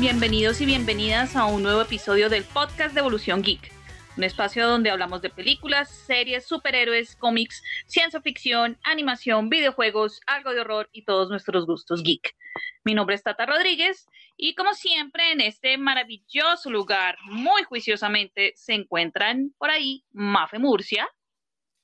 bienvenidos 0.00 0.62
y 0.62 0.66
bienvenidas 0.66 1.36
a 1.36 1.44
un 1.44 1.62
nuevo 1.62 1.82
episodio 1.82 2.30
del 2.30 2.42
podcast 2.44 2.94
de 2.94 3.00
Evolución 3.00 3.42
Geek, 3.42 3.70
un 4.16 4.24
espacio 4.24 4.66
donde 4.66 4.90
hablamos 4.90 5.20
de 5.20 5.28
películas, 5.28 5.90
series, 5.90 6.46
superhéroes, 6.46 7.16
cómics, 7.16 7.62
ciencia 7.84 8.18
ficción, 8.22 8.78
animación, 8.82 9.50
videojuegos, 9.50 10.22
algo 10.26 10.54
de 10.54 10.62
horror 10.62 10.88
y 10.92 11.04
todos 11.04 11.28
nuestros 11.28 11.66
gustos 11.66 12.02
geek. 12.02 12.34
Mi 12.82 12.94
nombre 12.94 13.14
es 13.14 13.22
Tata 13.22 13.44
Rodríguez 13.44 14.06
y 14.38 14.54
como 14.54 14.72
siempre 14.72 15.32
en 15.32 15.42
este 15.42 15.76
maravilloso 15.76 16.70
lugar, 16.70 17.18
muy 17.26 17.62
juiciosamente, 17.64 18.54
se 18.56 18.72
encuentran 18.72 19.54
por 19.58 19.68
ahí 19.68 20.06
Mafe 20.12 20.58
Murcia. 20.58 21.06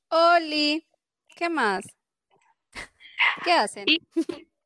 Oli, 0.09 0.87
¿qué 1.37 1.51
más? 1.51 1.85
¿Qué 3.45 3.53
hacen? 3.53 3.85
Y, 3.87 4.01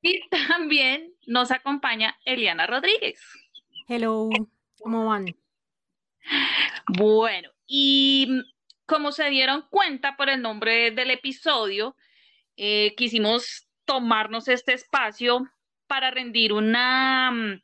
y 0.03 0.29
también 0.31 1.13
nos 1.27 1.51
acompaña 1.51 2.17
Eliana 2.25 2.67
Rodríguez. 2.67 3.21
Hello, 3.89 4.29
¿cómo 4.79 5.07
van? 5.07 5.27
Bueno, 6.87 7.51
y 7.67 8.43
como 8.87 9.13
se 9.13 9.31
dieron 9.31 9.67
cuenta 9.71 10.17
por 10.17 10.29
el 10.29 10.43
nombre 10.43 10.91
del 10.91 11.11
episodio, 11.11 11.97
eh, 12.57 12.95
quisimos 12.97 13.69
tomarnos 13.85 14.49
este 14.49 14.73
espacio 14.75 15.49
para 15.87 16.11
rendir 16.11 16.53
una 16.53 17.31
mm, 17.33 17.63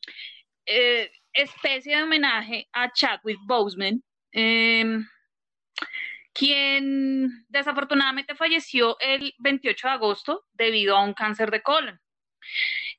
eh, 0.67 1.13
especie 1.33 1.97
de 1.97 2.03
homenaje 2.03 2.69
a 2.73 2.93
Chadwick 2.93 3.39
Boseman, 3.47 4.03
em, 4.33 5.07
quien 6.33 7.47
desafortunadamente 7.49 8.35
falleció 8.35 8.97
el 9.01 9.35
28 9.39 9.87
de 9.89 9.93
agosto 9.95 10.45
debido 10.53 10.97
a 10.97 11.05
un 11.05 11.15
cáncer 11.15 11.51
de 11.51 11.63
colon. 11.63 12.01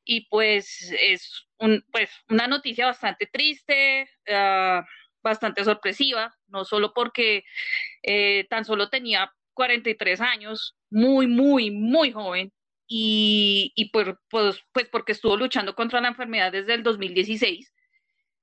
Y 0.04 0.28
pues 0.30 0.94
es 1.00 1.48
un, 1.60 1.84
pues, 1.92 2.10
una 2.30 2.48
noticia 2.48 2.86
bastante 2.88 3.28
triste, 3.28 4.10
uh, 4.30 4.84
bastante 5.22 5.64
sorpresiva, 5.64 6.36
no 6.48 6.66
solo 6.66 6.94
porque 6.94 7.44
eh, 8.04 8.46
tan 8.50 8.66
solo 8.66 8.90
tenía 8.90 9.34
43 9.54 10.22
años, 10.22 10.76
muy, 10.90 11.28
muy, 11.28 11.72
muy 11.72 12.12
joven, 12.12 12.54
y, 12.88 13.74
y 13.76 13.90
por, 13.90 14.22
pues, 14.30 14.62
pues 14.72 14.88
porque 14.90 15.12
estuvo 15.12 15.36
luchando 15.36 15.76
contra 15.76 16.00
la 16.02 16.08
enfermedad 16.10 16.52
desde 16.52 16.74
el 16.74 16.84
2016, 16.84 17.74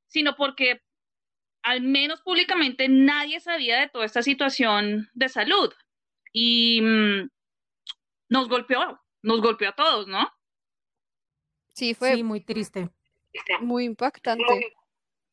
sino 0.08 0.36
porque 0.36 0.82
al 1.62 1.80
menos 1.80 2.20
públicamente 2.20 2.88
nadie 2.88 3.41
sabía 3.41 3.80
de 3.80 3.88
toda 3.88 4.05
esta 4.05 4.22
situación 4.22 5.08
de 5.14 5.28
salud. 5.30 5.72
Y 6.32 6.80
mmm, 6.82 7.28
nos 8.28 8.48
golpeó, 8.48 9.00
nos 9.22 9.41
golpeó 9.41 9.70
a 9.70 9.75
todos, 9.75 10.06
¿no? 10.06 10.28
Sí, 11.75 11.92
fue 11.92 12.14
Sí, 12.14 12.22
muy 12.22 12.41
triste. 12.41 12.89
muy 13.61 13.84
impactante. 13.84 14.72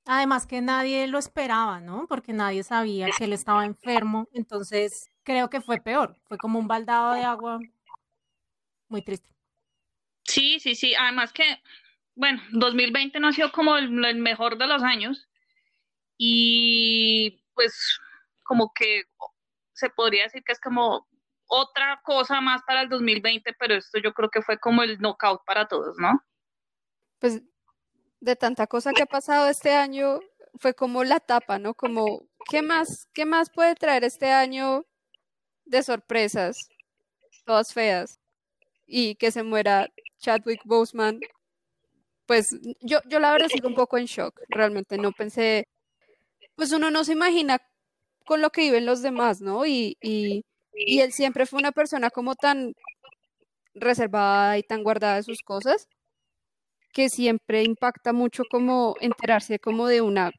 Además 0.06 0.48
que 0.48 0.62
nadie 0.62 1.08
lo 1.08 1.20
esperaba, 1.20 1.80
¿no? 1.80 2.08
Porque 2.08 2.34
nadie 2.34 2.64
sabía 2.64 3.08
que 3.16 3.26
él 3.26 3.34
estaba 3.34 3.66
enfermo, 3.66 4.28
entonces 4.34 5.12
creo 5.24 5.50
que 5.52 5.62
fue 5.62 5.80
peor, 5.80 6.18
fue 6.24 6.38
como 6.40 6.58
un 6.58 6.68
baldado 6.68 7.14
de 7.14 7.24
agua 7.24 7.60
muy 8.90 9.04
triste. 9.04 9.30
Sí, 10.24 10.60
sí, 10.60 10.76
sí, 10.76 10.96
además 10.96 11.32
que, 11.32 11.62
bueno, 12.16 12.42
2020 12.52 13.20
no 13.20 13.28
ha 13.28 13.32
sido 13.34 13.52
como 13.52 13.78
el, 13.78 14.04
el 14.04 14.18
mejor 14.18 14.58
de 14.58 14.68
los 14.68 14.82
años 14.82 15.28
y 16.18 17.44
pues 17.54 18.00
como 18.44 18.74
que 18.74 19.04
se 19.74 19.90
podría 19.92 20.24
decir 20.24 20.44
que 20.44 20.54
es 20.54 20.60
como 20.60 21.08
otra 21.48 22.02
cosa 22.04 22.42
más 22.42 22.62
para 22.64 22.82
el 22.82 22.90
2020, 22.90 23.54
pero 23.60 23.76
esto 23.76 24.00
yo 24.00 24.14
creo 24.14 24.30
que 24.30 24.42
fue 24.42 24.58
como 24.58 24.84
el 24.84 25.00
knockout 25.00 25.42
para 25.46 25.68
todos, 25.68 25.98
¿no? 26.00 26.22
Pues 27.22 27.40
de 28.20 28.36
tanta 28.36 28.68
cosa 28.68 28.94
que 28.94 29.04
ha 29.04 29.06
pasado 29.06 29.48
este 29.48 29.72
año, 29.74 30.20
fue 30.60 30.74
como 30.74 31.04
la 31.04 31.20
tapa, 31.20 31.60
¿no? 31.60 31.76
Como, 31.76 32.24
¿qué 32.50 32.64
más, 32.64 33.08
qué 33.14 33.26
más 33.26 33.52
puede 33.52 33.76
traer 33.76 34.04
este 34.04 34.32
año 34.32 34.86
de 35.66 35.84
sorpresas? 35.84 36.58
Todas 37.46 37.74
feas. 37.74 38.20
Y 38.88 39.16
que 39.16 39.32
se 39.32 39.44
muera 39.44 39.88
Chadwick 40.20 40.62
Boseman. 40.66 41.20
Pues 42.26 42.58
yo, 42.82 43.00
yo 43.08 43.20
la 43.20 43.32
verdad 43.32 43.50
sigo 43.50 43.68
un 43.68 43.76
poco 43.76 44.00
en 44.00 44.06
shock. 44.06 44.42
Realmente 44.50 44.98
no 44.98 45.12
pensé. 45.12 45.68
Pues 46.56 46.72
uno 46.72 46.90
no 46.90 47.04
se 47.04 47.14
imagina 47.14 47.62
con 48.26 48.42
lo 48.42 48.50
que 48.50 48.62
viven 48.62 48.88
los 48.88 49.04
demás, 49.04 49.42
¿no? 49.42 49.68
Y, 49.68 49.98
y, 50.02 50.44
y 50.74 51.02
él 51.02 51.14
siempre 51.14 51.46
fue 51.46 51.60
una 51.60 51.72
persona 51.72 52.10
como 52.10 52.36
tan 52.36 52.74
reservada 53.76 54.58
y 54.58 54.64
tan 54.64 54.84
guardada 54.84 55.18
de 55.18 55.24
sus 55.24 55.44
cosas 55.44 55.88
que 56.92 57.10
siempre 57.10 57.64
impacta 57.64 58.14
mucho 58.14 58.44
como 58.50 58.96
enterarse 59.02 59.60
como 59.60 59.88
de 59.88 60.02
una, 60.02 60.32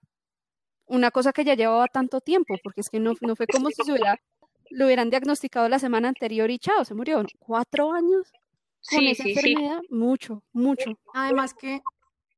una 0.86 1.10
cosa 1.10 1.32
que 1.32 1.44
ya 1.44 1.54
llevaba 1.54 1.86
tanto 1.88 2.20
tiempo, 2.20 2.56
porque 2.62 2.80
es 2.82 2.88
que 2.90 3.00
no, 3.00 3.14
no 3.20 3.36
fue 3.36 3.46
como 3.46 3.68
si 3.70 3.82
se 3.84 3.92
hubiera, 3.92 4.16
lo 4.70 4.86
hubieran 4.86 5.10
diagnosticado 5.10 5.68
la 5.68 5.78
semana 5.78 6.08
anterior 6.08 6.50
y 6.50 6.58
chao, 6.58 6.84
se 6.84 6.94
murió. 6.94 7.24
¿Cuatro 7.38 7.92
años? 7.92 8.30
Con 8.90 9.00
Sí, 9.00 9.10
esa 9.10 9.22
sí, 9.22 9.34
sí. 9.34 9.52
enfermedad, 9.52 9.80
mucho, 9.90 10.42
mucho. 10.52 10.98
Además 11.14 11.54
que, 11.54 11.80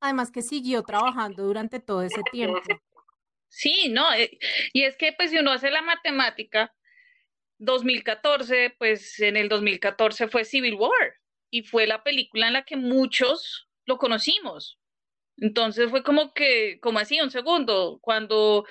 además 0.00 0.30
que 0.30 0.42
siguió 0.42 0.82
trabajando 0.82 1.44
durante 1.44 1.80
todo 1.80 2.02
ese 2.02 2.22
tiempo. 2.30 2.60
Sí, 3.48 3.88
no, 3.88 4.12
eh, 4.12 4.36
y 4.72 4.82
es 4.82 4.96
que 4.96 5.12
pues 5.12 5.30
si 5.30 5.38
uno 5.38 5.52
hace 5.52 5.70
la 5.70 5.80
matemática, 5.80 6.74
2014, 7.58 8.74
pues 8.78 9.20
en 9.20 9.36
el 9.36 9.48
2014 9.48 10.28
fue 10.28 10.44
Civil 10.44 10.74
War 10.74 11.14
y 11.50 11.62
fue 11.62 11.86
la 11.86 12.02
película 12.02 12.48
en 12.48 12.54
la 12.54 12.64
que 12.64 12.76
muchos 12.76 13.68
lo 13.86 13.98
conocimos. 13.98 14.78
Entonces 15.38 15.90
fue 15.90 16.02
como 16.02 16.32
que, 16.32 16.78
como 16.80 16.98
así, 16.98 17.20
un 17.20 17.30
segundo, 17.30 17.98
cuando, 18.00 18.66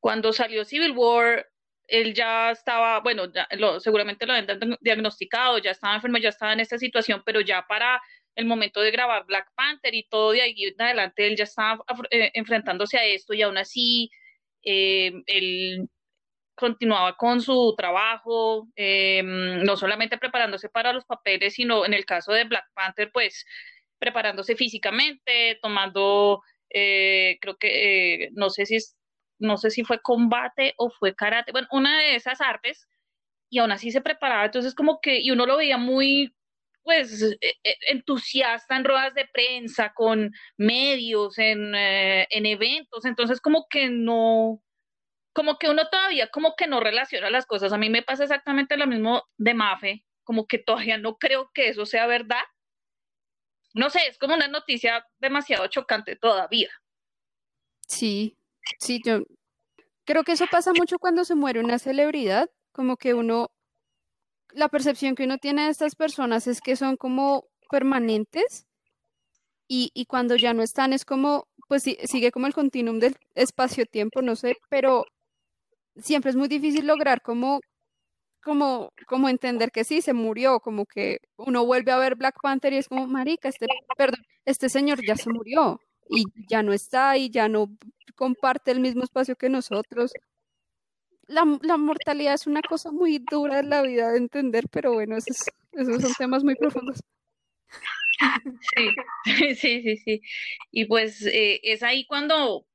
cuando 0.00 0.32
salió 0.32 0.64
Civil 0.64 0.92
War, 0.92 1.46
él 1.88 2.14
ya 2.14 2.50
estaba, 2.50 3.00
bueno, 3.00 3.24
lo, 3.58 3.80
seguramente 3.80 4.26
lo 4.26 4.32
habían 4.34 4.76
diagnosticado, 4.80 5.58
ya 5.58 5.72
estaba 5.72 5.96
enfermo, 5.96 6.18
ya 6.18 6.30
estaba 6.30 6.52
en 6.52 6.60
esta 6.60 6.78
situación, 6.78 7.22
pero 7.24 7.40
ya 7.40 7.66
para 7.68 8.00
el 8.34 8.46
momento 8.46 8.80
de 8.80 8.90
grabar 8.90 9.26
Black 9.26 9.48
Panther 9.54 9.94
y 9.94 10.04
todo 10.08 10.32
de 10.32 10.42
ahí 10.42 10.64
en 10.64 10.80
adelante, 10.80 11.26
él 11.26 11.36
ya 11.36 11.44
estaba 11.44 11.84
eh, 12.10 12.30
enfrentándose 12.34 12.96
a 12.98 13.04
esto 13.04 13.34
y 13.34 13.42
aún 13.42 13.58
así 13.58 14.10
eh, 14.62 15.12
él 15.26 15.88
continuaba 16.54 17.16
con 17.16 17.40
su 17.40 17.74
trabajo, 17.76 18.68
eh, 18.76 19.22
no 19.24 19.76
solamente 19.76 20.18
preparándose 20.18 20.68
para 20.68 20.92
los 20.92 21.04
papeles, 21.04 21.54
sino 21.54 21.84
en 21.84 21.94
el 21.94 22.04
caso 22.04 22.32
de 22.32 22.44
Black 22.44 22.66
Panther, 22.74 23.10
pues 23.12 23.44
preparándose 24.02 24.56
físicamente, 24.56 25.60
tomando, 25.62 26.42
eh, 26.70 27.38
creo 27.40 27.56
que, 27.56 28.24
eh, 28.26 28.30
no 28.34 28.50
sé 28.50 28.66
si 28.66 28.74
es, 28.76 28.96
no 29.38 29.56
sé 29.58 29.70
si 29.70 29.84
fue 29.84 30.00
combate 30.02 30.74
o 30.76 30.90
fue 30.90 31.14
karate, 31.14 31.52
bueno, 31.52 31.68
una 31.70 32.00
de 32.00 32.16
esas 32.16 32.40
artes, 32.40 32.88
y 33.50 33.58
aún 33.60 33.72
así 33.72 33.92
se 33.92 34.00
preparaba, 34.02 34.46
entonces 34.46 34.74
como 34.74 35.00
que, 35.00 35.20
y 35.20 35.30
uno 35.30 35.46
lo 35.46 35.58
veía 35.58 35.78
muy, 35.78 36.34
pues, 36.84 37.22
eh, 37.40 37.54
entusiasta 37.90 38.76
en 38.76 38.84
ruedas 38.84 39.14
de 39.14 39.28
prensa, 39.32 39.92
con 39.94 40.32
medios, 40.58 41.38
en, 41.38 41.74
eh, 41.76 42.26
en 42.30 42.46
eventos, 42.46 43.04
entonces 43.04 43.40
como 43.40 43.66
que 43.70 43.88
no, 43.90 44.60
como 45.34 45.58
que 45.58 45.70
uno 45.70 45.88
todavía 45.90 46.28
como 46.28 46.54
que 46.56 46.66
no 46.68 46.80
relaciona 46.80 47.30
las 47.30 47.46
cosas, 47.46 47.72
a 47.72 47.78
mí 47.78 47.90
me 47.90 48.02
pasa 48.02 48.24
exactamente 48.24 48.76
lo 48.76 48.86
mismo 48.88 49.24
de 49.38 49.54
Mafe, 49.54 50.04
como 50.24 50.46
que 50.46 50.58
todavía 50.58 50.98
no 50.98 51.16
creo 51.18 51.50
que 51.54 51.68
eso 51.70 51.86
sea 51.86 52.06
verdad, 52.06 52.42
no 53.74 53.90
sé, 53.90 54.00
es 54.08 54.18
como 54.18 54.34
una 54.34 54.48
noticia 54.48 55.06
demasiado 55.18 55.66
chocante 55.68 56.16
todavía. 56.16 56.70
Sí, 57.86 58.36
sí, 58.78 59.00
yo 59.04 59.22
creo 60.04 60.24
que 60.24 60.32
eso 60.32 60.46
pasa 60.50 60.72
mucho 60.72 60.98
cuando 60.98 61.24
se 61.24 61.34
muere 61.34 61.60
una 61.60 61.78
celebridad, 61.78 62.50
como 62.72 62.96
que 62.96 63.14
uno, 63.14 63.50
la 64.50 64.68
percepción 64.68 65.14
que 65.14 65.24
uno 65.24 65.38
tiene 65.38 65.64
de 65.64 65.70
estas 65.70 65.94
personas 65.94 66.46
es 66.46 66.60
que 66.60 66.76
son 66.76 66.96
como 66.96 67.46
permanentes 67.70 68.66
y, 69.68 69.90
y 69.94 70.06
cuando 70.06 70.36
ya 70.36 70.52
no 70.52 70.62
están 70.62 70.92
es 70.92 71.04
como, 71.04 71.48
pues 71.68 71.82
sigue 71.82 72.32
como 72.32 72.46
el 72.46 72.54
continuum 72.54 72.98
del 72.98 73.16
espacio-tiempo, 73.34 74.20
no 74.22 74.36
sé, 74.36 74.56
pero 74.68 75.06
siempre 75.96 76.30
es 76.30 76.36
muy 76.36 76.48
difícil 76.48 76.86
lograr 76.86 77.22
como 77.22 77.60
como, 78.42 78.92
como 79.06 79.28
entender 79.28 79.70
que 79.72 79.84
sí, 79.84 80.02
se 80.02 80.12
murió, 80.12 80.60
como 80.60 80.86
que 80.86 81.18
uno 81.36 81.64
vuelve 81.66 81.92
a 81.92 81.98
ver 81.98 82.16
Black 82.16 82.36
Panther 82.42 82.72
y 82.72 82.78
es 82.78 82.88
como, 82.88 83.06
marica, 83.06 83.48
este, 83.48 83.66
perdón, 83.96 84.20
este 84.44 84.68
señor 84.68 85.00
ya 85.06 85.16
se 85.16 85.30
murió 85.30 85.80
y 86.08 86.24
ya 86.48 86.62
no 86.62 86.72
está 86.72 87.16
y 87.16 87.30
ya 87.30 87.48
no 87.48 87.68
comparte 88.16 88.70
el 88.72 88.80
mismo 88.80 89.04
espacio 89.04 89.36
que 89.36 89.48
nosotros. 89.48 90.12
La, 91.26 91.44
la 91.62 91.76
mortalidad 91.78 92.34
es 92.34 92.46
una 92.46 92.62
cosa 92.62 92.92
muy 92.92 93.18
dura 93.18 93.58
en 93.58 93.70
la 93.70 93.82
vida 93.82 94.12
de 94.12 94.18
entender, 94.18 94.68
pero 94.70 94.92
bueno, 94.92 95.16
esos, 95.16 95.36
esos 95.72 96.00
son 96.00 96.12
temas 96.14 96.44
muy 96.44 96.54
profundos. 96.54 97.00
Sí, 98.76 98.88
sí, 99.56 99.82
sí, 99.82 99.96
sí. 99.96 100.22
Y 100.70 100.84
pues 100.86 101.22
eh, 101.26 101.60
es 101.62 101.82
ahí 101.82 102.06
cuando, 102.06 102.66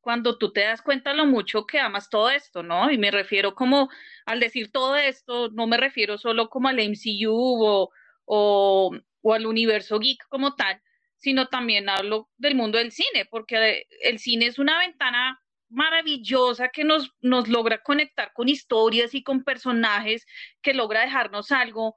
cuando 0.00 0.38
tú 0.38 0.52
te 0.52 0.62
das 0.62 0.82
cuenta 0.82 1.12
lo 1.14 1.26
mucho 1.26 1.66
que 1.66 1.78
amas 1.78 2.08
todo 2.08 2.30
esto, 2.30 2.62
¿no? 2.62 2.90
Y 2.90 2.98
me 2.98 3.10
refiero 3.10 3.54
como, 3.54 3.88
al 4.26 4.40
decir 4.40 4.70
todo 4.72 4.96
esto, 4.96 5.50
no 5.50 5.66
me 5.66 5.76
refiero 5.76 6.18
solo 6.18 6.48
como 6.48 6.68
al 6.68 6.78
MCU 6.78 7.30
o, 7.32 7.90
o, 8.24 8.92
al 9.32 9.46
universo 9.46 9.98
geek 9.98 10.26
como 10.28 10.54
tal, 10.54 10.80
sino 11.16 11.48
también 11.48 11.88
hablo 11.88 12.30
del 12.38 12.54
mundo 12.54 12.78
del 12.78 12.92
cine, 12.92 13.26
porque 13.30 13.86
el 14.02 14.18
cine 14.18 14.46
es 14.46 14.58
una 14.58 14.78
ventana 14.78 15.40
maravillosa 15.68 16.68
que 16.68 16.84
nos, 16.84 17.12
nos 17.20 17.48
logra 17.48 17.82
conectar 17.82 18.32
con 18.32 18.48
historias 18.48 19.14
y 19.14 19.22
con 19.22 19.44
personajes, 19.44 20.26
que 20.62 20.74
logra 20.74 21.02
dejarnos 21.02 21.52
algo, 21.52 21.96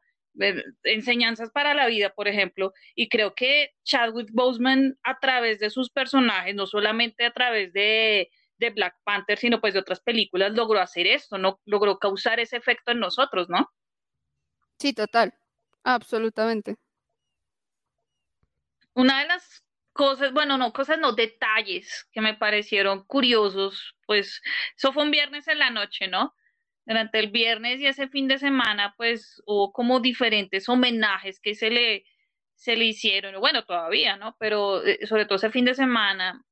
enseñanzas 0.84 1.52
para 1.52 1.74
la 1.74 1.88
vida, 1.88 2.14
por 2.14 2.28
ejemplo, 2.28 2.74
y 2.96 3.10
creo 3.10 3.36
que 3.36 3.72
Chadwick 3.84 4.30
Boseman 4.32 4.98
a 5.04 5.20
través 5.20 5.60
de 5.60 5.70
sus 5.70 5.90
personajes, 5.90 6.56
no 6.56 6.66
solamente 6.66 7.26
a 7.26 7.34
través 7.34 7.74
de, 7.74 8.32
de 8.58 8.70
Black 8.72 8.96
Panther, 9.04 9.38
sino 9.38 9.62
pues 9.62 9.74
de 9.74 9.80
otras 9.80 10.02
películas, 10.02 10.54
logró 10.54 10.80
hacer 10.80 11.08
esto, 11.08 11.38
¿no? 11.38 11.60
Logró 11.66 12.00
causar 12.00 12.40
ese 12.40 12.58
efecto 12.58 12.92
en 12.92 13.00
nosotros, 13.00 13.50
¿no? 13.50 13.72
Sí, 14.80 14.94
total, 14.94 15.34
absolutamente. 15.84 16.76
Una 18.96 19.22
de 19.22 19.28
las 19.28 19.64
cosas, 19.94 20.34
bueno, 20.34 20.58
no, 20.58 20.74
cosas 20.74 20.98
no, 21.00 21.14
detalles 21.14 22.08
que 22.12 22.22
me 22.22 22.34
parecieron 22.34 23.06
curiosos, 23.06 23.96
pues 24.06 24.42
eso 24.76 24.92
fue 24.92 25.04
un 25.04 25.12
viernes 25.12 25.48
en 25.48 25.60
la 25.60 25.70
noche, 25.70 26.08
¿no? 26.08 26.36
Durante 26.86 27.20
el 27.20 27.32
viernes 27.32 27.80
y 27.80 27.88
ese 27.88 28.08
fin 28.08 28.28
de 28.28 28.38
semana, 28.38 28.94
pues 28.98 29.42
hubo 29.46 29.72
como 29.72 30.00
diferentes 30.00 30.68
homenajes 30.68 31.40
que 31.40 31.56
se 31.56 31.70
le, 31.70 32.06
se 32.56 32.76
le 32.76 32.86
hicieron, 32.86 33.40
bueno, 33.40 33.66
todavía, 33.66 34.18
¿no? 34.18 34.36
Pero 34.40 34.86
eh, 34.86 35.06
sobre 35.08 35.26
todo 35.26 35.36
ese 35.38 35.50
fin 35.52 35.66
de 35.66 35.76
semana, 35.76 36.44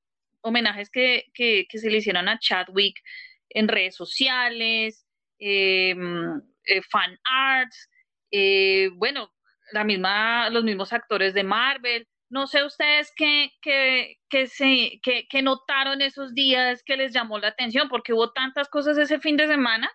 homenajes 0.41 0.89
que, 0.89 1.25
que, 1.33 1.65
que 1.69 1.77
se 1.77 1.89
le 1.89 1.97
hicieron 1.97 2.29
a 2.29 2.39
Chadwick 2.39 3.01
en 3.49 3.67
redes 3.67 3.95
sociales, 3.95 5.05
em, 5.39 6.41
eh, 6.65 6.81
fan 6.89 7.17
arts, 7.23 7.89
eh, 8.31 8.89
bueno, 8.95 9.33
la 9.73 9.83
misma, 9.83 10.49
los 10.49 10.63
mismos 10.63 10.93
actores 10.93 11.33
de 11.33 11.43
Marvel. 11.43 12.07
No 12.29 12.47
sé 12.47 12.63
ustedes 12.63 13.11
qué, 13.15 13.51
qué, 13.61 14.17
qué, 14.29 14.47
se, 14.47 14.99
qué, 15.03 15.27
qué 15.29 15.41
notaron 15.41 16.01
esos 16.01 16.33
días 16.33 16.81
que 16.83 16.95
les 16.97 17.13
llamó 17.13 17.39
la 17.39 17.49
atención, 17.49 17.89
porque 17.89 18.13
hubo 18.13 18.31
tantas 18.31 18.69
cosas 18.69 18.97
ese 18.97 19.19
fin 19.19 19.35
de 19.37 19.47
semana 19.47 19.91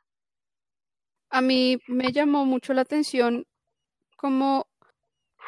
a 1.31 1.41
mí 1.41 1.79
me 1.89 2.13
llamó 2.13 2.45
mucho 2.45 2.73
la 2.75 2.83
atención 2.83 3.47
como, 4.17 4.67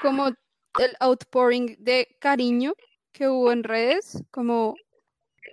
como 0.02 0.28
el 0.28 0.96
outpouring 1.00 1.76
de 1.78 2.08
cariño 2.20 2.74
que 3.12 3.28
hubo 3.28 3.52
en 3.52 3.64
redes, 3.64 4.22
como 4.30 4.74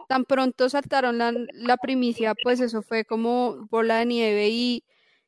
tan 0.07 0.25
pronto 0.25 0.69
saltaron 0.69 1.18
la, 1.18 1.33
la 1.54 1.77
primicia, 1.77 2.33
pues 2.44 2.60
eso 2.60 2.81
fue 2.81 3.06
como 3.06 3.68
bola 3.69 3.98
de 3.98 4.06
nieve 4.06 4.50
y, 4.50 4.83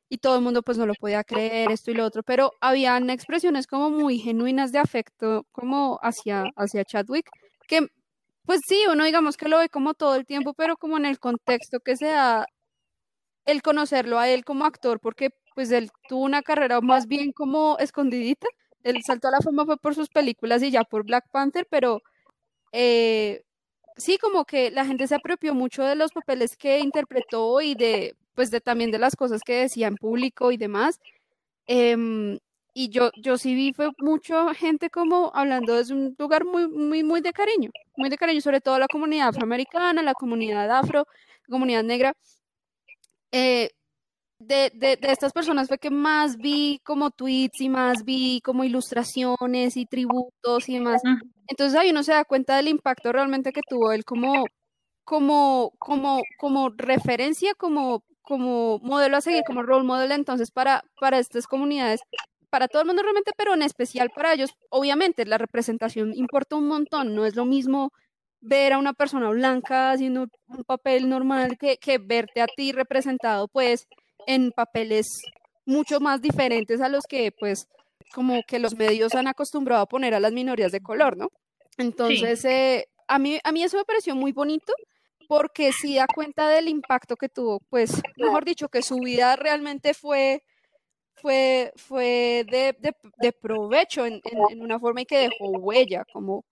y 0.10 0.18
todo 0.20 0.36
el 0.38 0.42
mundo 0.44 0.62
pues 0.62 0.78
no 0.78 0.86
lo 0.86 0.94
podía 0.96 1.24
creer, 1.24 1.72
esto 1.72 1.92
y 1.92 1.96
lo 1.96 2.06
otro, 2.06 2.24
pero 2.24 2.52
habían 2.62 3.10
expresiones 3.10 3.68
como 3.68 3.90
muy 3.90 4.20
genuinas 4.20 4.72
de 4.72 4.80
afecto 4.80 5.46
como 5.52 6.00
hacia, 6.02 6.46
hacia 6.56 6.86
Chadwick, 6.86 7.30
que 7.68 7.88
pues 8.46 8.62
sí, 8.68 8.84
uno 8.92 9.04
digamos 9.04 9.36
que 9.38 9.50
lo 9.50 9.60
ve 9.60 9.70
como 9.70 9.94
todo 9.94 10.16
el 10.16 10.26
tiempo, 10.26 10.54
pero 10.54 10.78
como 10.78 10.98
en 10.98 11.06
el 11.06 11.20
contexto 11.20 11.80
que 11.82 11.98
se 11.98 12.08
da 12.08 12.46
el 13.48 13.64
conocerlo 13.64 14.20
a 14.20 14.30
él 14.30 14.46
como 14.46 14.66
actor, 14.66 15.00
porque 15.00 15.32
pues 15.56 15.72
él 15.72 15.90
tuvo 16.08 16.24
una 16.26 16.44
carrera 16.44 16.82
más 16.82 17.08
bien 17.08 17.32
como 17.32 17.78
escondidita. 17.80 18.48
Él 18.84 18.98
saltó 19.04 19.30
a 19.30 19.32
la 19.32 19.42
fama 19.42 19.66
fue 19.66 19.78
por 19.78 19.96
sus 19.96 20.10
películas 20.10 20.62
y 20.64 20.72
ya 20.72 20.84
por 20.84 21.04
Black 21.06 21.26
Panther, 21.32 21.68
pero 21.70 22.02
eh, 22.74 23.44
sí, 23.98 24.18
como 24.20 24.46
que 24.46 24.72
la 24.72 24.86
gente 24.86 25.08
se 25.08 25.16
apropió 25.16 25.54
mucho 25.56 25.84
de 25.84 25.96
los 25.96 26.12
papeles 26.12 26.58
que 26.58 26.80
interpretó 26.80 27.62
y 27.62 27.76
de, 27.76 28.16
pues 28.36 28.52
de 28.52 28.62
también 28.62 28.92
de 28.92 29.00
las 29.00 29.16
cosas 29.16 29.42
que 29.44 29.62
decía 29.62 29.88
en 29.88 29.98
público 29.98 30.52
y 30.52 30.58
demás. 30.58 31.00
Em, 31.68 32.40
y 32.74 32.90
yo, 32.90 33.12
yo 33.18 33.38
sí 33.38 33.56
vi 33.56 33.74
fue 33.74 33.92
mucha 34.00 34.54
gente 34.54 34.90
como 34.92 35.32
hablando 35.34 35.76
desde 35.76 35.94
un 35.96 36.16
lugar 36.20 36.46
muy, 36.46 36.68
muy, 36.70 37.04
muy 37.04 37.22
de 37.22 37.34
cariño, 37.34 37.72
muy 37.98 38.10
de 38.10 38.18
cariño, 38.18 38.42
sobre 38.42 38.62
todo 38.62 38.80
la 38.80 38.88
comunidad 38.88 39.30
afroamericana, 39.30 40.04
la 40.04 40.14
comunidad 40.14 40.70
afro, 40.72 41.08
la 41.48 41.52
comunidad 41.52 41.84
negra. 41.84 42.14
Eh, 43.38 43.70
de, 44.40 44.72
de, 44.74 44.98
de, 44.98 45.12
estas 45.12 45.34
personas 45.34 45.68
fue 45.68 45.78
que 45.80 45.90
más 45.90 46.38
vi 46.38 46.80
como 46.84 47.12
tweets 47.12 47.62
y 47.62 47.70
más 47.70 48.04
vi 48.04 48.40
como 48.42 48.64
ilustraciones 48.64 49.78
y 49.78 49.86
tributos 49.86 50.70
y 50.70 50.76
demás. 50.76 51.02
Entonces 51.48 51.80
ahí 51.80 51.92
uno 51.92 52.04
se 52.04 52.14
da 52.14 52.24
cuenta 52.24 52.56
del 52.56 52.68
impacto 52.68 53.12
realmente 53.12 53.52
que 53.52 53.62
tuvo 53.68 53.92
él 53.92 54.04
como, 54.06 54.46
como, 55.04 55.72
como, 55.80 56.22
como 56.38 56.70
referencia, 56.70 57.54
como, 57.56 58.04
como 58.22 58.80
modelo 58.80 59.18
a 59.18 59.22
seguir, 59.22 59.44
como 59.46 59.64
role 59.64 59.86
model 59.86 60.12
entonces 60.12 60.52
para, 60.52 60.84
para 61.00 61.18
estas 61.20 61.48
comunidades, 61.48 62.02
para 62.50 62.68
todo 62.68 62.82
el 62.84 62.88
mundo 62.88 63.02
realmente, 63.02 63.32
pero 63.38 63.54
en 63.54 63.64
especial 63.64 64.12
para 64.16 64.34
ellos, 64.34 64.52
obviamente 64.70 65.26
la 65.26 65.38
representación 65.38 66.14
importa 66.16 66.56
un 66.56 66.68
montón, 66.68 67.16
no 67.16 67.26
es 67.26 67.36
lo 67.36 67.46
mismo 67.46 67.92
ver 68.42 68.74
a 68.74 68.78
una 68.78 68.94
persona 68.94 69.30
blanca 69.30 69.92
haciendo 69.92 70.28
un 70.48 70.64
papel 70.64 71.10
normal 71.10 71.58
que, 71.58 71.78
que 71.78 71.98
verte 71.98 72.42
a 72.42 72.48
ti 72.48 72.72
representado 72.72 73.48
pues 73.48 73.88
en 74.26 74.52
papeles 74.52 75.08
mucho 75.66 76.00
más 76.00 76.22
diferentes 76.22 76.82
a 76.82 76.90
los 76.90 77.06
que 77.06 77.32
pues 77.32 77.68
como 78.14 78.42
que 78.48 78.60
los 78.60 78.76
medios 78.76 79.16
han 79.16 79.28
acostumbrado 79.28 79.82
a 79.82 79.88
poner 79.88 80.14
a 80.14 80.20
las 80.20 80.32
minorías 80.32 80.72
de 80.72 80.82
color, 80.82 81.18
¿no? 81.18 81.30
Entonces, 81.78 82.44
eh, 82.46 82.88
a, 83.08 83.20
mí, 83.20 83.40
a 83.44 83.52
mí 83.52 83.64
eso 83.64 83.78
me 83.78 83.86
pareció 83.86 84.16
muy 84.16 84.32
bonito 84.32 84.74
porque 85.28 85.72
sí 85.74 85.96
da 85.96 86.08
cuenta 86.08 86.48
del 86.50 86.70
impacto 86.70 87.16
que 87.16 87.30
tuvo, 87.30 87.60
pues, 87.70 88.02
mejor 88.16 88.46
dicho, 88.46 88.70
que 88.70 88.82
su 88.82 88.96
vida 89.00 89.36
realmente 89.36 89.94
fue, 89.94 90.44
fue, 91.16 91.74
fue 91.76 92.46
de, 92.50 92.76
de, 92.80 92.96
de 93.18 93.32
provecho 93.34 94.06
en, 94.06 94.22
en, 94.24 94.40
en, 94.52 94.62
una 94.62 94.80
forma 94.80 95.02
y 95.02 95.06
que 95.06 95.18
dejó 95.18 95.50
huella, 95.50 96.06
como, 96.14 96.46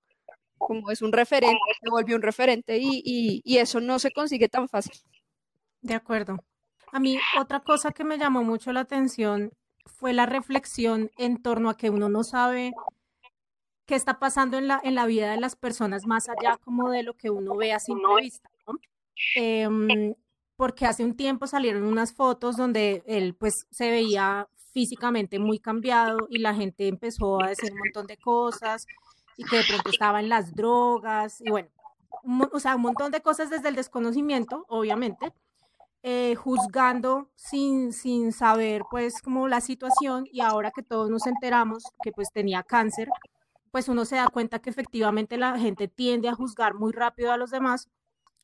como 0.58 0.92
es 0.92 1.02
un 1.02 1.12
referente, 1.12 1.60
se 1.82 1.90
volvió 1.90 2.16
un 2.16 2.22
referente 2.22 2.78
y, 2.78 3.02
y, 3.04 3.42
y 3.44 3.58
eso 3.58 3.80
no 3.82 4.00
se 4.00 4.12
consigue 4.12 4.50
tan 4.50 4.68
fácil. 4.68 4.94
De 5.82 5.94
acuerdo. 5.94 6.38
A 6.92 7.00
mí 7.00 7.20
otra 7.40 7.60
cosa 7.60 7.92
que 7.92 8.04
me 8.04 8.18
llamó 8.18 8.44
mucho 8.44 8.72
la 8.72 8.82
atención 8.82 9.52
fue 9.86 10.14
la 10.14 10.26
reflexión 10.26 11.12
en 11.18 11.42
torno 11.42 11.70
a 11.70 11.78
que 11.78 11.90
uno 11.90 12.10
no 12.10 12.24
sabe 12.24 12.74
qué 13.86 13.96
está 13.96 14.20
pasando 14.20 14.58
en 14.58 14.68
la, 14.68 14.82
en 14.84 14.96
la 14.96 15.06
vida 15.06 15.32
de 15.32 15.40
las 15.40 15.56
personas 15.56 16.06
más 16.06 16.28
allá 16.30 16.58
como 16.58 16.90
de 16.90 17.04
lo 17.04 17.14
que 17.14 17.30
uno 17.30 17.56
ve 17.56 17.74
a 17.74 17.80
simple 17.80 18.08
vista, 18.22 18.50
¿no? 18.68 18.80
eh, 19.36 20.16
porque 20.56 20.86
hace 20.86 21.04
un 21.04 21.16
tiempo 21.16 21.48
salieron 21.48 21.84
unas 21.84 22.14
fotos 22.14 22.58
donde 22.58 23.04
él 23.06 23.36
pues 23.36 23.68
se 23.70 23.92
veía 23.92 24.48
físicamente 24.74 25.40
muy 25.40 25.60
cambiado 25.60 26.18
y 26.30 26.40
la 26.40 26.54
gente 26.56 26.88
empezó 26.88 27.42
a 27.42 27.50
decir 27.50 27.72
un 27.72 27.80
montón 27.80 28.08
de 28.08 28.18
cosas 28.18 28.86
y 29.38 29.44
que 29.44 29.58
de 29.58 29.64
pronto 29.64 29.90
estaba 29.90 30.20
en 30.20 30.30
las 30.30 30.54
drogas 30.56 31.42
y 31.42 31.50
bueno, 31.50 31.70
un, 32.24 32.50
o 32.52 32.60
sea, 32.60 32.76
un 32.76 32.82
montón 32.82 33.12
de 33.12 33.22
cosas 33.22 33.50
desde 33.50 33.70
el 33.70 33.76
desconocimiento, 33.76 34.66
obviamente, 34.68 35.34
eh, 36.04 36.36
juzgando 36.36 37.32
sin, 37.36 37.92
sin 37.92 38.32
saber 38.32 38.84
pues 38.92 39.22
como 39.22 39.48
la 39.48 39.60
situación 39.60 40.26
y 40.32 40.42
ahora 40.42 40.72
que 40.72 40.84
todos 40.84 41.10
nos 41.10 41.26
enteramos 41.26 41.84
que 42.04 42.12
pues 42.12 42.32
tenía 42.32 42.62
cáncer, 42.64 43.10
pues 43.72 43.90
uno 43.90 44.06
se 44.06 44.18
da 44.18 44.28
cuenta 44.28 44.60
que 44.60 44.70
efectivamente 44.70 45.38
la 45.38 45.58
gente 45.58 45.88
tiende 45.88 46.30
a 46.30 46.36
juzgar 46.36 46.76
muy 46.76 46.92
rápido 46.92 47.32
a 47.32 47.38
los 47.38 47.50
demás 47.50 47.90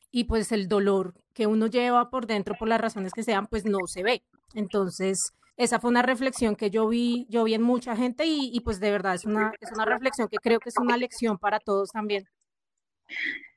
y 0.09 0.23
pues 0.25 0.51
el 0.51 0.67
dolor 0.67 1.13
que 1.33 1.47
uno 1.47 1.67
lleva 1.67 2.09
por 2.09 2.25
dentro 2.25 2.55
por 2.57 2.67
las 2.67 2.81
razones 2.81 3.13
que 3.13 3.23
sean 3.23 3.47
pues 3.47 3.63
no 3.63 3.79
se 3.85 4.03
ve. 4.03 4.23
Entonces, 4.53 5.31
esa 5.57 5.79
fue 5.79 5.89
una 5.89 6.01
reflexión 6.01 6.55
que 6.55 6.69
yo 6.69 6.87
vi, 6.87 7.27
yo 7.29 7.43
vi 7.43 7.53
en 7.53 7.61
mucha 7.61 7.95
gente 7.95 8.25
y, 8.25 8.51
y 8.53 8.61
pues 8.61 8.79
de 8.79 8.91
verdad 8.91 9.15
es 9.15 9.25
una, 9.25 9.51
es 9.59 9.71
una 9.71 9.85
reflexión 9.85 10.27
que 10.27 10.37
creo 10.37 10.59
que 10.59 10.69
es 10.69 10.77
una 10.77 10.97
lección 10.97 11.37
para 11.37 11.59
todos 11.59 11.91
también. 11.91 12.25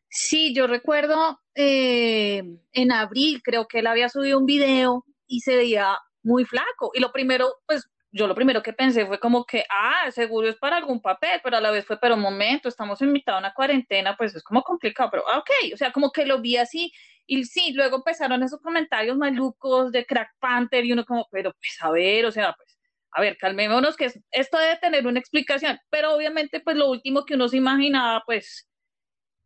Sí, 0.08 0.54
yo 0.54 0.66
recuerdo 0.66 1.40
eh, 1.54 2.42
en 2.72 2.92
abril, 2.92 3.42
creo 3.42 3.66
que 3.66 3.80
él 3.80 3.86
había 3.86 4.08
subido 4.08 4.38
un 4.38 4.46
video 4.46 5.04
y 5.26 5.40
se 5.40 5.56
veía 5.56 5.98
muy 6.22 6.44
flaco. 6.44 6.92
Y 6.94 7.00
lo 7.00 7.10
primero, 7.10 7.48
pues 7.66 7.88
yo 8.14 8.28
lo 8.28 8.34
primero 8.36 8.62
que 8.62 8.72
pensé 8.72 9.06
fue 9.06 9.18
como 9.18 9.44
que, 9.44 9.64
ah, 9.68 10.08
seguro 10.12 10.48
es 10.48 10.54
para 10.56 10.76
algún 10.76 11.02
papel, 11.02 11.40
pero 11.42 11.56
a 11.56 11.60
la 11.60 11.72
vez 11.72 11.84
fue, 11.84 11.98
pero 11.98 12.14
un 12.14 12.20
momento, 12.20 12.68
estamos 12.68 13.02
invitados 13.02 13.38
a 13.38 13.40
una 13.40 13.54
cuarentena, 13.54 14.16
pues 14.16 14.36
es 14.36 14.42
como 14.44 14.62
complicado, 14.62 15.10
pero 15.10 15.24
ah, 15.28 15.38
ok, 15.38 15.50
o 15.74 15.76
sea, 15.76 15.90
como 15.92 16.12
que 16.12 16.24
lo 16.24 16.40
vi 16.40 16.56
así. 16.56 16.92
Y 17.26 17.44
sí, 17.44 17.72
luego 17.72 17.96
empezaron 17.96 18.42
esos 18.44 18.60
comentarios 18.60 19.16
malucos 19.16 19.90
de 19.90 20.06
Crack 20.06 20.30
Panther 20.38 20.84
y 20.84 20.92
uno 20.92 21.04
como, 21.04 21.26
pero 21.32 21.52
pues 21.54 21.76
a 21.80 21.90
ver, 21.90 22.26
o 22.26 22.30
sea, 22.30 22.52
pues, 22.54 22.78
a 23.10 23.20
ver, 23.20 23.36
calmémonos 23.36 23.96
que 23.96 24.12
esto 24.30 24.58
debe 24.58 24.76
tener 24.76 25.06
una 25.08 25.18
explicación, 25.18 25.78
pero 25.90 26.14
obviamente 26.14 26.60
pues 26.60 26.76
lo 26.76 26.90
último 26.90 27.24
que 27.24 27.34
uno 27.34 27.48
se 27.48 27.56
imaginaba, 27.56 28.22
pues 28.26 28.68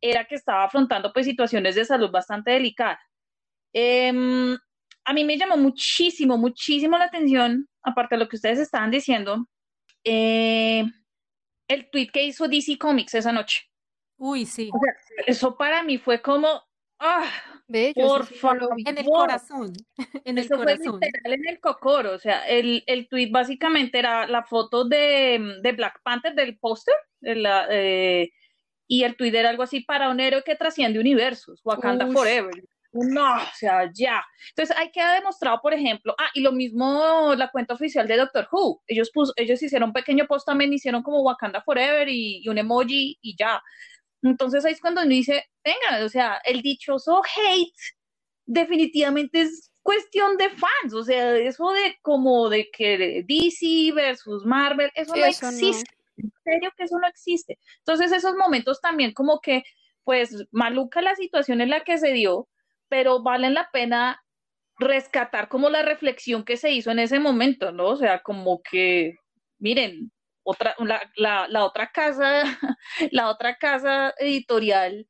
era 0.00 0.26
que 0.26 0.34
estaba 0.34 0.64
afrontando 0.64 1.12
pues 1.12 1.26
situaciones 1.26 1.74
de 1.74 1.84
salud 1.86 2.10
bastante 2.10 2.50
delicadas. 2.52 2.98
Eh, 3.72 4.12
a 5.08 5.14
mí 5.14 5.24
me 5.24 5.38
llamó 5.38 5.56
muchísimo, 5.56 6.36
muchísimo 6.36 6.98
la 6.98 7.04
atención, 7.06 7.66
aparte 7.88 8.14
de 8.14 8.20
lo 8.20 8.28
que 8.28 8.36
ustedes 8.36 8.58
estaban 8.58 8.90
diciendo, 8.90 9.46
eh, 10.04 10.84
el 11.68 11.90
tweet 11.90 12.08
que 12.08 12.24
hizo 12.24 12.48
DC 12.48 12.78
Comics 12.78 13.14
esa 13.14 13.32
noche. 13.32 13.62
Uy, 14.16 14.46
sí. 14.46 14.70
O 14.72 14.78
sea, 14.78 14.94
eso 15.26 15.56
para 15.56 15.82
mí 15.82 15.98
fue 15.98 16.20
como, 16.20 16.62
Ah, 17.00 17.30
yo 17.68 17.92
por 17.94 18.26
sí 18.26 18.34
favor. 18.34 18.74
En 18.84 18.98
el 18.98 19.04
corazón, 19.04 19.72
en 20.24 20.38
el 20.38 20.44
Eso 20.44 20.56
fue 20.56 20.64
corazón. 20.76 21.00
literal 21.00 21.32
en 21.32 21.48
el 21.48 21.60
cocoro, 21.60 22.14
o 22.14 22.18
sea, 22.18 22.46
el, 22.48 22.82
el 22.86 23.08
tweet 23.08 23.30
básicamente 23.30 23.98
era 23.98 24.26
la 24.26 24.42
foto 24.42 24.84
de, 24.84 25.58
de 25.62 25.72
Black 25.72 26.00
Panther 26.02 26.34
del 26.34 26.58
póster, 26.58 26.96
eh, 27.22 28.30
y 28.88 29.04
el 29.04 29.16
tweet 29.16 29.34
era 29.38 29.50
algo 29.50 29.62
así 29.62 29.80
para 29.80 30.10
un 30.10 30.18
héroe 30.18 30.42
que 30.44 30.56
trasciende 30.56 30.98
universos, 30.98 31.60
Wakanda. 31.62 32.08
Forever. 32.08 32.64
No, 32.92 33.34
o 33.36 33.40
sea, 33.54 33.90
ya. 33.94 34.24
Entonces, 34.50 34.76
hay 34.76 34.90
que 34.90 35.00
haber 35.00 35.20
demostrado, 35.20 35.60
por 35.62 35.74
ejemplo, 35.74 36.14
ah, 36.18 36.30
y 36.34 36.40
lo 36.40 36.52
mismo 36.52 37.34
la 37.36 37.50
cuenta 37.50 37.74
oficial 37.74 38.08
de 38.08 38.16
Doctor 38.16 38.48
Who. 38.50 38.82
Ellos, 38.86 39.10
pus- 39.12 39.32
ellos 39.36 39.62
hicieron 39.62 39.90
un 39.90 39.92
pequeño 39.92 40.26
post 40.26 40.46
también, 40.46 40.72
hicieron 40.72 41.02
como 41.02 41.22
Wakanda 41.22 41.60
Forever 41.62 42.08
y, 42.08 42.40
y 42.42 42.48
un 42.48 42.58
emoji 42.58 43.18
y 43.20 43.36
ya. 43.38 43.62
Entonces, 44.22 44.64
ahí 44.64 44.72
es 44.72 44.80
cuando 44.80 45.02
uno 45.02 45.10
dice, 45.10 45.44
venga, 45.64 46.04
o 46.04 46.08
sea, 46.08 46.40
el 46.44 46.62
dichoso 46.62 47.22
hate 47.24 47.72
definitivamente 48.46 49.42
es 49.42 49.70
cuestión 49.82 50.36
de 50.36 50.50
fans, 50.50 50.94
o 50.94 51.02
sea, 51.04 51.36
eso 51.36 51.70
de 51.72 51.96
como 52.02 52.48
de 52.48 52.68
que 52.72 53.24
DC 53.26 53.92
versus 53.94 54.44
Marvel, 54.46 54.90
eso 54.94 55.14
Sí, 55.14 55.18
no 55.18 55.24
eso 55.24 55.50
no. 55.52 55.84
existe, 55.84 55.90
en 56.16 56.32
serio 56.44 56.70
que 56.76 56.84
eso 56.84 56.98
no 57.00 57.06
existe. 57.08 57.58
Entonces 57.80 58.12
esos 58.12 58.36
momentos 58.36 58.80
también 58.80 59.12
como 59.12 59.40
que, 59.40 59.62
pues, 60.04 60.46
maluca 60.52 61.00
la 61.02 61.14
situación 61.16 61.60
en 61.60 61.70
la 61.70 61.84
que 61.84 61.98
se 61.98 62.12
dio, 62.12 62.48
pero 62.88 63.22
valen 63.22 63.54
la 63.54 63.68
pena 63.72 64.22
rescatar 64.78 65.48
como 65.48 65.70
la 65.70 65.82
reflexión 65.82 66.44
que 66.44 66.56
se 66.56 66.72
hizo 66.72 66.90
en 66.90 67.00
ese 67.00 67.18
momento, 67.18 67.72
¿no? 67.72 67.88
O 67.88 67.96
sea, 67.96 68.22
como 68.22 68.62
que, 68.62 69.14
miren, 69.58 70.12
otra, 70.44 70.74
la, 70.78 71.02
la, 71.16 71.48
la 71.48 71.64
otra 71.64 71.90
casa, 71.92 72.42
la 73.10 73.28
otra 73.30 73.56
casa 73.56 74.14
editorial 74.18 75.06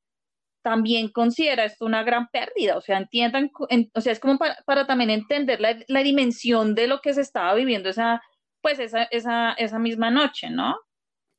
también 0.62 1.08
considera 1.08 1.64
esto 1.64 1.86
una 1.86 2.02
gran 2.02 2.28
pérdida, 2.28 2.76
o 2.76 2.80
sea, 2.80 2.98
entiendan, 2.98 3.50
o 3.94 4.00
sea, 4.00 4.12
es 4.12 4.20
como 4.20 4.38
para, 4.38 4.56
para 4.66 4.86
también 4.86 5.10
entender 5.10 5.60
la, 5.60 5.78
la 5.88 6.02
dimensión 6.02 6.74
de 6.74 6.86
lo 6.88 7.00
que 7.00 7.14
se 7.14 7.22
estaba 7.22 7.54
viviendo 7.54 7.88
esa, 7.88 8.20
pues 8.60 8.78
esa, 8.78 9.04
esa, 9.04 9.52
esa 9.52 9.78
misma 9.78 10.10
noche, 10.10 10.50
¿no? 10.50 10.76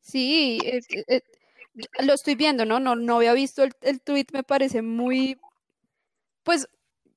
Sí, 0.01 0.59
eh, 0.63 0.79
eh, 1.07 1.21
lo 2.05 2.13
estoy 2.13 2.35
viendo, 2.35 2.65
¿no? 2.65 2.79
No, 2.79 2.95
no 2.95 3.17
había 3.17 3.33
visto 3.33 3.63
el, 3.63 3.73
el 3.81 4.01
tweet, 4.01 4.27
me 4.33 4.43
parece 4.43 4.81
muy, 4.81 5.37
pues, 6.43 6.67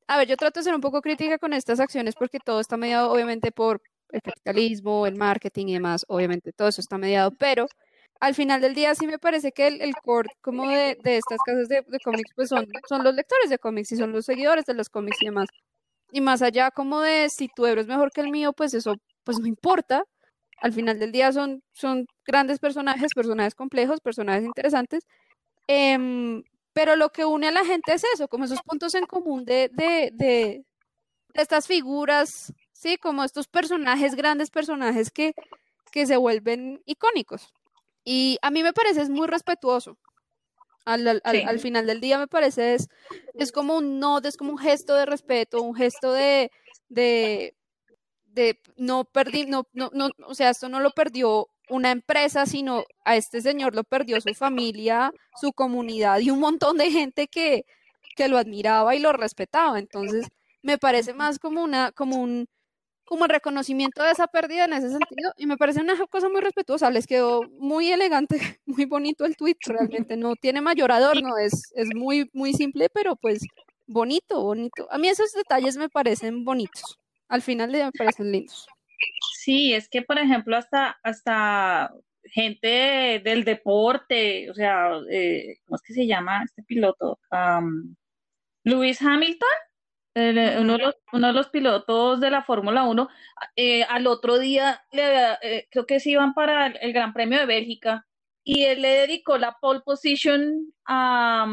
a 0.09 0.19
ver, 0.19 0.29
yo 0.29 0.37
trato 0.37 0.61
de 0.61 0.64
ser 0.64 0.75
un 0.75 0.81
poco 0.81 1.00
crítica 1.02 1.38
con 1.38 1.52
estas 1.52 1.81
acciones 1.81 2.14
porque 2.14 2.38
todo 2.38 2.61
está 2.61 2.76
mediado 2.76 3.11
obviamente 3.11 3.52
por 3.52 3.83
el 4.11 4.21
capitalismo, 4.23 5.07
el 5.07 5.17
marketing 5.17 5.67
y 5.69 5.73
demás, 5.75 6.05
obviamente 6.09 6.52
todo 6.52 6.69
eso 6.69 6.81
está 6.81 6.99
mediado, 6.99 7.31
pero 7.33 7.67
al 8.23 8.35
final 8.37 8.61
del 8.61 8.75
día 8.75 8.95
sí 8.95 9.07
me 9.09 9.19
parece 9.19 9.50
que 9.50 9.67
el, 9.67 9.81
el 9.81 9.95
core 9.97 10.31
como 10.43 10.69
de, 10.69 10.97
estas 11.02 11.41
casas 11.45 11.69
de, 11.69 11.83
de 11.85 11.99
cómics 11.99 12.31
pues 12.37 12.49
son, 12.50 12.67
los 13.02 13.14
lectores 13.17 13.50
de 13.50 13.59
cómics 13.59 13.91
y 13.91 13.97
son 13.97 14.12
los 14.12 14.26
seguidores 14.26 14.64
de 14.64 14.75
los 14.75 14.88
cómics 14.88 15.21
y 15.23 15.26
demás. 15.26 15.49
Y 16.12 16.21
más 16.21 16.41
allá 16.41 16.71
como 16.71 17.00
de 17.00 17.29
si 17.31 17.49
tu 17.49 17.67
héroe 17.67 17.83
es 17.83 17.88
mejor 17.88 18.12
que 18.12 18.21
el 18.21 18.31
mío, 18.31 18.52
pues 18.52 18.75
eso 18.75 18.95
pues 19.25 19.41
no 19.41 19.49
importa. 19.49 20.05
Al 20.61 20.73
final 20.73 21.00
del 21.00 21.11
día 21.11 21.33
son, 21.33 21.64
son 21.73 22.07
grandes 22.25 22.61
personajes, 22.61 23.12
personajes 23.12 23.57
complejos, 23.57 24.00
personajes 24.00 24.45
interesantes. 24.45 25.05
Em, 25.67 26.45
pero 26.73 26.97
lo 26.97 27.11
que 27.11 27.25
une 27.25 27.49
a 27.49 27.52
la 27.52 27.64
gente 27.64 27.95
es 27.95 28.05
eso, 28.14 28.29
como 28.29 28.45
esos 28.45 28.62
puntos 28.62 28.95
en 28.95 29.07
común 29.07 29.45
de, 29.45 29.71
de, 29.73 30.11
de, 30.12 30.64
de 31.35 31.43
estas 31.43 31.67
figuras, 31.67 32.52
¿sí? 32.73 32.97
Como 32.99 33.25
estos 33.25 33.47
personajes, 33.49 34.14
grandes 34.14 34.50
personajes 34.50 35.11
que, 35.11 35.35
que 35.91 36.07
se 36.07 36.17
vuelven 36.17 36.83
icónicos. 36.87 37.52
Y 38.05 38.38
a 38.43 38.50
mí 38.50 38.62
me 38.62 38.73
parece 38.73 39.02
es 39.02 39.11
muy 39.11 39.26
respetuoso. 39.26 39.99
Al, 40.85 41.07
al, 41.07 41.21
al- 41.25 41.37
Sí. 41.37 41.43
al 41.43 41.59
final 41.61 41.87
del 41.87 42.00
día 42.00 42.19
me 42.19 42.26
parece 42.26 42.75
es, 42.75 42.88
es 43.35 43.52
como 43.52 43.76
un 43.79 44.00
no, 44.00 44.19
es 44.19 44.37
como 44.37 44.50
un 44.52 44.59
gesto 44.59 44.95
de 44.95 45.07
respeto, 45.07 45.62
un 45.62 45.76
gesto 45.76 46.12
de, 46.12 46.50
de, 46.88 47.55
de 48.25 48.59
no 48.76 49.05
perdí, 49.05 49.47
no, 49.47 49.69
no, 49.75 49.91
no, 49.95 50.09
o 50.26 50.35
sea, 50.35 50.50
esto 50.50 50.69
no 50.69 50.81
lo 50.81 50.91
perdió 50.91 51.49
una 51.73 51.91
empresa, 51.91 52.47
sino 52.47 52.85
a 53.05 53.17
este 53.17 53.41
señor 53.41 53.75
lo 53.75 53.85
perdió 53.85 54.21
su 54.21 54.35
familia, 54.35 55.12
su 55.41 55.52
comunidad 55.52 56.21
y 56.21 56.31
un 56.31 56.38
montón 56.38 56.76
de 56.76 56.91
gente 56.91 57.29
que, 57.29 57.64
que 58.17 58.29
lo 58.29 58.38
admiraba 58.38 58.95
y 58.95 58.99
lo 58.99 59.12
respetaba. 59.12 59.79
Entonces, 59.79 60.29
me 60.62 60.79
parece 60.79 61.14
más 61.14 61.38
como 61.38 61.62
una, 61.62 61.91
como 61.93 62.17
un, 62.17 62.47
como 63.05 63.25
el 63.25 63.31
reconocimiento 63.31 64.02
de 64.02 64.12
esa 64.12 64.26
pérdida 64.26 64.67
en 64.67 64.75
ese 64.75 64.91
sentido, 64.91 65.33
y 65.37 65.47
me 65.47 65.57
parece 65.57 65.81
una 65.81 65.97
cosa 66.07 66.29
muy 66.29 66.41
respetuosa, 66.41 66.91
les 66.91 67.07
quedó 67.07 67.43
muy 67.59 67.91
elegante, 67.91 68.38
muy 68.67 68.85
bonito 68.85 69.25
el 69.25 69.37
tweet, 69.37 69.57
realmente 69.67 70.17
no 70.17 70.37
tiene 70.37 70.61
mayor 70.61 70.93
adorno, 70.93 71.38
es, 71.38 71.73
es 71.75 71.88
muy, 71.95 72.29
muy 72.33 72.52
simple, 72.52 72.88
pero 72.91 73.17
pues 73.17 73.43
bonito, 73.87 74.43
bonito. 74.43 74.88
A 74.91 74.99
mí 74.99 75.09
esos 75.09 75.33
detalles 75.33 75.76
me 75.76 75.88
parecen 75.88 76.45
bonitos, 76.45 76.99
al 77.29 77.43
final 77.43 77.71
me 77.71 77.93
parecen 77.93 78.31
lindos. 78.31 78.67
Sí, 79.42 79.75
es 79.75 79.88
que, 79.88 80.02
por 80.02 80.18
ejemplo, 80.18 80.56
hasta, 80.56 81.00
hasta 81.02 81.92
gente 82.25 83.20
del 83.25 83.42
deporte, 83.44 84.49
o 84.49 84.54
sea, 84.54 85.00
eh, 85.11 85.56
¿cómo 85.64 85.76
es 85.76 85.82
que 85.82 85.94
se 85.94 86.06
llama 86.06 86.44
este 86.44 86.62
piloto? 86.62 87.18
Lewis 88.62 89.02
Hamilton, 89.02 89.49
eh, 90.14 90.58
uno, 90.61 90.78
de 90.78 91.32
los, 91.32 91.49
pilotos 91.49 92.20
de 92.20 92.30
la 92.30 92.44
Fórmula 92.44 92.84
1, 92.84 93.08
eh, 93.56 93.82
al 93.84 94.06
otro 94.06 94.38
día 94.38 94.84
eh, 94.92 95.66
creo 95.72 95.87
que 95.87 95.99
se 95.99 96.11
iban 96.11 96.34
para 96.34 96.68
el, 96.68 96.92
Gran 96.92 97.12
Premio 97.12 97.40
de 97.40 97.46
Bélgica 97.46 98.06
y 98.44 98.62
él 98.64 98.82
le 98.82 98.90
dedicó 98.90 99.38
la 99.38 99.56
pole 99.61 99.80
position 99.80 100.72
a, 100.87 101.46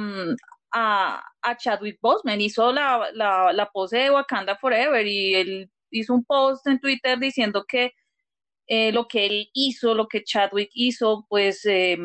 a, 0.73 1.57
Chadwick 1.57 1.99
Boseman, 2.01 2.39
hizo 2.39 2.71
la, 2.71 3.09
la 3.13 3.69
pose 3.73 3.97
de 3.97 4.11
Wakanda 4.11 4.57
Forever 4.57 5.07
y 5.07 5.33
él 5.33 5.71
hizo 5.91 6.13
un 6.13 6.23
post 6.25 6.65
en 6.67 6.79
Twitter 6.79 7.17
diciendo 7.19 7.65
que 7.67 7.93
eh, 8.67 8.91
lo 8.91 9.07
que 9.07 9.25
él 9.25 9.49
hizo, 9.53 9.95
lo 9.95 10.07
que 10.07 10.23
Chadwick 10.23 10.69
hizo, 10.73 11.25
pues 11.27 11.65
eh, 11.65 11.97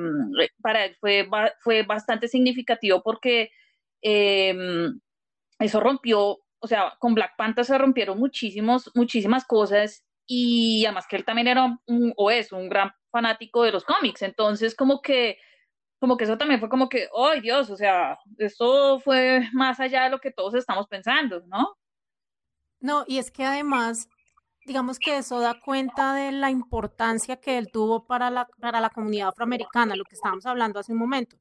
para 0.63 0.87
él 0.87 0.97
fue, 0.99 1.29
fue 1.61 1.83
bastante 1.83 2.27
significativo 2.27 3.03
porque 3.03 3.51
eh, 4.01 4.57
eso 5.59 5.81
rompió, 5.81 6.39
o 6.59 6.67
sea, 6.67 6.95
con 6.99 7.15
Black 7.15 7.33
Panther 7.37 7.65
se 7.65 7.77
rompieron 7.77 8.19
muchísimos, 8.19 8.91
muchísimas 8.95 9.45
cosas 9.45 10.05
y 10.27 10.85
además 10.87 11.07
que 11.07 11.17
él 11.17 11.25
también 11.25 11.49
era 11.49 11.79
un, 11.87 12.13
o 12.17 12.31
es 12.31 12.51
un 12.53 12.69
gran 12.69 12.93
fanático 13.11 13.63
de 13.63 13.73
los 13.73 13.85
cómics, 13.85 14.23
entonces 14.23 14.75
como 14.75 15.03
que, 15.03 15.39
como 16.01 16.17
que 16.17 16.25
eso 16.25 16.39
también 16.39 16.61
fue 16.61 16.69
como 16.69 16.89
que, 16.89 17.09
¡ay 17.17 17.41
Dios! 17.41 17.71
O 17.71 17.77
sea, 17.77 18.19
esto 18.39 19.01
fue 19.01 19.49
más 19.53 19.81
allá 19.81 20.05
de 20.05 20.11
lo 20.11 20.19
que 20.19 20.33
todos 20.33 20.55
estamos 20.55 20.87
pensando, 20.89 21.43
¿no? 21.47 21.77
No, 22.85 23.03
y 23.09 23.17
es 23.17 23.31
que 23.31 23.47
además, 23.47 24.11
digamos 24.67 24.99
que 24.99 25.17
eso 25.17 25.41
da 25.41 25.59
cuenta 25.59 26.13
de 26.13 26.33
la 26.33 26.51
importancia 26.51 27.41
que 27.41 27.57
él 27.57 27.71
tuvo 27.73 28.05
para 28.05 28.31
la, 28.31 28.47
para 28.61 28.79
la 28.79 28.91
comunidad 28.91 29.29
afroamericana, 29.29 29.97
lo 29.97 30.05
que 30.05 30.17
estábamos 30.17 30.45
hablando 30.45 30.81
hace 30.81 30.93
un 30.93 30.99
momento. 30.99 31.39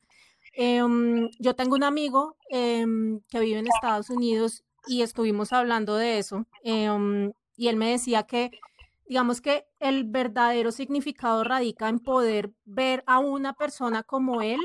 Em, 0.53 1.29
yo 1.39 1.53
tengo 1.53 1.75
un 1.75 1.83
amigo 1.83 2.37
em, 2.49 3.19
que 3.27 3.41
vive 3.41 3.59
en 3.59 3.67
Estados 3.67 4.09
Unidos 4.09 4.63
y 4.87 5.01
estuvimos 5.01 5.51
hablando 5.51 5.97
de 5.97 6.17
eso, 6.17 6.45
em, 6.63 7.33
y 7.57 7.67
él 7.67 7.75
me 7.75 7.91
decía 7.91 8.23
que, 8.23 8.49
digamos 9.05 9.41
que 9.41 9.65
el 9.81 10.05
verdadero 10.05 10.71
significado 10.71 11.43
radica 11.43 11.89
en 11.89 11.99
poder 11.99 12.53
ver 12.63 13.03
a 13.05 13.19
una 13.19 13.51
persona 13.51 14.03
como 14.03 14.41
él 14.41 14.61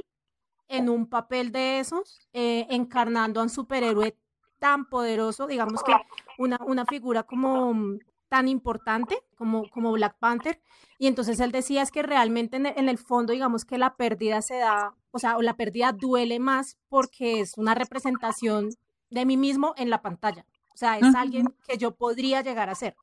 en 0.69 0.89
un 0.89 1.09
papel 1.09 1.51
de 1.51 1.81
esos, 1.81 2.21
eh, 2.33 2.69
encarnando 2.71 3.41
a 3.41 3.43
un 3.43 3.51
superhéroe 3.51 4.17
tan 4.59 4.87
poderoso, 4.87 5.47
digamos 5.47 5.83
que 5.83 5.95
una, 6.39 6.59
una 6.67 6.85
figura 6.87 7.23
como 7.23 7.75
mm, 7.75 7.99
tan 8.29 8.49
importante 8.49 9.23
como, 9.37 9.69
como 9.71 9.93
Black 9.93 10.17
Panther. 10.19 10.61
Y 10.99 11.07
entonces 11.07 11.41
él 11.41 11.53
decía 11.53 11.83
es 11.83 11.91
que 11.91 12.03
realmente 12.03 12.57
en 12.57 12.67
el, 12.67 12.75
en 12.77 12.89
el 12.89 12.99
fondo, 12.99 13.33
digamos 13.33 13.65
que 13.65 13.79
la 13.79 13.97
pérdida 13.97 14.43
se 14.43 14.57
da, 14.57 14.95
o 15.11 15.19
sea, 15.19 15.37
o 15.37 15.43
la 15.43 15.57
pérdida 15.57 15.93
duele 15.93 16.39
más 16.39 16.77
porque 16.89 17.41
es 17.41 17.57
una 17.57 17.75
representación 17.75 18.71
de 19.11 19.25
mí 19.25 19.37
mismo 19.37 19.75
en 19.77 19.91
la 19.91 20.03
pantalla. 20.03 20.45
O 20.75 20.77
sea, 20.79 20.99
es 20.99 21.13
alguien 21.17 21.53
que 21.67 21.77
yo 21.77 21.97
podría 21.97 22.41
llegar 22.41 22.71
a 22.71 22.75
ser. 22.75 22.95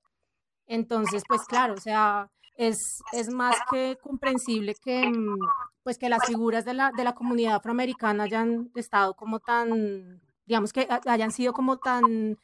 Entonces, 0.66 1.24
pues 1.28 1.42
claro, 1.44 1.74
o 1.74 1.82
sea, 1.82 2.32
es, 2.56 3.04
es 3.12 3.30
más 3.30 3.58
que 3.70 3.98
comprensible 4.02 4.76
que, 4.76 5.10
mm, 5.10 5.40
pues 5.84 5.98
que 5.98 6.08
las 6.08 6.26
figuras 6.26 6.64
de 6.64 6.74
la, 6.74 6.92
de 6.96 7.04
la 7.04 7.14
comunidad 7.14 7.56
afroamericana 7.56 8.24
hayan 8.24 8.72
estado 8.76 9.14
como 9.16 9.40
tan, 9.40 10.22
digamos 10.46 10.74
que 10.74 10.88
ha- 10.90 11.02
hayan 11.12 11.32
sido 11.32 11.54
como 11.54 11.78
tan 11.80 12.38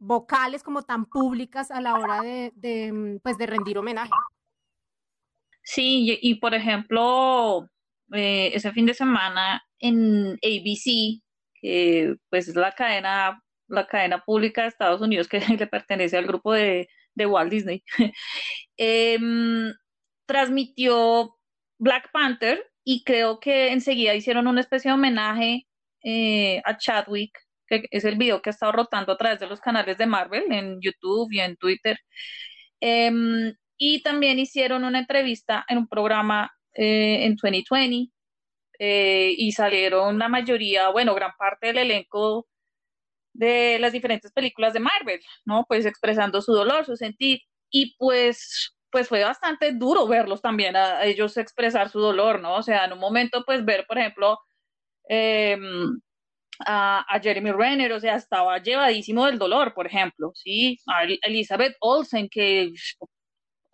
vocales, 0.00 0.62
como 0.64 0.82
tan 0.84 1.06
públicas 1.06 1.70
a 1.72 1.80
la 1.82 1.96
hora 1.98 2.20
de, 2.22 2.52
mm, 2.92 3.18
pues 3.22 3.38
de 3.38 3.46
rendir 3.46 3.78
homenaje. 3.78 4.24
Sí, 5.62 6.18
y, 6.22 6.30
y, 6.30 6.34
por 6.36 6.54
ejemplo, 6.54 7.68
eh, 8.12 8.52
ese 8.54 8.72
fin 8.72 8.86
de 8.86 8.94
semana 8.94 9.62
en 9.78 10.32
ABC, 10.42 11.20
que 11.60 12.16
pues 12.30 12.48
es 12.48 12.56
la 12.56 12.72
cadena, 12.72 13.42
la 13.68 13.86
cadena 13.86 14.24
pública 14.24 14.62
de 14.62 14.68
Estados 14.68 15.00
Unidos 15.02 15.28
que 15.28 15.40
le 15.58 15.66
pertenece 15.66 16.16
al 16.16 16.26
grupo 16.26 16.52
de, 16.54 16.88
de 17.14 17.26
Walt 17.26 17.50
Disney, 17.52 17.84
em, 18.78 19.74
transmitió 20.26 21.36
Black 21.78 22.10
Panther 22.12 22.64
y 22.84 23.04
creo 23.04 23.40
que 23.40 23.72
enseguida 23.72 24.16
hicieron 24.16 24.48
una 24.48 24.62
especie 24.62 24.90
de 24.92 24.96
homenaje 24.96 25.67
eh, 26.02 26.60
a 26.64 26.76
Chadwick, 26.78 27.32
que 27.66 27.84
es 27.90 28.04
el 28.04 28.16
video 28.16 28.42
que 28.42 28.50
ha 28.50 28.52
estado 28.52 28.72
rotando 28.72 29.12
a 29.12 29.16
través 29.18 29.40
de 29.40 29.46
los 29.46 29.60
canales 29.60 29.98
de 29.98 30.06
Marvel 30.06 30.44
en 30.52 30.78
YouTube 30.80 31.28
y 31.32 31.40
en 31.40 31.56
Twitter. 31.56 31.98
Em, 32.80 33.54
y 33.76 34.02
también 34.02 34.38
hicieron 34.38 34.84
una 34.84 34.98
entrevista 35.00 35.64
en 35.68 35.78
un 35.78 35.88
programa 35.88 36.50
eh, 36.74 37.24
en 37.24 37.36
2020 37.36 38.12
eh, 38.78 39.34
y 39.36 39.52
salieron 39.52 40.18
la 40.18 40.28
mayoría, 40.28 40.90
bueno, 40.90 41.14
gran 41.14 41.32
parte 41.38 41.68
del 41.68 41.78
elenco 41.78 42.48
de 43.32 43.78
las 43.80 43.92
diferentes 43.92 44.32
películas 44.32 44.72
de 44.72 44.80
Marvel, 44.80 45.20
¿no? 45.44 45.64
Pues 45.68 45.86
expresando 45.86 46.42
su 46.42 46.52
dolor, 46.52 46.86
su 46.86 46.96
sentir 46.96 47.40
y 47.70 47.96
pues 47.98 48.74
pues 48.90 49.08
fue 49.08 49.22
bastante 49.22 49.72
duro 49.72 50.06
verlos 50.06 50.40
también 50.42 50.76
a, 50.76 51.04
ellos 51.04 51.36
expresar 51.36 51.90
su 51.90 52.00
dolor, 52.00 52.40
¿no? 52.40 52.56
O 52.56 52.62
sea, 52.62 52.84
en 52.84 52.92
un 52.92 52.98
momento 53.00 53.44
pues 53.44 53.64
ver, 53.64 53.86
por 53.86 53.98
ejemplo, 53.98 54.38
em, 55.08 55.98
a, 56.66 57.20
Jeremy 57.22 57.52
Renner, 57.52 57.92
o 57.92 58.00
sea, 58.00 58.16
estaba 58.16 58.58
llevadísimo 58.58 59.26
del 59.26 59.38
dolor, 59.38 59.74
por 59.74 59.86
ejemplo, 59.86 60.32
¿sí? 60.34 60.78
A 60.86 61.04
Elizabeth 61.04 61.76
Olsen, 61.80 62.28
que 62.28 62.72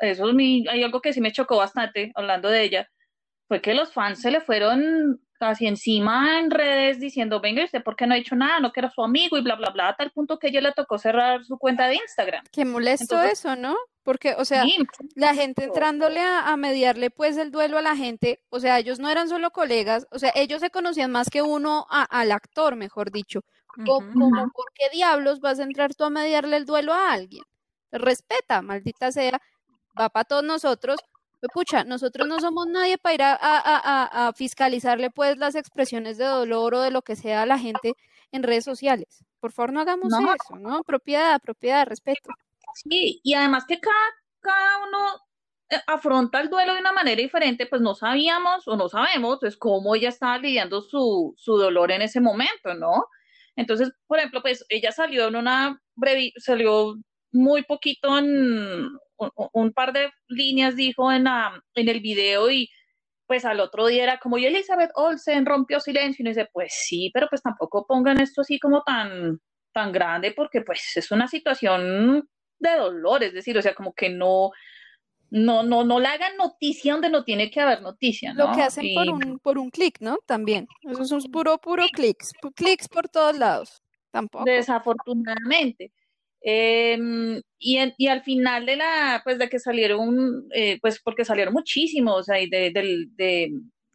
eso 0.01 0.29
es 0.29 0.35
mi, 0.35 0.67
hay 0.69 0.83
algo 0.83 1.01
que 1.01 1.13
sí 1.13 1.21
me 1.21 1.33
chocó 1.33 1.57
bastante 1.57 2.13
hablando 2.15 2.49
de 2.49 2.63
ella, 2.63 2.89
fue 3.49 3.61
que 3.61 3.75
los 3.75 3.93
fans 3.93 4.21
se 4.21 4.31
le 4.31 4.41
fueron 4.41 5.21
casi 5.39 5.67
encima 5.67 6.39
en 6.39 6.51
redes 6.51 7.01
diciendo, 7.01 7.41
venga, 7.41 7.65
¿usted 7.65 7.83
por 7.83 7.97
qué 7.97 8.07
no 8.07 8.15
ha 8.15 8.19
hecho 8.19 8.37
nada? 8.37 8.61
No 8.61 8.73
que 8.73 8.81
era 8.81 8.91
su 8.91 9.03
amigo 9.03 9.37
y 9.37 9.43
bla, 9.43 9.57
bla, 9.57 9.71
bla, 9.71 9.89
a 9.89 9.97
tal 9.97 10.11
punto 10.11 10.39
que 10.39 10.49
ella 10.49 10.61
le 10.61 10.73
tocó 10.73 10.99
cerrar 10.99 11.45
su 11.45 11.59
cuenta 11.59 11.87
de 11.89 11.97
Instagram. 11.97 12.45
Qué 12.51 12.65
molesto 12.65 13.21
eso, 13.21 13.57
¿no? 13.57 13.77
Porque, 14.03 14.35
o 14.37 14.45
sea, 14.45 14.65
la 15.15 15.35
gente 15.35 15.65
entrándole 15.65 16.21
a, 16.21 16.55
mediarle 16.57 17.11
pues 17.11 17.39
el 17.39 17.51
duelo 17.51 17.79
a 17.79 17.83
la 17.83 17.97
gente, 17.97 18.43
o 18.51 18.61
sea, 18.61 18.79
ellos 18.79 18.99
no 18.99 19.09
eran 19.09 19.29
solo 19.29 19.51
colegas, 19.51 20.07
o 20.11 20.19
sea, 20.19 20.31
ellos 20.35 20.61
se 20.61 20.71
conocían 20.71 21.11
más 21.11 21.31
que 21.31 21.41
uno 21.41 21.87
al 21.89 22.33
actor, 22.33 22.77
mejor 22.77 23.11
dicho. 23.11 23.41
O, 23.89 24.01
como, 24.01 24.31
¿por 24.53 24.67
qué 24.75 24.89
diablos 24.93 25.41
vas 25.41 25.59
a 25.59 25.65
entrar 25.65 25.95
tú 25.95 26.05
a 26.05 26.11
mediarle 26.11 26.59
el 26.59 26.67
duelo 26.67 26.93
a 26.93 27.13
alguien? 27.13 27.43
Respeta, 27.91 28.63
maldita 28.63 29.11
sea, 29.11 29.41
va 29.99 30.11
para 30.11 30.25
todos 30.25 30.45
nosotros, 30.45 31.01
pucha, 31.53 31.85
nosotros 31.85 32.27
no 32.29 32.41
somos 32.41 32.67
nadie 32.67 32.99
para 32.99 33.15
ir 33.15 33.23
a, 33.23 34.33
fiscalizarle 34.37 35.11
pues 35.11 35.37
las 35.37 35.55
expresiones 35.55 36.19
de 36.19 36.25
dolor 36.25 36.75
o 36.75 36.81
de 36.81 36.91
lo 36.91 37.03
que 37.03 37.17
sea 37.17 37.43
a 37.43 37.47
la 37.47 37.59
gente 37.59 37.95
en 38.33 38.43
redes 38.43 38.65
sociales. 38.65 39.25
Por 39.41 39.53
favor, 39.53 39.73
no 39.73 39.81
hagamos 39.81 40.13
eso, 40.13 40.57
¿no? 40.59 40.83
Propiedad, 40.83 41.41
propiedad, 41.41 41.87
respeto. 41.87 42.31
Sí, 42.75 43.21
y 43.23 43.35
además 43.35 43.65
que 43.67 43.79
cada, 43.79 43.97
cada 44.41 44.87
uno 44.87 44.99
eh, 45.71 45.77
afronta 45.87 46.41
el 46.41 46.51
duelo 46.51 46.75
de 46.75 46.81
una 46.81 46.93
manera 46.93 47.21
diferente, 47.21 47.67
pues 47.67 47.81
no 47.81 47.95
sabíamos 47.95 48.67
o 48.67 48.77
no 48.77 48.89
sabemos 48.89 49.39
pues 49.41 49.57
cómo 49.57 49.95
ella 49.95 50.09
estaba 50.09 50.39
lidiando 50.39 50.81
su, 50.83 51.35
su 51.37 51.57
dolor 51.57 51.93
en 51.93 52.03
ese 52.03 52.21
momento, 52.21 52.75
¿no? 52.75 53.07
Entonces, 53.57 53.91
por 54.07 54.19
ejemplo, 54.19 54.43
pues 54.43 54.65
ella 54.69 54.93
salió 54.93 55.29
en 55.29 55.37
una 55.37 55.81
breve, 55.95 56.33
salió 56.37 56.97
muy 57.33 57.63
poquito 57.63 58.19
en 58.19 58.89
un, 59.17 59.73
par 59.73 59.93
de 59.93 60.11
líneas 60.29 60.77
dijo 60.77 61.11
en, 61.13 61.25
la, 61.25 61.63
en 61.75 61.89
el 61.89 62.01
video 62.01 62.51
y 62.51 62.69
pues 63.27 63.45
al 63.45 63.61
otro 63.61 63.87
día 63.87 64.03
era 64.03 64.19
como, 64.19 64.39
y 64.39 64.47
Elizabeth 64.47 64.91
Olsen 64.95 65.47
rompió 65.47 65.81
silencio 65.81 66.25
y 66.25 66.29
dice, 66.29 66.49
pues 66.53 66.75
sí, 66.75 67.11
pero 67.13 67.27
pues 67.29 67.43
tampoco 67.43 67.87
pongan 67.87 68.21
esto 68.21 68.43
así 68.43 68.59
como 68.59 68.83
tan, 68.83 69.41
tan 69.73 69.93
grande 69.93 70.33
porque 70.33 70.61
pues 70.61 70.97
es 70.97 71.11
una 71.11 71.29
situación 71.29 72.29
de 72.59 72.77
dolor, 72.77 73.23
es 73.23 73.33
decir, 73.33 73.57
o 73.57 73.63
sea, 73.63 73.75
como 73.75 73.95
que 73.95 74.11
no, 74.11 74.51
no, 75.31 75.63
no, 75.63 75.85
no 75.85 76.01
le 76.01 76.09
hagan 76.09 76.37
noticia 76.37 76.93
donde 76.93 77.11
no 77.11 77.25
tiene 77.25 77.51
que 77.51 77.61
haber 77.61 77.83
noticia, 77.83 78.35
Lo 78.35 78.53
que 78.53 78.63
hacen 78.63 78.87
por 78.95 79.11
un, 79.11 79.39
por 79.41 79.59
un 79.59 79.71
clic, 79.71 79.99
¿no? 80.01 80.19
También. 80.27 80.69
Eso 80.83 81.17
es 81.17 81.27
puro, 81.29 81.59
puro 81.59 81.85
clics, 81.93 82.33
clics 82.55 82.89
por 82.89 83.09
todos 83.09 83.37
lados. 83.37 83.83
Tampoco. 84.11 84.45
Desafortunadamente. 84.45 85.93
Em, 86.47 87.41
y, 87.59 87.79
y, 87.97 88.09
al 88.09 88.23
final 88.23 88.67
de 88.67 88.77
la, 88.77 89.23
pues 89.25 89.39
de 89.39 89.49
que 89.49 89.59
salieron, 89.59 90.47
eh, 90.53 90.79
pues 90.83 91.01
porque 91.03 91.25
salieron 91.25 91.55
muchísimos 91.55 92.29
ahí 92.29 92.51
de, 92.51 92.71
de, 92.71 93.09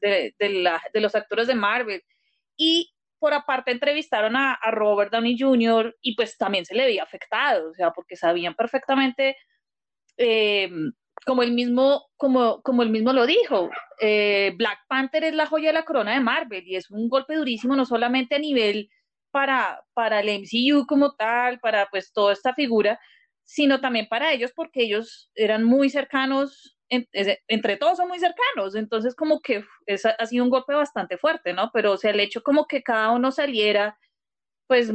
de, 0.02 0.34
de, 0.40 1.00
los 1.02 1.14
actores 1.16 1.46
de 1.46 1.54
Marvel. 1.54 2.02
Y 2.58 2.92
por 3.20 3.36
aparte 3.36 3.72
entrevistaron 3.72 4.36
a, 4.36 4.54
a, 4.54 4.72
Robert 4.72 5.12
Downey 5.12 5.38
Jr. 5.40 5.96
y 6.02 6.16
pues 6.16 6.38
también 6.38 6.66
se 6.66 6.74
le 6.74 6.86
veía 6.86 7.04
afectado, 7.04 7.70
o 7.70 7.74
sea, 7.76 7.92
porque 7.92 8.16
sabían 8.16 8.56
perfectamente, 8.56 9.38
em, 10.18 10.92
como 11.26 11.44
el 11.44 11.52
mismo, 11.54 12.08
como, 12.18 12.64
como 12.64 12.82
el 12.82 12.90
mismo 12.90 13.14
lo 13.14 13.28
dijo, 13.28 13.70
eh, 14.02 14.54
Black 14.58 14.80
Panther 14.88 15.24
es 15.26 15.36
la 15.36 15.46
joya 15.46 15.68
de 15.70 15.74
la 15.74 15.86
corona 15.86 16.14
de 16.14 16.22
Marvel 16.22 16.68
y 16.68 16.78
es 16.78 16.90
un 16.90 17.10
golpe 17.10 17.36
durísimo 17.36 17.76
no 17.76 17.86
solamente 17.86 18.36
a 18.36 18.40
nivel 18.40 18.90
para, 19.32 19.84
para 19.94 20.20
el 20.22 20.30
MCU 20.30 20.86
como 20.88 21.16
tal, 21.16 21.60
para 21.60 21.88
pues 21.90 22.12
toda 22.14 22.34
esta 22.34 22.54
figura, 22.54 23.00
sino 23.44 23.82
también 23.82 24.08
para 24.08 24.32
ellos 24.34 24.52
porque 24.56 24.84
ellos 24.84 25.32
eran 25.36 25.64
muy 25.64 25.90
cercanos, 25.90 26.78
entre 26.90 27.78
todos 27.78 27.98
son 27.98 28.08
muy 28.08 28.20
cercanos, 28.20 28.76
entonces 28.76 29.16
como 29.16 29.42
que 29.42 29.64
es, 29.86 30.06
ha 30.06 30.26
sido 30.26 30.44
un 30.44 30.50
golpe 30.50 30.74
bastante 30.74 31.18
fuerte, 31.18 31.54
¿no? 31.54 31.70
Pero 31.74 31.94
o 31.94 31.98
sea, 31.98 32.12
el 32.12 32.20
hecho 32.20 32.42
como 32.44 32.68
que 32.68 32.82
cada 32.84 33.12
uno 33.12 33.32
saliera 33.32 33.98
pues 34.68 34.92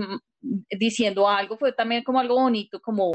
diciendo 0.71 1.29
algo 1.29 1.57
fue 1.57 1.73
también 1.73 2.05
como 2.05 2.21
algo 2.21 2.37
bonito, 2.37 2.81
como, 2.81 3.13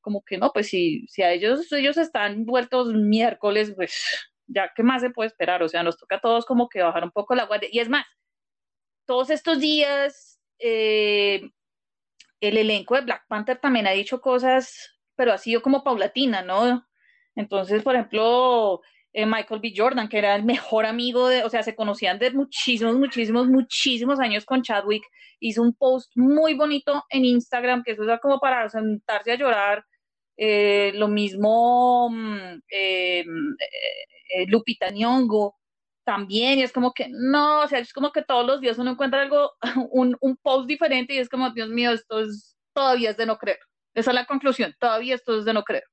como 0.00 0.22
que 0.22 0.38
no, 0.38 0.50
pues 0.52 0.68
si, 0.68 1.06
si 1.08 1.22
a 1.22 1.32
ellos, 1.32 1.70
ellos 1.72 1.96
están 1.96 2.44
vueltos 2.44 2.92
miércoles, 2.92 3.72
pues 3.74 3.94
ya 4.46 4.70
qué 4.74 4.82
más 4.82 5.02
se 5.02 5.10
puede 5.10 5.28
esperar, 5.28 5.62
o 5.62 5.68
sea, 5.68 5.82
nos 5.82 5.96
toca 5.96 6.16
a 6.16 6.20
todos 6.20 6.44
como 6.44 6.68
que 6.68 6.82
bajar 6.82 7.04
un 7.04 7.10
poco 7.10 7.34
la 7.34 7.46
guardia. 7.46 7.68
Y 7.72 7.78
es 7.80 7.88
más, 7.88 8.04
todos 9.06 9.30
estos 9.30 9.60
días 9.60 10.33
eh, 10.58 11.50
el 12.40 12.56
elenco 12.58 12.94
de 12.94 13.02
Black 13.02 13.24
Panther 13.28 13.58
también 13.58 13.86
ha 13.86 13.92
dicho 13.92 14.20
cosas, 14.20 14.96
pero 15.16 15.32
ha 15.32 15.38
sido 15.38 15.62
como 15.62 15.84
paulatina, 15.84 16.42
¿no? 16.42 16.86
Entonces, 17.36 17.82
por 17.82 17.94
ejemplo, 17.94 18.80
eh, 19.12 19.26
Michael 19.26 19.60
B. 19.60 19.72
Jordan, 19.76 20.08
que 20.08 20.18
era 20.18 20.36
el 20.36 20.44
mejor 20.44 20.86
amigo 20.86 21.28
de, 21.28 21.44
o 21.44 21.50
sea, 21.50 21.62
se 21.62 21.74
conocían 21.74 22.18
de 22.18 22.30
muchísimos, 22.32 22.96
muchísimos, 22.96 23.48
muchísimos 23.48 24.20
años 24.20 24.44
con 24.44 24.62
Chadwick, 24.62 25.04
hizo 25.40 25.62
un 25.62 25.74
post 25.74 26.12
muy 26.16 26.54
bonito 26.54 27.04
en 27.10 27.24
Instagram, 27.24 27.82
que 27.84 27.92
eso 27.92 28.04
era 28.04 28.18
como 28.18 28.38
para 28.40 28.68
sentarse 28.68 29.32
a 29.32 29.36
llorar. 29.36 29.84
Eh, 30.36 30.92
lo 30.96 31.06
mismo 31.08 32.10
mm, 32.10 32.60
Lupita 34.48 34.90
Nyong'o, 34.90 35.54
también, 36.04 36.58
y 36.58 36.62
es 36.62 36.72
como 36.72 36.92
que, 36.92 37.08
no, 37.10 37.60
o 37.62 37.68
sea, 37.68 37.78
es 37.78 37.92
como 37.92 38.12
que 38.12 38.22
todos 38.22 38.46
los 38.46 38.60
días 38.60 38.78
uno 38.78 38.92
encuentra 38.92 39.22
algo, 39.22 39.52
un, 39.90 40.16
un 40.20 40.36
post 40.36 40.68
diferente 40.68 41.14
y 41.14 41.18
es 41.18 41.28
como, 41.28 41.50
Dios 41.50 41.68
mío, 41.68 41.90
esto 41.92 42.20
es, 42.20 42.56
todavía 42.72 43.10
es 43.10 43.16
de 43.16 43.26
no 43.26 43.38
creer. 43.38 43.58
Esa 43.94 44.10
es 44.10 44.14
la 44.14 44.26
conclusión, 44.26 44.74
todavía 44.78 45.14
esto 45.14 45.38
es 45.38 45.44
de 45.44 45.54
no 45.54 45.62
creer. 45.62 45.84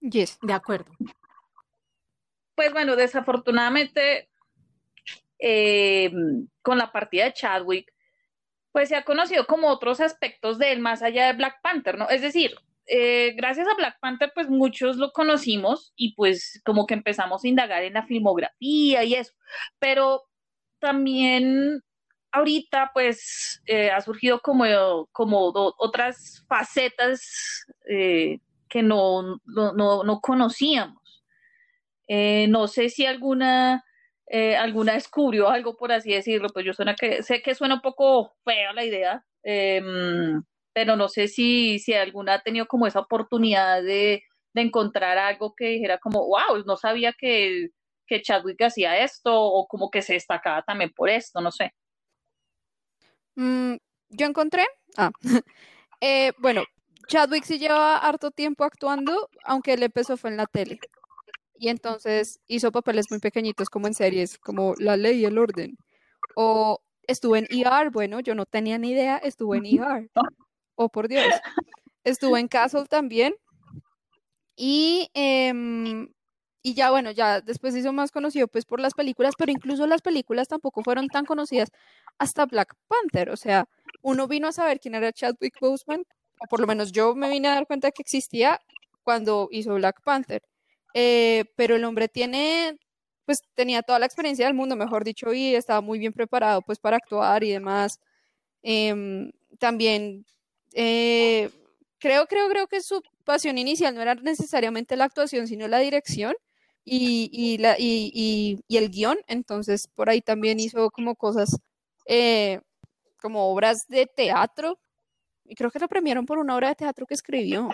Yes, 0.00 0.38
de 0.42 0.52
acuerdo. 0.52 0.92
Pues 2.54 2.72
bueno, 2.72 2.96
desafortunadamente, 2.96 4.28
eh, 5.38 6.12
con 6.62 6.78
la 6.78 6.92
partida 6.92 7.24
de 7.24 7.32
Chadwick, 7.32 7.92
pues 8.72 8.88
se 8.88 8.96
ha 8.96 9.04
conocido 9.04 9.46
como 9.46 9.68
otros 9.68 10.00
aspectos 10.00 10.58
de 10.58 10.72
él 10.72 10.80
más 10.80 11.02
allá 11.02 11.26
de 11.26 11.34
Black 11.34 11.60
Panther, 11.62 11.96
¿no? 11.96 12.08
Es 12.08 12.22
decir, 12.22 12.56
eh, 12.86 13.32
gracias 13.36 13.66
a 13.66 13.74
Black 13.74 13.98
Panther, 14.00 14.32
pues 14.34 14.48
muchos 14.48 14.96
lo 14.96 15.12
conocimos 15.12 15.92
y 15.96 16.14
pues 16.14 16.60
como 16.64 16.86
que 16.86 16.94
empezamos 16.94 17.44
a 17.44 17.48
indagar 17.48 17.82
en 17.82 17.94
la 17.94 18.06
filmografía 18.06 19.04
y 19.04 19.14
eso, 19.14 19.32
pero 19.78 20.22
también 20.80 21.80
ahorita 22.32 22.90
pues 22.92 23.62
eh, 23.66 23.90
ha 23.90 24.00
surgido 24.00 24.40
como, 24.40 24.64
como 25.12 25.52
otras 25.78 26.44
facetas 26.48 27.66
eh, 27.88 28.40
que 28.68 28.82
no, 28.82 29.40
no, 29.46 30.20
conocíamos. 30.20 31.22
no 32.08 32.66
sé 32.68 32.90
si 32.90 33.06
alguna, 33.06 33.84
alguna 34.58 34.94
descubrió 34.94 35.48
algo, 35.48 35.76
por 35.76 35.92
así 35.92 36.12
decirlo, 36.12 36.48
pues 36.52 36.66
yo 36.66 36.74
suena 36.74 36.94
que, 36.96 37.22
sé 37.22 37.40
que 37.42 37.54
suena 37.54 37.76
un 37.76 37.80
poco 37.80 38.34
fea 38.44 38.72
la 38.72 38.84
idea, 38.84 39.24
em, 39.42 40.42
pero 40.74 40.96
no 40.96 41.08
sé 41.08 41.28
si, 41.28 41.78
si 41.78 41.94
alguna 41.94 42.34
ha 42.34 42.42
tenido 42.42 42.66
como 42.66 42.86
esa 42.86 43.00
oportunidad 43.00 43.82
de, 43.82 44.24
encontrar 44.56 45.18
algo 45.18 45.52
que 45.56 45.66
dijera 45.66 45.98
como, 45.98 46.28
wow, 46.28 46.62
no 46.64 46.76
sabía 46.76 47.12
que, 47.12 47.70
que 48.06 48.22
Chadwick 48.22 48.62
hacía 48.62 49.02
esto 49.02 49.32
o 49.34 49.66
como 49.66 49.90
que 49.90 50.00
se 50.00 50.12
destacaba 50.12 50.62
también 50.62 50.92
por 50.94 51.08
esto, 51.08 51.40
no 51.40 51.50
sé. 51.50 51.72
Mm, 53.34 53.74
yo 54.10 54.26
encontré, 54.26 54.64
ah, 54.96 55.10
eh, 56.00 56.32
bueno, 56.38 56.62
Chadwick 57.08 57.42
sí 57.44 57.58
lleva 57.58 57.98
harto 57.98 58.30
tiempo 58.30 58.62
actuando, 58.62 59.28
aunque 59.44 59.72
él 59.72 59.82
empezó 59.82 60.16
fue 60.16 60.30
en 60.30 60.36
la 60.36 60.46
tele. 60.46 60.78
Y 61.56 61.68
entonces 61.68 62.40
hizo 62.46 62.70
papeles 62.70 63.06
muy 63.10 63.18
pequeñitos 63.18 63.70
como 63.70 63.88
en 63.88 63.94
series, 63.94 64.38
como 64.38 64.74
La 64.78 64.96
Ley 64.96 65.20
y 65.20 65.24
el 65.24 65.38
Orden. 65.38 65.76
O 66.36 66.80
estuvo 67.08 67.36
en 67.36 67.46
ER, 67.50 67.90
bueno, 67.90 68.20
yo 68.20 68.36
no 68.36 68.46
tenía 68.46 68.78
ni 68.78 68.90
idea, 68.90 69.18
estuvo 69.18 69.54
en 69.56 69.66
ER. 69.66 70.10
Oh, 70.76 70.88
por 70.88 71.08
Dios. 71.08 71.24
Estuvo 72.04 72.36
en 72.36 72.48
Castle 72.48 72.86
también. 72.86 73.34
Y, 74.56 75.10
em, 75.14 76.08
y 76.62 76.74
ya, 76.74 76.90
bueno, 76.90 77.10
ya 77.10 77.40
después 77.40 77.74
hizo 77.76 77.92
más 77.92 78.10
conocido 78.12 78.48
pues 78.48 78.64
por 78.64 78.80
las 78.80 78.94
películas, 78.94 79.34
pero 79.36 79.52
incluso 79.52 79.86
las 79.86 80.02
películas 80.02 80.48
tampoco 80.48 80.82
fueron 80.82 81.08
tan 81.08 81.24
conocidas 81.26 81.70
hasta 82.18 82.46
Black 82.46 82.74
Panther. 82.88 83.30
O 83.30 83.36
sea, 83.36 83.66
uno 84.02 84.28
vino 84.28 84.48
a 84.48 84.52
saber 84.52 84.80
quién 84.80 84.94
era 84.94 85.12
Chadwick 85.12 85.58
Boseman, 85.60 86.04
o 86.40 86.46
por 86.48 86.60
lo 86.60 86.66
menos 86.66 86.92
yo 86.92 87.14
me 87.14 87.28
vine 87.30 87.48
a 87.48 87.54
dar 87.54 87.66
cuenta 87.66 87.90
que 87.90 88.02
existía 88.02 88.60
cuando 89.02 89.48
hizo 89.50 89.74
Black 89.74 90.00
Panther. 90.04 90.42
Eh, 90.94 91.44
pero 91.56 91.76
el 91.76 91.84
hombre 91.84 92.08
tiene, 92.08 92.78
pues 93.26 93.40
tenía 93.54 93.82
toda 93.82 93.98
la 93.98 94.06
experiencia 94.06 94.46
del 94.46 94.54
mundo, 94.54 94.76
mejor 94.76 95.04
dicho, 95.04 95.32
y 95.34 95.54
estaba 95.54 95.80
muy 95.80 95.98
bien 95.98 96.12
preparado 96.12 96.62
pues 96.62 96.78
para 96.80 96.96
actuar 96.98 97.44
y 97.44 97.50
demás. 97.52 98.00
Em, 98.62 99.32
también 99.58 100.26
eh, 100.74 101.50
creo, 101.98 102.26
creo, 102.26 102.48
creo 102.48 102.66
que 102.66 102.82
su 102.82 103.02
pasión 103.24 103.56
inicial 103.56 103.94
no 103.94 104.02
era 104.02 104.14
necesariamente 104.14 104.96
la 104.96 105.04
actuación, 105.04 105.46
sino 105.46 105.66
la 105.68 105.78
dirección 105.78 106.34
y, 106.84 107.30
y, 107.32 107.58
la, 107.58 107.76
y, 107.78 108.62
y 108.68 108.76
el 108.76 108.90
guion. 108.90 109.18
Entonces, 109.26 109.88
por 109.88 110.10
ahí 110.10 110.20
también 110.20 110.60
hizo 110.60 110.90
como 110.90 111.16
cosas, 111.16 111.58
eh, 112.06 112.60
como 113.20 113.48
obras 113.50 113.86
de 113.88 114.06
teatro. 114.06 114.78
Y 115.46 115.54
creo 115.54 115.70
que 115.70 115.78
lo 115.78 115.88
premiaron 115.88 116.26
por 116.26 116.38
una 116.38 116.56
obra 116.56 116.68
de 116.68 116.74
teatro 116.74 117.06
que 117.06 117.14
escribió. 117.14 117.70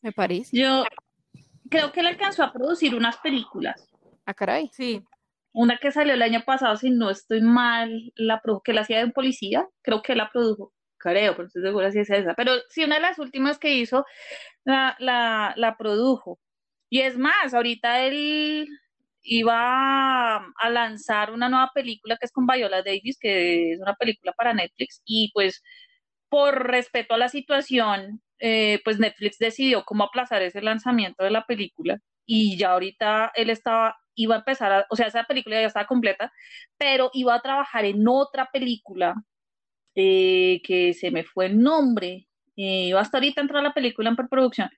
Me 0.00 0.12
parece. 0.12 0.56
Yo 0.56 0.84
creo 1.68 1.92
que 1.92 2.00
él 2.00 2.06
alcanzó 2.06 2.42
a 2.44 2.52
producir 2.52 2.94
unas 2.94 3.16
películas. 3.18 3.88
Ah, 4.24 4.34
caray. 4.34 4.70
Sí. 4.72 5.02
Una 5.52 5.78
que 5.78 5.90
salió 5.90 6.14
el 6.14 6.22
año 6.22 6.44
pasado, 6.44 6.76
si 6.76 6.90
no 6.90 7.10
estoy 7.10 7.40
mal, 7.40 8.12
la 8.14 8.40
produjo, 8.40 8.62
que 8.62 8.72
la 8.72 8.82
hacía 8.82 8.98
de 8.98 9.04
un 9.04 9.12
policía, 9.12 9.66
creo 9.82 10.02
que 10.02 10.14
la 10.14 10.30
produjo, 10.30 10.72
creo, 10.98 11.36
pero 11.36 11.46
estoy 11.48 11.62
segura 11.62 11.90
si 11.92 12.00
es 12.00 12.10
esa. 12.10 12.34
Pero 12.34 12.52
sí, 12.68 12.84
una 12.84 12.96
de 12.96 13.02
las 13.02 13.18
últimas 13.18 13.58
que 13.58 13.74
hizo, 13.74 14.04
la, 14.64 14.96
la, 14.98 15.76
produjo. 15.78 16.40
Y 16.90 17.00
es 17.00 17.16
más, 17.18 17.54
ahorita 17.54 18.04
él 18.04 18.68
iba 19.22 20.36
a 20.36 20.70
lanzar 20.70 21.32
una 21.32 21.48
nueva 21.48 21.70
película 21.74 22.16
que 22.18 22.26
es 22.26 22.32
con 22.32 22.46
Viola 22.46 22.82
Davis, 22.82 23.18
que 23.20 23.72
es 23.72 23.80
una 23.80 23.94
película 23.94 24.32
para 24.32 24.54
Netflix, 24.54 25.02
y 25.04 25.30
pues 25.34 25.62
por 26.28 26.66
respeto 26.68 27.14
a 27.14 27.18
la 27.18 27.28
situación, 27.28 28.22
eh, 28.40 28.80
pues 28.84 28.98
Netflix 28.98 29.38
decidió 29.38 29.84
cómo 29.84 30.04
aplazar 30.04 30.42
ese 30.42 30.62
lanzamiento 30.62 31.24
de 31.24 31.30
la 31.30 31.44
película 31.46 31.98
y 32.26 32.58
ya 32.58 32.72
ahorita 32.72 33.32
él 33.34 33.50
estaba, 33.50 33.96
iba 34.14 34.36
a 34.36 34.38
empezar, 34.38 34.72
a, 34.72 34.86
o 34.90 34.96
sea, 34.96 35.06
esa 35.06 35.24
película 35.24 35.60
ya 35.60 35.66
estaba 35.66 35.86
completa, 35.86 36.32
pero 36.78 37.10
iba 37.14 37.34
a 37.34 37.40
trabajar 37.40 37.84
en 37.86 38.06
otra 38.06 38.50
película 38.52 39.14
eh, 39.98 40.60
que 40.62 40.94
se 40.94 41.10
me 41.10 41.24
fue 41.24 41.46
el 41.46 41.60
nombre, 41.60 42.28
eh, 42.56 42.92
hasta 42.94 43.18
ahorita 43.18 43.40
a 43.40 43.44
entrar 43.44 43.62
la 43.62 43.74
película 43.74 44.08
en 44.08 44.16
preproducción. 44.16 44.70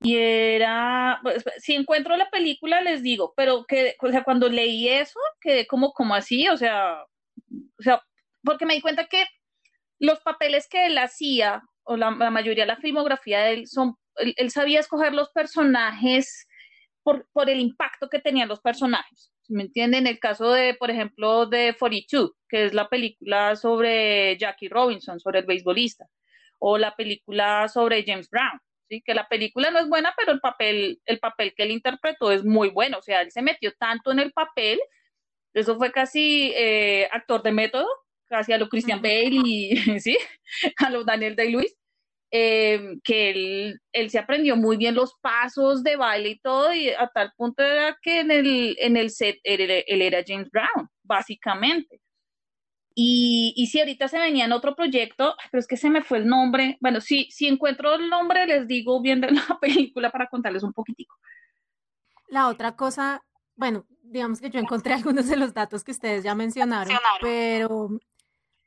Y 0.00 0.16
era, 0.16 1.20
pues, 1.22 1.44
si 1.58 1.74
encuentro 1.74 2.16
la 2.16 2.30
película 2.30 2.80
les 2.80 3.02
digo, 3.02 3.34
pero 3.36 3.64
que, 3.66 3.96
o 4.00 4.10
sea, 4.10 4.24
cuando 4.24 4.48
leí 4.48 4.88
eso, 4.88 5.18
quedé 5.40 5.66
como, 5.66 5.92
como 5.92 6.14
así, 6.14 6.48
o 6.48 6.56
sea, 6.56 7.02
o 7.78 7.82
sea, 7.82 8.02
porque 8.42 8.64
me 8.64 8.74
di 8.74 8.80
cuenta 8.80 9.06
que 9.06 9.26
los 9.98 10.20
papeles 10.20 10.68
que 10.68 10.86
él 10.86 10.96
hacía, 10.98 11.62
o 11.84 11.96
la, 11.96 12.10
la 12.12 12.30
mayoría 12.30 12.64
de 12.64 12.68
la 12.68 12.76
filmografía 12.76 13.40
de 13.40 13.52
él, 13.54 13.66
son, 13.66 13.96
él, 14.16 14.34
él 14.36 14.50
sabía 14.50 14.80
escoger 14.80 15.12
los 15.12 15.30
personajes 15.30 16.46
por, 17.02 17.28
por, 17.32 17.50
el 17.50 17.60
impacto 17.60 18.08
que 18.08 18.20
tenían 18.20 18.48
los 18.48 18.60
personajes. 18.60 19.32
¿Me 19.48 19.62
entienden? 19.64 20.06
En 20.06 20.06
el 20.08 20.18
caso 20.18 20.52
de, 20.52 20.74
por 20.74 20.90
ejemplo, 20.90 21.46
de 21.46 21.74
42, 21.78 22.32
que 22.48 22.66
es 22.66 22.74
la 22.74 22.88
película 22.88 23.56
sobre 23.56 24.36
Jackie 24.38 24.68
Robinson, 24.68 25.20
sobre 25.20 25.40
el 25.40 25.46
beisbolista, 25.46 26.06
o 26.58 26.78
la 26.78 26.94
película 26.96 27.68
sobre 27.68 28.04
James 28.06 28.28
Brown, 28.30 28.60
¿sí? 28.88 29.02
Que 29.02 29.14
la 29.14 29.28
película 29.28 29.70
no 29.70 29.78
es 29.78 29.88
buena, 29.88 30.14
pero 30.16 30.32
el 30.32 30.40
papel, 30.40 31.00
el 31.06 31.18
papel 31.18 31.54
que 31.56 31.62
él 31.62 31.70
interpretó 31.70 32.30
es 32.32 32.44
muy 32.44 32.68
bueno. 32.70 32.98
O 32.98 33.02
sea, 33.02 33.22
él 33.22 33.30
se 33.32 33.42
metió 33.42 33.72
tanto 33.78 34.12
en 34.12 34.18
el 34.18 34.32
papel, 34.32 34.78
eso 35.54 35.76
fue 35.78 35.92
casi 35.92 36.52
eh, 36.54 37.08
actor 37.10 37.42
de 37.42 37.52
método, 37.52 37.88
casi 38.26 38.52
a 38.52 38.58
lo 38.58 38.68
Christian 38.68 39.00
Bale 39.02 39.40
y, 39.44 39.76
¿sí? 40.00 40.18
A 40.78 40.90
lo 40.90 41.04
Daniel 41.04 41.36
Day-Lewis 41.36 41.74
eh, 42.30 42.96
que 43.02 43.30
él, 43.30 43.80
él, 43.92 44.10
se 44.10 44.18
aprendió 44.18 44.56
muy 44.56 44.76
bien 44.76 44.94
los 44.94 45.14
pasos 45.20 45.82
de 45.82 45.96
baile 45.96 46.30
y 46.30 46.38
todo, 46.40 46.74
y 46.74 46.90
a 46.90 47.10
tal 47.14 47.32
punto 47.36 47.62
era 47.62 47.96
que 48.02 48.20
en 48.20 48.30
el, 48.30 48.76
en 48.78 48.96
el 48.96 49.10
set 49.10 49.38
él, 49.44 49.82
él 49.86 50.02
era 50.02 50.22
James 50.26 50.50
Brown, 50.50 50.88
básicamente. 51.02 52.00
Y, 52.94 53.54
y, 53.56 53.68
si 53.68 53.78
ahorita 53.78 54.08
se 54.08 54.18
venía 54.18 54.44
en 54.44 54.52
otro 54.52 54.74
proyecto, 54.74 55.36
pero 55.52 55.60
es 55.60 55.68
que 55.68 55.76
se 55.76 55.88
me 55.88 56.02
fue 56.02 56.18
el 56.18 56.26
nombre. 56.26 56.76
Bueno, 56.80 57.00
si, 57.00 57.30
si 57.30 57.46
encuentro 57.46 57.94
el 57.94 58.10
nombre, 58.10 58.44
les 58.44 58.66
digo 58.66 59.00
bien 59.00 59.20
de 59.20 59.30
la 59.30 59.40
película 59.60 60.10
para 60.10 60.26
contarles 60.26 60.64
un 60.64 60.72
poquitico. 60.72 61.14
La 62.26 62.48
otra 62.48 62.74
cosa, 62.74 63.24
bueno, 63.54 63.86
digamos 64.02 64.40
que 64.40 64.50
yo 64.50 64.58
encontré 64.58 64.94
algunos 64.94 65.28
de 65.28 65.36
los 65.36 65.54
datos 65.54 65.84
que 65.84 65.92
ustedes 65.92 66.24
ya 66.24 66.34
mencionaron, 66.34 66.88
mencionaron. 66.88 67.20
pero 67.22 67.88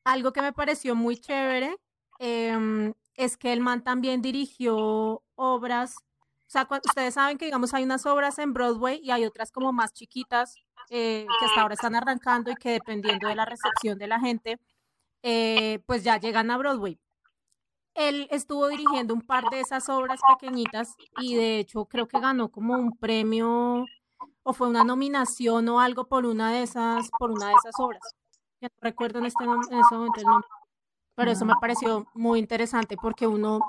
algo 0.05 0.31
que 0.31 0.41
me 0.41 0.53
pareció 0.53 0.95
muy 0.95 1.17
chévere 1.17 1.75
eh, 2.19 2.93
es 3.15 3.37
que 3.37 3.53
el 3.53 3.59
man 3.59 3.83
también 3.83 4.21
dirigió 4.21 5.23
obras, 5.35 5.95
o 5.97 6.51
sea, 6.51 6.67
ustedes 6.85 7.13
saben 7.13 7.37
que 7.37 7.45
digamos 7.45 7.73
hay 7.73 7.83
unas 7.83 8.05
obras 8.05 8.39
en 8.39 8.53
Broadway 8.53 8.99
y 9.03 9.11
hay 9.11 9.25
otras 9.25 9.51
como 9.51 9.71
más 9.71 9.93
chiquitas 9.93 10.55
eh, 10.89 11.25
que 11.39 11.45
hasta 11.45 11.61
ahora 11.61 11.75
están 11.75 11.95
arrancando 11.95 12.51
y 12.51 12.55
que 12.55 12.71
dependiendo 12.71 13.27
de 13.27 13.35
la 13.35 13.45
recepción 13.45 13.97
de 13.97 14.07
la 14.07 14.19
gente, 14.19 14.59
eh, 15.23 15.79
pues 15.85 16.03
ya 16.03 16.17
llegan 16.17 16.51
a 16.51 16.57
Broadway. 16.57 16.99
Él 17.93 18.27
estuvo 18.31 18.67
dirigiendo 18.67 19.13
un 19.13 19.21
par 19.21 19.45
de 19.49 19.61
esas 19.61 19.89
obras 19.89 20.19
pequeñitas 20.27 20.95
y 21.21 21.35
de 21.35 21.59
hecho 21.59 21.85
creo 21.85 22.07
que 22.07 22.19
ganó 22.19 22.49
como 22.49 22.73
un 22.73 22.97
premio 22.97 23.85
o 24.43 24.53
fue 24.53 24.69
una 24.69 24.83
nominación 24.83 25.67
o 25.69 25.79
algo 25.79 26.07
por 26.07 26.25
una 26.25 26.51
de 26.51 26.63
esas, 26.63 27.09
por 27.17 27.31
una 27.31 27.47
de 27.47 27.53
esas 27.53 27.73
obras. 27.79 28.01
Ya 28.61 28.69
no 28.69 28.75
recuerdo 28.81 29.19
en 29.19 29.25
este, 29.25 29.43
en 29.43 29.79
este 29.79 29.95
momento 29.95 30.19
el 30.19 30.25
nombre 30.25 30.47
pero 31.15 31.31
eso 31.31 31.45
me 31.45 31.53
pareció 31.59 32.07
muy 32.13 32.39
interesante 32.39 32.95
porque 32.95 33.27
uno 33.27 33.59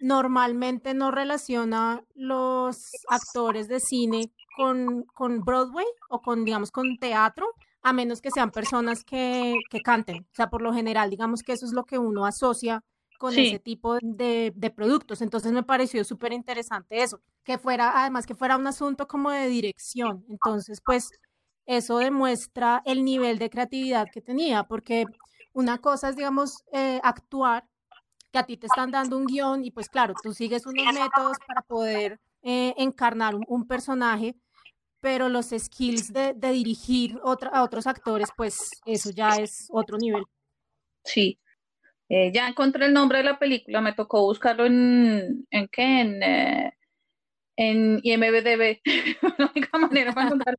normalmente 0.00 0.94
no 0.94 1.10
relaciona 1.10 2.02
los 2.14 2.90
actores 3.08 3.68
de 3.68 3.80
cine 3.80 4.32
con, 4.56 5.04
con 5.14 5.40
Broadway 5.40 5.86
o 6.08 6.20
con, 6.20 6.44
digamos, 6.44 6.70
con 6.70 6.96
teatro, 6.98 7.46
a 7.82 7.92
menos 7.92 8.20
que 8.20 8.30
sean 8.30 8.50
personas 8.50 9.04
que, 9.04 9.54
que 9.70 9.80
canten. 9.80 10.22
O 10.22 10.34
sea, 10.34 10.48
por 10.48 10.62
lo 10.62 10.72
general, 10.72 11.10
digamos 11.10 11.42
que 11.42 11.52
eso 11.52 11.66
es 11.66 11.72
lo 11.72 11.84
que 11.84 11.98
uno 11.98 12.26
asocia 12.26 12.82
con 13.18 13.32
sí. 13.32 13.46
ese 13.46 13.58
tipo 13.58 13.96
de, 14.00 14.52
de, 14.54 14.70
productos. 14.70 15.22
Entonces 15.22 15.52
me 15.52 15.62
pareció 15.62 16.04
súper 16.04 16.32
interesante 16.32 17.02
eso, 17.02 17.20
que 17.44 17.58
fuera, 17.58 18.00
además 18.00 18.26
que 18.26 18.34
fuera 18.34 18.56
un 18.56 18.66
asunto 18.66 19.06
como 19.06 19.30
de 19.30 19.48
dirección. 19.48 20.24
Entonces, 20.28 20.80
pues 20.84 21.10
eso 21.66 21.98
demuestra 21.98 22.82
el 22.84 23.04
nivel 23.04 23.38
de 23.38 23.50
creatividad 23.50 24.06
que 24.12 24.20
tenía, 24.20 24.64
porque 24.64 25.06
una 25.56 25.78
cosa 25.78 26.10
es, 26.10 26.16
digamos, 26.16 26.64
eh, 26.70 27.00
actuar, 27.02 27.64
que 28.30 28.38
a 28.38 28.44
ti 28.44 28.58
te 28.58 28.66
están 28.66 28.90
dando 28.90 29.16
un 29.16 29.24
guion 29.24 29.64
y 29.64 29.70
pues 29.70 29.88
claro, 29.88 30.12
tú 30.22 30.34
sigues 30.34 30.66
unos 30.66 30.84
métodos 30.92 31.38
para 31.46 31.62
poder 31.62 32.20
eh, 32.42 32.74
encarnar 32.76 33.34
un, 33.34 33.66
personaje, 33.66 34.36
pero 35.00 35.30
los 35.30 35.54
skills 35.56 36.12
de, 36.12 36.34
dirigir 36.34 37.18
otra, 37.22 37.48
a 37.48 37.62
otros 37.62 37.86
actores, 37.86 38.28
pues 38.36 38.70
eso 38.84 39.10
ya 39.10 39.36
es 39.36 39.68
otro 39.70 39.96
nivel. 39.96 40.24
Sí. 41.02 41.38
Eh, 42.10 42.30
ya 42.34 42.48
encontré 42.48 42.84
el 42.84 42.92
nombre 42.92 43.18
de 43.18 43.24
la 43.24 43.38
película, 43.38 43.80
me 43.80 43.94
tocó 43.94 44.26
buscarlo 44.26 44.66
en, 44.66 45.46
¿en 45.50 45.68
qué? 45.68 46.70
En 47.56 48.00
IMDB, 48.02 48.80
la 49.38 49.50
única 49.54 49.78
manera 49.78 50.12
para 50.12 50.26
encontrar 50.26 50.58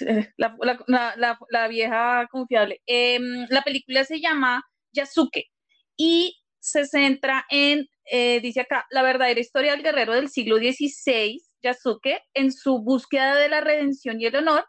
la, 0.36 0.56
la, 0.86 1.14
la, 1.16 1.38
la, 1.48 1.68
vieja 1.68 2.26
confiable. 2.30 2.82
Eh, 2.86 3.18
la 3.48 3.62
película 3.62 4.04
se 4.04 4.20
llama 4.20 4.64
Yasuke 4.92 5.44
y 5.96 6.36
se 6.58 6.84
centra 6.86 7.46
en, 7.48 7.88
eh, 8.04 8.40
dice 8.40 8.60
acá, 8.60 8.86
la 8.90 9.02
verdadera 9.02 9.40
historia 9.40 9.72
del 9.72 9.82
guerrero 9.82 10.12
del 10.14 10.28
siglo 10.28 10.56
XVI, 10.56 11.40
Yasuke, 11.62 12.20
en 12.34 12.52
su 12.52 12.80
búsqueda 12.82 13.36
de 13.36 13.48
la 13.48 13.60
redención 13.60 14.20
y 14.20 14.26
el 14.26 14.36
honor. 14.36 14.64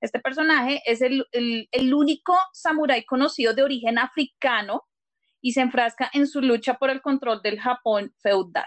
Este 0.00 0.18
personaje 0.18 0.82
es 0.84 1.00
el, 1.00 1.26
el, 1.30 1.68
el 1.70 1.94
único 1.94 2.36
samurái 2.52 3.04
conocido 3.04 3.54
de 3.54 3.62
origen 3.62 3.98
africano 3.98 4.82
y 5.40 5.52
se 5.52 5.60
enfrasca 5.60 6.10
en 6.12 6.26
su 6.26 6.40
lucha 6.40 6.74
por 6.74 6.90
el 6.90 7.00
control 7.00 7.42
del 7.42 7.60
Japón 7.60 8.12
feudal. 8.20 8.66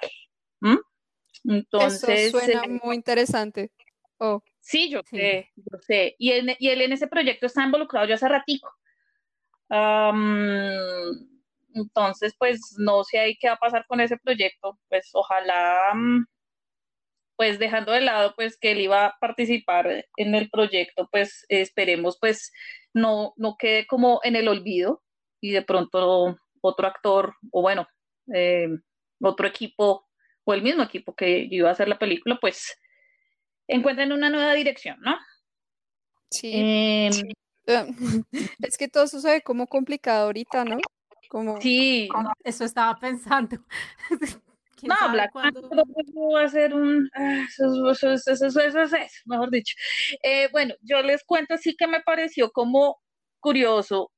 ¿Mm? 0.62 0.78
Entonces, 1.48 2.28
Eso 2.28 2.40
suena 2.40 2.64
eh, 2.66 2.80
muy 2.84 2.96
interesante. 2.96 3.72
Oh. 4.18 4.42
Sí, 4.60 4.90
yo 4.90 5.02
sí. 5.06 5.18
sé, 5.18 5.52
yo 5.56 5.78
sé. 5.80 6.16
Y 6.18 6.32
él, 6.32 6.56
y 6.60 6.70
él, 6.70 6.82
en 6.82 6.94
ese 6.94 7.08
proyecto 7.08 7.46
está 7.46 7.64
involucrado 7.64 8.08
ya 8.08 8.16
hace 8.16 8.28
ratico. 8.28 8.72
Um, 9.70 11.36
entonces, 11.74 12.34
pues 12.38 12.76
no 12.78 13.04
sé 13.04 13.20
ahí 13.20 13.38
qué 13.38 13.48
va 13.48 13.56
a 13.56 13.60
pasar 13.60 13.86
con 13.88 14.00
ese 14.00 14.18
proyecto. 14.18 14.80
Pues 14.90 15.10
ojalá, 15.14 15.94
pues 17.36 17.60
dejando 17.60 17.92
de 17.92 18.02
lado, 18.02 18.34
pues 18.36 18.58
que 18.58 18.72
él 18.72 18.82
iba 18.82 19.06
a 19.08 19.16
participar 19.20 20.06
en 20.18 20.36
el 20.36 20.50
proyecto, 20.50 21.08
pues 21.12 21.46
esperemos, 21.50 22.18
pues 22.20 22.52
no, 22.94 23.34
no 23.36 23.58
quede 23.60 23.86
como 23.88 24.22
en 24.24 24.36
el 24.36 24.48
olvido 24.48 25.04
y 25.42 25.52
de 25.52 25.62
pronto 25.62 26.38
otro 26.62 26.88
actor 26.88 27.36
o 27.52 27.62
bueno, 27.62 27.88
eh, 28.34 28.70
otro 29.22 29.48
equipo 29.48 30.08
o 30.46 30.54
el 30.54 30.62
mismo 30.62 30.84
equipo 30.84 31.14
que 31.14 31.48
iba 31.50 31.70
a 31.70 31.74
hacer 31.74 31.88
la 31.88 32.00
película, 32.00 32.38
pues 32.40 32.80
encuentren 33.68 34.12
una 34.12 34.30
nueva 34.30 34.54
dirección, 34.54 34.98
¿no? 35.02 35.18
Sí. 36.30 36.52
Eh, 36.54 37.10
sí. 37.12 37.24
Eh, 37.68 37.86
es 38.62 38.78
que 38.78 38.88
todo 38.88 39.04
eso 39.04 39.20
se 39.20 39.30
ve 39.30 39.42
como 39.42 39.68
complicado 39.68 40.26
ahorita, 40.26 40.64
¿no? 40.64 40.78
Como... 41.30 41.60
Sí. 41.60 42.08
Eso 42.44 42.64
estaba 42.64 42.96
pensando. 43.00 43.58
No, 44.84 44.96
Black 45.12 45.32
Panther 45.32 45.64
va 45.64 46.44
a 46.44 46.50
ser 46.50 46.74
un... 46.74 47.10
Eso, 47.48 47.92
eso, 47.92 48.12
eso, 48.12 48.46
eso, 48.46 48.60
eso, 48.60 48.98
mejor 49.26 49.50
dicho. 49.50 49.76
Eh, 50.22 50.50
bueno, 50.52 50.76
yo 50.82 51.02
les 51.02 51.24
cuento 51.24 51.54
así 51.56 51.76
que 51.76 51.88
me 51.88 52.02
pareció 52.02 52.52
como 52.52 53.00
curioso, 53.40 54.12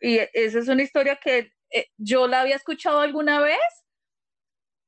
y 0.00 0.18
esa 0.32 0.58
es 0.58 0.68
una 0.68 0.82
historia 0.82 1.16
que 1.16 1.52
eh, 1.70 1.86
yo 1.98 2.26
la 2.26 2.40
había 2.40 2.56
escuchado 2.56 3.00
alguna 3.00 3.40
vez, 3.40 3.58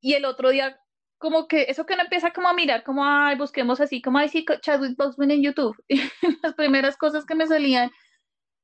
y 0.03 0.15
el 0.15 0.27
otro 0.27 0.51
día 0.51 0.79
como 1.17 1.47
que 1.47 1.62
eso 1.69 1.87
que 1.87 1.97
no 1.97 2.03
empieza 2.03 2.33
como 2.33 2.49
a 2.49 2.53
mirar, 2.53 2.83
como, 2.83 3.05
ay, 3.07 3.37
busquemos 3.37 3.81
así, 3.81 4.03
como, 4.03 4.19
ay, 4.19 4.29
sí, 4.29 4.45
Chadwick 4.61 4.97
Boseman 4.97 5.31
en 5.31 5.43
YouTube. 5.43 5.77
Y 5.88 6.03
las 6.43 6.55
primeras 6.55 6.97
cosas 6.97 7.25
que 7.25 7.37
me 7.37 7.47
salían 7.47 7.91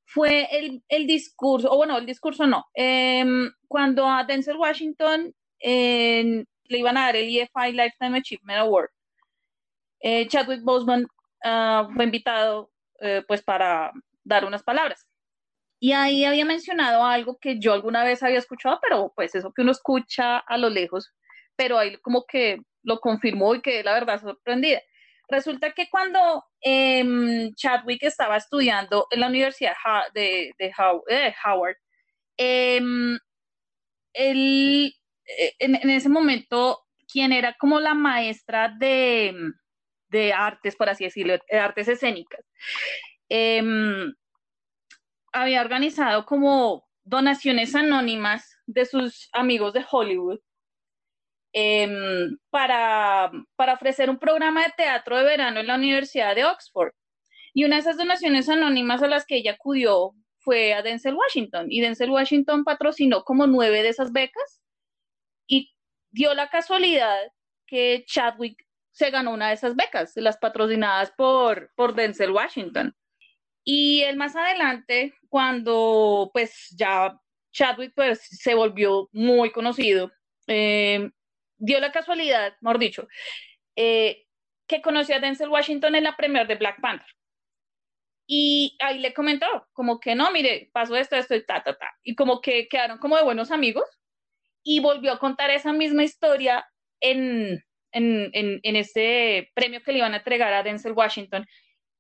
fue 0.04 0.48
el, 0.50 0.82
el 0.88 1.06
discurso, 1.06 1.70
o 1.70 1.76
bueno, 1.76 1.96
el 1.98 2.06
discurso 2.06 2.46
no, 2.46 2.66
em, 2.74 3.50
cuando 3.68 4.06
a 4.06 4.24
Denzel 4.24 4.56
Washington 4.56 5.32
le 5.60 6.46
iban 6.78 6.96
a 6.96 7.06
dar 7.06 7.16
el 7.16 7.28
EFI 7.28 7.72
Lifetime 7.72 8.18
Achievement 8.18 8.60
Award, 8.60 8.90
eh, 10.00 10.26
Chadwick 10.28 10.62
Boseman 10.62 11.06
uh, 11.44 11.92
fue 11.94 12.04
invitado 12.04 12.70
eh, 13.00 13.22
pues 13.26 13.42
para 13.42 13.92
dar 14.24 14.44
unas 14.44 14.62
palabras. 14.62 15.06
Y 15.80 15.92
ahí 15.92 16.24
había 16.24 16.44
mencionado 16.44 17.04
algo 17.04 17.38
que 17.38 17.60
yo 17.60 17.72
alguna 17.72 18.04
vez 18.04 18.22
había 18.22 18.38
escuchado, 18.38 18.80
pero 18.82 19.12
pues 19.14 19.34
eso 19.34 19.52
que 19.52 19.62
uno 19.62 19.72
escucha 19.72 20.38
a 20.38 20.58
lo 20.58 20.70
lejos, 20.70 21.14
pero 21.58 21.76
ahí 21.76 21.96
como 21.98 22.24
que 22.24 22.60
lo 22.84 23.00
confirmó 23.00 23.54
y 23.54 23.60
que 23.60 23.82
la 23.82 23.92
verdad 23.92 24.20
sorprendida. 24.20 24.80
Resulta 25.28 25.72
que 25.72 25.88
cuando 25.90 26.44
eh, 26.62 27.50
Chadwick 27.56 28.04
estaba 28.04 28.36
estudiando 28.36 29.08
en 29.10 29.20
la 29.20 29.26
Universidad 29.26 29.74
de, 30.14 30.52
de, 30.58 30.72
Howard, 31.44 31.76
em, 32.38 33.18
él, 34.14 34.94
eh, 35.26 35.52
en, 35.58 35.90
ese 35.90 36.08
momento, 36.08 36.80
quien 37.12 37.32
era 37.32 37.54
como 37.58 37.80
la 37.80 37.94
maestra 37.94 38.72
de, 38.78 39.34
de 40.08 40.32
artes, 40.32 40.76
por 40.76 40.88
así 40.88 41.04
decirlo, 41.04 41.34
de 41.50 41.58
artes 41.58 41.88
escénicas, 41.88 42.44
em, 43.28 44.14
había 45.32 45.60
organizado 45.60 46.24
como 46.24 46.88
donaciones 47.04 47.74
anónimas 47.74 48.56
de 48.66 48.86
sus 48.86 49.28
amigos 49.32 49.72
de 49.74 49.84
Hollywood 49.90 50.40
Em, 51.52 52.36
para, 52.50 53.30
para 53.56 53.72
ofrecer 53.72 54.10
un 54.10 54.18
programa 54.18 54.64
de 54.64 54.72
teatro 54.76 55.16
de 55.16 55.24
verano 55.24 55.60
en 55.60 55.66
la 55.66 55.76
Universidad 55.76 56.34
de 56.34 56.44
Oxford. 56.44 56.92
Y 57.54 57.64
una 57.64 57.76
de 57.76 57.80
esas 57.80 57.96
donaciones 57.96 58.48
anónimas 58.48 59.02
a 59.02 59.08
las 59.08 59.24
que 59.24 59.36
ella 59.36 59.52
acudió 59.52 60.12
fue 60.38 60.74
a 60.74 60.82
Denzel 60.82 61.14
Washington. 61.14 61.66
Y 61.70 61.80
Denzel 61.80 62.10
Washington 62.10 62.64
patrocinó 62.64 63.24
como 63.24 63.46
nueve 63.46 63.82
de 63.82 63.88
esas 63.88 64.12
becas 64.12 64.62
y 65.46 65.72
dio 66.10 66.34
la 66.34 66.48
casualidad 66.50 67.18
que 67.66 68.04
Chadwick 68.06 68.64
se 68.90 69.10
ganó 69.10 69.32
una 69.32 69.48
de 69.48 69.54
esas 69.54 69.74
becas, 69.74 70.12
las 70.16 70.36
patrocinadas 70.36 71.12
por, 71.16 71.72
por 71.74 71.94
Denzel 71.94 72.30
Washington. 72.30 72.94
Y 73.64 74.02
él 74.02 74.16
más 74.16 74.36
adelante, 74.36 75.14
cuando 75.28 76.30
pues 76.32 76.74
ya 76.76 77.18
Chadwick 77.52 77.92
pues 77.94 78.20
se 78.22 78.54
volvió 78.54 79.08
muy 79.12 79.50
conocido, 79.50 80.10
eh, 80.46 81.10
dio 81.58 81.80
la 81.80 81.92
casualidad, 81.92 82.54
mejor 82.60 82.78
dicho, 82.78 83.08
eh, 83.76 84.24
que 84.66 84.82
conoció 84.82 85.16
a 85.16 85.20
Denzel 85.20 85.48
Washington 85.48 85.94
en 85.94 86.04
la 86.04 86.16
premier 86.16 86.46
de 86.46 86.56
Black 86.56 86.80
Panther. 86.80 87.06
Y 88.26 88.76
ahí 88.80 88.98
le 88.98 89.14
comentó, 89.14 89.46
como 89.72 90.00
que 90.00 90.14
no, 90.14 90.30
mire, 90.30 90.68
pasó 90.72 90.96
esto, 90.96 91.16
esto 91.16 91.34
y 91.34 91.44
ta, 91.46 91.62
ta, 91.62 91.78
ta. 91.78 91.90
Y 92.02 92.14
como 92.14 92.40
que 92.42 92.68
quedaron 92.68 92.98
como 92.98 93.16
de 93.16 93.22
buenos 93.22 93.50
amigos. 93.50 93.84
Y 94.62 94.80
volvió 94.80 95.12
a 95.12 95.18
contar 95.18 95.50
esa 95.50 95.72
misma 95.72 96.04
historia 96.04 96.66
en, 97.00 97.64
en, 97.92 98.30
en, 98.34 98.60
en 98.62 98.76
este 98.76 99.50
premio 99.54 99.82
que 99.82 99.92
le 99.92 99.98
iban 99.98 100.12
a 100.12 100.18
entregar 100.18 100.52
a 100.52 100.62
Denzel 100.62 100.92
Washington. 100.92 101.46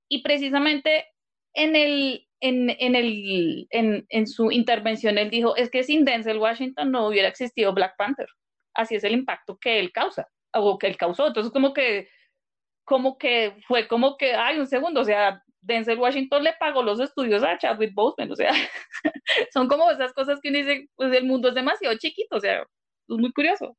Y 0.06 0.22
precisamente 0.22 1.06
en, 1.54 1.76
el, 1.76 2.26
en, 2.40 2.76
en, 2.78 2.94
el, 2.94 3.66
en, 3.70 4.04
en 4.10 4.26
su 4.26 4.50
intervención 4.50 5.16
él 5.16 5.30
dijo, 5.30 5.56
es 5.56 5.70
que 5.70 5.82
sin 5.82 6.04
Denzel 6.04 6.38
Washington 6.38 6.90
no 6.90 7.06
hubiera 7.08 7.28
existido 7.28 7.72
Black 7.72 7.96
Panther 7.96 8.28
así 8.78 8.94
es 8.94 9.04
el 9.04 9.12
impacto 9.12 9.58
que 9.58 9.80
él 9.80 9.92
causa 9.92 10.28
o 10.54 10.78
que 10.78 10.86
él 10.86 10.96
causó. 10.96 11.26
Entonces, 11.26 11.52
como 11.52 11.74
que, 11.74 12.08
como 12.84 13.18
que 13.18 13.56
fue 13.66 13.88
como 13.88 14.16
que, 14.16 14.34
ay, 14.34 14.58
un 14.58 14.66
segundo, 14.66 15.00
o 15.00 15.04
sea, 15.04 15.42
Denzel 15.60 15.98
Washington 15.98 16.44
le 16.44 16.54
pagó 16.58 16.82
los 16.82 17.00
estudios 17.00 17.42
a 17.42 17.58
Chadwick 17.58 17.92
Boseman, 17.94 18.30
o 18.30 18.36
sea, 18.36 18.52
son 19.52 19.68
como 19.68 19.90
esas 19.90 20.12
cosas 20.14 20.40
que 20.40 20.48
uno 20.48 20.58
dice, 20.58 20.88
pues 20.94 21.12
el 21.12 21.24
mundo 21.24 21.48
es 21.48 21.54
demasiado 21.54 21.96
chiquito, 21.98 22.36
o 22.36 22.40
sea, 22.40 22.60
es 22.62 23.18
muy 23.18 23.32
curioso. 23.32 23.76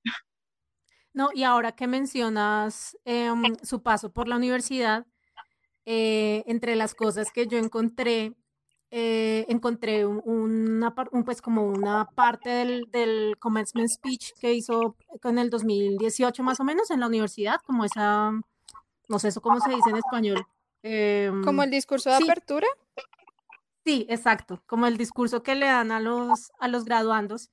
No, 1.13 1.29
y 1.33 1.43
ahora 1.43 1.71
que 1.71 1.87
mencionas 1.87 2.97
em, 3.05 3.55
su 3.63 3.81
paso 3.81 4.11
por 4.11 4.27
la 4.27 4.35
universidad, 4.35 5.05
eh, 5.85 6.43
entre 6.45 6.75
las 6.75 6.93
cosas 6.93 7.31
que 7.31 7.47
yo 7.47 7.57
encontré 7.57 8.33
eh, 8.91 9.45
encontré 9.49 10.05
una, 10.05 10.95
pues 10.95 11.41
como 11.41 11.63
una 11.63 12.05
parte 12.09 12.49
del, 12.49 12.85
del, 12.91 13.37
commencement 13.37 13.89
speech 13.89 14.33
que 14.39 14.53
hizo 14.53 14.95
en 15.23 15.37
el 15.37 15.49
2018 15.51 16.41
más 16.41 16.59
o 16.59 16.63
menos 16.63 16.89
en 16.89 16.99
la 16.99 17.07
universidad, 17.07 17.57
como 17.63 17.85
esa, 17.85 18.31
no 19.07 19.19
sé 19.19 19.27
eso 19.27 19.41
cómo 19.41 19.59
se 19.59 19.69
dice 19.69 19.89
en 19.91 19.97
español. 19.97 20.45
como 21.43 21.63
el 21.63 21.69
discurso 21.69 22.09
de 22.09 22.15
apertura. 22.15 22.67
Sí, 23.85 24.05
exacto, 24.09 24.61
como 24.65 24.87
el 24.87 24.97
discurso 24.97 25.43
que 25.43 25.55
le 25.55 25.67
dan 25.67 25.91
a 25.91 25.99
los, 25.99 26.51
a 26.59 26.67
los 26.67 26.85
graduandos. 26.85 27.49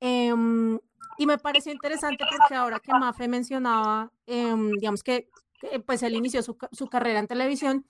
Em, 0.00 0.78
y 1.16 1.26
me 1.26 1.38
pareció 1.38 1.72
interesante 1.72 2.24
porque 2.28 2.54
ahora 2.56 2.80
que 2.80 2.92
Mafe 2.92 3.28
mencionaba, 3.28 4.10
em, 4.26 4.72
digamos 4.72 5.02
que, 5.02 5.28
pues 5.86 6.02
él 6.02 6.16
inició 6.16 6.42
su, 6.42 6.56
su 6.72 6.88
carrera 6.88 7.20
en 7.20 7.28
televisión, 7.28 7.86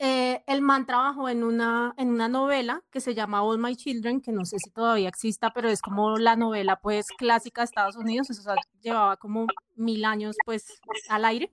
eh, 0.00 0.44
el 0.46 0.62
man 0.62 0.86
trabajó 0.86 1.28
en 1.28 1.42
una, 1.42 1.92
en 1.96 2.10
una 2.10 2.28
novela 2.28 2.84
que 2.90 3.00
se 3.00 3.14
llama 3.14 3.42
All 3.42 3.58
My 3.58 3.74
Children, 3.74 4.20
que 4.20 4.30
no 4.30 4.44
sé 4.44 4.58
si 4.58 4.70
todavía 4.70 5.08
exista, 5.08 5.50
pero 5.52 5.68
es 5.68 5.82
como 5.82 6.16
la 6.18 6.36
novela 6.36 6.78
pues 6.80 7.06
clásica 7.18 7.62
de 7.62 7.66
Estados 7.66 7.96
Unidos, 7.96 8.28
llevaba 8.80 9.16
como 9.16 9.46
mil 9.74 10.04
años 10.04 10.36
pues 10.44 10.66
al 11.08 11.24
aire. 11.24 11.52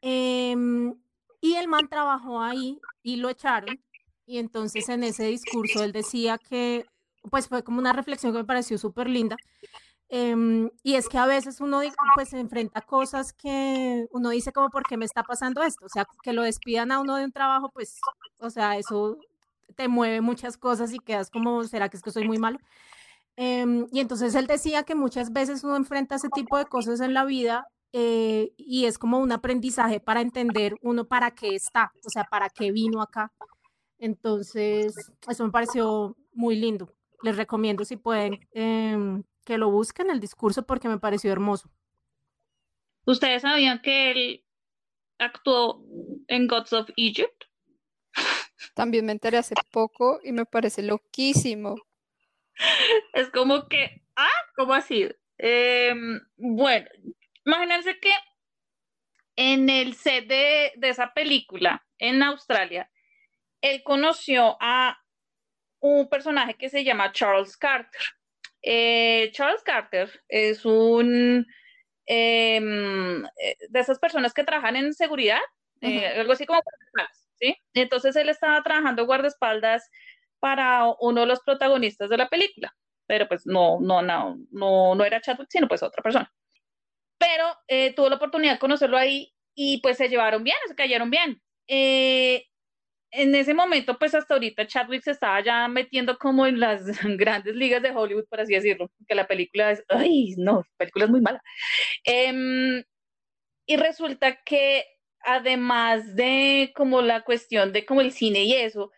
Em, 0.00 0.94
y 1.40 1.54
el 1.54 1.68
man 1.68 1.88
trabajó 1.88 2.40
ahí 2.40 2.78
y 3.02 3.16
lo 3.16 3.28
echaron. 3.28 3.82
Y 4.26 4.38
entonces 4.38 4.88
en 4.88 5.02
ese 5.02 5.24
discurso 5.24 5.82
él 5.82 5.92
decía 5.92 6.38
que, 6.38 6.86
pues 7.30 7.48
fue 7.48 7.64
como 7.64 7.80
una 7.80 7.92
reflexión 7.92 8.32
que 8.32 8.38
me 8.38 8.44
pareció 8.44 8.78
súper 8.78 9.08
linda, 9.08 9.36
Em, 10.12 10.70
y 10.82 10.96
es 10.96 11.08
que 11.08 11.18
a 11.18 11.26
veces 11.26 11.60
uno 11.60 11.80
pues 12.16 12.30
se 12.30 12.40
enfrenta 12.40 12.80
a 12.80 12.82
cosas 12.82 13.32
que 13.32 14.06
uno 14.10 14.30
dice 14.30 14.52
como, 14.52 14.68
¿por 14.68 14.82
qué 14.82 14.96
me 14.96 15.04
está 15.04 15.22
pasando 15.22 15.62
esto? 15.62 15.86
O 15.86 15.88
sea, 15.88 16.04
que 16.22 16.32
lo 16.32 16.42
despidan 16.42 16.90
a 16.90 16.98
uno 17.00 17.14
de 17.14 17.24
un 17.24 17.32
trabajo, 17.32 17.70
pues, 17.72 18.00
o 18.40 18.50
sea, 18.50 18.76
eso 18.76 19.18
te 19.76 19.86
mueve 19.86 20.20
muchas 20.20 20.56
cosas 20.56 20.92
y 20.92 20.98
quedas 20.98 21.30
como, 21.30 21.62
¿será 21.62 21.88
que 21.88 21.96
es 21.96 22.02
que 22.02 22.10
soy 22.10 22.26
muy 22.26 22.38
malo? 22.38 22.58
Em, 23.36 23.86
y 23.92 24.00
entonces 24.00 24.34
él 24.34 24.48
decía 24.48 24.82
que 24.82 24.96
muchas 24.96 25.32
veces 25.32 25.62
uno 25.64 25.76
enfrenta 25.76 26.16
ese 26.16 26.28
tipo 26.28 26.58
de 26.58 26.66
cosas 26.66 27.00
en 27.00 27.14
la 27.14 27.24
vida 27.24 27.68
eh, 27.92 28.52
y 28.56 28.86
es 28.86 28.98
como 28.98 29.18
un 29.20 29.32
aprendizaje 29.32 30.00
para 30.00 30.20
entender 30.22 30.74
uno 30.82 31.06
para 31.06 31.30
qué 31.32 31.54
está, 31.54 31.92
o 32.04 32.10
sea, 32.10 32.24
para 32.24 32.50
qué 32.50 32.72
vino 32.72 33.00
acá. 33.00 33.32
Entonces, 33.98 34.94
eso 35.28 35.44
me 35.44 35.52
pareció 35.52 36.16
muy 36.32 36.56
lindo. 36.56 36.92
Les 37.22 37.36
recomiendo 37.36 37.84
si 37.84 37.96
pueden 37.96 38.40
em, 38.52 39.22
que 39.50 39.58
lo 39.58 39.68
busquen 39.68 40.10
el 40.10 40.20
discurso 40.20 40.64
porque 40.64 40.88
me 40.88 41.00
pareció 41.00 41.32
hermoso. 41.32 41.68
¿Ustedes 43.04 43.42
sabían 43.42 43.82
que 43.82 44.12
él 44.12 44.44
actuó 45.18 45.84
en 46.28 46.46
Gods 46.46 46.72
of 46.72 46.88
Egypt? 46.96 47.46
También 48.74 49.06
me 49.06 49.10
enteré 49.10 49.38
hace 49.38 49.56
poco 49.72 50.20
y 50.22 50.30
me 50.30 50.46
parece 50.46 50.84
loquísimo. 50.84 51.74
Es 53.12 53.28
como 53.30 53.66
que, 53.66 54.04
ah, 54.14 54.40
¿cómo 54.54 54.72
así? 54.72 55.08
Em, 55.36 56.20
bueno, 56.36 56.88
imagínense 57.44 57.98
que 57.98 58.12
en 59.34 59.68
el 59.68 59.96
set 59.96 60.28
de, 60.28 60.74
de 60.76 60.88
esa 60.90 61.12
película 61.12 61.84
en 61.98 62.22
Australia, 62.22 62.88
él 63.60 63.82
conoció 63.82 64.56
a 64.60 64.96
un 65.80 66.08
personaje 66.08 66.54
que 66.54 66.68
se 66.68 66.84
llama 66.84 67.10
Charles 67.10 67.56
Carter. 67.56 68.00
Eh, 68.62 69.30
Charles 69.32 69.62
Carter 69.62 70.10
es 70.28 70.64
un 70.64 71.46
em, 72.06 73.24
eh, 73.24 73.56
de 73.68 73.80
esas 73.80 73.98
personas 73.98 74.34
que 74.34 74.44
trabajan 74.44 74.76
en 74.76 74.92
seguridad, 74.94 75.40
eh, 75.80 76.06
algo 76.18 76.32
así 76.32 76.44
como 76.44 76.60
¿sí? 77.38 77.56
Entonces 77.72 78.16
él 78.16 78.28
estaba 78.28 78.62
trabajando 78.62 79.06
guardaespaldas 79.06 79.88
para 80.40 80.86
uno 81.00 81.22
de 81.22 81.26
los 81.26 81.40
protagonistas 81.40 82.10
de 82.10 82.18
la 82.18 82.28
película, 82.28 82.74
pero 83.06 83.28
pues 83.28 83.46
no, 83.46 83.78
no, 83.80 84.02
no, 84.02 84.36
no, 84.50 84.94
no 84.94 85.04
era 85.04 85.20
Chadwick, 85.20 85.48
sino 85.50 85.68
pues 85.68 85.82
otra 85.82 86.02
persona. 86.02 86.30
Pero 87.18 87.44
tuvo 87.94 88.08
la 88.08 88.16
oportunidad 88.16 88.54
de 88.54 88.58
conocerlo 88.58 88.96
ahí 88.96 89.32
y 89.54 89.80
pues 89.80 89.96
se 89.96 90.08
llevaron 90.08 90.42
bien, 90.42 90.56
se 90.66 90.74
cayeron 90.74 91.10
bien. 91.10 91.40
En 93.12 93.34
ese 93.34 93.54
momento, 93.54 93.98
pues 93.98 94.14
hasta 94.14 94.34
ahorita 94.34 94.66
Chadwick 94.66 95.02
se 95.02 95.12
estaba 95.12 95.40
ya 95.42 95.66
metiendo 95.68 96.18
como 96.18 96.46
en 96.46 96.60
las 96.60 96.84
grandes 97.18 97.54
ligas 97.56 97.82
de 97.82 97.90
Hollywood, 97.90 98.26
por 98.28 98.40
así 98.40 98.54
decirlo, 98.54 98.90
que 99.06 99.14
la 99.14 99.26
película 99.26 99.72
es, 99.72 99.84
ay, 99.88 100.34
no, 100.38 100.58
la 100.58 100.76
película 100.78 101.04
es 101.06 101.10
muy 101.10 101.20
mala. 101.20 101.42
Em, 102.04 102.82
y 103.66 103.76
resulta 103.76 104.36
que 104.44 104.84
además 105.20 106.16
de 106.16 106.72
como 106.76 107.02
la 107.02 107.22
cuestión 107.24 107.72
de 107.72 107.84
como 107.86 108.00
el 108.00 108.12
cine 108.12 108.44
y 108.44 108.54
eso, 108.54 108.90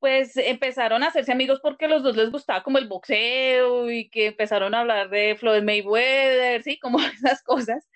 pues 0.00 0.36
empezaron 0.36 1.02
a 1.02 1.08
hacerse 1.08 1.32
amigos 1.32 1.60
porque 1.62 1.88
los 1.88 2.02
dos 2.02 2.16
les 2.16 2.30
gustaba 2.30 2.62
como 2.62 2.78
el 2.78 2.88
boxeo 2.88 3.90
y 3.90 4.08
que 4.10 4.26
empezaron 4.28 4.74
a 4.74 4.80
hablar 4.80 5.10
de 5.10 5.36
Floyd 5.38 5.62
Mayweather, 5.62 6.62
sí, 6.62 6.78
como 6.78 6.98
esas 7.00 7.42
cosas. 7.42 7.88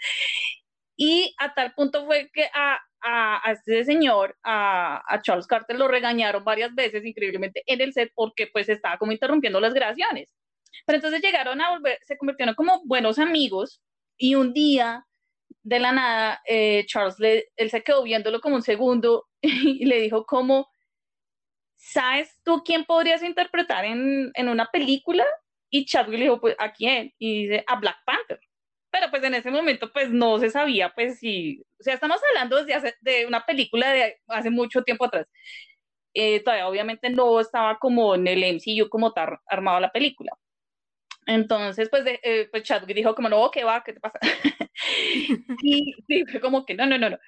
Y 1.04 1.34
a 1.36 1.52
tal 1.52 1.74
punto 1.74 2.06
fue 2.06 2.30
que 2.32 2.48
a, 2.54 2.78
a, 3.00 3.50
este 3.50 3.84
señor, 3.84 4.38
a, 4.44 5.02
a, 5.12 5.20
Charles 5.20 5.48
Carter, 5.48 5.76
lo 5.76 5.88
regañaron 5.88 6.44
varias 6.44 6.72
veces, 6.76 7.04
increíblemente, 7.04 7.64
en 7.66 7.80
el 7.80 7.92
set 7.92 8.12
porque 8.14 8.46
pues 8.46 8.68
estaba 8.68 8.98
como 8.98 9.10
interrumpiendo 9.10 9.58
las 9.58 9.74
grabaciones. 9.74 10.32
Pero 10.86 10.98
entonces 10.98 11.20
llegaron 11.20 11.60
a 11.60 11.70
volver, 11.70 11.98
se 12.02 12.16
convirtieron 12.16 12.54
como 12.54 12.82
buenos 12.84 13.18
amigos 13.18 13.82
y 14.16 14.36
un 14.36 14.52
día, 14.52 15.04
de 15.64 15.80
la 15.80 15.90
nada, 15.90 16.40
eh, 16.46 16.84
Charles, 16.86 17.18
le, 17.18 17.48
él 17.56 17.68
se 17.68 17.82
quedó 17.82 18.04
viéndolo 18.04 18.40
como 18.40 18.54
un 18.54 18.62
segundo 18.62 19.26
y 19.42 19.84
le 19.84 20.02
dijo 20.02 20.24
como, 20.24 20.68
¿sabes 21.74 22.38
tú 22.44 22.62
quién 22.64 22.84
podrías 22.84 23.24
interpretar 23.24 23.86
en, 23.86 24.30
en 24.34 24.48
una 24.48 24.66
película? 24.66 25.26
Y 25.68 25.84
Chadwick 25.84 26.20
le 26.20 26.24
dijo, 26.26 26.40
pues, 26.40 26.54
¿a 26.60 26.72
quién? 26.72 27.12
Y 27.18 27.48
dice, 27.48 27.64
a 27.66 27.74
Black 27.80 27.96
Panther 28.06 28.38
pero 28.92 29.10
pues 29.10 29.24
en 29.24 29.34
ese 29.34 29.50
momento 29.50 29.90
pues 29.92 30.10
no 30.10 30.38
se 30.38 30.50
sabía 30.50 30.90
pues 30.94 31.18
si, 31.18 31.64
o 31.80 31.82
sea, 31.82 31.94
estamos 31.94 32.20
hablando 32.28 32.56
desde 32.58 32.74
hace, 32.74 32.94
de 33.00 33.26
una 33.26 33.44
película 33.46 33.90
de 33.90 34.20
hace 34.28 34.50
mucho 34.50 34.82
tiempo 34.84 35.06
atrás. 35.06 35.26
Eh, 36.14 36.40
todavía 36.44 36.68
obviamente 36.68 37.10
no 37.10 37.40
estaba 37.40 37.78
como 37.78 38.14
en 38.14 38.28
el 38.28 38.44
MCU 38.44 38.88
como 38.90 39.12
tal 39.12 39.38
armado 39.46 39.80
la 39.80 39.92
película. 39.92 40.32
Entonces, 41.26 41.88
pues, 41.90 42.04
de, 42.04 42.20
eh, 42.22 42.48
pues 42.50 42.64
Chadwick 42.64 42.96
dijo 42.96 43.14
como, 43.14 43.28
no, 43.28 43.50
¿qué 43.50 43.64
va? 43.64 43.82
¿Qué 43.84 43.92
te 43.92 44.00
pasa? 44.00 44.18
y 45.62 45.94
sí, 46.08 46.24
fue 46.30 46.40
como 46.40 46.66
que 46.66 46.74
no, 46.74 46.86
no, 46.86 46.98
no, 46.98 47.10
no. 47.10 47.18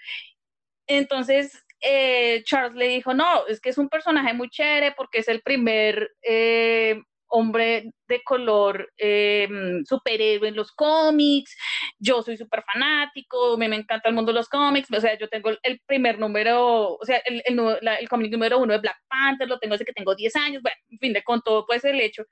Entonces, 0.87 1.64
eh, 1.81 2.42
Charles 2.44 2.74
le 2.74 2.88
dijo, 2.88 3.14
no, 3.14 3.46
es 3.46 3.61
que 3.61 3.70
es 3.70 3.79
un 3.79 3.88
personaje 3.88 4.35
muy 4.35 4.50
chévere 4.50 4.92
porque 4.92 5.18
es 5.20 5.29
el 5.29 5.42
primer 5.42 6.12
eh, 6.22 7.03
hombre 7.35 7.90
de 8.07 8.23
color 8.23 8.92
eh, 8.97 9.49
superhéroe 9.85 10.49
en 10.49 10.55
los 10.55 10.70
cómics, 10.70 11.57
yo 11.99 12.23
soy 12.23 12.37
súper 12.37 12.62
fanático, 12.62 13.57
me, 13.59 13.68
me, 13.68 13.77
encanta 13.77 14.09
el 14.09 14.14
mundo 14.14 14.31
de 14.31 14.38
los 14.38 14.49
cómics, 14.49 14.88
o 14.92 15.01
sea, 15.01 15.18
yo 15.18 15.29
tengo 15.29 15.51
el 15.51 15.81
primer 15.85 16.18
número, 16.18 16.94
o 16.94 17.05
sea, 17.05 17.18
el, 17.25 17.42
el, 17.44 17.59
el 18.01 18.09
cómic 18.09 18.31
número 18.31 18.59
uno 18.59 18.73
de 18.73 18.79
Black 18.79 18.99
Panther, 19.09 19.49
lo 19.49 19.59
tengo 19.59 19.73
desde 19.73 19.85
que 19.85 19.92
tengo 19.92 20.14
10 20.14 20.37
años, 20.37 20.62
bueno, 20.62 20.77
en 20.90 20.99
fin, 20.99 21.12
de 21.12 21.25
con 21.25 21.42
todo 21.42 21.66
pues 21.66 21.85
el 21.85 22.01
hecho. 22.01 22.25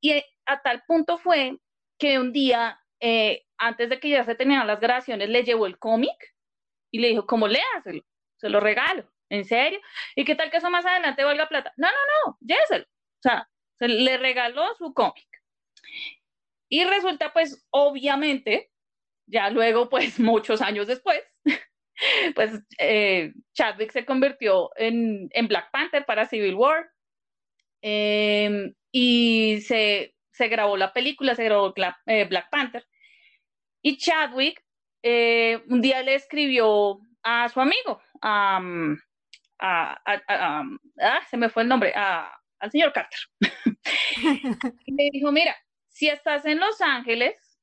Y 0.00 0.12
a 0.46 0.62
tal 0.62 0.82
punto 0.86 1.18
fue 1.18 1.58
que 1.98 2.18
un 2.20 2.32
día, 2.32 2.78
eh, 3.00 3.42
antes 3.58 3.88
de 3.90 3.98
que 3.98 4.10
ya 4.10 4.24
se 4.24 4.36
terminaran 4.36 4.68
las 4.68 4.80
grabaciones, 4.80 5.28
le 5.28 5.42
llevó 5.44 5.66
el 5.66 5.78
cómic 5.78 6.16
y 6.92 7.00
le 7.00 7.08
dijo, 7.08 7.26
¿cómo 7.26 7.48
léaselo? 7.48 8.02
Se 8.36 8.48
lo 8.48 8.60
regalo. 8.60 9.10
¿En 9.28 9.44
serio? 9.44 9.80
¿Y 10.14 10.24
qué 10.24 10.36
tal 10.36 10.50
que 10.50 10.58
eso 10.58 10.70
más 10.70 10.86
adelante 10.86 11.24
valga 11.24 11.48
plata? 11.48 11.72
No, 11.76 11.88
no, 11.88 12.30
no, 12.30 12.38
lléveselo. 12.40 12.84
O 12.84 13.22
sea, 13.22 13.48
le 13.78 14.16
regaló 14.18 14.74
su 14.76 14.92
cómic. 14.92 15.26
Y 16.68 16.84
resulta, 16.84 17.32
pues, 17.32 17.66
obviamente, 17.70 18.70
ya 19.26 19.50
luego, 19.50 19.88
pues, 19.88 20.18
muchos 20.20 20.60
años 20.60 20.86
después, 20.86 21.22
pues 22.34 22.60
eh, 22.78 23.32
Chadwick 23.54 23.92
se 23.92 24.04
convirtió 24.04 24.70
en, 24.76 25.28
en, 25.32 25.48
Black 25.48 25.70
Panther 25.70 26.04
para 26.04 26.26
Civil 26.26 26.54
War. 26.54 26.90
Eh, 27.82 28.72
y 28.90 29.60
se, 29.60 30.14
se, 30.32 30.48
grabó 30.48 30.76
la 30.76 30.92
película, 30.92 31.34
se 31.34 31.44
grabó 31.44 31.72
Black, 31.72 31.96
eh, 32.06 32.24
Black 32.24 32.48
Panther. 32.50 32.84
Y 33.82 33.98
Chadwick 33.98 34.66
eh, 35.08 35.62
un 35.68 35.80
día 35.80 36.02
le 36.02 36.16
escribió 36.16 36.98
a 37.22 37.48
su 37.48 37.60
amigo, 37.60 38.00
um, 38.14 38.96
a, 39.60 40.00
a, 40.04 40.22
a, 40.26 40.64
ah, 41.00 41.20
se 41.30 41.36
me 41.36 41.48
fue 41.48 41.62
el 41.62 41.68
nombre, 41.68 41.92
al 42.58 42.70
señor 42.70 42.92
Carter. 42.92 43.18
y 44.86 44.92
le 44.94 45.10
dijo, 45.12 45.32
mira, 45.32 45.56
si 45.88 46.08
estás 46.08 46.44
en 46.46 46.58
Los 46.58 46.80
Ángeles, 46.80 47.60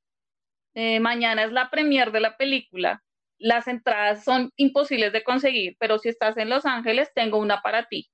eh, 0.74 1.00
mañana 1.00 1.44
es 1.44 1.52
la 1.52 1.70
premier 1.70 2.12
de 2.12 2.20
la 2.20 2.38
película, 2.38 3.04
las 3.38 3.68
entradas 3.68 4.24
son 4.24 4.52
imposibles 4.56 5.12
de 5.12 5.24
conseguir, 5.24 5.76
pero 5.80 6.00
si 6.00 6.10
estás 6.10 6.38
en 6.38 6.50
Los 6.50 6.66
Ángeles, 6.66 7.12
tengo 7.14 7.38
una 7.38 7.62
para 7.62 7.88
ti. 7.88 8.10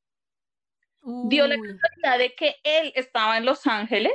Uy. 1.02 1.30
Dio 1.30 1.48
la 1.48 1.56
casualidad 1.56 2.18
de 2.18 2.36
que 2.36 2.56
él 2.64 2.92
estaba 2.96 3.38
en 3.38 3.46
Los 3.46 3.66
Ángeles 3.68 4.14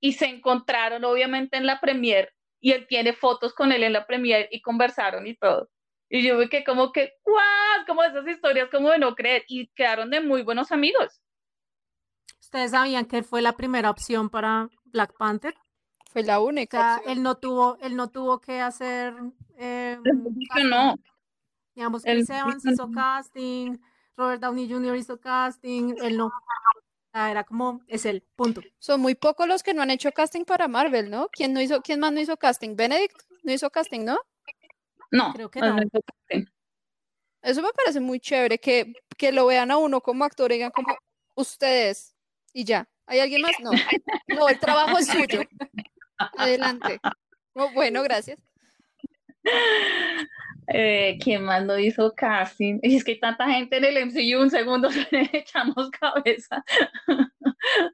y 0.00 0.12
se 0.12 0.26
encontraron 0.26 1.04
obviamente 1.04 1.56
en 1.56 1.66
la 1.66 1.80
premier 1.80 2.32
y 2.60 2.72
él 2.72 2.86
tiene 2.86 3.12
fotos 3.12 3.52
con 3.52 3.72
él 3.72 3.82
en 3.82 3.92
la 3.92 4.06
premier 4.06 4.48
y 4.50 4.62
conversaron 4.62 5.26
y 5.26 5.36
todo. 5.36 5.70
Y 6.08 6.22
yo 6.26 6.38
vi 6.38 6.48
que 6.48 6.64
como 6.64 6.92
que, 6.92 7.14
¡guau! 7.24 7.86
Como 7.86 8.02
esas 8.02 8.26
historias 8.26 8.68
como 8.70 8.90
de 8.90 8.98
no 8.98 9.14
creer 9.14 9.44
y 9.48 9.68
quedaron 9.68 10.10
de 10.10 10.20
muy 10.20 10.42
buenos 10.42 10.72
amigos. 10.72 11.20
¿Ustedes 12.54 12.70
sabían 12.70 13.06
que 13.06 13.18
él 13.18 13.24
fue 13.24 13.42
la 13.42 13.56
primera 13.56 13.90
opción 13.90 14.30
para 14.30 14.70
Black 14.84 15.16
Panther? 15.18 15.56
Fue 16.12 16.22
la 16.22 16.38
única. 16.38 16.78
O 16.78 17.02
sea, 17.02 17.12
él 17.12 17.20
no 17.20 17.36
tuvo, 17.36 17.76
él 17.80 17.96
no 17.96 18.10
tuvo 18.10 18.40
que 18.40 18.60
hacer. 18.60 19.12
Eh, 19.56 19.98
no. 20.62 20.94
Digamos, 21.74 22.04
Chris 22.04 22.30
Evans 22.30 22.64
hizo 22.64 22.88
casting, 22.92 23.76
Robert 24.16 24.40
Downey 24.40 24.70
Jr. 24.70 24.94
hizo 24.94 25.18
casting, 25.18 25.96
él 26.00 26.16
no. 26.16 26.30
Era 27.12 27.42
como, 27.42 27.80
es 27.88 28.06
él, 28.06 28.22
punto. 28.36 28.60
Son 28.78 29.00
muy 29.00 29.16
pocos 29.16 29.48
los 29.48 29.64
que 29.64 29.74
no 29.74 29.82
han 29.82 29.90
hecho 29.90 30.12
casting 30.12 30.44
para 30.44 30.68
Marvel, 30.68 31.10
¿no? 31.10 31.30
¿Quién, 31.32 31.54
no 31.54 31.60
hizo, 31.60 31.82
quién 31.82 31.98
más 31.98 32.12
no 32.12 32.20
hizo 32.20 32.36
casting? 32.36 32.76
Benedict 32.76 33.20
no 33.42 33.52
hizo 33.52 33.68
casting, 33.68 34.04
¿no? 34.04 34.20
No, 35.10 35.32
creo 35.32 35.50
que 35.50 35.58
no. 35.58 35.76
Eso 37.42 37.62
me 37.62 37.72
parece 37.72 37.98
muy 37.98 38.20
chévere, 38.20 38.60
que, 38.60 38.92
que 39.18 39.32
lo 39.32 39.46
vean 39.46 39.72
a 39.72 39.76
uno 39.76 40.00
como 40.00 40.24
actor 40.24 40.52
y 40.52 40.54
digan 40.54 40.70
como, 40.70 40.96
ustedes, 41.34 42.13
y 42.54 42.64
ya. 42.64 42.88
¿Hay 43.06 43.20
alguien 43.20 43.42
más? 43.42 43.52
No. 43.60 43.70
No, 44.28 44.48
el 44.48 44.58
trabajo 44.58 44.96
es 44.98 45.06
suyo. 45.06 45.42
Adelante. 46.38 46.98
Oh, 47.52 47.70
bueno, 47.72 48.02
gracias. 48.02 48.38
Eh, 50.68 51.18
¿Quién 51.22 51.44
más 51.44 51.64
no 51.64 51.78
hizo 51.78 52.14
casting? 52.14 52.78
Es 52.82 53.04
que 53.04 53.12
hay 53.12 53.20
tanta 53.20 53.48
gente 53.50 53.76
en 53.76 53.84
el 53.84 54.06
MCU, 54.06 54.40
un 54.40 54.50
segundo 54.50 54.88
echamos 55.32 55.90
cabeza. 55.90 56.64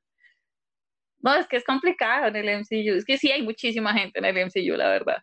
no, 1.19 1.35
es 1.35 1.49
que 1.49 1.57
es 1.57 1.65
complicado 1.65 2.29
en 2.29 2.37
el 2.37 2.61
MCU. 2.61 2.97
Es 2.97 3.05
que 3.05 3.19
sí 3.19 3.33
hay 3.33 3.43
muchísima 3.43 3.93
gente 3.93 4.21
en 4.21 4.25
el 4.25 4.47
MCU, 4.47 4.77
la 4.77 4.89
verdad. 4.89 5.19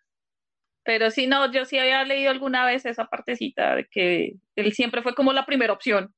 Pero 0.84 1.10
sí, 1.12 1.28
no, 1.28 1.52
yo 1.52 1.66
sí 1.66 1.78
había 1.78 2.04
leído 2.04 2.32
alguna 2.32 2.66
vez 2.66 2.86
esa 2.86 3.06
partecita 3.06 3.76
de 3.76 3.86
que 3.86 4.34
él 4.56 4.74
siempre 4.74 5.02
fue 5.02 5.16
como 5.16 5.34
la 5.34 5.46
primera 5.46 5.74
opción. 5.74 6.14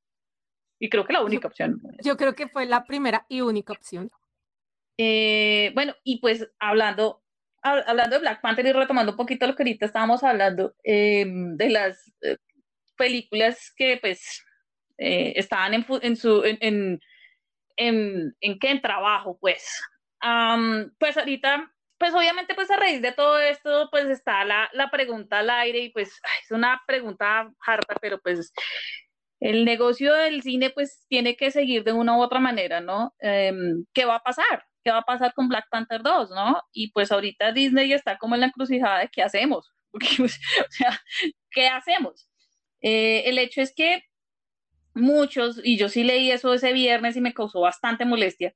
Y 0.80 0.90
creo 0.90 1.06
que 1.06 1.14
la 1.14 1.22
única 1.24 1.44
yo, 1.44 1.48
opción. 1.50 1.82
Yo 2.04 2.18
creo 2.18 2.34
que 2.34 2.48
fue 2.48 2.66
la 2.66 2.86
primera 2.86 3.26
y 3.28 3.42
única 3.42 3.74
opción. 3.74 4.10
Eh, 4.98 5.72
bueno, 5.76 5.94
y 6.04 6.20
pues 6.20 6.50
hablando, 6.60 7.22
hablando 7.62 8.16
de 8.16 8.22
Black 8.22 8.42
Panther 8.42 8.66
y 8.66 8.72
retomando 8.72 9.12
un 9.12 9.18
poquito 9.18 9.48
lo 9.48 9.56
que 9.56 9.64
ahorita 9.64 9.86
estábamos 9.86 10.24
hablando, 10.24 10.76
eh, 10.84 11.26
de 11.28 11.70
las 11.70 12.12
eh, 12.22 12.38
películas 12.98 13.74
que 13.76 13.98
pues 13.98 14.44
eh, 14.98 15.34
estaban 15.36 15.74
en, 15.74 15.86
en 16.02 16.16
su, 16.16 16.44
en, 16.44 16.58
en, 16.62 17.00
en, 17.78 18.36
en, 18.42 18.60
qué 18.60 18.72
en 18.72 18.82
trabajo, 18.82 19.38
pues. 19.40 19.82
Um, 20.22 20.92
pues 21.00 21.18
ahorita, 21.18 21.74
pues 21.98 22.14
obviamente 22.14 22.54
pues 22.54 22.70
a 22.70 22.76
raíz 22.76 23.02
de 23.02 23.14
todo 23.14 23.40
esto, 23.40 23.88
pues 23.92 24.06
está 24.10 24.44
la, 24.44 24.70
la 24.74 24.92
pregunta 24.92 25.40
al 25.40 25.50
aire 25.50 25.80
y 25.80 25.90
pues 25.92 26.20
ay, 26.24 26.40
es 26.44 26.52
una 26.52 26.82
pregunta 26.86 27.50
harta, 27.66 27.96
pero 28.02 28.20
pues 28.20 28.52
el 29.40 29.66
negocio 29.66 30.14
del 30.14 30.42
cine 30.42 30.70
pues 30.70 31.06
tiene 31.08 31.36
que 31.36 31.52
seguir 31.52 31.84
de 31.84 31.94
una 31.94 32.18
u 32.18 32.22
otra 32.22 32.40
manera, 32.40 32.82
¿no? 32.82 33.14
Eh, 33.22 33.54
¿Qué 33.94 34.06
va 34.06 34.16
a 34.16 34.24
pasar? 34.24 34.66
¿Qué 34.84 34.92
va 34.92 35.00
a 35.00 35.04
pasar 35.04 35.34
con 35.34 35.48
Black 35.50 35.68
Panther 35.70 36.02
2, 36.02 36.32
no? 36.32 36.62
Y 36.72 36.92
pues 36.92 37.12
ahorita 37.12 37.52
Disney 37.52 37.94
está 37.94 38.18
como 38.18 38.36
en 38.36 38.42
la 38.42 38.48
encrucijada 38.48 39.00
de 39.00 39.10
qué 39.10 39.22
hacemos, 39.24 39.72
pues, 39.92 40.40
o 40.60 40.72
sea, 40.72 41.00
¿qué 41.52 41.68
hacemos? 41.68 42.30
Eh, 42.82 43.24
el 43.26 43.38
hecho 43.38 43.62
es 43.62 43.74
que 43.74 44.04
muchos, 44.94 45.62
y 45.64 45.78
yo 45.78 45.90
sí 45.90 46.04
leí 46.04 46.32
eso 46.32 46.54
ese 46.54 46.74
viernes 46.74 47.16
y 47.16 47.22
me 47.22 47.34
causó 47.34 47.62
bastante 47.62 48.06
molestia, 48.06 48.54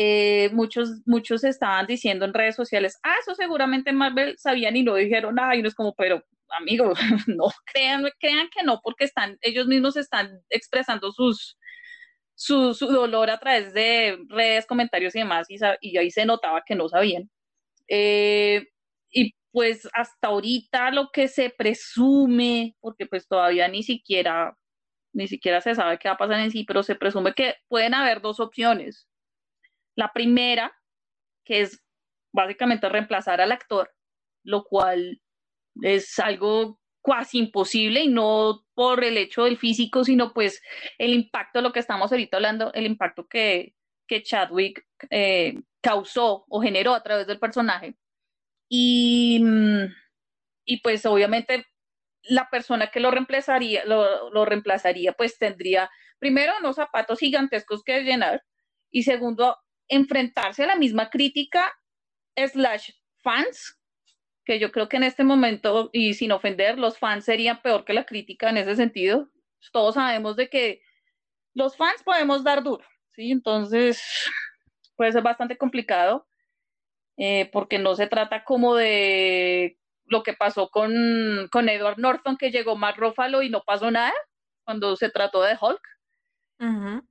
eh, 0.00 0.50
muchos, 0.52 1.02
muchos 1.06 1.42
estaban 1.42 1.86
diciendo 1.88 2.24
en 2.24 2.32
redes 2.32 2.54
sociales, 2.54 3.00
ah, 3.02 3.16
eso 3.20 3.34
seguramente 3.34 3.92
Marvel 3.92 4.38
sabían 4.38 4.76
y 4.76 4.84
no 4.84 4.94
dijeron 4.94 5.34
nada, 5.34 5.56
y 5.56 5.62
no 5.62 5.66
es 5.66 5.74
como, 5.74 5.92
pero 5.96 6.24
amigos, 6.50 6.96
no 7.26 7.48
crean, 7.66 8.08
crean 8.20 8.48
que 8.48 8.62
no, 8.62 8.80
porque 8.80 9.04
están, 9.04 9.38
ellos 9.40 9.66
mismos 9.66 9.96
están 9.96 10.40
expresando 10.50 11.10
sus, 11.10 11.58
su, 12.36 12.74
su 12.74 12.86
dolor 12.86 13.28
a 13.28 13.40
través 13.40 13.74
de 13.74 14.16
redes, 14.28 14.66
comentarios 14.66 15.16
y 15.16 15.18
demás, 15.18 15.48
y, 15.50 15.58
y 15.80 15.98
ahí 15.98 16.12
se 16.12 16.24
notaba 16.24 16.62
que 16.64 16.76
no 16.76 16.88
sabían. 16.88 17.28
Eh, 17.88 18.68
y 19.10 19.34
pues 19.50 19.88
hasta 19.94 20.28
ahorita 20.28 20.92
lo 20.92 21.10
que 21.12 21.26
se 21.26 21.50
presume, 21.50 22.76
porque 22.80 23.06
pues 23.06 23.26
todavía 23.26 23.66
ni 23.66 23.82
siquiera 23.82 24.56
ni 25.12 25.26
siquiera 25.26 25.60
se 25.60 25.74
sabe 25.74 25.98
qué 25.98 26.08
va 26.08 26.14
a 26.14 26.18
pasar 26.18 26.38
en 26.40 26.52
sí, 26.52 26.64
pero 26.64 26.82
se 26.84 26.94
presume 26.94 27.34
que 27.34 27.56
pueden 27.68 27.94
haber 27.94 28.20
dos 28.20 28.38
opciones. 28.38 29.08
La 29.98 30.12
primera, 30.12 30.72
que 31.44 31.62
es 31.62 31.82
básicamente 32.32 32.88
reemplazar 32.88 33.40
al 33.40 33.50
actor, 33.50 33.92
lo 34.44 34.62
cual 34.62 35.20
es 35.82 36.20
algo 36.20 36.78
casi 37.02 37.38
imposible 37.38 38.02
y 38.04 38.08
no 38.08 38.64
por 38.74 39.02
el 39.02 39.16
hecho 39.16 39.42
del 39.42 39.58
físico, 39.58 40.04
sino 40.04 40.32
pues 40.32 40.62
el 40.98 41.12
impacto, 41.14 41.60
lo 41.62 41.72
que 41.72 41.80
estamos 41.80 42.12
ahorita 42.12 42.36
hablando, 42.36 42.72
el 42.74 42.86
impacto 42.86 43.26
que, 43.26 43.74
que 44.06 44.22
Chadwick 44.22 44.86
eh, 45.10 45.62
causó 45.80 46.44
o 46.48 46.60
generó 46.62 46.94
a 46.94 47.02
través 47.02 47.26
del 47.26 47.40
personaje. 47.40 47.96
Y, 48.68 49.42
y 50.64 50.80
pues 50.80 51.06
obviamente 51.06 51.66
la 52.22 52.48
persona 52.50 52.92
que 52.92 53.00
lo 53.00 53.10
reemplazaría, 53.10 53.84
lo, 53.84 54.30
lo, 54.30 54.44
reemplazaría, 54.44 55.12
pues 55.14 55.38
tendría 55.38 55.90
primero 56.20 56.52
unos 56.60 56.76
zapatos 56.76 57.18
gigantescos 57.18 57.82
que 57.82 58.02
llenar 58.02 58.44
y 58.92 59.02
segundo, 59.02 59.56
enfrentarse 59.88 60.64
a 60.64 60.68
la 60.68 60.76
misma 60.76 61.10
crítica 61.10 61.72
slash 62.36 62.90
fans, 63.22 63.78
que 64.44 64.58
yo 64.58 64.70
creo 64.72 64.88
que 64.88 64.96
en 64.96 65.02
este 65.04 65.24
momento, 65.24 65.90
y 65.92 66.14
sin 66.14 66.32
ofender, 66.32 66.78
los 66.78 66.98
fans 66.98 67.24
serían 67.24 67.60
peor 67.62 67.84
que 67.84 67.92
la 67.92 68.06
crítica 68.06 68.48
en 68.48 68.58
ese 68.58 68.76
sentido. 68.76 69.28
Todos 69.72 69.94
sabemos 69.96 70.36
de 70.36 70.48
que 70.48 70.82
los 71.54 71.76
fans 71.76 72.02
podemos 72.02 72.44
dar 72.44 72.62
duro, 72.62 72.84
¿sí? 73.14 73.30
Entonces, 73.30 74.02
puede 74.96 75.12
ser 75.12 75.22
bastante 75.22 75.56
complicado, 75.56 76.26
eh, 77.16 77.50
porque 77.52 77.78
no 77.78 77.94
se 77.96 78.06
trata 78.06 78.44
como 78.44 78.74
de 78.74 79.78
lo 80.04 80.22
que 80.22 80.32
pasó 80.32 80.70
con, 80.70 81.48
con 81.50 81.68
Edward 81.68 81.98
Norton, 81.98 82.36
que 82.36 82.50
llegó 82.50 82.76
más 82.76 82.96
Ruffalo 82.96 83.42
y 83.42 83.50
no 83.50 83.62
pasó 83.64 83.90
nada 83.90 84.14
cuando 84.64 84.96
se 84.96 85.10
trató 85.10 85.42
de 85.42 85.56
Hulk. 85.60 85.82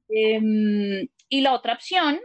eh, 0.09 1.07
y 1.29 1.41
la 1.41 1.53
otra 1.53 1.73
opción, 1.73 2.19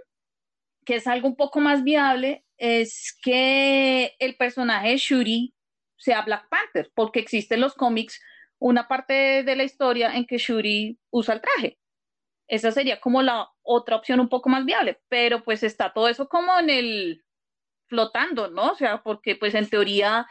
que 0.85 0.97
es 0.97 1.07
algo 1.07 1.28
un 1.28 1.37
poco 1.37 1.61
más 1.61 1.85
viable, 1.85 2.45
es 2.57 3.16
que 3.22 4.14
el 4.18 4.37
personaje 4.37 4.91
de 4.91 4.97
Shuri 4.97 5.55
sea 5.97 6.22
Black 6.22 6.49
Panther, 6.49 6.91
porque 6.95 7.20
existe 7.20 7.55
en 7.55 7.61
los 7.61 7.74
cómics 7.74 8.20
una 8.59 8.89
parte 8.89 9.43
de 9.43 9.57
la 9.57 9.64
historia 9.64 10.14
en 10.14 10.26
que 10.26 10.39
Shuri 10.39 10.99
usa 11.11 11.35
el 11.35 11.41
traje. 11.41 11.78
Esa 12.49 12.70
sería 12.70 13.01
como 13.01 13.22
la 13.22 13.49
otra 13.62 13.97
opción 13.97 14.20
un 14.20 14.28
poco 14.28 14.49
más 14.49 14.64
viable, 14.64 15.01
pero 15.09 15.43
pues 15.43 15.62
está 15.62 15.93
todo 15.93 16.09
eso 16.09 16.28
como 16.28 16.59
en 16.59 16.70
el 16.70 17.24
flotando, 17.87 18.49
¿no? 18.49 18.72
O 18.72 18.74
sea, 18.74 19.03
porque 19.03 19.37
pues 19.37 19.55
en 19.55 19.68
teoría 19.68 20.26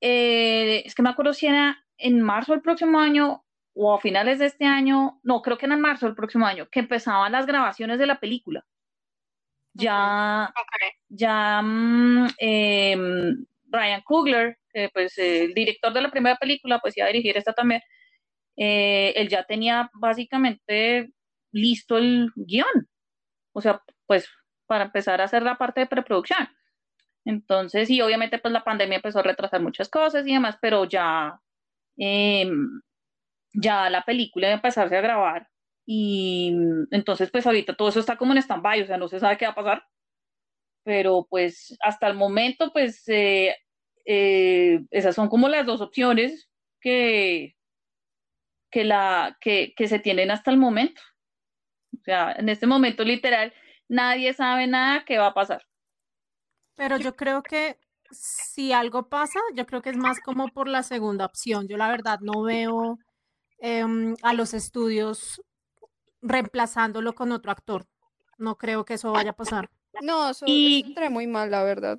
eh, 0.00 0.82
es 0.84 0.94
que 0.94 1.02
me 1.02 1.10
acuerdo 1.10 1.32
si 1.32 1.46
era 1.46 1.84
en 1.98 2.20
marzo 2.20 2.52
del 2.52 2.62
próximo 2.62 2.98
año 2.98 3.44
o 3.74 3.94
a 3.94 4.00
finales 4.00 4.38
de 4.38 4.46
este 4.46 4.64
año, 4.64 5.20
no, 5.22 5.42
creo 5.42 5.58
que 5.58 5.66
era 5.66 5.74
en 5.74 5.80
marzo 5.80 6.06
del 6.06 6.14
próximo 6.14 6.46
año, 6.46 6.68
que 6.70 6.80
empezaban 6.80 7.32
las 7.32 7.46
grabaciones 7.46 7.98
de 7.98 8.06
la 8.06 8.20
película. 8.20 8.64
Ya, 9.78 10.50
okay. 10.50 10.90
ya 11.08 11.62
eh, 12.38 12.96
Ryan 13.68 14.02
Coogler, 14.02 14.58
eh, 14.72 14.88
pues 14.92 15.18
el 15.18 15.54
director 15.54 15.92
de 15.92 16.00
la 16.00 16.10
primera 16.10 16.36
película, 16.36 16.78
pues 16.78 16.96
iba 16.96 17.06
a 17.06 17.08
dirigir 17.08 17.36
esta 17.36 17.52
también, 17.52 17.82
eh, 18.56 19.12
él 19.16 19.28
ya 19.28 19.44
tenía 19.44 19.90
básicamente 19.94 21.10
listo 21.52 21.98
el 21.98 22.30
guion, 22.36 22.88
o 23.52 23.60
sea, 23.60 23.82
pues 24.06 24.28
para 24.66 24.84
empezar 24.84 25.20
a 25.20 25.24
hacer 25.24 25.42
la 25.42 25.58
parte 25.58 25.80
de 25.80 25.86
preproducción. 25.86 26.48
Entonces, 27.24 27.90
y 27.90 28.00
obviamente 28.00 28.38
pues 28.38 28.52
la 28.52 28.64
pandemia 28.64 28.96
empezó 28.96 29.20
a 29.20 29.22
retrasar 29.22 29.60
muchas 29.60 29.88
cosas 29.88 30.26
y 30.26 30.32
demás, 30.32 30.58
pero 30.60 30.84
ya, 30.84 31.40
eh, 31.98 32.50
ya 33.52 33.90
la 33.90 34.04
película 34.04 34.48
iba 34.48 34.54
a 34.54 34.56
empezarse 34.56 34.96
a 34.96 35.00
grabar 35.00 35.48
y 35.86 36.52
entonces 36.90 37.30
pues 37.30 37.46
ahorita 37.46 37.76
todo 37.76 37.88
eso 37.88 38.00
está 38.00 38.16
como 38.16 38.32
en 38.32 38.38
stand-by, 38.38 38.82
o 38.82 38.86
sea, 38.86 38.96
no 38.98 39.08
se 39.08 39.20
sabe 39.20 39.38
qué 39.38 39.46
va 39.46 39.52
a 39.52 39.54
pasar, 39.54 39.84
pero 40.82 41.26
pues 41.30 41.76
hasta 41.80 42.08
el 42.08 42.14
momento 42.14 42.72
pues 42.72 43.08
eh, 43.08 43.56
eh, 44.04 44.80
esas 44.90 45.14
son 45.14 45.28
como 45.28 45.48
las 45.48 45.64
dos 45.64 45.80
opciones 45.80 46.48
que, 46.80 47.56
que, 48.70 48.84
la, 48.84 49.38
que, 49.40 49.74
que 49.76 49.88
se 49.88 50.00
tienen 50.00 50.30
hasta 50.32 50.50
el 50.50 50.58
momento. 50.58 51.00
O 51.94 52.02
sea, 52.04 52.32
en 52.32 52.48
este 52.48 52.66
momento 52.66 53.04
literal 53.04 53.54
nadie 53.88 54.32
sabe 54.32 54.66
nada 54.66 55.04
qué 55.04 55.18
va 55.18 55.28
a 55.28 55.34
pasar. 55.34 55.62
Pero 56.74 56.98
yo 56.98 57.14
creo 57.14 57.42
que 57.42 57.78
si 58.10 58.72
algo 58.72 59.08
pasa, 59.08 59.40
yo 59.54 59.66
creo 59.66 59.82
que 59.82 59.90
es 59.90 59.96
más 59.96 60.20
como 60.20 60.48
por 60.48 60.68
la 60.68 60.82
segunda 60.82 61.26
opción. 61.26 61.68
Yo 61.68 61.76
la 61.76 61.88
verdad 61.88 62.18
no 62.20 62.42
veo 62.42 62.98
eh, 63.60 63.84
a 64.22 64.34
los 64.34 64.52
estudios 64.52 65.40
reemplazándolo 66.22 67.14
con 67.14 67.32
otro 67.32 67.52
actor. 67.52 67.86
No 68.38 68.56
creo 68.56 68.84
que 68.84 68.94
eso 68.94 69.12
vaya 69.12 69.30
a 69.30 69.36
pasar. 69.36 69.70
No, 70.02 70.30
eso, 70.30 70.44
y... 70.48 70.80
eso 70.80 70.88
entré 70.88 71.10
muy 71.10 71.26
mal, 71.26 71.50
la 71.50 71.62
verdad. 71.62 71.98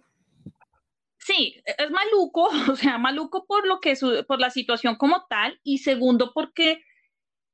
Sí, 1.17 1.61
es 1.65 1.91
maluco, 1.91 2.49
o 2.71 2.75
sea, 2.75 2.97
maluco 2.97 3.45
por 3.45 3.67
lo 3.67 3.79
que 3.79 3.95
su, 3.95 4.25
por 4.27 4.39
la 4.39 4.49
situación 4.49 4.95
como 4.95 5.25
tal 5.27 5.59
y 5.63 5.79
segundo 5.79 6.31
porque 6.33 6.83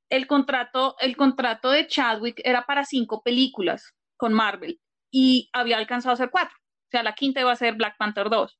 el 0.09 0.27
contrato, 0.27 0.95
el 0.99 1.15
contrato 1.15 1.71
de 1.71 1.87
Chadwick 1.87 2.41
era 2.43 2.65
para 2.65 2.85
cinco 2.85 3.23
películas 3.23 3.95
con 4.17 4.33
Marvel 4.33 4.79
y 5.09 5.49
había 5.53 5.77
alcanzado 5.77 6.11
a 6.11 6.13
hacer 6.13 6.29
cuatro 6.29 6.55
sea, 6.93 7.03
la 7.03 7.15
quinta 7.15 7.41
iba 7.41 7.51
a 7.51 7.55
ser 7.55 7.75
Black 7.75 7.97
Panther 7.97 8.29
2. 8.29 8.57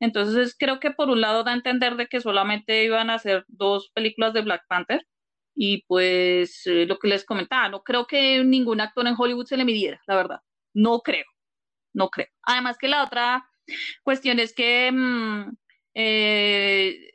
Entonces 0.00 0.56
creo 0.58 0.80
que 0.80 0.90
por 0.90 1.10
un 1.10 1.20
lado 1.20 1.44
da 1.44 1.52
a 1.52 1.54
entender 1.54 1.96
de 1.96 2.08
que 2.08 2.20
solamente 2.20 2.84
iban 2.84 3.10
a 3.10 3.14
hacer 3.14 3.44
dos 3.48 3.90
películas 3.94 4.32
de 4.32 4.42
Black 4.42 4.62
Panther 4.68 5.06
y 5.60 5.82
pues 5.88 6.66
eh, 6.68 6.86
lo 6.86 7.00
que 7.00 7.08
les 7.08 7.24
comentaba, 7.24 7.68
no 7.68 7.82
creo 7.82 8.06
que 8.06 8.44
ningún 8.44 8.80
actor 8.80 9.06
en 9.08 9.16
Hollywood 9.18 9.46
se 9.46 9.56
le 9.56 9.64
midiera, 9.64 10.00
la 10.06 10.14
verdad, 10.14 10.40
no 10.72 11.00
creo, 11.00 11.24
no 11.92 12.10
creo. 12.10 12.28
Además 12.42 12.78
que 12.78 12.86
la 12.86 13.02
otra 13.02 13.44
cuestión 14.04 14.38
es 14.38 14.54
que 14.54 14.90
mmm, 14.92 15.50
eh, 15.94 17.10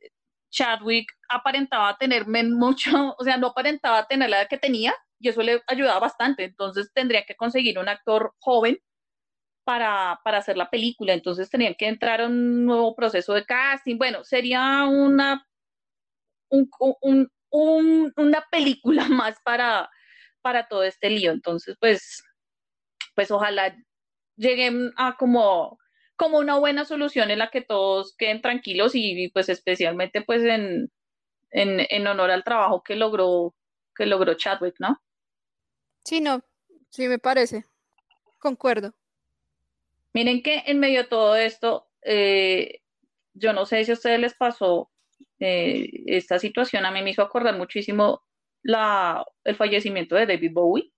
Chadwick 0.52 1.10
aparentaba 1.30 1.98
tener 1.98 2.28
mucho, 2.28 3.16
o 3.18 3.24
sea, 3.24 3.38
no 3.38 3.48
aparentaba 3.48 4.08
tener 4.08 4.30
la 4.30 4.42
edad 4.42 4.50
que 4.50 4.58
tenía 4.58 4.94
y 5.20 5.30
eso 5.30 5.42
le 5.42 5.62
ayudaba 5.68 6.00
bastante, 6.00 6.44
entonces 6.44 6.92
tendría 6.94 7.24
que 7.26 7.38
conseguir 7.38 7.80
un 7.80 7.88
actor 7.88 8.34
joven 8.40 8.78
para, 9.64 10.20
para, 10.26 10.40
hacer 10.40 10.58
la 10.58 10.70
película, 10.70 11.14
entonces 11.14 11.50
tenían 11.50 11.76
que 11.76 11.88
entrar 11.88 12.20
a 12.22 12.28
un 12.28 12.66
nuevo 12.66 12.94
proceso 12.96 13.34
de 13.34 13.46
casting. 13.46 13.98
Bueno, 13.98 14.26
sería 14.26 14.84
una, 14.84 15.48
un, 16.50 16.70
un, 17.02 17.30
un, 17.54 18.12
una 18.18 18.46
película 18.52 19.08
más 19.10 19.38
para, 19.44 19.90
para 20.42 20.68
todo 20.68 20.84
este 20.84 21.10
lío. 21.10 21.32
Entonces, 21.32 21.78
pues, 21.80 22.24
pues 23.16 23.32
ojalá 23.32 23.78
lleguen 24.36 24.92
a 24.98 25.16
como, 25.16 25.78
como 26.16 26.40
una 26.40 26.58
buena 26.58 26.84
solución 26.84 27.32
en 27.32 27.40
la 27.40 27.52
que 27.52 27.62
todos 27.62 28.16
queden 28.18 28.42
tranquilos 28.42 28.96
y, 28.96 29.24
y 29.24 29.30
pues 29.30 29.48
especialmente 29.50 30.22
pues 30.22 30.42
en, 30.44 30.92
en, 31.52 31.86
en 31.90 32.08
honor 32.08 32.32
al 32.32 32.44
trabajo 32.44 32.82
que 32.82 32.96
logró, 32.96 33.56
que 33.96 34.08
logró 34.08 34.34
Chadwick, 34.34 34.76
¿no? 34.80 35.00
Sí, 36.04 36.20
no, 36.20 36.44
sí 36.90 37.08
me 37.08 37.20
parece. 37.20 37.66
Concuerdo. 38.40 38.94
Miren 40.14 40.42
que 40.42 40.64
en 40.66 40.80
medio 40.80 41.04
de 41.04 41.08
todo 41.08 41.36
esto, 41.36 41.88
eh, 42.02 42.82
yo 43.34 43.54
no 43.54 43.66
sé 43.66 43.86
si 43.86 43.92
a 43.92 43.94
ustedes 43.94 44.20
les 44.20 44.34
pasó 44.34 44.92
eh, 45.46 46.04
esta 46.06 46.40
situación, 46.40 46.86
a 46.86 46.92
mí 46.92 47.02
me 47.02 47.10
hizo 47.10 47.22
acordar 47.22 47.58
muchísimo 47.58 48.22
la, 48.62 49.26
el 49.44 49.56
fallecimiento 49.58 50.16
de 50.16 50.26
David 50.26 50.52
Bowie. 50.54 50.94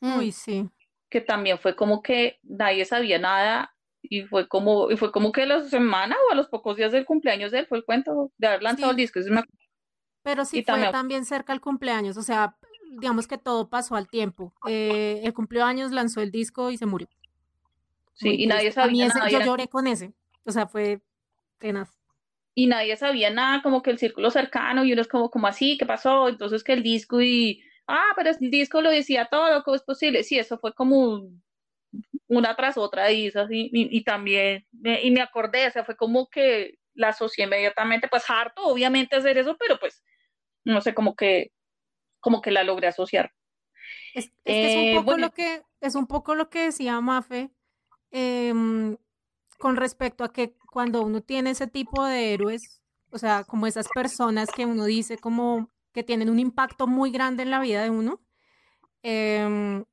Uy, 0.00 0.30
sí. 0.30 0.68
Que 1.08 1.20
también 1.20 1.58
fue 1.58 1.74
como 1.74 2.00
que 2.00 2.38
nadie 2.44 2.84
sabía 2.84 3.18
nada 3.18 3.74
y 4.00 4.22
fue 4.22 4.46
como, 4.46 4.92
y 4.92 4.96
fue 4.96 5.10
como 5.10 5.32
que 5.32 5.42
a 5.42 5.46
la 5.46 5.64
semana 5.64 6.16
o 6.28 6.32
a 6.32 6.36
los 6.36 6.46
pocos 6.48 6.76
días 6.76 6.92
del 6.92 7.04
cumpleaños 7.04 7.50
de 7.50 7.60
él 7.60 7.66
fue 7.66 7.78
el 7.78 7.84
cuento 7.84 8.30
de 8.38 8.46
haber 8.46 8.62
lanzado 8.62 8.88
sí. 8.88 8.90
el 8.90 8.96
disco. 8.96 9.20
Pero 10.22 10.44
sí 10.44 10.58
y 10.58 10.62
fue 10.62 10.72
también... 10.72 10.92
también 10.92 11.24
cerca 11.24 11.52
el 11.52 11.60
cumpleaños, 11.60 12.16
o 12.16 12.22
sea, 12.22 12.56
digamos 12.92 13.26
que 13.26 13.38
todo 13.38 13.68
pasó 13.68 13.96
al 13.96 14.08
tiempo. 14.08 14.52
Eh, 14.68 15.20
el 15.24 15.34
cumpleaños 15.34 15.90
lanzó 15.90 16.20
el 16.20 16.30
disco 16.30 16.70
y 16.70 16.76
se 16.76 16.86
murió. 16.86 17.08
Sí, 18.12 18.28
Muy 18.28 18.44
y 18.44 18.46
nadie 18.46 18.70
sabía 18.70 19.06
ese, 19.06 19.18
nada. 19.18 19.30
Yo 19.30 19.40
lloré 19.40 19.66
con 19.66 19.88
ese, 19.88 20.12
o 20.44 20.52
sea, 20.52 20.68
fue 20.68 21.02
tenaz. 21.58 21.93
Y 22.54 22.66
nadie 22.66 22.96
sabía 22.96 23.30
nada, 23.30 23.62
como 23.62 23.82
que 23.82 23.90
el 23.90 23.98
círculo 23.98 24.30
cercano, 24.30 24.84
y 24.84 24.92
uno 24.92 25.02
es 25.02 25.08
como, 25.08 25.30
como 25.30 25.46
así, 25.46 25.76
¿qué 25.76 25.86
pasó? 25.86 26.28
Entonces 26.28 26.62
que 26.62 26.72
el 26.72 26.82
disco 26.82 27.20
y, 27.20 27.64
ah, 27.88 28.12
pero 28.16 28.30
el 28.30 28.50
disco 28.50 28.80
lo 28.80 28.90
decía 28.90 29.28
todo, 29.30 29.62
¿cómo 29.64 29.74
es 29.74 29.82
posible? 29.82 30.22
Sí, 30.22 30.38
eso 30.38 30.58
fue 30.58 30.72
como 30.72 31.28
una 32.28 32.54
tras 32.56 32.78
otra, 32.78 33.10
y, 33.10 33.28
así, 33.28 33.70
y, 33.72 33.98
y 33.98 34.04
también, 34.04 34.66
me, 34.72 35.02
y 35.02 35.10
me 35.10 35.20
acordé, 35.20 35.66
o 35.66 35.70
sea, 35.70 35.84
fue 35.84 35.96
como 35.96 36.28
que 36.28 36.78
la 36.94 37.08
asocié 37.08 37.44
inmediatamente, 37.44 38.08
pues 38.08 38.28
harto, 38.28 38.62
obviamente, 38.62 39.16
hacer 39.16 39.36
eso, 39.36 39.56
pero 39.58 39.78
pues, 39.78 40.02
no 40.64 40.80
sé, 40.80 40.94
como 40.94 41.16
que, 41.16 41.52
como 42.20 42.40
que 42.40 42.50
la 42.50 42.64
logré 42.64 42.86
asociar. 42.86 43.32
Es, 44.14 44.26
es, 44.26 44.32
que 44.44 44.66
es 44.66 44.76
un 44.76 44.94
poco 45.00 45.04
bueno. 45.04 45.26
lo 45.26 45.32
que, 45.32 45.62
es 45.80 45.94
un 45.94 46.06
poco 46.06 46.34
lo 46.34 46.48
que 46.48 46.60
decía 46.66 47.00
Mafe, 47.00 47.50
eh, 48.12 48.52
con 49.58 49.76
respecto 49.76 50.24
a 50.24 50.32
que 50.32 50.54
cuando 50.74 51.02
uno 51.02 51.22
tiene 51.22 51.50
ese 51.50 51.68
tipo 51.68 52.04
de 52.04 52.34
héroes, 52.34 52.82
o 53.12 53.18
sea, 53.18 53.44
como 53.44 53.68
esas 53.68 53.86
personas 53.94 54.48
que 54.50 54.66
uno 54.66 54.84
dice 54.86 55.18
como 55.18 55.70
que 55.92 56.02
tienen 56.02 56.28
un 56.28 56.40
impacto 56.40 56.88
muy 56.88 57.12
grande 57.12 57.44
en 57.44 57.50
la 57.50 57.60
vida 57.60 57.84
de 57.84 57.90
uno, 57.90 58.20
em, 59.02 59.84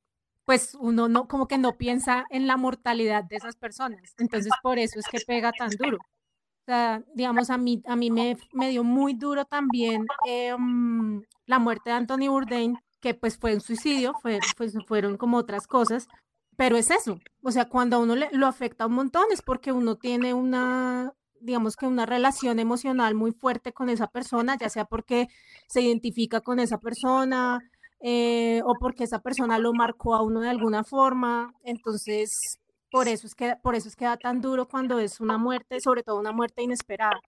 pues 0.44 0.74
uno 0.80 1.08
no, 1.08 1.28
como 1.28 1.46
que 1.46 1.56
no 1.58 1.78
piensa 1.78 2.24
en 2.30 2.48
la 2.48 2.56
mortalidad 2.56 3.22
de 3.24 3.36
esas 3.36 3.54
personas. 3.56 4.14
Entonces, 4.18 4.52
por 4.60 4.80
eso 4.80 4.98
es 4.98 5.06
que 5.08 5.20
pega 5.24 5.52
tan 5.52 5.70
duro. 5.70 5.98
O 5.98 6.64
sea, 6.66 7.04
digamos, 7.14 7.50
a 7.50 7.58
mí, 7.58 7.82
a 7.86 7.96
mí 7.96 8.10
me, 8.10 8.36
me 8.52 8.70
dio 8.70 8.84
muy 8.84 9.14
duro 9.14 9.44
también 9.44 10.06
em, 10.26 11.22
la 11.46 11.60
muerte 11.60 11.90
de 11.90 11.96
Anthony 11.96 12.28
Bourdain, 12.28 12.76
que 13.00 13.14
pues 13.14 13.38
fue 13.38 13.54
un 13.54 13.60
suicidio, 13.60 14.14
fue, 14.20 14.40
pues, 14.56 14.74
fueron 14.88 15.16
como 15.16 15.36
otras 15.38 15.68
cosas, 15.68 16.08
pero 16.56 16.76
es 16.76 16.90
eso. 16.90 17.18
O 17.42 17.50
sea, 17.50 17.68
cuando 17.68 17.96
a 17.96 17.98
uno 18.00 18.16
le, 18.16 18.28
lo 18.32 18.46
afecta 18.46 18.86
un 18.86 18.94
montón 18.94 19.24
es 19.32 19.42
porque 19.42 19.72
uno 19.72 19.96
tiene 19.96 20.34
una, 20.34 21.12
digamos 21.40 21.76
que 21.76 21.86
una 21.86 22.06
relación 22.06 22.58
emocional 22.58 23.14
muy 23.14 23.32
fuerte 23.32 23.72
con 23.72 23.88
esa 23.88 24.06
persona, 24.06 24.56
ya 24.58 24.68
sea 24.68 24.84
porque 24.84 25.28
se 25.66 25.82
identifica 25.82 26.40
con 26.40 26.60
esa 26.60 26.78
persona 26.78 27.60
eh, 28.00 28.62
o 28.64 28.74
porque 28.78 29.04
esa 29.04 29.20
persona 29.20 29.58
lo 29.58 29.72
marcó 29.72 30.14
a 30.14 30.22
uno 30.22 30.40
de 30.40 30.50
alguna 30.50 30.84
forma. 30.84 31.54
Entonces, 31.64 32.60
por 32.90 33.08
eso 33.08 33.26
es 33.26 33.34
que 33.34 33.56
por 33.62 33.74
eso 33.74 33.88
es 33.88 33.96
que 33.96 34.04
da 34.04 34.16
tan 34.16 34.40
duro 34.40 34.68
cuando 34.68 34.98
es 34.98 35.20
una 35.20 35.38
muerte, 35.38 35.80
sobre 35.80 36.02
todo 36.02 36.18
una 36.18 36.32
muerte 36.32 36.62
inesperada. 36.62 37.20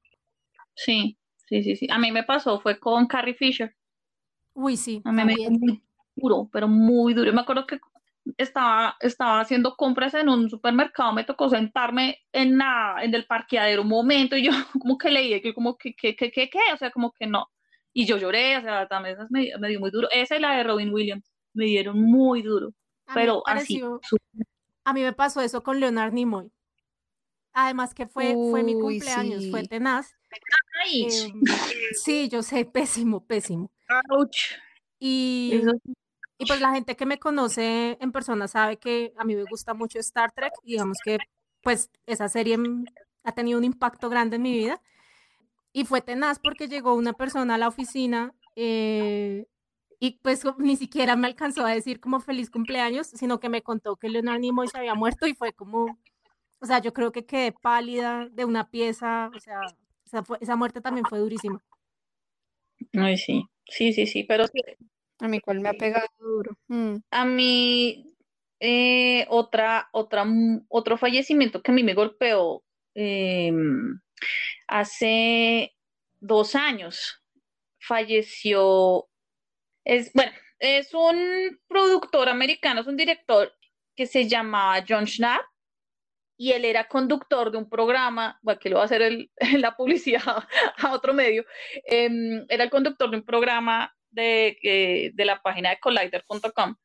Sí, 0.74 1.16
sí, 1.48 1.62
sí, 1.62 1.76
sí. 1.76 1.88
A 1.90 1.98
mí 1.98 2.12
me 2.12 2.24
pasó, 2.24 2.60
fue 2.60 2.78
con 2.78 3.06
Carrie 3.06 3.34
Fisher. 3.34 3.74
Uy, 4.52 4.76
sí. 4.76 5.00
A 5.04 5.12
mí 5.12 5.24
me 5.24 5.34
dio 5.34 5.50
muy 5.50 5.82
duro, 6.14 6.48
pero 6.52 6.68
muy 6.68 7.14
duro. 7.14 7.26
Yo 7.26 7.34
me 7.34 7.40
acuerdo 7.40 7.66
que 7.66 7.80
estaba, 8.36 8.96
estaba 9.00 9.40
haciendo 9.40 9.76
compras 9.76 10.14
en 10.14 10.28
un 10.28 10.48
supermercado, 10.48 11.12
me 11.12 11.24
tocó 11.24 11.48
sentarme 11.48 12.18
en, 12.32 12.58
la, 12.58 12.96
en 13.02 13.14
el 13.14 13.26
parqueadero 13.26 13.82
un 13.82 13.88
momento 13.88 14.36
y 14.36 14.44
yo 14.44 14.50
como 14.80 14.98
que 14.98 15.10
leí, 15.10 15.40
que 15.40 15.54
como 15.54 15.76
que, 15.76 15.94
que, 15.94 16.16
que, 16.16 16.30
que, 16.30 16.50
o 16.72 16.76
sea, 16.76 16.90
como 16.90 17.12
que 17.12 17.26
no. 17.26 17.46
Y 17.92 18.06
yo 18.06 18.16
lloré, 18.16 18.56
o 18.56 18.62
sea, 18.62 18.88
también 18.88 19.16
me, 19.30 19.50
me 19.58 19.68
dio 19.68 19.78
muy 19.78 19.90
duro. 19.90 20.08
Esa 20.10 20.36
y 20.36 20.40
la 20.40 20.56
de 20.56 20.64
Robin 20.64 20.92
Williams 20.92 21.30
me 21.52 21.66
dieron 21.66 22.00
muy 22.00 22.42
duro, 22.42 22.70
pero 23.12 23.42
así. 23.46 23.80
A 24.84 24.92
mí 24.92 25.02
me 25.02 25.12
pasó 25.12 25.40
eso 25.40 25.62
con 25.62 25.80
Leonard 25.80 26.12
Nimoy. 26.12 26.50
Además 27.52 27.94
que 27.94 28.06
fue, 28.06 28.34
fue 28.50 28.64
mi 28.64 28.74
cumpleaños, 28.74 29.48
fue 29.50 29.62
tenaz. 29.62 30.12
Em, 30.92 31.40
sí, 31.92 32.28
yo 32.28 32.42
sé, 32.42 32.64
pésimo, 32.72 33.24
pésimo. 33.24 33.70
Y, 34.98 35.62
y 36.38 36.46
pues 36.46 36.60
la 36.60 36.72
gente 36.72 36.96
que 36.96 37.06
me 37.06 37.18
conoce 37.18 37.96
en 38.00 38.12
persona 38.12 38.48
sabe 38.48 38.78
que 38.78 39.12
a 39.16 39.24
mí 39.24 39.36
me 39.36 39.44
gusta 39.44 39.74
mucho 39.74 39.98
Star 40.00 40.32
Trek, 40.32 40.52
digamos 40.62 40.98
que 41.04 41.18
pues 41.62 41.90
esa 42.06 42.28
serie 42.28 42.58
ha 43.22 43.32
tenido 43.32 43.58
un 43.58 43.64
impacto 43.64 44.08
grande 44.08 44.36
en 44.36 44.42
mi 44.42 44.52
vida. 44.52 44.80
Y 45.72 45.84
fue 45.84 46.02
tenaz 46.02 46.38
porque 46.38 46.68
llegó 46.68 46.94
una 46.94 47.14
persona 47.14 47.54
a 47.54 47.58
la 47.58 47.68
oficina 47.68 48.32
eh, 48.54 49.46
y 49.98 50.18
pues 50.22 50.44
ni 50.58 50.76
siquiera 50.76 51.16
me 51.16 51.26
alcanzó 51.26 51.64
a 51.64 51.74
decir 51.74 52.00
como 52.00 52.20
feliz 52.20 52.50
cumpleaños, 52.50 53.08
sino 53.08 53.40
que 53.40 53.48
me 53.48 53.62
contó 53.62 53.96
que 53.96 54.08
Leonard 54.08 54.40
Nimoy 54.40 54.68
se 54.68 54.78
había 54.78 54.94
muerto 54.94 55.26
y 55.26 55.34
fue 55.34 55.52
como, 55.52 55.98
o 56.60 56.66
sea, 56.66 56.80
yo 56.80 56.92
creo 56.92 57.10
que 57.10 57.26
quedé 57.26 57.52
pálida 57.52 58.28
de 58.30 58.44
una 58.44 58.70
pieza, 58.70 59.30
o 59.34 59.40
sea, 59.40 59.60
esa, 60.04 60.22
esa 60.40 60.56
muerte 60.56 60.80
también 60.80 61.06
fue 61.06 61.18
durísima. 61.18 61.60
Ay, 62.92 63.16
sí, 63.16 63.48
sí, 63.66 63.92
sí, 63.92 64.06
sí, 64.06 64.24
pero 64.24 64.46
a 65.20 65.28
mí 65.28 65.40
cuál 65.40 65.60
me 65.60 65.68
ha 65.68 65.74
pegado 65.74 66.06
duro. 66.18 66.58
Mm. 66.68 66.96
A 67.10 67.24
mí, 67.24 68.14
eh, 68.60 69.26
otra, 69.28 69.88
otra, 69.92 70.24
otro 70.68 70.96
fallecimiento 70.96 71.62
que 71.62 71.70
a 71.70 71.74
mí 71.74 71.82
me 71.82 71.94
golpeó 71.94 72.64
em, 72.94 74.00
hace 74.66 75.74
dos 76.20 76.54
años. 76.54 77.22
Falleció, 77.78 79.08
es, 79.84 80.12
bueno, 80.14 80.32
es 80.58 80.94
un 80.94 81.60
productor 81.68 82.28
americano, 82.28 82.80
es 82.80 82.86
un 82.86 82.96
director 82.96 83.52
que 83.94 84.06
se 84.06 84.28
llamaba 84.28 84.84
John 84.88 85.06
Schnapp 85.06 85.42
y 86.36 86.52
él 86.52 86.64
era 86.64 86.88
conductor 86.88 87.50
de 87.50 87.58
un 87.58 87.68
programa, 87.68 88.38
bueno, 88.42 88.58
que 88.58 88.70
lo 88.70 88.76
va 88.76 88.82
a 88.82 88.84
hacer 88.86 89.02
el, 89.02 89.30
la 89.58 89.76
publicidad 89.76 90.22
a 90.78 90.92
otro 90.92 91.14
medio, 91.14 91.44
em, 91.84 92.44
era 92.48 92.64
el 92.64 92.70
conductor 92.70 93.10
de 93.10 93.18
un 93.18 93.24
programa 93.24 93.94
de, 94.14 95.12
de 95.14 95.24
la 95.24 95.40
página 95.42 95.70
de 95.70 95.78
collider.com, 95.80 96.76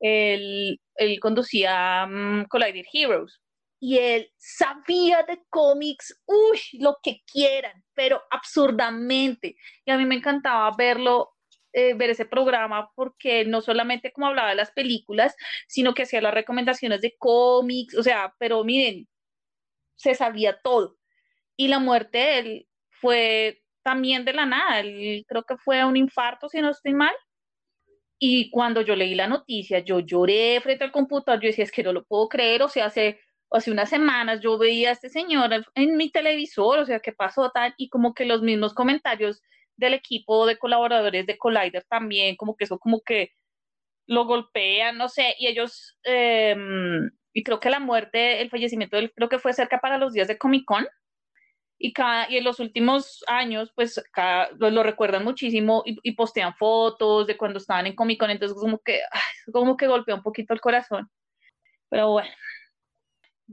él, 0.00 0.80
él, 0.96 1.20
conducía 1.20 2.06
um, 2.08 2.44
Collider 2.46 2.86
Heroes 2.92 3.40
y 3.80 3.98
él 3.98 4.30
sabía 4.36 5.22
de 5.22 5.42
cómics, 5.48 6.20
uy, 6.26 6.58
lo 6.80 6.98
que 7.02 7.22
quieran, 7.30 7.82
pero 7.94 8.22
absurdamente. 8.30 9.56
Y 9.86 9.90
a 9.90 9.96
mí 9.96 10.04
me 10.04 10.16
encantaba 10.16 10.70
verlo, 10.76 11.30
eh, 11.72 11.94
ver 11.94 12.10
ese 12.10 12.26
programa, 12.26 12.90
porque 12.94 13.44
no 13.46 13.62
solamente 13.62 14.12
como 14.12 14.26
hablaba 14.26 14.50
de 14.50 14.56
las 14.56 14.70
películas, 14.72 15.34
sino 15.66 15.94
que 15.94 16.02
hacía 16.02 16.20
las 16.20 16.34
recomendaciones 16.34 17.00
de 17.00 17.16
cómics, 17.18 17.96
o 17.96 18.02
sea, 18.02 18.34
pero 18.38 18.64
miren, 18.64 19.08
se 19.96 20.14
sabía 20.14 20.60
todo. 20.62 20.98
Y 21.56 21.68
la 21.68 21.78
muerte 21.78 22.18
de 22.18 22.38
él 22.38 22.68
fue 22.90 23.62
también 23.82 24.24
de 24.24 24.32
la 24.32 24.46
nada, 24.46 24.80
él, 24.80 25.24
creo 25.28 25.44
que 25.44 25.56
fue 25.56 25.84
un 25.84 25.96
infarto, 25.96 26.48
si 26.48 26.60
no 26.60 26.70
estoy 26.70 26.94
mal. 26.94 27.14
Y 28.18 28.50
cuando 28.50 28.82
yo 28.82 28.96
leí 28.96 29.14
la 29.14 29.28
noticia, 29.28 29.78
yo 29.80 30.00
lloré 30.00 30.60
frente 30.60 30.84
al 30.84 30.92
computador, 30.92 31.40
yo 31.40 31.48
decía, 31.48 31.64
es 31.64 31.72
que 31.72 31.82
no 31.82 31.92
lo 31.92 32.04
puedo 32.04 32.28
creer, 32.28 32.62
o 32.62 32.68
sea, 32.68 32.86
hace, 32.86 33.20
hace 33.50 33.70
unas 33.70 33.88
semanas 33.88 34.40
yo 34.42 34.58
veía 34.58 34.90
a 34.90 34.92
este 34.92 35.08
señor 35.08 35.50
en 35.74 35.96
mi 35.96 36.10
televisor, 36.10 36.80
o 36.80 36.86
sea, 36.86 37.00
¿qué 37.00 37.12
pasó 37.12 37.50
tal? 37.50 37.74
Y 37.78 37.88
como 37.88 38.14
que 38.14 38.26
los 38.26 38.42
mismos 38.42 38.74
comentarios 38.74 39.40
del 39.76 39.94
equipo 39.94 40.46
de 40.46 40.58
colaboradores 40.58 41.26
de 41.26 41.38
Collider 41.38 41.84
también, 41.88 42.36
como 42.36 42.56
que 42.56 42.64
eso 42.64 42.78
como 42.78 43.00
que 43.02 43.32
lo 44.06 44.26
golpean, 44.26 44.98
no 44.98 45.08
sé, 45.08 45.34
y 45.38 45.46
ellos, 45.46 45.96
em, 46.02 47.10
y 47.32 47.42
creo 47.44 47.60
que 47.60 47.70
la 47.70 47.80
muerte, 47.80 48.42
el 48.42 48.50
fallecimiento, 48.50 48.98
creo 49.14 49.28
que 49.28 49.38
fue 49.38 49.52
cerca 49.52 49.80
para 49.80 49.98
los 49.98 50.12
días 50.12 50.28
de 50.28 50.36
Comic 50.36 50.64
Con, 50.66 50.86
y, 51.82 51.94
cada, 51.94 52.30
y 52.30 52.36
en 52.36 52.44
los 52.44 52.60
últimos 52.60 53.24
años, 53.26 53.72
pues 53.74 54.02
lo, 54.58 54.82
recuerdan 54.82 55.24
muchísimo 55.24 55.82
y, 55.86 56.12
postean 56.12 56.54
fotos 56.54 57.26
de 57.26 57.38
cuando 57.38 57.58
estaban 57.58 57.86
en 57.86 57.96
Comic 57.96 58.20
Con, 58.20 58.30
entonces 58.30 58.58
como 58.60 58.80
que, 58.80 59.00
como 59.52 59.78
que 59.78 59.86
golpea 59.86 60.14
un 60.14 60.22
poquito 60.22 60.52
el 60.52 60.60
corazón. 60.60 61.10
Pero 61.88 62.10
bueno, 62.10 62.30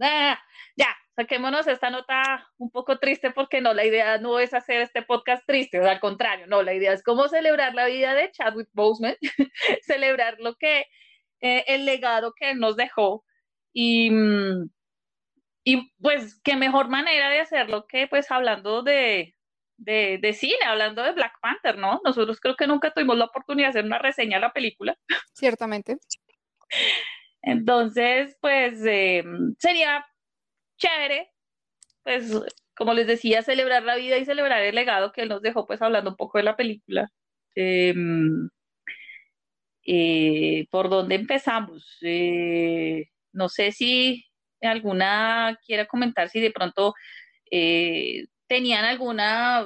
ah, 0.01 0.37
ya, 0.75 0.93
saquémonos 1.15 1.67
esta 1.67 1.89
nota 1.89 2.45
un 2.57 2.69
poco 2.69 2.99
triste 2.99 3.31
porque 3.31 3.61
no, 3.61 3.73
la 3.73 3.85
idea 3.85 4.17
no 4.17 4.39
es 4.39 4.53
hacer 4.53 4.81
este 4.81 5.03
podcast 5.03 5.45
triste, 5.47 5.79
o 5.79 5.89
al 5.89 6.01
contrario, 6.01 6.47
no, 6.47 6.63
la 6.63 6.73
idea 6.73 6.91
es 6.91 7.03
cómo 7.03 7.29
celebrar 7.29 7.75
la 7.75 7.85
vida 7.85 8.13
de 8.13 8.29
Chadwick 8.31 8.69
Boseman, 8.73 9.15
celebrar 9.83 10.35
lo 10.39 10.55
que, 10.55 10.85
eh, 11.39 11.63
el 11.67 11.85
legado 11.85 12.33
que 12.33 12.51
él 12.51 12.59
nos 12.59 12.75
dejó 12.75 13.23
y... 13.71 14.11
Mm, 14.11 14.69
y 15.69 15.91
pues 16.01 16.39
qué 16.45 16.55
mejor 16.55 16.87
manera 16.87 17.29
de 17.29 17.41
hacerlo 17.41 17.87
que 17.87 18.07
pues 18.07 18.31
hablando 18.31 18.83
de, 18.83 19.35
de, 19.75 20.33
cine, 20.33 20.63
hablando 20.65 21.03
de 21.03 21.11
Black 21.11 21.33
Panther, 21.41 21.77
¿no? 21.77 21.99
Nosotros 22.05 22.39
creo 22.39 22.55
que 22.55 22.67
nunca 22.67 22.93
tuvimos 22.93 23.17
la 23.17 23.25
oportunidad 23.25 23.67
de 23.67 23.69
hacer 23.71 23.83
una 23.83 23.99
reseña 23.99 24.37
de 24.37 24.43
la 24.43 24.53
película. 24.53 24.97
Ciertamente. 25.33 25.97
Entonces, 27.41 28.37
pues 28.39 28.81
eh, 28.85 29.25
sería 29.59 30.05
chévere, 30.77 31.33
pues 32.01 32.31
como 32.73 32.93
les 32.93 33.05
decía, 33.05 33.41
celebrar 33.41 33.83
la 33.83 33.97
vida 33.97 34.17
y 34.17 34.23
celebrar 34.23 34.61
el 34.61 34.73
legado 34.73 35.11
que 35.11 35.23
él 35.23 35.29
nos 35.29 35.41
dejó, 35.41 35.67
pues 35.67 35.81
hablando 35.81 36.11
un 36.11 36.15
poco 36.15 36.37
de 36.37 36.45
la 36.45 36.55
película. 36.55 37.11
Em, 37.55 38.47
eh, 39.85 40.65
¿Por 40.71 40.87
dónde 40.87 41.15
empezamos? 41.15 41.97
Eh, 42.03 43.09
no 43.33 43.49
sé 43.49 43.73
si 43.73 44.26
alguna 44.67 45.57
quiera 45.65 45.85
comentar 45.85 46.29
si 46.29 46.39
de 46.39 46.51
pronto 46.51 46.93
eh, 47.51 48.27
tenían 48.47 48.85
alguna 48.85 49.65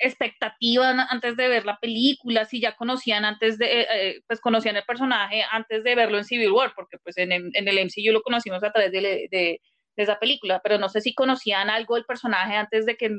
expectativa 0.00 0.90
antes 0.90 1.36
de 1.36 1.48
ver 1.48 1.64
la 1.64 1.78
película, 1.78 2.44
si 2.44 2.60
ya 2.60 2.76
conocían 2.76 3.24
antes 3.24 3.58
de, 3.58 3.80
eh, 3.80 3.86
eh, 3.90 4.22
pues 4.26 4.40
conocían 4.40 4.76
el 4.76 4.84
personaje 4.84 5.42
antes 5.50 5.84
de 5.84 5.94
verlo 5.94 6.18
en 6.18 6.24
Civil 6.24 6.50
War, 6.50 6.72
porque 6.74 6.98
pues 6.98 7.16
en, 7.16 7.32
el 7.32 7.86
MCU 7.86 8.12
lo 8.12 8.22
conocimos 8.22 8.62
a 8.62 8.72
través 8.72 8.92
de, 8.92 9.60
esa 9.96 10.18
película, 10.18 10.60
pero 10.62 10.76
no 10.76 10.88
sé 10.88 11.00
si 11.00 11.14
conocían 11.14 11.70
algo 11.70 11.94
del 11.94 12.04
personaje 12.04 12.56
antes 12.56 12.84
de 12.84 12.96
que 12.96 13.10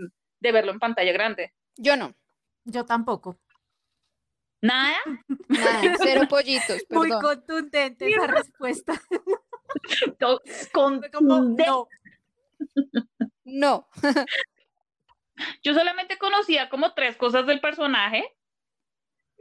de 0.42 0.52
verlo 0.52 0.74
en 0.74 0.80
pantalla 0.80 1.14
grande. 1.14 1.54
Yo 1.78 1.96
no. 1.96 2.14
Yo 2.66 2.86
tampoco. 2.86 3.40
¿Nada? 4.62 4.98
Nada, 5.48 5.96
cero 6.04 6.24
pollitos. 6.30 6.84
Muy 6.90 7.10
contundente 7.12 8.10
esa 8.10 8.28
respuesta. 8.28 8.94
Con, 10.74 11.02
no. 11.22 11.88
no. 13.44 13.88
Yo 15.64 15.74
solamente 15.74 16.18
conocía 16.18 16.70
como 16.70 16.94
tres 16.94 17.18
cosas 17.18 17.46
del 17.46 17.60
personaje. 17.60 18.34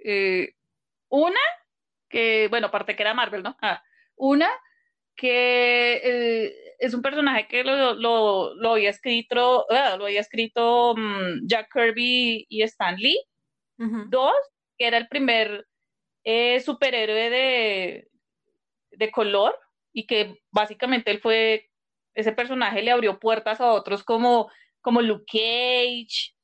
Eh, 0.04 0.54
una, 1.08 1.40
que, 2.08 2.48
bueno, 2.48 2.66
aparte 2.68 2.96
que 2.96 3.02
era 3.02 3.14
Marvel, 3.14 3.42
¿no? 3.42 3.56
Ah, 3.62 3.82
una, 4.16 4.50
que 5.14 6.00
eh, 6.02 6.74
es 6.78 6.94
un 6.94 7.02
personaje 7.02 7.46
que 7.46 7.62
lo, 7.64 7.94
lo, 7.94 8.72
había 8.72 8.90
escrito, 8.90 9.66
ah, 9.70 9.96
lo 9.96 10.06
había 10.06 10.20
escrito 10.20 10.94
mm, 10.96 11.46
Jack 11.46 11.72
Kirby 11.72 12.46
y 12.48 12.62
Stan 12.62 12.96
Lee. 12.96 13.24
Dos, 13.76 14.34
que 14.78 14.86
era 14.86 14.98
el 14.98 15.08
primer 15.08 15.66
eh, 16.22 16.60
superhéroe 16.60 17.28
de, 17.28 18.08
de 18.92 19.10
color 19.10 19.58
y 19.94 20.06
que 20.06 20.42
básicamente 20.50 21.10
él 21.10 21.20
fue, 21.20 21.70
ese 22.14 22.32
personaje 22.32 22.82
le 22.82 22.90
abrió 22.90 23.18
puertas 23.18 23.60
a 23.60 23.72
otros 23.72 24.02
como, 24.04 24.50
como 24.82 25.00
Luke 25.00 25.24
Cage, 25.26 26.34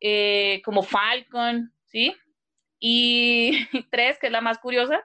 eh, 0.00 0.62
como 0.64 0.82
Falcon, 0.82 1.74
¿sí? 1.84 2.14
Y 2.78 3.66
tres, 3.90 4.18
que 4.18 4.28
es 4.28 4.32
la 4.32 4.40
más 4.40 4.58
curiosa, 4.58 5.04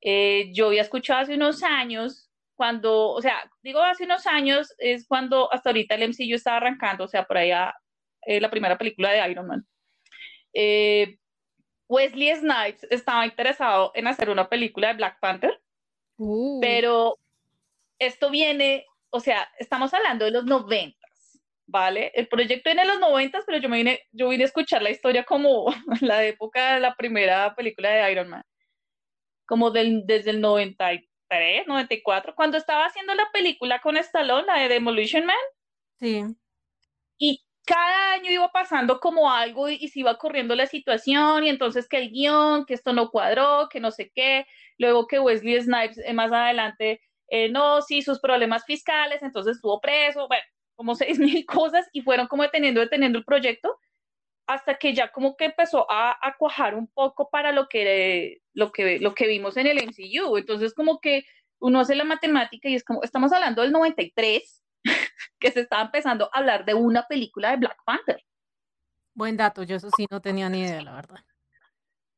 eh, 0.00 0.50
yo 0.54 0.68
había 0.68 0.82
escuchado 0.82 1.20
hace 1.20 1.34
unos 1.34 1.62
años, 1.62 2.30
cuando, 2.56 3.10
o 3.10 3.22
sea, 3.22 3.48
digo 3.62 3.80
hace 3.80 4.04
unos 4.04 4.26
años, 4.26 4.74
es 4.78 5.06
cuando 5.06 5.52
hasta 5.52 5.70
ahorita 5.70 5.94
el 5.94 6.08
MCU 6.08 6.34
estaba 6.34 6.56
arrancando, 6.56 7.04
o 7.04 7.08
sea, 7.08 7.24
por 7.24 7.36
allá 7.38 7.74
eh, 8.22 8.40
la 8.40 8.50
primera 8.50 8.78
película 8.78 9.12
de 9.12 9.30
Iron 9.30 9.46
Man. 9.46 9.66
Wesley 11.88 12.34
Snipes 12.34 12.86
estaba 12.90 13.24
interesado 13.26 13.92
en 13.94 14.08
hacer 14.08 14.30
una 14.30 14.48
película 14.48 14.88
de 14.88 14.94
Black 14.94 15.20
Panther, 15.20 15.60
uh. 16.18 16.60
pero 16.60 17.18
esto 17.98 18.30
viene, 18.30 18.84
o 19.10 19.20
sea, 19.20 19.48
estamos 19.58 19.92
hablando 19.94 20.24
de 20.26 20.30
los 20.30 20.44
90 20.44 20.98
¿vale? 21.68 22.10
El 22.14 22.26
proyecto 22.28 22.70
viene 22.70 22.82
en 22.82 22.88
los 22.88 22.98
90, 22.98 23.40
pero 23.46 23.58
yo 23.58 23.68
me 23.68 23.76
vine, 23.76 24.00
yo 24.10 24.28
vine 24.28 24.42
a 24.42 24.46
escuchar 24.46 24.82
la 24.82 24.90
historia 24.90 25.24
como 25.24 25.66
la 26.00 26.24
época 26.24 26.74
de 26.74 26.80
la 26.80 26.96
primera 26.96 27.54
película 27.54 27.90
de 27.90 28.10
Iron 28.10 28.28
Man, 28.30 28.42
como 29.46 29.70
del, 29.70 30.04
desde 30.06 30.30
el 30.30 30.40
93, 30.40 31.66
94, 31.66 32.34
cuando 32.34 32.56
estaba 32.56 32.86
haciendo 32.86 33.14
la 33.14 33.30
película 33.32 33.80
con 33.80 33.96
Stallone, 33.98 34.46
la 34.46 34.60
de 34.60 34.68
Demolition 34.68 35.26
Man. 35.26 35.36
Sí. 36.00 36.24
Y 37.68 37.72
cada 37.72 38.12
año 38.12 38.30
iba 38.30 38.48
pasando 38.50 39.00
como 39.00 39.30
algo 39.30 39.68
y, 39.68 39.88
se 39.88 40.00
iba 40.00 40.16
corriendo 40.16 40.54
la 40.54 40.66
situación 40.66 41.44
y 41.44 41.48
entonces 41.48 41.88
que 41.88 41.98
el 41.98 42.10
guion, 42.10 42.64
que 42.64 42.74
esto 42.74 42.92
no 42.92 43.10
cuadró, 43.10 43.68
que 43.68 43.80
no 43.80 43.90
sé 43.90 44.10
qué, 44.14 44.46
luego 44.78 45.06
que 45.06 45.18
Wesley 45.18 45.60
Snipes 45.60 45.98
eh, 45.98 46.12
más 46.14 46.32
adelante, 46.32 47.00
eh, 47.28 47.48
no, 47.48 47.82
sí, 47.82 48.02
sus 48.02 48.20
problemas 48.20 48.64
fiscales, 48.64 49.22
entonces 49.22 49.56
estuvo 49.56 49.80
preso, 49.80 50.28
bueno, 50.28 50.44
como 50.76 50.94
seis 50.94 51.18
mil 51.18 51.44
cosas 51.46 51.88
y 51.92 52.02
fueron 52.02 52.28
como 52.28 52.44
deteniendo, 52.44 52.80
deteniendo 52.80 53.18
el 53.18 53.24
proyecto 53.24 53.78
hasta 54.46 54.76
que 54.78 54.94
ya 54.94 55.12
como 55.12 55.36
que 55.36 55.46
empezó 55.46 55.90
a, 55.90 56.16
a 56.26 56.36
cuajar 56.38 56.74
un 56.74 56.86
poco 56.88 57.28
para 57.30 57.52
lo 57.52 57.68
que, 57.68 58.38
lo, 58.54 58.72
que, 58.72 58.98
lo 58.98 59.14
que 59.14 59.26
vimos 59.26 59.58
en 59.58 59.66
el 59.66 59.78
MCU. 59.78 60.38
Entonces 60.38 60.72
como 60.72 61.00
que 61.00 61.24
uno 61.60 61.80
hace 61.80 61.94
la 61.94 62.04
matemática 62.04 62.68
y 62.68 62.74
es 62.74 62.84
como, 62.84 63.02
estamos 63.02 63.32
hablando 63.32 63.60
del 63.60 63.72
93, 63.72 64.64
que 65.38 65.50
se 65.50 65.60
estaba 65.60 65.82
empezando 65.82 66.30
a 66.32 66.38
hablar 66.38 66.64
de 66.64 66.74
una 66.74 67.06
película 67.06 67.50
de 67.50 67.56
Black 67.58 67.78
Panther. 67.84 68.24
Buen 69.14 69.36
dato, 69.36 69.62
yo 69.62 69.76
eso 69.76 69.88
sí 69.96 70.06
no 70.10 70.20
tenía 70.20 70.48
ni 70.48 70.60
idea, 70.60 70.82
la 70.82 70.94
verdad. 70.94 71.18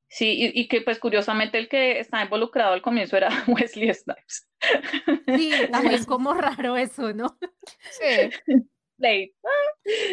Sí, 0.08 0.50
y, 0.52 0.66
que 0.66 0.80
pues 0.80 0.98
curiosamente 0.98 1.56
el 1.56 1.68
que 1.68 2.00
estaba 2.00 2.24
involucrado 2.24 2.72
al 2.72 2.82
comienzo 2.82 3.16
era 3.16 3.28
Wesley 3.46 3.94
Snipes. 3.94 4.48
Sí, 5.36 5.52
es 5.90 6.04
como 6.04 6.34
raro 6.34 6.76
eso, 6.76 7.12
¿no? 7.12 7.38
Sí. 7.90 9.32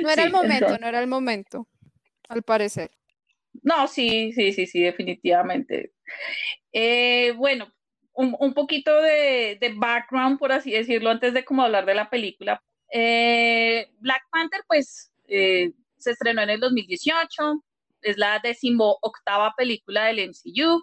No 0.02 0.10
era 0.10 0.24
el 0.24 0.32
momento, 0.32 0.78
no 0.78 0.88
era 0.88 1.00
el 1.02 1.08
momento, 1.08 1.68
al 2.30 2.44
parecer. 2.44 2.92
No, 3.64 3.88
sí, 3.88 4.32
sí, 4.34 4.54
sí, 4.54 4.68
sí, 4.68 4.82
definitivamente. 4.82 5.94
Eh, 6.72 7.34
bueno, 7.36 7.74
un, 8.14 8.54
poquito 8.54 9.02
de, 9.02 9.60
background, 9.76 10.40
por 10.40 10.52
así 10.52 10.72
decirlo, 10.72 11.10
antes 11.10 11.34
de 11.34 11.46
como 11.46 11.64
hablar 11.64 11.86
de 11.86 11.96
la 11.96 12.10
película. 12.10 12.64
Eh, 12.92 13.90
Black 14.00 14.24
Panther, 14.32 14.62
pues, 14.68 15.12
eh, 15.28 15.72
se 15.98 16.12
estrenó 16.12 16.42
en 16.42 16.52
el 16.52 16.60
2018 16.60 17.64
es 18.02 18.18
la 18.18 18.42
octava 19.02 19.54
película 19.58 20.06
del 20.06 20.30
MCU. 20.30 20.82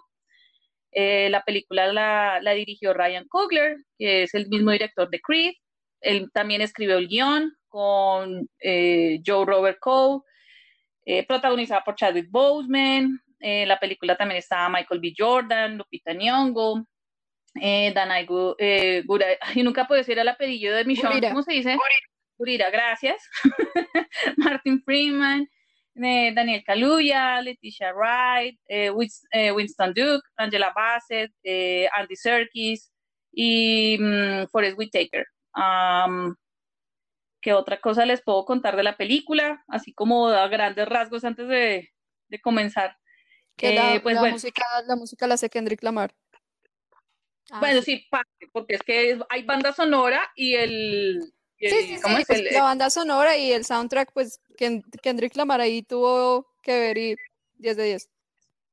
Eh, 0.91 1.29
la 1.29 1.43
película 1.43 1.91
la, 1.91 2.53
dirigió 2.53 2.93
Ryan 2.93 3.27
Coogler, 3.27 3.77
que 3.97 4.23
es 4.23 4.33
el 4.33 4.47
mismo 4.47 4.71
director 4.71 5.09
de 5.09 5.19
Creed. 5.21 5.53
Él 6.01 6.29
también 6.31 6.61
escribió 6.61 6.97
el 6.97 7.07
guion 7.07 7.53
con 7.67 8.49
eh, 8.59 9.21
Joe 9.25 9.45
Robert 9.45 9.79
Cole, 9.79 10.21
protagonizada 11.27 11.83
por 11.83 11.95
Chadwick 11.95 12.29
Boseman. 12.29 13.19
En 13.39 13.67
la 13.67 13.79
película 13.79 14.15
también 14.15 14.39
estaba 14.39 14.69
Michael 14.69 15.01
B. 15.01 15.13
Jordan, 15.17 15.77
Lupita 15.77 16.13
Nyong'o, 16.13 16.85
Danai 17.55 18.27
y 19.55 19.63
nunca 19.63 19.87
puedo 19.87 19.99
decir 19.99 20.19
el 20.19 20.27
apellido 20.27 20.75
de 20.75 20.85
Michonne, 20.85 21.29
¿cómo 21.29 21.43
se 21.43 21.53
dice? 21.53 21.77
Gurira, 22.37 22.69
gracias. 22.69 23.29
Martin 24.37 24.81
Freeman, 24.83 25.47
Daniel 25.95 26.63
Kaluuya, 26.65 27.41
Leticia 27.41 27.93
Wright, 27.93 28.59
eh, 28.67 28.91
eh, 29.31 29.51
Winston 29.51 29.93
Duke, 29.93 30.27
Angela 30.35 30.73
Bassett, 30.75 31.31
eh, 31.43 31.87
Andy 31.95 32.15
Serkis 32.15 32.91
y 33.31 33.97
mm, 33.99 34.47
Forrest 34.47 34.77
Whitaker. 34.77 35.25
¿Qué 37.41 37.53
otra 37.53 37.79
cosa 37.79 38.05
les 38.05 38.21
puedo 38.21 38.43
contar 38.43 38.75
de 38.75 38.83
la 38.83 38.97
película? 38.97 39.63
Así 39.67 39.93
como 39.93 40.27
a 40.27 40.47
grandes 40.47 40.87
rasgos 40.87 41.23
antes 41.23 41.47
de, 41.47 41.91
comenzar. 42.43 42.97
Que 43.55 43.73
la, 43.73 44.01
pues, 44.03 44.19
música, 44.19 44.65
la 44.85 44.97
música 44.97 45.27
la 45.27 45.35
hace 45.35 45.49
Kendrick 45.49 45.81
Lamar. 45.81 46.13
Ah, 47.51 47.59
bueno, 47.59 47.81
sí, 47.81 48.07
porque 48.51 48.75
es 48.75 48.81
que 48.81 49.19
hay 49.29 49.43
banda 49.43 49.71
sonora 49.71 50.31
y 50.35 50.55
el, 50.55 51.21
sí, 51.59 51.69
sí, 51.69 51.97
sí, 51.97 52.23
pues 52.25 52.51
la 52.51 52.63
banda 52.63 52.89
sonora 52.89 53.37
y 53.37 53.51
el 53.51 53.65
soundtrack, 53.65 54.11
pues 54.13 54.41
Kendrick 54.57 55.35
Lamar 55.35 55.61
ahí 55.61 55.83
tuvo 55.83 56.47
que 56.63 56.79
ver 56.79 56.97
y 56.97 57.15
10 57.55 57.77
de 57.77 57.83
10. 57.83 58.09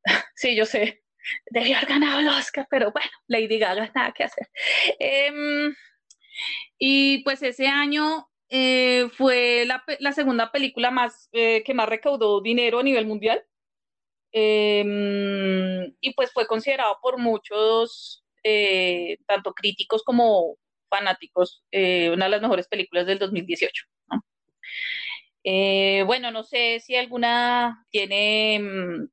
Sí, 0.34 0.56
yo 0.56 0.66
sé. 0.66 1.04
Debió 1.50 1.76
haber 1.76 1.88
ganado 1.88 2.20
el 2.20 2.28
Oscar, 2.28 2.66
pero 2.68 2.90
bueno, 2.90 3.10
Lady 3.28 3.58
Gaga, 3.58 3.90
nada 3.94 4.12
que 4.12 4.24
hacer. 4.24 4.48
Em, 4.98 5.72
y 6.78 7.22
pues 7.22 7.42
ese 7.42 7.68
año 7.68 8.28
eh, 8.48 9.08
fue 9.16 9.64
la, 9.64 10.12
segunda 10.12 10.50
película 10.50 10.90
más 10.90 11.28
eh, 11.32 11.62
que 11.64 11.74
más 11.74 11.88
recaudó 11.88 12.40
dinero 12.40 12.80
a 12.80 12.82
nivel 12.82 13.06
mundial. 13.06 13.44
Em, 14.32 15.94
y 16.00 16.14
pues 16.14 16.32
fue 16.32 16.46
considerado 16.46 16.98
por 17.00 17.18
muchos, 17.18 18.21
eh, 18.42 19.18
tanto 19.26 19.52
críticos 19.54 20.02
como 20.04 20.56
fanáticos, 20.88 21.64
una 21.72 22.24
de 22.26 22.30
las 22.30 22.42
mejores 22.42 22.68
películas 22.68 23.06
del 23.06 23.18
2018. 23.18 23.84
Eh, 25.44 26.04
bueno, 26.06 26.30
no 26.30 26.44
sé 26.44 26.80
si 26.80 26.94
alguna 26.96 27.84
tiene, 27.90 28.58
mm, 28.60 29.08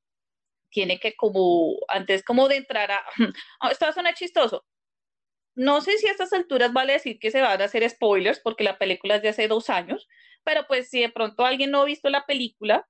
tiene 0.70 1.00
que 1.00 1.16
como, 1.16 1.76
antes 1.88 2.24
como 2.24 2.48
de 2.48 2.58
entrar 2.58 2.92
a, 2.92 3.04
oh, 3.62 3.70
esto 3.72 3.86
va 3.88 4.14
chistoso. 4.14 4.66
No 5.56 5.82
sé 5.82 5.98
si 5.98 6.08
a 6.08 6.12
estas 6.12 6.34
alturas 6.34 6.74
vale 6.74 6.94
decir 6.94 7.20
que 7.20 7.32
se 7.32 7.42
van 7.42 7.62
a 7.62 7.66
hacer 7.66 7.88
spoilers 7.90 8.40
porque 8.40 8.64
la 8.64 8.78
película 8.78 9.16
es 9.18 9.22
de 9.22 9.30
hace 9.30 9.48
dos 9.48 9.70
años, 9.70 10.08
pero 10.44 10.66
pues 10.68 10.90
si 10.90 11.02
de 11.02 11.10
pronto 11.10 11.46
alguien 11.46 11.72
no 11.72 11.82
ha 11.82 11.86
visto 11.86 12.10
la 12.10 12.26
película, 12.26 12.88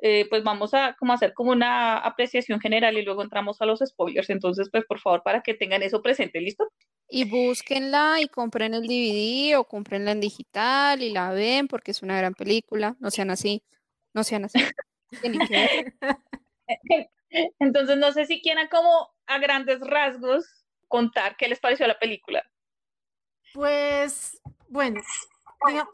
eh, 0.00 0.26
pues 0.30 0.44
vamos 0.44 0.74
a 0.74 0.94
como 0.94 1.12
hacer 1.12 1.34
como 1.34 1.50
una 1.50 1.98
apreciación 1.98 2.60
general 2.60 2.96
y 2.96 3.02
luego 3.02 3.22
entramos 3.22 3.60
a 3.60 3.66
los 3.66 3.80
spoilers. 3.84 4.30
Entonces, 4.30 4.68
pues 4.70 4.84
por 4.84 5.00
favor, 5.00 5.22
para 5.22 5.42
que 5.42 5.54
tengan 5.54 5.82
eso 5.82 6.02
presente, 6.02 6.40
¿listo? 6.40 6.68
Y 7.08 7.24
búsquenla 7.24 8.20
y 8.20 8.28
compren 8.28 8.74
el 8.74 8.86
DVD 8.86 9.56
o 9.58 9.64
comprenla 9.64 10.12
en 10.12 10.20
digital 10.20 11.02
y 11.02 11.10
la 11.10 11.32
ven 11.32 11.66
porque 11.66 11.90
es 11.90 12.02
una 12.02 12.16
gran 12.16 12.34
película. 12.34 12.96
No 13.00 13.10
sean 13.10 13.30
así, 13.30 13.62
no 14.14 14.22
sean 14.22 14.44
así. 14.44 14.58
Entonces, 17.58 17.96
no 17.96 18.12
sé 18.12 18.26
si 18.26 18.40
quieran 18.40 18.68
como 18.68 19.10
a 19.26 19.38
grandes 19.38 19.80
rasgos 19.80 20.64
contar 20.86 21.36
qué 21.36 21.48
les 21.48 21.60
pareció 21.60 21.86
la 21.86 21.98
película. 21.98 22.44
Pues, 23.52 24.40
bueno, 24.68 25.00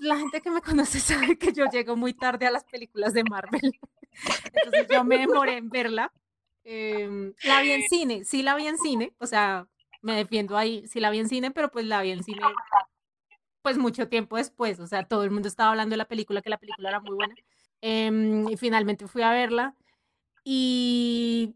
la 0.00 0.16
gente 0.16 0.40
que 0.40 0.50
me 0.50 0.60
conoce 0.60 1.00
sabe 1.34 1.38
que 1.38 1.52
yo 1.52 1.66
llego 1.66 1.96
muy 1.96 2.14
tarde 2.14 2.46
a 2.46 2.50
las 2.50 2.64
películas 2.64 3.14
de 3.14 3.24
Marvel. 3.24 3.78
Entonces 4.54 4.86
yo 4.90 5.04
me 5.04 5.18
demoré 5.18 5.56
en 5.56 5.68
verla. 5.68 6.12
Em, 6.64 7.34
la 7.44 7.60
vi 7.60 7.72
en 7.72 7.82
cine, 7.82 8.24
sí 8.24 8.42
la 8.42 8.56
vi 8.56 8.66
en 8.66 8.78
cine, 8.78 9.14
o 9.18 9.26
sea, 9.26 9.68
me 10.00 10.16
defiendo 10.16 10.56
ahí, 10.56 10.86
sí 10.86 10.98
la 10.98 11.10
vi 11.10 11.18
en 11.18 11.28
cine, 11.28 11.50
pero 11.50 11.70
pues 11.70 11.84
la 11.84 12.00
vi 12.00 12.10
en 12.12 12.24
cine 12.24 12.40
pues 13.64 13.78
mucho 13.78 14.08
tiempo 14.08 14.36
después, 14.36 14.78
o 14.78 14.86
sea, 14.86 15.04
todo 15.04 15.24
el 15.24 15.30
mundo 15.30 15.48
estaba 15.48 15.70
hablando 15.70 15.94
de 15.94 15.96
la 15.96 16.04
película, 16.04 16.42
que 16.42 16.50
la 16.50 16.58
película 16.58 16.90
era 16.90 17.00
muy 17.00 17.14
buena. 17.14 17.34
Em, 17.80 18.46
y 18.48 18.58
finalmente 18.58 19.06
fui 19.06 19.22
a 19.22 19.30
verla 19.30 19.74
y 20.44 21.54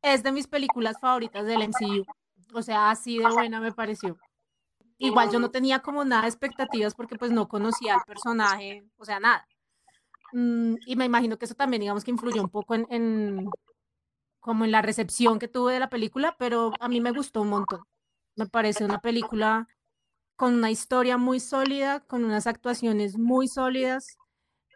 es 0.00 0.22
de 0.22 0.32
mis 0.32 0.46
películas 0.46 0.98
favoritas 0.98 1.44
del 1.46 1.62
MCU. 1.62 2.06
O 2.54 2.62
sea, 2.62 2.90
así 2.90 3.18
de 3.18 3.28
buena 3.28 3.60
me 3.60 3.72
pareció 3.72 4.18
igual 4.98 5.30
yo 5.30 5.38
no 5.38 5.50
tenía 5.50 5.80
como 5.80 6.04
nada 6.04 6.22
de 6.22 6.28
expectativas 6.28 6.94
porque 6.94 7.16
pues 7.16 7.30
no 7.30 7.48
conocía 7.48 7.94
al 7.94 8.04
personaje, 8.06 8.84
o 8.96 9.04
sea, 9.04 9.20
nada. 9.20 9.46
Mm, 10.32 10.74
y 10.86 10.96
me 10.96 11.04
imagino 11.04 11.38
que 11.38 11.44
eso 11.44 11.54
también, 11.54 11.80
digamos, 11.80 12.04
que 12.04 12.10
influyó 12.10 12.42
un 12.42 12.50
poco 12.50 12.74
en, 12.74 13.48
como 14.40 14.64
en 14.64 14.70
la 14.70 14.82
recepción 14.82 15.38
que 15.38 15.48
tuve 15.48 15.74
de 15.74 15.80
la 15.80 15.90
película, 15.90 16.36
pero 16.38 16.72
a 16.80 16.88
mí 16.88 17.00
me 17.00 17.12
gustó 17.12 17.42
un 17.42 17.48
montón. 17.48 17.80
Me 18.36 18.46
parece 18.46 18.84
una 18.84 19.00
película 19.00 19.66
con 20.36 20.54
una 20.54 20.70
historia 20.70 21.16
muy 21.16 21.40
sólida, 21.40 22.00
con 22.00 22.24
unas 22.24 22.46
actuaciones 22.46 23.18
muy 23.18 23.48
sólidas. 23.48 24.16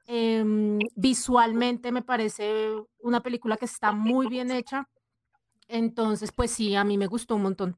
Em, 0.06 0.78
visualmente 0.96 1.92
me 1.92 2.02
parece 2.02 2.74
una 3.00 3.22
película 3.22 3.56
que 3.56 3.66
está 3.66 3.92
muy 3.92 4.28
bien 4.28 4.50
hecha. 4.50 4.88
Entonces, 5.68 6.32
pues 6.32 6.50
sí, 6.50 6.74
a 6.74 6.84
mí 6.84 6.98
me 6.98 7.06
gustó 7.06 7.36
un 7.36 7.42
montón. 7.42 7.76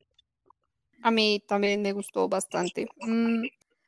A 1.03 1.11
mí 1.11 1.43
también 1.47 1.83
me 1.83 1.93
gustó 1.93 2.29
bastante. 2.29 2.89
Mm, 3.01 3.45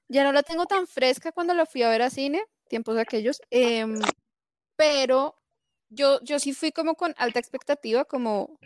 ya 0.08 0.24
no 0.24 0.32
la 0.32 0.42
tengo 0.42 0.66
tan 0.66 0.86
fresca 0.86 1.32
cuando 1.32 1.54
la 1.54 1.66
fui 1.66 1.82
a 1.82 1.88
ver 1.88 2.02
a 2.02 2.10
cine, 2.10 2.42
tiempos 2.68 2.98
aquellos, 2.98 3.40
em, 3.50 3.94
pero 4.76 5.36
yo, 5.88 6.20
yo 6.22 6.38
sí 6.38 6.52
fui 6.52 6.72
como 6.72 6.94
con 6.94 7.14
alta 7.16 7.38
expectativa, 7.38 8.04
como 8.04 8.58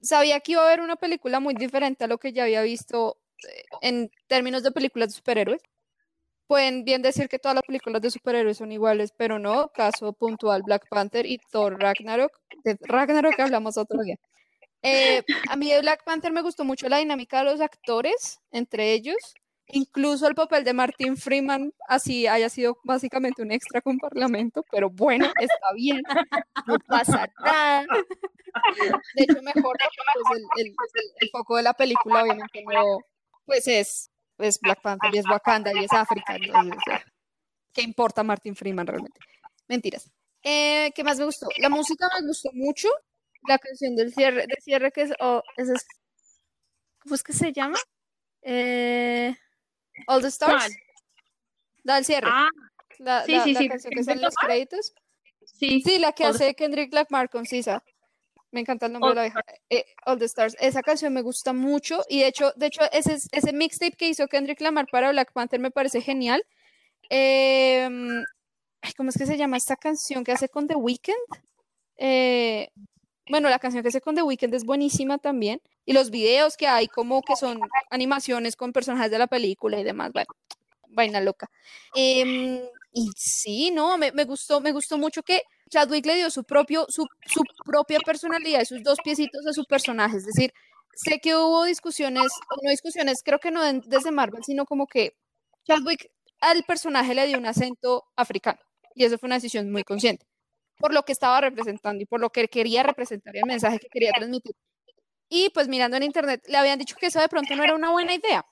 sabía 0.00 0.40
que 0.40 0.52
iba 0.52 0.62
a 0.62 0.66
haber 0.66 0.80
una 0.80 0.96
película 0.96 1.40
muy 1.40 1.54
diferente 1.54 2.04
a 2.04 2.08
lo 2.08 2.18
que 2.18 2.32
ya 2.32 2.44
había 2.44 2.62
visto 2.62 3.18
eh, 3.48 3.64
en 3.82 4.10
términos 4.26 4.62
de 4.62 4.72
películas 4.72 5.10
de 5.10 5.14
superhéroes. 5.16 5.62
Pueden 6.46 6.84
bien 6.84 7.02
decir 7.02 7.28
que 7.28 7.38
todas 7.38 7.54
las 7.56 7.64
películas 7.64 8.02
de 8.02 8.10
superhéroes 8.10 8.58
son 8.58 8.72
iguales, 8.72 9.12
pero 9.16 9.38
no, 9.38 9.68
caso 9.68 10.12
puntual 10.12 10.62
Black 10.64 10.88
Panther 10.90 11.24
y 11.24 11.38
Thor 11.50 11.80
Ragnarok, 11.80 12.32
de 12.64 12.76
Ragnarok 12.82 13.38
hablamos 13.40 13.78
otro 13.78 14.02
día. 14.02 14.16
Eh, 14.82 15.22
a 15.52 15.56
mí 15.56 15.70
de 15.70 15.80
Black 15.80 16.04
Panther 16.04 16.32
me 16.32 16.42
gustó 16.42 16.64
mucho 16.64 16.88
la 16.88 16.98
dinámica 16.98 17.38
de 17.38 17.44
los 17.44 17.60
actores, 17.60 18.40
entre 18.50 18.92
ellos, 18.92 19.16
incluso 19.68 20.26
el 20.26 20.34
papel 20.34 20.64
de 20.64 20.72
Martin 20.72 21.16
Freeman, 21.16 21.72
así 21.88 22.26
haya 22.26 22.48
sido 22.48 22.78
básicamente 22.84 23.42
un 23.42 23.52
extra 23.52 23.80
con 23.80 23.98
Parlamento, 23.98 24.64
pero 24.70 24.90
bueno, 24.90 25.26
está 25.40 25.72
bien, 25.74 26.02
no 26.66 26.76
pasa 26.86 27.28
nada. 27.42 27.86
De 29.14 29.22
hecho, 29.22 29.42
mejor 29.42 29.76
pues, 30.28 30.42
el, 30.58 30.74
el, 31.20 31.30
foco 31.30 31.56
de 31.56 31.62
la 31.62 31.72
película, 31.72 32.22
obviamente, 32.22 32.64
no, 32.70 32.98
pues 33.46 33.66
es, 33.68 34.10
es 34.38 34.60
Black 34.60 34.82
Panther 34.82 35.14
y 35.14 35.18
es 35.18 35.28
Wakanda 35.28 35.72
y 35.72 35.84
es 35.84 35.92
África. 35.92 36.36
¿Qué 37.72 37.82
importa 37.82 38.22
Martin 38.22 38.54
Freeman 38.54 38.86
realmente? 38.86 39.18
Mentiras. 39.68 40.10
Eh, 40.42 40.90
¿Qué 40.94 41.04
más 41.04 41.18
me 41.18 41.24
gustó? 41.24 41.46
La 41.58 41.68
música 41.70 42.08
me 42.20 42.26
gustó 42.26 42.50
mucho 42.52 42.88
la 43.48 43.58
canción 43.58 43.96
del 43.96 44.12
cierre, 44.12 44.46
de 44.46 44.56
cierre 44.60 44.92
que 44.92 45.02
es, 45.02 45.12
oh, 45.20 45.42
es, 45.56 45.68
¿cómo 47.00 47.14
es 47.14 47.22
que 47.22 47.32
se 47.32 47.52
llama? 47.52 47.78
Eh, 48.42 49.34
All 50.06 50.22
the 50.22 50.28
Stars. 50.28 50.74
Da 51.84 51.98
el 51.98 52.04
cierre. 52.04 52.28
Ah, 52.30 52.48
la, 52.98 53.24
sí, 53.24 53.38
sí, 53.44 53.54
sí. 53.54 53.68
canción 53.68 53.92
que 53.92 54.00
es 54.00 54.08
en 54.08 54.20
los 54.20 54.34
créditos. 54.34 54.94
Sí, 55.44 55.82
sí, 55.82 55.98
la 55.98 56.12
que 56.12 56.24
hace 56.24 56.54
Kendrick 56.54 56.92
Lamar 56.92 57.28
con 57.28 57.46
Sisa. 57.46 57.82
Me 58.52 58.60
encanta 58.60 58.86
el 58.86 58.92
nombre 58.92 59.10
de 59.10 59.16
la 59.16 59.22
vieja. 59.22 59.42
Eh, 59.70 59.84
All 60.04 60.18
the 60.18 60.26
Stars. 60.26 60.56
Esa 60.60 60.82
canción 60.82 61.12
me 61.12 61.22
gusta 61.22 61.52
mucho 61.52 62.02
y 62.08 62.20
de 62.20 62.26
hecho, 62.26 62.52
de 62.54 62.66
hecho 62.66 62.82
ese, 62.92 63.16
ese 63.32 63.52
mixtape 63.52 63.96
que 63.96 64.08
hizo 64.08 64.28
Kendrick 64.28 64.60
Lamar 64.60 64.86
para 64.90 65.10
Black 65.10 65.32
Panther 65.32 65.58
me 65.58 65.70
parece 65.70 66.00
genial. 66.00 66.44
Eh, 67.08 67.88
¿Cómo 68.96 69.10
es 69.10 69.16
que 69.16 69.26
se 69.26 69.36
llama 69.36 69.56
esta 69.56 69.76
canción 69.76 70.24
que 70.24 70.32
hace 70.32 70.48
con 70.48 70.66
The 70.66 70.74
Weeknd? 70.74 71.14
Eh, 71.96 72.70
bueno, 73.28 73.48
la 73.48 73.58
canción 73.58 73.82
que 73.82 73.88
hace 73.88 74.00
con 74.00 74.14
The 74.14 74.22
Weeknd 74.22 74.54
es 74.54 74.64
buenísima 74.64 75.18
también. 75.18 75.60
Y 75.84 75.92
los 75.92 76.10
videos 76.10 76.56
que 76.56 76.66
hay, 76.66 76.88
como 76.88 77.22
que 77.22 77.36
son 77.36 77.60
animaciones 77.90 78.56
con 78.56 78.72
personajes 78.72 79.10
de 79.10 79.18
la 79.18 79.26
película 79.26 79.78
y 79.78 79.84
demás. 79.84 80.12
Bueno, 80.12 80.28
vaina 80.88 81.20
loca. 81.20 81.50
Em, 81.94 82.60
y 82.92 83.10
sí, 83.16 83.70
no, 83.70 83.96
me, 83.98 84.10
gustó, 84.24 84.60
me 84.60 84.72
gustó 84.72 84.98
mucho 84.98 85.22
que 85.22 85.42
Chadwick 85.70 86.04
le 86.06 86.16
dio 86.16 86.30
su, 86.30 86.44
propio, 86.44 86.86
su, 86.88 87.06
su 87.26 87.42
propia 87.64 87.98
personalidad 88.00 88.64
sus 88.64 88.82
dos 88.82 88.98
piecitos 89.02 89.46
a 89.46 89.52
su 89.52 89.64
personaje. 89.64 90.16
Es 90.16 90.26
decir, 90.26 90.52
sé 90.94 91.18
que 91.20 91.36
hubo 91.36 91.64
discusiones, 91.64 92.30
no 92.62 92.70
discusiones, 92.70 93.22
creo 93.24 93.38
que 93.38 93.50
no 93.50 93.62
desde 93.84 94.10
Marvel, 94.10 94.44
sino 94.44 94.66
como 94.66 94.86
que 94.86 95.16
Chadwick 95.66 96.10
al 96.40 96.64
personaje 96.64 97.14
le 97.14 97.26
dio 97.28 97.38
un 97.38 97.46
acento 97.46 98.04
africano. 98.16 98.60
Y 98.94 99.04
eso 99.04 99.18
fue 99.18 99.28
una 99.28 99.36
decisión 99.36 99.70
muy 99.72 99.84
consciente 99.84 100.26
por 100.82 100.92
lo 100.92 101.04
que 101.04 101.12
estaba 101.12 101.40
representando 101.40 102.02
y 102.02 102.06
por 102.06 102.20
lo 102.20 102.30
que 102.30 102.48
quería 102.48 102.82
representar 102.82 103.36
y 103.36 103.38
el 103.38 103.46
mensaje 103.46 103.78
que 103.78 103.88
quería 103.88 104.10
transmitir. 104.12 104.56
Y 105.28 105.50
pues 105.50 105.68
mirando 105.68 105.96
en 105.96 106.02
internet, 106.02 106.42
le 106.48 106.58
habían 106.58 106.78
dicho 106.80 106.96
que 106.98 107.06
eso 107.06 107.20
de 107.20 107.28
pronto 107.28 107.54
no 107.54 107.62
era 107.62 107.76
una 107.76 107.90
buena 107.90 108.14
idea, 108.14 108.44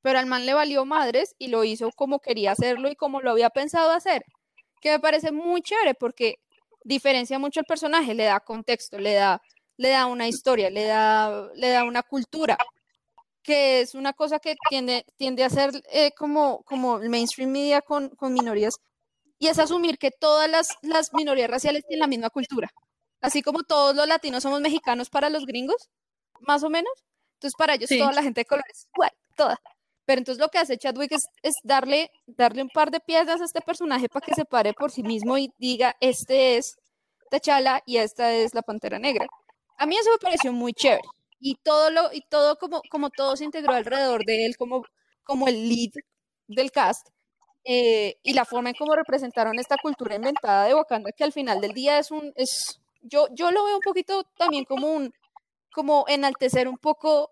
pero 0.00 0.20
al 0.20 0.26
man 0.26 0.46
le 0.46 0.54
valió 0.54 0.84
madres 0.84 1.34
y 1.38 1.48
lo 1.48 1.64
hizo 1.64 1.90
como 1.90 2.20
quería 2.20 2.52
hacerlo 2.52 2.88
y 2.88 2.94
como 2.94 3.20
lo 3.20 3.32
había 3.32 3.50
pensado 3.50 3.90
hacer, 3.90 4.24
que 4.80 4.92
me 4.92 5.00
parece 5.00 5.32
muy 5.32 5.60
chévere 5.60 5.94
porque 5.94 6.36
diferencia 6.84 7.40
mucho 7.40 7.58
el 7.58 7.66
personaje, 7.66 8.14
le 8.14 8.24
da 8.24 8.38
contexto, 8.38 8.98
le 9.00 9.14
da, 9.14 9.42
le 9.76 9.88
da 9.88 10.06
una 10.06 10.28
historia, 10.28 10.70
le 10.70 10.84
da, 10.84 11.50
le 11.56 11.68
da 11.70 11.82
una 11.82 12.04
cultura, 12.04 12.56
que 13.42 13.80
es 13.80 13.96
una 13.96 14.12
cosa 14.12 14.38
que 14.38 14.54
tiende, 14.70 15.04
tiende 15.16 15.42
a 15.42 15.50
ser 15.50 15.70
eh, 15.92 16.12
como, 16.16 16.62
como 16.62 16.98
el 16.98 17.10
mainstream 17.10 17.50
media 17.50 17.82
con, 17.82 18.10
con 18.10 18.32
minorías, 18.32 18.76
y 19.38 19.48
es 19.48 19.58
asumir 19.58 19.98
que 19.98 20.10
todas 20.10 20.48
las, 20.50 20.76
las 20.82 21.12
minorías 21.12 21.50
raciales 21.50 21.84
tienen 21.86 22.00
la 22.00 22.06
misma 22.06 22.30
cultura. 22.30 22.70
Así 23.20 23.42
como 23.42 23.62
todos 23.64 23.94
los 23.94 24.06
latinos 24.06 24.42
somos 24.42 24.60
mexicanos 24.60 25.10
para 25.10 25.30
los 25.30 25.46
gringos, 25.46 25.88
más 26.40 26.62
o 26.62 26.70
menos. 26.70 26.92
Entonces, 27.34 27.56
para 27.56 27.74
ellos 27.74 27.90
toda 27.90 28.12
la 28.12 28.22
gente 28.22 28.42
de 28.42 28.44
color 28.46 28.64
es 28.70 28.86
igual, 28.94 29.10
toda. 29.36 29.60
Pero 30.06 30.20
entonces 30.20 30.40
lo 30.40 30.48
que 30.48 30.58
hace 30.58 30.78
Chadwick 30.78 31.12
es, 31.12 31.26
es, 31.42 31.56
darle, 31.64 32.10
darle 32.26 32.62
un 32.62 32.68
par 32.70 32.90
de 32.90 33.00
piezas 33.00 33.40
a 33.40 33.44
este 33.44 33.60
personaje 33.60 34.08
para 34.08 34.24
que 34.24 34.34
se 34.34 34.44
pare 34.44 34.72
por 34.72 34.90
sí 34.92 35.02
mismo 35.02 35.36
y 35.36 35.50
diga, 35.58 35.96
este 36.00 36.56
es 36.56 36.76
T'Challa 37.30 37.82
y 37.86 37.96
esta 37.98 38.32
es 38.32 38.54
la 38.54 38.62
Pantera 38.62 38.98
Negra. 38.98 39.26
A 39.78 39.86
mí 39.86 39.96
eso 39.96 40.10
me 40.12 40.18
pareció 40.18 40.52
muy 40.52 40.72
chévere. 40.72 41.02
Y 41.40 41.56
todo, 41.56 41.90
lo, 41.90 42.12
y 42.12 42.22
todo 42.30 42.56
como, 42.56 42.80
como 42.90 43.10
todo 43.10 43.36
se 43.36 43.44
integró 43.44 43.74
alrededor 43.74 44.24
de 44.24 44.46
él 44.46 44.56
como, 44.56 44.84
como 45.24 45.48
el 45.48 45.68
lead 45.68 45.90
del 46.46 46.70
cast. 46.70 47.08
Eh, 47.68 48.18
y 48.22 48.32
la 48.32 48.44
forma 48.44 48.68
en 48.68 48.76
cómo 48.76 48.94
representaron 48.94 49.58
esta 49.58 49.76
cultura 49.76 50.14
inventada 50.14 50.66
de 50.66 50.74
Wakanda, 50.74 51.10
que 51.10 51.24
al 51.24 51.32
final 51.32 51.60
del 51.60 51.72
día 51.72 51.98
es 51.98 52.12
un, 52.12 52.32
es, 52.36 52.80
yo, 53.02 53.26
yo 53.32 53.50
lo 53.50 53.64
veo 53.64 53.74
un 53.74 53.82
poquito 53.82 54.22
también 54.38 54.64
como 54.64 54.88
un, 54.88 55.12
como 55.72 56.04
enaltecer 56.06 56.68
un 56.68 56.78
poco 56.78 57.30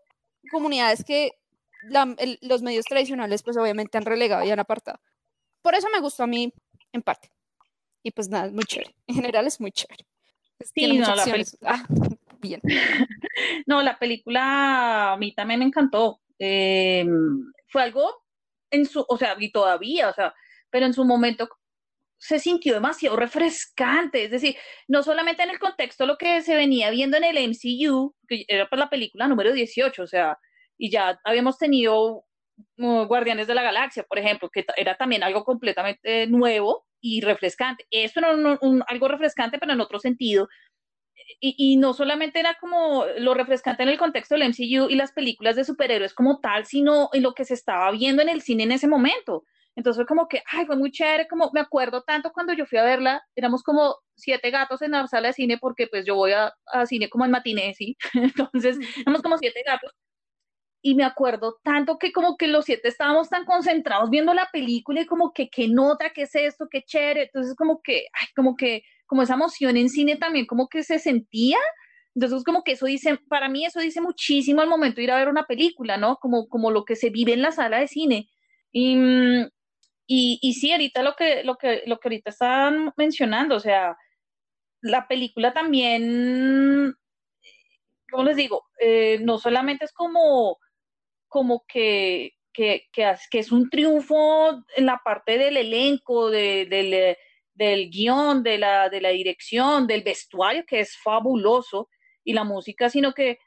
comunidades 0.50 1.04
que 1.04 1.30
los 2.40 2.62
medios 2.62 2.84
tradicionales 2.86 3.42
pues 3.42 3.56
obviamente 3.56 3.96
han 3.96 4.04
relegado 4.04 4.44
y 4.44 4.50
han 4.50 4.58
apartado. 4.58 4.98
Por 5.62 5.76
eso 5.76 5.88
me 5.92 6.00
gustó 6.00 6.24
a 6.24 6.26
mí 6.26 6.52
en 6.92 7.02
parte. 7.02 7.30
Y 8.02 8.10
pues 8.10 8.28
nada, 8.28 8.46
es 8.46 8.52
muy 8.52 8.64
chévere. 8.64 8.94
En 9.06 9.14
general 9.14 9.46
es 9.46 9.60
muy 9.60 9.70
chévere. 9.70 10.04
Sí, 10.74 10.98
no, 10.98 11.14
la 11.14 11.24
ah, 11.62 11.84
bien. 12.40 12.60
No, 13.66 13.82
la 13.82 13.98
película 13.98 15.12
a 15.12 15.16
mí 15.16 15.32
también 15.32 15.60
me 15.60 15.66
encantó. 15.66 16.20
Em, 16.38 17.52
fue 17.68 17.82
algo 17.82 18.23
en 18.74 18.86
su, 18.86 19.04
o 19.08 19.16
sea, 19.16 19.36
y 19.38 19.50
todavía, 19.50 20.08
o 20.08 20.12
sea, 20.12 20.34
pero 20.70 20.86
en 20.86 20.94
su 20.94 21.04
momento 21.04 21.48
se 22.18 22.38
sintió 22.38 22.74
demasiado 22.74 23.16
refrescante, 23.16 24.24
es 24.24 24.30
decir, 24.30 24.56
no 24.88 25.02
solamente 25.02 25.42
en 25.42 25.50
el 25.50 25.58
contexto 25.58 26.06
lo 26.06 26.16
que 26.16 26.40
se 26.42 26.54
venía 26.54 26.90
viendo 26.90 27.16
en 27.16 27.24
el 27.24 27.36
MCU, 27.36 28.14
que 28.26 28.44
era 28.48 28.68
para 28.68 28.84
la 28.84 28.90
película 28.90 29.28
número 29.28 29.52
18, 29.52 30.02
o 30.02 30.06
sea, 30.06 30.38
y 30.78 30.90
ya 30.90 31.20
habíamos 31.24 31.58
tenido 31.58 32.24
uh, 32.78 33.04
Guardianes 33.04 33.46
de 33.46 33.54
la 33.54 33.62
Galaxia, 33.62 34.04
por 34.04 34.18
ejemplo, 34.18 34.48
que 34.50 34.64
era 34.76 34.96
también 34.96 35.22
algo 35.22 35.44
completamente 35.44 36.26
nuevo 36.26 36.86
y 37.00 37.20
refrescante. 37.20 37.86
Eso 37.90 38.20
era 38.20 38.30
algo 38.88 39.08
refrescante, 39.08 39.58
pero 39.58 39.72
en 39.72 39.80
otro 39.80 39.98
sentido, 39.98 40.48
y, 41.40 41.76
no 41.76 41.92
solamente 41.92 42.40
era 42.40 42.54
como 42.60 43.04
lo 43.18 43.34
refrescante 43.34 43.82
en 43.82 43.88
el 43.88 43.98
contexto 43.98 44.34
del 44.34 44.48
MCU 44.48 44.88
y 44.88 44.94
las 44.94 45.12
películas 45.12 45.56
de 45.56 45.64
superhéroes 45.64 46.14
como 46.14 46.40
tal, 46.40 46.66
sino 46.66 47.10
en 47.12 47.22
lo 47.22 47.34
que 47.34 47.44
se 47.44 47.54
estaba 47.54 47.90
viendo 47.90 48.22
en 48.22 48.28
el 48.28 48.42
cine 48.42 48.64
en 48.64 48.72
ese 48.72 48.88
momento. 48.88 49.44
Entonces 49.76 49.98
fue 49.98 50.06
como 50.06 50.28
que, 50.28 50.42
ay, 50.46 50.66
fue 50.66 50.76
muy 50.76 50.90
chévere, 50.92 51.26
como 51.28 51.50
me 51.52 51.60
acuerdo 51.60 52.02
tanto 52.02 52.32
cuando 52.32 52.52
yo 52.52 52.64
fui 52.66 52.78
a 52.78 52.84
verla, 52.84 53.22
éramos 53.34 53.62
como 53.62 53.96
siete 54.16 54.50
gatos 54.50 54.82
en 54.82 54.92
la 54.92 55.06
sala 55.08 55.28
de 55.28 55.34
cine 55.34 55.58
porque 55.58 55.88
pues 55.88 56.06
yo 56.06 56.14
voy 56.14 56.32
a, 56.32 56.52
cine 56.86 57.08
como 57.10 57.24
en 57.24 57.32
matiné, 57.32 57.74
¿sí? 57.74 57.96
Entonces 58.14 58.78
éramos 59.00 59.22
como 59.22 59.38
siete 59.38 59.62
gatos. 59.66 59.92
Y 60.82 60.94
me 60.94 61.04
acuerdo 61.04 61.58
tanto 61.64 61.98
que 61.98 62.12
como 62.12 62.36
que 62.36 62.46
los 62.46 62.66
siete 62.66 62.88
estábamos 62.88 63.30
tan 63.30 63.46
concentrados 63.46 64.10
viendo 64.10 64.34
la 64.34 64.50
película 64.52 65.00
y 65.00 65.06
como 65.06 65.32
que, 65.32 65.48
qué 65.48 65.66
nota, 65.66 66.10
qué 66.10 66.22
es 66.22 66.34
esto, 66.34 66.68
qué 66.70 66.82
chévere. 66.82 67.24
Entonces 67.24 67.56
como 67.56 67.80
que, 67.82 68.06
ay, 68.12 68.28
como 68.36 68.54
que 68.54 68.82
como 69.06 69.22
esa 69.22 69.34
emoción 69.34 69.76
en 69.76 69.90
cine 69.90 70.16
también 70.16 70.46
como 70.46 70.68
que 70.68 70.82
se 70.82 70.98
sentía. 70.98 71.58
Entonces, 72.14 72.44
como 72.44 72.62
que 72.62 72.72
eso 72.72 72.86
dice, 72.86 73.18
para 73.28 73.48
mí 73.48 73.64
eso 73.66 73.80
dice 73.80 74.00
muchísimo 74.00 74.60
al 74.62 74.68
momento 74.68 74.96
de 74.96 75.04
ir 75.04 75.10
a 75.10 75.16
ver 75.16 75.28
una 75.28 75.46
película, 75.46 75.96
¿no? 75.96 76.16
Como, 76.16 76.48
como 76.48 76.70
lo 76.70 76.84
que 76.84 76.96
se 76.96 77.10
vive 77.10 77.32
en 77.32 77.42
la 77.42 77.50
sala 77.52 77.80
de 77.80 77.88
cine. 77.88 78.28
Y, 78.72 78.96
y, 80.06 80.38
y 80.42 80.54
sí, 80.54 80.72
ahorita 80.72 81.02
lo 81.02 81.14
que, 81.16 81.42
lo, 81.44 81.56
que, 81.56 81.82
lo 81.86 81.98
que 81.98 82.08
ahorita 82.08 82.30
estaban 82.30 82.92
mencionando, 82.96 83.56
o 83.56 83.60
sea, 83.60 83.96
la 84.80 85.08
película 85.08 85.52
también, 85.52 86.94
¿cómo 88.10 88.24
les 88.24 88.36
digo? 88.36 88.64
Eh, 88.80 89.18
no 89.22 89.38
solamente 89.38 89.86
es 89.86 89.92
como, 89.92 90.58
como 91.26 91.64
que, 91.66 92.34
que, 92.52 92.86
que, 92.92 93.14
que, 93.30 93.38
es 93.38 93.50
un 93.50 93.70
triunfo 93.70 94.62
en 94.76 94.86
la 94.86 95.00
parte 95.04 95.38
del 95.38 95.56
elenco, 95.56 96.30
de, 96.30 96.66
del 96.66 97.16
del 97.54 97.90
guion, 97.90 98.42
de 98.42 98.58
la, 98.58 98.88
de 98.88 99.00
la 99.00 99.10
dirección, 99.10 99.86
del 99.86 100.02
vestuario, 100.02 100.64
que 100.66 100.80
es 100.80 100.96
fabuloso, 100.96 101.88
y 102.24 102.32
la 102.32 102.44
música, 102.44 102.88
sino 102.88 103.12
que 103.12 103.38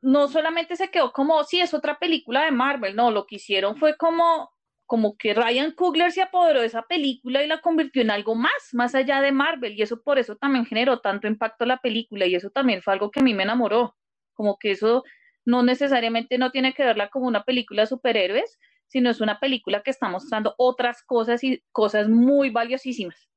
no 0.00 0.28
solamente 0.28 0.76
se 0.76 0.90
quedó 0.90 1.12
como, 1.12 1.44
sí, 1.44 1.60
es 1.60 1.74
otra 1.74 1.98
película 1.98 2.44
de 2.44 2.50
Marvel, 2.50 2.96
no, 2.96 3.10
lo 3.10 3.26
que 3.26 3.36
hicieron 3.36 3.76
fue 3.76 3.96
como 3.96 4.50
como 4.86 5.16
que 5.16 5.34
Ryan 5.34 5.72
Coogler 5.72 6.12
se 6.12 6.22
apoderó 6.22 6.60
de 6.60 6.66
esa 6.66 6.82
película 6.82 7.42
y 7.42 7.48
la 7.48 7.60
convirtió 7.60 8.02
en 8.02 8.10
algo 8.10 8.36
más, 8.36 8.52
más 8.72 8.94
allá 8.94 9.20
de 9.20 9.32
Marvel, 9.32 9.74
y 9.74 9.82
eso 9.82 10.00
por 10.00 10.18
eso 10.18 10.36
también 10.36 10.64
generó 10.64 11.00
tanto 11.00 11.26
impacto 11.26 11.66
la 11.66 11.78
película, 11.78 12.26
y 12.26 12.36
eso 12.36 12.50
también 12.50 12.82
fue 12.82 12.92
algo 12.92 13.10
que 13.10 13.20
a 13.20 13.22
mí 13.24 13.34
me 13.34 13.42
enamoró, 13.42 13.96
como 14.34 14.58
que 14.58 14.70
eso 14.70 15.02
no 15.44 15.62
necesariamente 15.62 16.38
no 16.38 16.50
tiene 16.50 16.72
que 16.72 16.84
verla 16.84 17.08
como 17.10 17.26
una 17.26 17.42
película 17.44 17.82
de 17.82 17.88
superhéroes, 17.88 18.58
sino 18.86 19.10
es 19.10 19.20
una 19.20 19.40
película 19.40 19.82
que 19.82 19.90
está 19.90 20.08
mostrando 20.08 20.54
otras 20.56 21.02
cosas 21.02 21.42
y 21.42 21.62
cosas 21.72 22.08
muy 22.08 22.50
valiosísimas. 22.50 23.28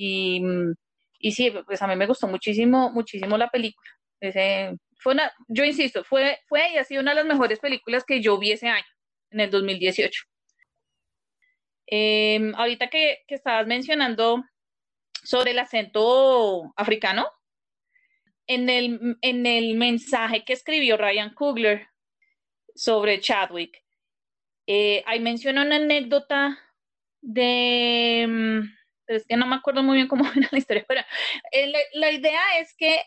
Y, 0.00 0.40
y 1.18 1.32
sí, 1.32 1.52
pues 1.66 1.82
a 1.82 1.88
mí 1.88 1.96
me 1.96 2.06
gustó 2.06 2.28
muchísimo, 2.28 2.92
muchísimo 2.92 3.36
la 3.36 3.50
película. 3.50 3.90
Ese, 4.20 4.76
fue 5.00 5.14
una, 5.14 5.32
yo 5.48 5.64
insisto, 5.64 6.04
fue, 6.04 6.38
fue 6.46 6.70
y 6.70 6.76
ha 6.76 6.84
sido 6.84 7.02
una 7.02 7.10
de 7.10 7.16
las 7.16 7.26
mejores 7.26 7.58
películas 7.58 8.04
que 8.04 8.20
yo 8.20 8.38
vi 8.38 8.52
ese 8.52 8.68
año, 8.68 8.86
en 9.30 9.40
el 9.40 9.50
2018. 9.50 10.22
Em, 11.88 12.54
ahorita 12.54 12.88
que, 12.88 13.24
que 13.26 13.34
estabas 13.34 13.66
mencionando 13.66 14.44
sobre 15.24 15.50
el 15.50 15.58
acento 15.58 16.72
africano, 16.76 17.26
en 18.46 18.68
el, 18.68 19.18
en 19.20 19.46
el 19.46 19.74
mensaje 19.74 20.44
que 20.44 20.52
escribió 20.52 20.96
Ryan 20.96 21.34
Coogler 21.34 21.88
sobre 22.72 23.18
Chadwick, 23.20 23.82
eh, 24.68 25.02
ahí 25.06 25.18
menciona 25.18 25.62
una 25.62 25.76
anécdota 25.76 26.56
de, 27.20 28.26
mm, 28.28 28.77
es 29.08 29.26
que 29.26 29.36
no 29.36 29.46
me 29.46 29.56
acuerdo 29.56 29.82
muy 29.82 29.96
bien 29.96 30.08
cómo 30.08 30.24
era 30.36 30.48
la 30.50 30.58
historia, 30.58 30.84
pero 30.86 31.00
eh, 31.52 31.66
la, 31.66 31.78
la, 31.94 32.12
idea 32.12 32.40
es 32.60 32.74
que 32.76 33.00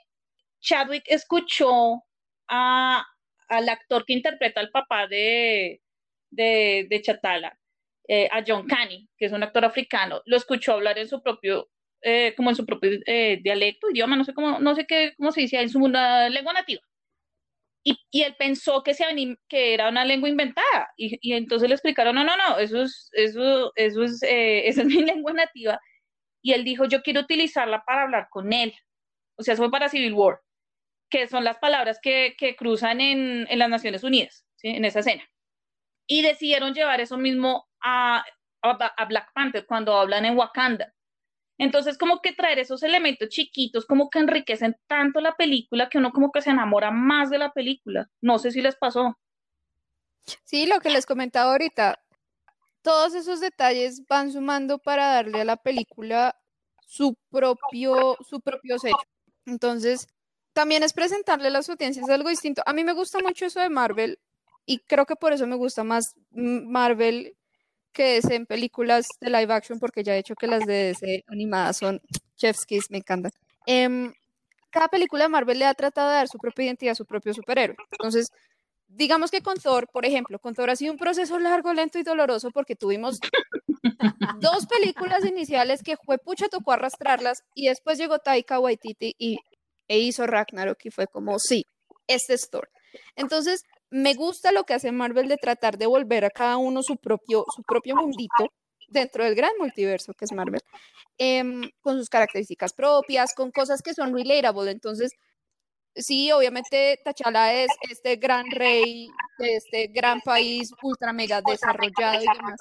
Chadwick 0.60 1.04
escuchó 1.08 2.04
a, 2.47 3.06
al 3.47 3.70
actor 3.70 4.06
que 4.06 4.14
interpreta 4.14 4.60
al 4.60 4.72
papá 4.72 5.08
de, 5.08 5.82
de, 6.30 6.88
de 6.89 7.02
Chatala, 7.02 7.58
eh, 8.08 8.28
a 8.32 8.43
John 8.45 8.68
Canny, 8.68 9.08
que 9.18 9.26
es 9.26 9.32
un 9.32 9.43
actor 9.43 9.66
africano, 9.66 10.22
lo 10.26 10.38
escuchó 10.38 10.74
hablar 10.74 10.97
en 10.97 11.08
su 11.08 11.22
propio, 11.22 11.70
eh, 12.02 12.34
como 12.36 12.49
en 12.49 12.56
su 12.56 12.66
propio 12.66 12.91
eh, 13.06 13.39
dialecto, 13.43 13.89
idioma, 13.89 14.16
no 14.16 14.24
sé 14.24 14.34
cómo, 14.34 14.60
no 14.60 14.76
sé 14.76 14.86
qué, 14.86 15.14
cómo 15.18 15.32
se 15.32 15.41
dice, 15.41 15.62
en 15.62 15.70
su 15.70 15.80
una 15.80 16.30
lengua 16.30 16.54
nativa. 16.54 16.82
Y, 17.84 17.97
y, 18.12 18.22
él 18.24 18.36
pensó 18.38 18.84
que, 18.84 18.93
se, 18.93 19.06
que 19.47 19.74
era 19.74 19.89
una 19.89 20.06
lengua 20.06 20.30
inventada. 20.30 20.91
Y, 20.97 21.18
y, 21.22 21.34
entonces 21.34 21.68
le 21.68 21.76
explicaron, 21.76 22.14
no, 22.16 22.24
no, 22.24 22.38
no, 22.38 22.60
eso 22.60 22.84
es, 22.84 23.10
eso, 23.14 23.72
eso 23.76 24.04
es, 24.04 24.22
eh, 24.24 24.68
esa 24.68 24.82
es 24.82 24.88
mi 24.88 25.04
lengua 25.04 25.34
nativa. 25.34 25.80
Y 26.41 26.53
él 26.53 26.63
dijo, 26.63 26.85
yo 26.85 27.01
quiero 27.01 27.21
utilizarla 27.21 27.83
para 27.85 28.03
hablar 28.03 28.27
con 28.29 28.51
él. 28.53 28.73
O 29.35 29.43
sea, 29.43 29.53
eso 29.53 29.63
fue 29.63 29.71
para 29.71 29.89
Civil 29.89 30.13
War, 30.13 30.41
que 31.09 31.27
son 31.27 31.43
las 31.43 31.57
palabras 31.59 31.99
que, 32.01 32.35
que 32.37 32.55
cruzan 32.55 33.01
en, 33.01 33.47
en, 33.49 33.59
las 33.59 33.69
Naciones 33.69 34.03
Unidas, 34.03 34.45
en 34.63 34.85
esa 34.85 34.99
escena. 34.99 35.23
Y 36.07 36.21
decidieron 36.21 36.73
llevar 36.73 37.01
eso 37.01 37.17
mismo 37.17 37.67
a, 37.81 38.23
a, 38.63 38.69
a 38.69 39.05
Black 39.05 39.31
Panther 39.33 39.65
cuando 39.65 39.95
hablan 39.95 40.25
en 40.25 40.37
Wakanda. 40.37 40.93
Entonces, 41.57 41.97
como 41.97 42.21
que 42.21 42.33
traer 42.33 42.57
esos 42.57 42.81
elementos 42.81 43.29
chiquitos, 43.29 43.85
como 43.85 44.09
que 44.09 44.17
enriquecen 44.17 44.75
tanto 44.87 45.21
la 45.21 45.35
película 45.35 45.89
que 45.89 45.99
uno 45.99 46.11
como 46.11 46.31
que 46.31 46.41
se 46.41 46.49
enamora 46.49 46.89
más 46.89 47.29
de 47.29 47.37
la 47.37 47.51
película. 47.51 48.09
No 48.19 48.39
sé 48.39 48.49
si 48.49 48.63
les 48.63 48.75
pasó. 48.75 49.15
Sí, 50.43 50.65
lo 50.65 50.79
que 50.79 50.89
les 50.89 51.05
comentaba 51.05 51.51
ahorita, 51.51 51.99
todos 52.82 53.13
esos 53.15 53.39
detalles 53.39 54.05
van 54.07 54.32
sumando 54.32 54.79
para 54.79 55.07
darle 55.07 55.41
a 55.41 55.45
la 55.45 55.57
película 55.57 56.36
su 56.86 57.15
propio, 57.29 58.17
su 58.27 58.41
propio 58.41 58.79
sello. 58.79 58.97
Entonces, 59.45 60.07
también 60.53 60.84
es 60.84 60.93
presentarle 60.93 61.47
a 61.47 61.51
las 61.51 61.69
audiencias 61.69 62.09
algo 62.09 62.29
distinto. 62.29 62.61
A 62.65 62.73
mí 62.73 62.84
me 62.84 62.93
gusta 62.93 63.19
mucho 63.19 63.45
eso 63.45 63.59
de 63.59 63.69
Marvel 63.69 64.19
y 64.65 64.79
creo 64.79 65.05
que 65.05 65.15
por 65.15 65.34
eso 65.34 65.47
me 65.47 65.55
gusta 65.55 65.84
más 65.84 66.15
Marvel 66.32 67.36
que 67.93 68.17
es 68.17 68.25
en 68.29 68.45
películas 68.45 69.07
de 69.19 69.29
live 69.29 69.53
action, 69.53 69.79
porque 69.79 70.03
ya 70.03 70.15
he 70.15 70.19
hecho 70.19 70.36
que 70.36 70.47
las 70.47 70.65
de 70.65 70.73
DC 70.93 71.25
animadas 71.27 71.77
son 71.77 72.01
chef's 72.38 72.65
kiss, 72.65 72.89
me 72.89 72.99
encantan. 72.99 73.32
Eh, 73.67 74.11
cada 74.71 74.88
película 74.88 75.23
de 75.25 75.29
Marvel 75.29 75.59
le 75.59 75.65
ha 75.65 75.73
tratado 75.73 76.09
de 76.09 76.15
dar 76.15 76.27
su 76.27 76.38
propia 76.38 76.65
identidad 76.65 76.95
su 76.95 77.05
propio 77.05 77.34
superhéroe. 77.34 77.75
Entonces, 77.91 78.32
digamos 78.93 79.31
que 79.31 79.41
con 79.41 79.57
Thor, 79.57 79.87
por 79.91 80.05
ejemplo, 80.05 80.39
con 80.39 80.53
Thor 80.53 80.69
ha 80.69 80.75
sido 80.75 80.91
un 80.91 80.99
proceso 80.99 81.39
largo, 81.39 81.73
lento 81.73 81.97
y 81.99 82.03
doloroso 82.03 82.51
porque 82.51 82.75
tuvimos 82.75 83.19
dos 84.39 84.65
películas 84.67 85.25
iniciales 85.25 85.81
que 85.83 85.95
fue 85.97 86.17
pucha 86.17 86.49
tocó 86.49 86.73
arrastrarlas 86.73 87.43
y 87.55 87.67
después 87.67 87.97
llegó 87.97 88.19
Taika 88.19 88.59
Waititi 88.59 89.15
y, 89.17 89.39
e 89.87 89.99
hizo 89.99 90.27
Ragnarok 90.27 90.77
y 90.85 90.91
fue 90.91 91.07
como, 91.07 91.39
sí, 91.39 91.65
este 92.07 92.33
es 92.33 92.49
Thor. 92.49 92.69
Entonces, 93.15 93.63
me 93.89 94.13
gusta 94.13 94.51
lo 94.51 94.63
que 94.63 94.73
hace 94.73 94.91
Marvel 94.91 95.27
de 95.27 95.37
tratar 95.37 95.77
de 95.77 95.85
volver 95.85 96.25
a 96.25 96.29
cada 96.29 96.57
uno 96.57 96.83
su 96.83 96.97
propio, 96.97 97.45
su 97.55 97.63
propio 97.63 97.95
mundito 97.95 98.51
dentro 98.89 99.23
del 99.23 99.35
gran 99.35 99.51
multiverso 99.57 100.13
que 100.13 100.25
es 100.25 100.33
Marvel, 100.33 100.61
eh, 101.17 101.43
con 101.81 101.97
sus 101.97 102.09
características 102.09 102.73
propias, 102.73 103.33
con 103.33 103.51
cosas 103.51 103.81
que 103.81 103.93
son 103.93 104.13
relatable. 104.13 104.71
Entonces, 104.71 105.11
sí, 105.95 106.31
obviamente 106.31 106.99
T'Challa 107.03 107.53
es 107.53 107.69
este 107.89 108.15
gran 108.15 108.49
rey 108.51 109.07
de 109.37 109.55
este 109.55 109.87
gran 109.87 110.21
país 110.21 110.71
ultra 110.81 111.13
mega 111.13 111.41
desarrollado 111.41 112.21
y 112.21 112.27
demás. 112.27 112.59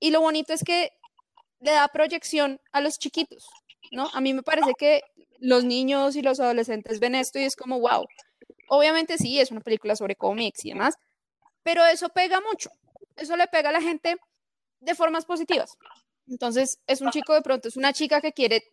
Y 0.00 0.10
lo 0.10 0.20
bonito 0.20 0.52
es 0.52 0.62
que 0.62 0.90
le 1.60 1.72
da 1.72 1.88
proyección 1.88 2.60
a 2.72 2.80
los 2.80 2.98
chiquitos, 2.98 3.48
¿no? 3.92 4.08
A 4.12 4.20
mí 4.20 4.34
me 4.34 4.42
parece 4.42 4.72
que 4.78 5.02
los 5.38 5.64
niños 5.64 6.16
y 6.16 6.22
los 6.22 6.40
adolescentes 6.40 7.00
ven 7.00 7.14
esto 7.14 7.38
y 7.38 7.44
es 7.44 7.56
como, 7.56 7.80
wow, 7.80 8.06
Obviamente 8.68 9.16
sí, 9.18 9.40
es 9.40 9.50
una 9.50 9.60
película 9.60 9.96
sobre 9.96 10.16
cómics 10.16 10.64
y 10.64 10.70
demás, 10.70 10.96
pero 11.62 11.84
eso 11.84 12.08
pega 12.08 12.40
mucho. 12.40 12.70
Eso 13.16 13.36
le 13.36 13.46
pega 13.46 13.70
a 13.70 13.72
la 13.72 13.80
gente 13.80 14.16
de 14.80 14.94
formas 14.94 15.24
positivas. 15.24 15.76
Entonces, 16.28 16.80
es 16.86 17.00
un 17.00 17.10
chico 17.10 17.34
de 17.34 17.42
pronto, 17.42 17.68
es 17.68 17.76
una 17.76 17.92
chica 17.92 18.20
que 18.20 18.32
quiere 18.32 18.64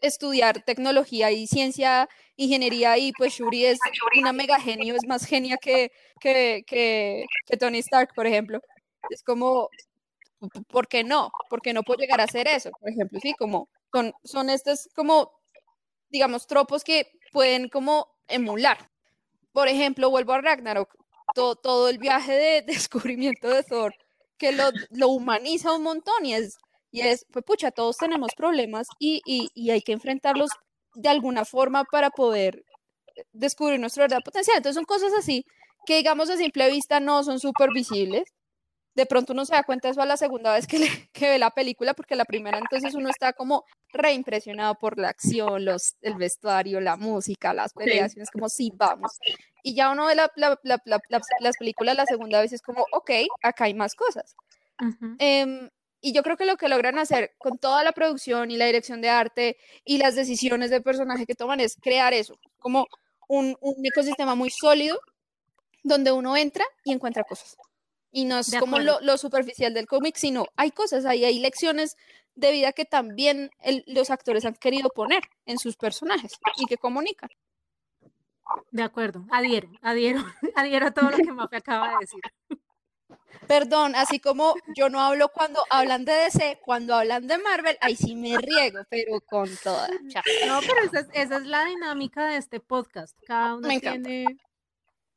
estudiar 0.00 0.62
tecnología 0.64 1.30
y 1.32 1.46
ciencia, 1.46 2.08
ingeniería, 2.36 2.98
y 2.98 3.12
pues 3.12 3.34
Shuri 3.34 3.66
es 3.66 3.78
una 4.18 4.32
mega 4.32 4.60
genio, 4.60 4.94
es 4.94 5.06
más 5.06 5.24
genia 5.24 5.56
que, 5.56 5.90
que, 6.20 6.62
que, 6.66 7.24
que 7.46 7.56
Tony 7.56 7.78
Stark, 7.78 8.14
por 8.14 8.26
ejemplo. 8.26 8.60
Es 9.10 9.22
como, 9.24 9.70
¿por 10.68 10.88
qué 10.88 11.02
no? 11.04 11.30
¿Por 11.48 11.60
qué 11.62 11.72
no 11.72 11.82
puedo 11.82 11.98
llegar 11.98 12.20
a 12.20 12.24
hacer 12.24 12.46
eso? 12.46 12.70
Por 12.80 12.90
ejemplo, 12.90 13.18
sí, 13.20 13.34
como 13.38 13.68
son 14.24 14.50
estos 14.50 14.88
como, 14.94 15.32
digamos, 16.10 16.46
tropos 16.46 16.84
que 16.84 17.10
pueden 17.32 17.68
como 17.68 18.06
emular 18.28 18.90
por 19.52 19.68
ejemplo, 19.68 20.10
vuelvo 20.10 20.32
a 20.32 20.40
Ragnarok, 20.40 20.94
todo, 21.34 21.56
todo 21.56 21.88
el 21.88 21.98
viaje 21.98 22.32
de 22.32 22.62
descubrimiento 22.66 23.48
de 23.48 23.62
Thor, 23.62 23.94
que 24.38 24.52
lo, 24.52 24.70
lo, 24.90 25.08
humaniza 25.08 25.72
un 25.74 25.82
montón 25.82 26.24
y 26.24 26.34
es, 26.34 26.56
y 26.90 27.02
es, 27.02 27.24
pues 27.32 27.44
pucha, 27.44 27.70
todos 27.70 27.96
tenemos 27.96 28.32
problemas 28.36 28.86
y, 28.98 29.22
y, 29.24 29.50
y 29.54 29.70
hay 29.70 29.82
que 29.82 29.92
enfrentarlos 29.92 30.50
de 30.94 31.08
alguna 31.08 31.44
forma 31.44 31.84
para 31.84 32.10
poder 32.10 32.64
descubrir 33.32 33.78
nuestro 33.78 34.02
verdadero 34.02 34.24
potencial. 34.24 34.56
Entonces 34.56 34.76
son 34.76 34.84
cosas 34.84 35.12
así 35.18 35.44
que 35.86 35.96
digamos 35.96 36.30
a 36.30 36.36
simple 36.36 36.70
vista 36.70 37.00
no 37.00 37.22
son 37.22 37.38
súper 37.38 37.70
visibles. 37.72 38.24
De 38.94 39.06
pronto 39.06 39.32
uno 39.32 39.44
se 39.44 39.54
da 39.54 39.62
cuenta 39.62 39.88
de 39.88 39.92
eso 39.92 40.02
a 40.02 40.06
la 40.06 40.16
segunda 40.16 40.52
vez 40.52 40.66
que, 40.66 40.78
le, 40.78 40.88
que 41.12 41.30
ve 41.30 41.38
la 41.38 41.50
película, 41.50 41.94
porque 41.94 42.16
la 42.16 42.24
primera 42.24 42.58
entonces 42.58 42.94
uno 42.94 43.08
está 43.08 43.32
como 43.32 43.64
reimpresionado 43.92 44.74
por 44.74 44.98
la 44.98 45.08
acción, 45.08 45.64
los, 45.64 45.94
el 46.02 46.16
vestuario, 46.16 46.80
la 46.80 46.96
música, 46.96 47.54
las 47.54 47.72
peleas, 47.72 48.12
sí. 48.12 48.20
es 48.20 48.30
como, 48.30 48.48
sí, 48.48 48.72
vamos. 48.74 49.18
Y 49.62 49.74
ya 49.74 49.90
uno 49.90 50.06
ve 50.06 50.16
la, 50.16 50.30
la, 50.34 50.58
la, 50.64 51.00
las 51.40 51.56
películas 51.56 51.96
la 51.96 52.06
segunda 52.06 52.40
vez 52.40 52.52
es 52.52 52.62
como, 52.62 52.84
ok, 52.92 53.10
acá 53.42 53.64
hay 53.64 53.74
más 53.74 53.94
cosas. 53.94 54.34
Uh 54.80 54.86
-huh. 54.86 55.16
eh, 55.18 55.70
y 56.00 56.12
yo 56.12 56.22
creo 56.22 56.36
que 56.36 56.46
lo 56.46 56.56
que 56.56 56.68
logran 56.68 56.98
hacer 56.98 57.34
con 57.38 57.58
toda 57.58 57.84
la 57.84 57.92
producción 57.92 58.50
y 58.50 58.56
la 58.56 58.66
dirección 58.66 59.00
de 59.00 59.10
arte 59.10 59.56
y 59.84 59.98
las 59.98 60.14
decisiones 60.14 60.70
de 60.70 60.80
personaje 60.80 61.26
que 61.26 61.34
toman 61.34 61.60
es 61.60 61.76
crear 61.80 62.12
eso, 62.14 62.38
como 62.58 62.86
un, 63.28 63.56
un 63.60 63.86
ecosistema 63.86 64.34
muy 64.34 64.50
sólido 64.50 65.00
donde 65.82 66.12
uno 66.12 66.36
entra 66.36 66.64
y 66.84 66.92
encuentra 66.92 67.24
cosas. 67.24 67.56
Y 68.12 68.24
no 68.24 68.40
es 68.40 68.54
como 68.58 68.78
lo, 68.80 69.00
lo, 69.00 69.16
superficial 69.16 69.72
del 69.72 69.86
cómic, 69.86 70.16
sino 70.16 70.46
hay 70.56 70.72
cosas 70.72 71.04
ahí, 71.04 71.24
hay 71.24 71.38
lecciones 71.38 71.96
de 72.34 72.52
vida 72.52 72.72
que 72.72 72.84
también 72.84 73.50
el, 73.60 73.84
los 73.86 74.10
actores 74.10 74.44
han 74.44 74.54
querido 74.54 74.90
poner 74.90 75.22
en 75.46 75.58
sus 75.58 75.76
personajes 75.76 76.32
y 76.56 76.66
que 76.66 76.76
comunican. 76.76 77.30
De 78.72 78.82
acuerdo, 78.82 79.24
adhiero, 79.30 79.70
adhiero, 79.80 80.24
adhiero 80.56 80.86
a 80.86 80.90
todo 80.90 81.10
lo 81.10 81.16
que 81.18 81.32
Mafe 81.32 81.56
acaba 81.56 81.90
de 81.90 81.96
decir. 82.00 82.20
Perdón, 83.46 83.94
así 83.96 84.20
como 84.20 84.54
yo 84.76 84.88
no 84.88 85.00
hablo 85.00 85.28
cuando 85.30 85.60
hablan 85.70 86.04
de 86.04 86.12
DC, 86.12 86.60
cuando 86.64 86.94
hablan 86.94 87.26
de 87.26 87.38
Marvel, 87.38 87.76
ahí 87.80 87.96
sí 87.96 88.14
me 88.14 88.36
riego, 88.38 88.80
pero 88.88 89.20
con 89.20 89.48
toda. 89.62 89.88
Chao. 90.08 90.22
No, 90.46 90.60
pero 90.60 90.82
esa 90.84 91.00
es, 91.00 91.08
esa 91.12 91.36
es, 91.38 91.46
la 91.46 91.64
dinámica 91.64 92.26
de 92.26 92.36
este 92.36 92.60
podcast. 92.60 93.16
Cada 93.26 93.56
uno 93.56 93.68
tiene 93.80 94.24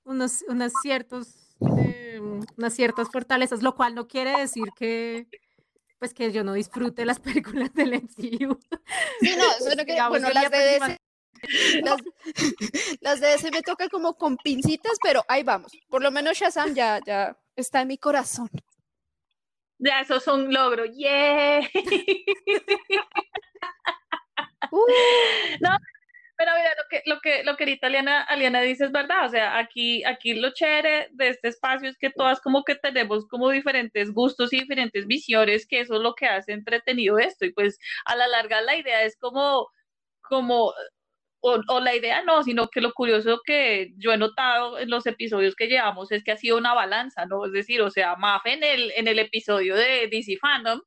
unos, 0.03 0.43
unos 0.47 0.73
ciertos, 0.81 1.55
eh, 1.77 2.19
unas 2.57 2.73
ciertas 2.73 3.09
fortalezas, 3.11 3.61
lo 3.61 3.75
cual 3.75 3.95
no 3.95 4.07
quiere 4.07 4.37
decir 4.37 4.65
que 4.75 5.27
pues 6.03 6.13
que 6.13 6.33
yo 6.33 6.43
no 6.43 6.51
disfrute 6.51 7.05
las 7.05 7.19
películas 7.21 7.73
del 7.73 7.93
MCU. 7.93 8.59
Sí, 9.21 9.35
no, 9.37 9.45
solo 9.59 9.85
que, 9.85 9.97
bueno, 10.09 10.29
las 10.31 10.51
de 10.51 10.57
DC, 10.57 10.97
las, 11.83 12.01
las, 12.99 13.21
de 13.21 13.33
ese 13.35 13.51
me 13.51 13.61
toca 13.61 13.87
como 13.87 14.15
con 14.15 14.35
pincitas, 14.35 14.97
pero 15.01 15.23
ahí 15.29 15.43
vamos. 15.43 15.71
Por 15.87 16.01
lo 16.01 16.11
menos 16.11 16.37
Shazam 16.37 16.73
ya, 16.73 16.99
ya 17.05 17.37
está 17.55 17.81
en 17.81 17.87
mi 17.89 17.97
corazón. 17.97 18.49
Ya, 19.79 20.01
eso 20.01 20.15
es 20.17 20.27
un 20.27 20.53
logro. 20.53 20.85
¡Yeah! 20.85 21.61
Uh, 24.71 24.87
No, 25.61 25.77
pero 26.37 26.51
mira, 26.55 26.69
lo 26.77 26.83
que, 26.89 27.01
lo 27.05 27.19
que, 27.21 27.43
lo 27.43 27.55
que 27.55 27.63
ahorita 27.63 27.87
Aliana, 27.87 28.21
Aliana 28.23 28.61
dice 28.61 28.85
es 28.85 28.91
verdad, 28.91 29.25
o 29.25 29.29
sea, 29.29 29.57
aquí, 29.57 30.03
aquí 30.03 30.33
lo 30.33 30.51
chévere 30.51 31.09
de 31.11 31.29
este 31.29 31.49
espacio 31.49 31.89
es 31.89 31.97
que 31.97 32.09
todas 32.09 32.41
como 32.41 32.63
que 32.63 32.75
tenemos 32.75 33.27
como 33.27 33.49
diferentes 33.49 34.11
gustos 34.11 34.51
y 34.51 34.59
diferentes 34.61 35.05
visiones, 35.05 35.67
que 35.67 35.81
eso 35.81 35.95
es 35.95 36.01
lo 36.01 36.15
que 36.15 36.25
hace 36.27 36.53
entretenido 36.53 37.19
esto, 37.19 37.45
y 37.45 37.53
pues 37.53 37.77
a 38.05 38.15
la 38.15 38.27
larga 38.27 38.61
la 38.61 38.75
idea 38.75 39.03
es 39.03 39.15
como, 39.17 39.69
como, 40.21 40.73
o, 41.43 41.59
o 41.67 41.79
la 41.81 41.93
idea 41.93 42.23
no, 42.23 42.41
sino 42.43 42.69
que 42.69 42.79
lo 42.81 42.93
curioso 42.93 43.41
que 43.45 43.91
yo 43.97 44.13
he 44.13 44.17
notado 44.17 44.79
en 44.79 44.89
los 44.89 45.05
episodios 45.05 45.55
que 45.55 45.67
llevamos 45.67 46.11
es 46.13 46.23
que 46.23 46.31
ha 46.31 46.37
sido 46.37 46.57
una 46.57 46.73
balanza, 46.73 47.25
¿no? 47.25 47.45
Es 47.45 47.51
decir, 47.51 47.81
o 47.81 47.89
sea, 47.91 48.15
Maf 48.15 48.45
en 48.45 48.63
el, 48.63 48.91
en 48.95 49.09
el 49.09 49.19
episodio 49.19 49.75
de 49.75 50.07
DC 50.09 50.37
Fandom, 50.39 50.81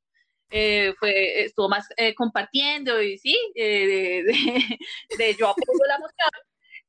eh, 0.49 0.93
fue, 0.99 1.43
estuvo 1.43 1.69
más 1.69 1.87
eh, 1.97 2.15
compartiendo 2.15 3.01
y 3.03 3.19
sí, 3.19 3.37
eh, 3.55 4.23
de, 4.25 4.33
de, 4.33 4.77
de 5.17 5.35
yo 5.35 5.49
apoyo 5.49 5.85
la 5.87 5.99
moción. 5.99 6.29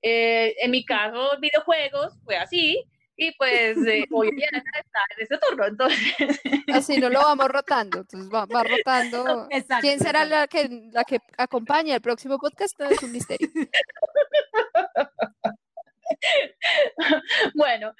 Eh, 0.02 0.54
en 0.62 0.70
mi 0.70 0.84
caso, 0.84 1.30
videojuegos, 1.40 2.14
fue 2.24 2.36
así, 2.36 2.82
y 3.20 3.32
pues 3.32 3.76
eh, 3.84 4.06
hoy 4.12 4.30
día 4.30 4.46
está 4.52 5.00
en 5.16 5.24
ese 5.24 5.38
turno, 5.38 5.66
entonces. 5.66 5.98
así 6.72 6.98
no 6.98 7.10
lo 7.10 7.18
vamos 7.18 7.48
rotando. 7.48 7.98
Entonces 7.98 8.30
va, 8.32 8.46
va 8.46 8.62
rotando. 8.62 9.48
Exacto, 9.50 9.82
¿Quién 9.82 9.98
será 9.98 10.24
la 10.24 10.46
que, 10.46 10.68
la 10.92 11.02
que 11.02 11.18
acompaña 11.36 11.96
el 11.96 12.00
próximo 12.00 12.38
podcast? 12.38 12.78
No, 12.78 12.86
es 12.86 13.02
un 13.02 13.10
misterio. 13.10 13.48
bueno, 17.54 17.92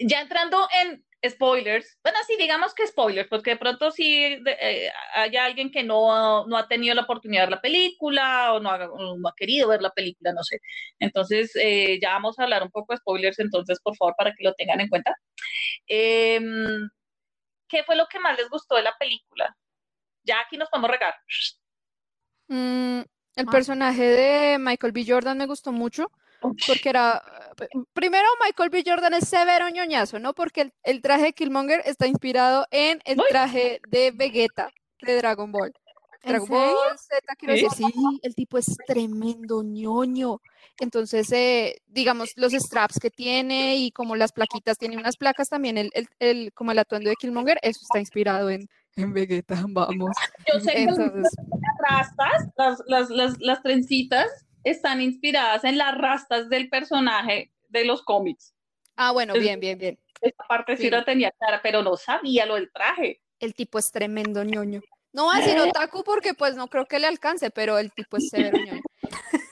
ya 0.00 0.20
entrando 0.20 0.68
en 0.82 1.02
spoilers, 1.28 1.98
bueno, 2.02 2.18
sí, 2.26 2.36
digamos 2.38 2.74
que 2.74 2.86
spoilers, 2.86 3.28
porque 3.28 3.50
de 3.50 3.56
pronto 3.56 3.90
si 3.90 4.24
eh, 4.24 4.90
hay 5.14 5.36
alguien 5.36 5.70
que 5.70 5.82
no, 5.82 6.46
no 6.46 6.56
ha 6.56 6.68
tenido 6.68 6.94
la 6.94 7.02
oportunidad 7.02 7.42
de 7.42 7.46
ver 7.46 7.56
la 7.56 7.60
película 7.60 8.52
o 8.52 8.60
no 8.60 8.70
ha, 8.70 8.90
o 8.90 9.16
no 9.18 9.28
ha 9.28 9.34
querido 9.36 9.68
ver 9.68 9.82
la 9.82 9.90
película, 9.90 10.32
no 10.32 10.42
sé. 10.44 10.60
Entonces, 10.98 11.54
eh, 11.56 11.98
ya 12.00 12.10
vamos 12.12 12.38
a 12.38 12.44
hablar 12.44 12.62
un 12.62 12.70
poco 12.70 12.92
de 12.92 12.98
spoilers, 12.98 13.38
entonces, 13.38 13.80
por 13.80 13.96
favor, 13.96 14.14
para 14.16 14.32
que 14.32 14.44
lo 14.44 14.54
tengan 14.54 14.80
en 14.80 14.88
cuenta. 14.88 15.14
Em, 15.86 16.88
¿Qué 17.68 17.82
fue 17.84 17.96
lo 17.96 18.06
que 18.06 18.20
más 18.20 18.36
les 18.38 18.48
gustó 18.48 18.76
de 18.76 18.82
la 18.82 18.94
película? 18.98 19.56
Ya 20.24 20.40
aquí 20.40 20.56
nos 20.56 20.68
podemos 20.68 20.90
regar. 20.90 21.14
Mm, 22.48 23.00
el 23.36 23.46
Ah. 23.46 23.50
personaje 23.50 24.02
de 24.04 24.58
Michael 24.58 24.92
B. 24.92 25.04
Jordan 25.06 25.38
me 25.38 25.46
gustó 25.46 25.72
mucho 25.72 26.10
porque 26.66 26.88
era, 26.88 27.22
eh, 27.60 27.68
primero 27.92 28.26
Michael 28.44 28.70
B. 28.70 28.82
Jordan 28.86 29.14
es 29.14 29.28
severo 29.28 29.68
ñoñazo, 29.68 30.18
¿no? 30.18 30.34
Porque 30.34 30.62
el, 30.62 30.72
el 30.84 31.02
traje 31.02 31.24
de 31.24 31.32
Killmonger 31.32 31.82
está 31.84 32.06
inspirado 32.06 32.66
en 32.70 33.00
el 33.04 33.18
traje 33.28 33.80
de 33.88 34.10
Vegeta 34.10 34.70
de 35.00 35.16
Dragon 35.16 35.50
Ball. 35.52 35.72
¿En 36.22 36.30
Dragon? 36.32 36.48
Ball 36.48 36.98
Z, 36.98 37.20
quiero 37.36 37.54
¿Sí? 37.54 37.62
decir, 37.62 37.92
sí, 37.92 38.20
el 38.22 38.34
tipo 38.34 38.58
es 38.58 38.76
tremendo 38.86 39.62
ñoño. 39.62 40.40
Entonces, 40.80 41.30
eh, 41.32 41.80
digamos, 41.86 42.30
los 42.36 42.52
straps 42.52 42.98
que 42.98 43.10
tiene 43.10 43.76
y 43.76 43.92
como 43.92 44.16
las 44.16 44.32
plaquitas, 44.32 44.76
tiene 44.76 44.96
unas 44.96 45.16
placas 45.16 45.48
también, 45.48 45.78
el, 45.78 45.90
el, 45.94 46.08
el- 46.18 46.52
como 46.52 46.72
el 46.72 46.78
atuendo 46.78 47.08
de 47.08 47.16
Killmonger, 47.16 47.58
eso 47.62 47.80
está 47.82 48.00
inspirado 48.00 48.50
en, 48.50 48.68
en 48.96 49.12
Vegeta, 49.12 49.64
vamos. 49.68 50.16
Yo 50.52 50.60
sé 50.60 50.72
que 50.74 50.86
las 50.86 51.32
rastas, 51.88 52.48
las, 52.56 52.80
las, 52.86 53.10
las, 53.10 53.34
las 53.38 53.62
trencitas, 53.62 54.26
están 54.70 55.00
inspiradas 55.00 55.64
en 55.64 55.78
las 55.78 55.96
rastas 55.96 56.48
del 56.48 56.68
personaje 56.68 57.52
de 57.68 57.84
los 57.84 58.02
cómics. 58.02 58.52
ah, 58.96 59.12
bueno, 59.12 59.34
Es- 59.34 59.40
bien, 59.40 59.60
bien, 59.60 59.78
bien. 59.78 59.98
Esta 60.20 60.44
parte 60.48 60.76
sí, 60.76 60.84
Sí. 60.84 60.90
la 60.90 61.04
tenía 61.04 61.30
clara, 61.32 61.60
pero 61.62 61.82
no 61.82 61.96
sabía 61.96 62.46
lo 62.46 62.54
del 62.54 62.70
traje. 62.72 63.20
El 63.38 63.54
tipo 63.54 63.78
es 63.78 63.90
tremendo 63.92 64.42
ñoño. 64.44 64.80
No 65.12 65.24
voy 65.24 65.36
a 65.36 65.40
decir 65.44 65.58
otaku 65.60 66.02
porque 66.04 66.32
pues 66.34 66.56
no 66.56 66.68
creo 66.68 66.86
que 66.86 66.98
le 66.98 67.06
alcance, 67.06 67.50
pero 67.50 67.78
el 67.78 67.92
tipo 67.92 68.16
es 68.16 68.28
severo 68.30 68.56
ñoño. 68.58 68.82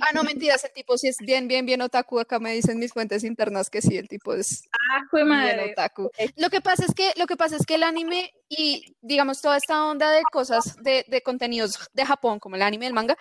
Ah, 0.00 0.10
no, 0.14 0.22
mentiras, 0.24 0.64
el 0.64 0.72
tipo 0.72 0.96
sí 0.98 1.08
es 1.08 1.18
bien, 1.18 1.48
bien, 1.48 1.66
bien 1.66 1.82
otaku. 1.82 2.18
Acá 2.18 2.38
me 2.38 2.52
dicen 2.52 2.78
mis 2.78 2.92
fuentes 2.92 3.24
internas 3.24 3.70
que 3.70 3.82
sí, 3.82 3.96
el 3.96 4.08
tipo 4.08 4.34
es 4.34 4.68
Ah, 4.72 5.02
fue 5.10 5.24
bien 5.24 5.36
madre. 5.36 5.72
otaku. 5.72 6.10
Lo 6.36 6.50
que 6.50 6.60
pasa 6.60 6.84
es 6.86 6.94
que, 6.94 7.12
lo 7.16 7.26
que 7.26 7.36
pasa 7.36 7.56
es 7.56 7.66
que 7.66 7.74
el 7.76 7.82
anime 7.82 8.32
y 8.48 8.94
digamos 9.00 9.40
toda 9.42 9.56
esta 9.56 9.84
onda 9.86 10.10
de 10.12 10.22
cosas 10.32 10.76
de, 10.82 11.04
de 11.08 11.22
contenidos 11.22 11.78
de 11.92 12.04
Japón, 12.04 12.38
como 12.38 12.56
el 12.56 12.62
anime 12.62 12.84
y 12.84 12.88
el 12.88 12.94
manga, 12.94 13.16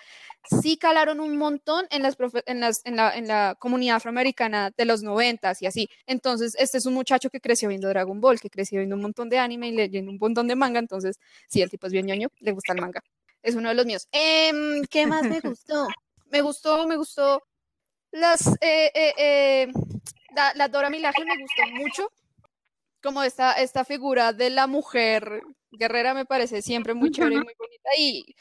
sí 0.62 0.78
calaron 0.78 1.20
un 1.20 1.36
montón 1.38 1.88
en 1.90 2.04
las, 2.04 2.18
profe- 2.18 2.44
en 2.46 2.60
las 2.60 2.82
en 2.86 2.96
la, 2.96 3.16
en 3.16 3.28
la 3.28 3.56
comunidad 3.60 3.98
afroamericana 3.98 4.72
de 4.78 4.86
los 4.86 5.02
noventas 5.02 5.62
y 5.62 5.66
así. 5.66 5.90
Entonces, 6.06 6.56
este 6.60 6.78
es 6.78 6.86
un 6.86 6.94
muchacho 6.94 7.30
que 7.30 7.42
creció 7.42 7.70
viendo 7.70 7.88
Dragon 7.90 8.20
Ball, 8.22 8.40
que 8.40 8.50
creció 8.50 8.80
viendo 8.80 8.96
un 8.96 9.02
montón 9.02 9.30
de 9.30 9.40
anime 9.40 9.70
y 9.70 9.72
leyendo 9.72 10.12
un 10.12 10.18
montón 10.20 10.48
de 10.48 10.56
manga. 10.56 10.80
Entonces, 10.80 11.20
sí, 11.48 11.62
el 11.62 11.70
tipo 11.70 11.88
es 11.88 11.94
bien 11.94 12.06
ñoño, 12.06 12.30
le 12.40 12.52
gusta 12.52 12.74
el 12.74 12.82
manga. 12.82 13.02
Es 13.42 13.56
uno 13.56 13.70
de 13.70 13.76
los 13.76 13.86
míos. 13.86 14.08
Em, 14.12 14.84
¿qué 14.90 15.06
más 15.08 15.24
me 15.24 15.40
gustó? 15.40 15.88
Me 16.32 16.42
gustó, 16.42 16.88
me 16.88 16.98
gustó 16.98 17.44
las 18.12 18.48
eh, 18.62 18.92
eh, 18.94 19.14
eh, 19.18 19.68
la, 20.36 20.54
la 20.56 20.68
Dora 20.68 20.90
Milaje 20.90 21.24
me 21.26 21.38
gustó 21.38 21.64
mucho 21.76 22.10
como 23.04 23.22
esta, 23.24 23.54
esta 23.54 23.86
figura 23.86 24.34
de 24.34 24.50
la 24.50 24.66
mujer 24.68 25.42
guerrera 25.72 26.14
me 26.14 26.26
parece 26.26 26.62
siempre 26.62 26.94
muy 26.94 27.12
chévere 27.12 27.36
y 27.36 27.38
muy 27.38 27.54
bonita. 27.58 27.90
Y 28.00 28.36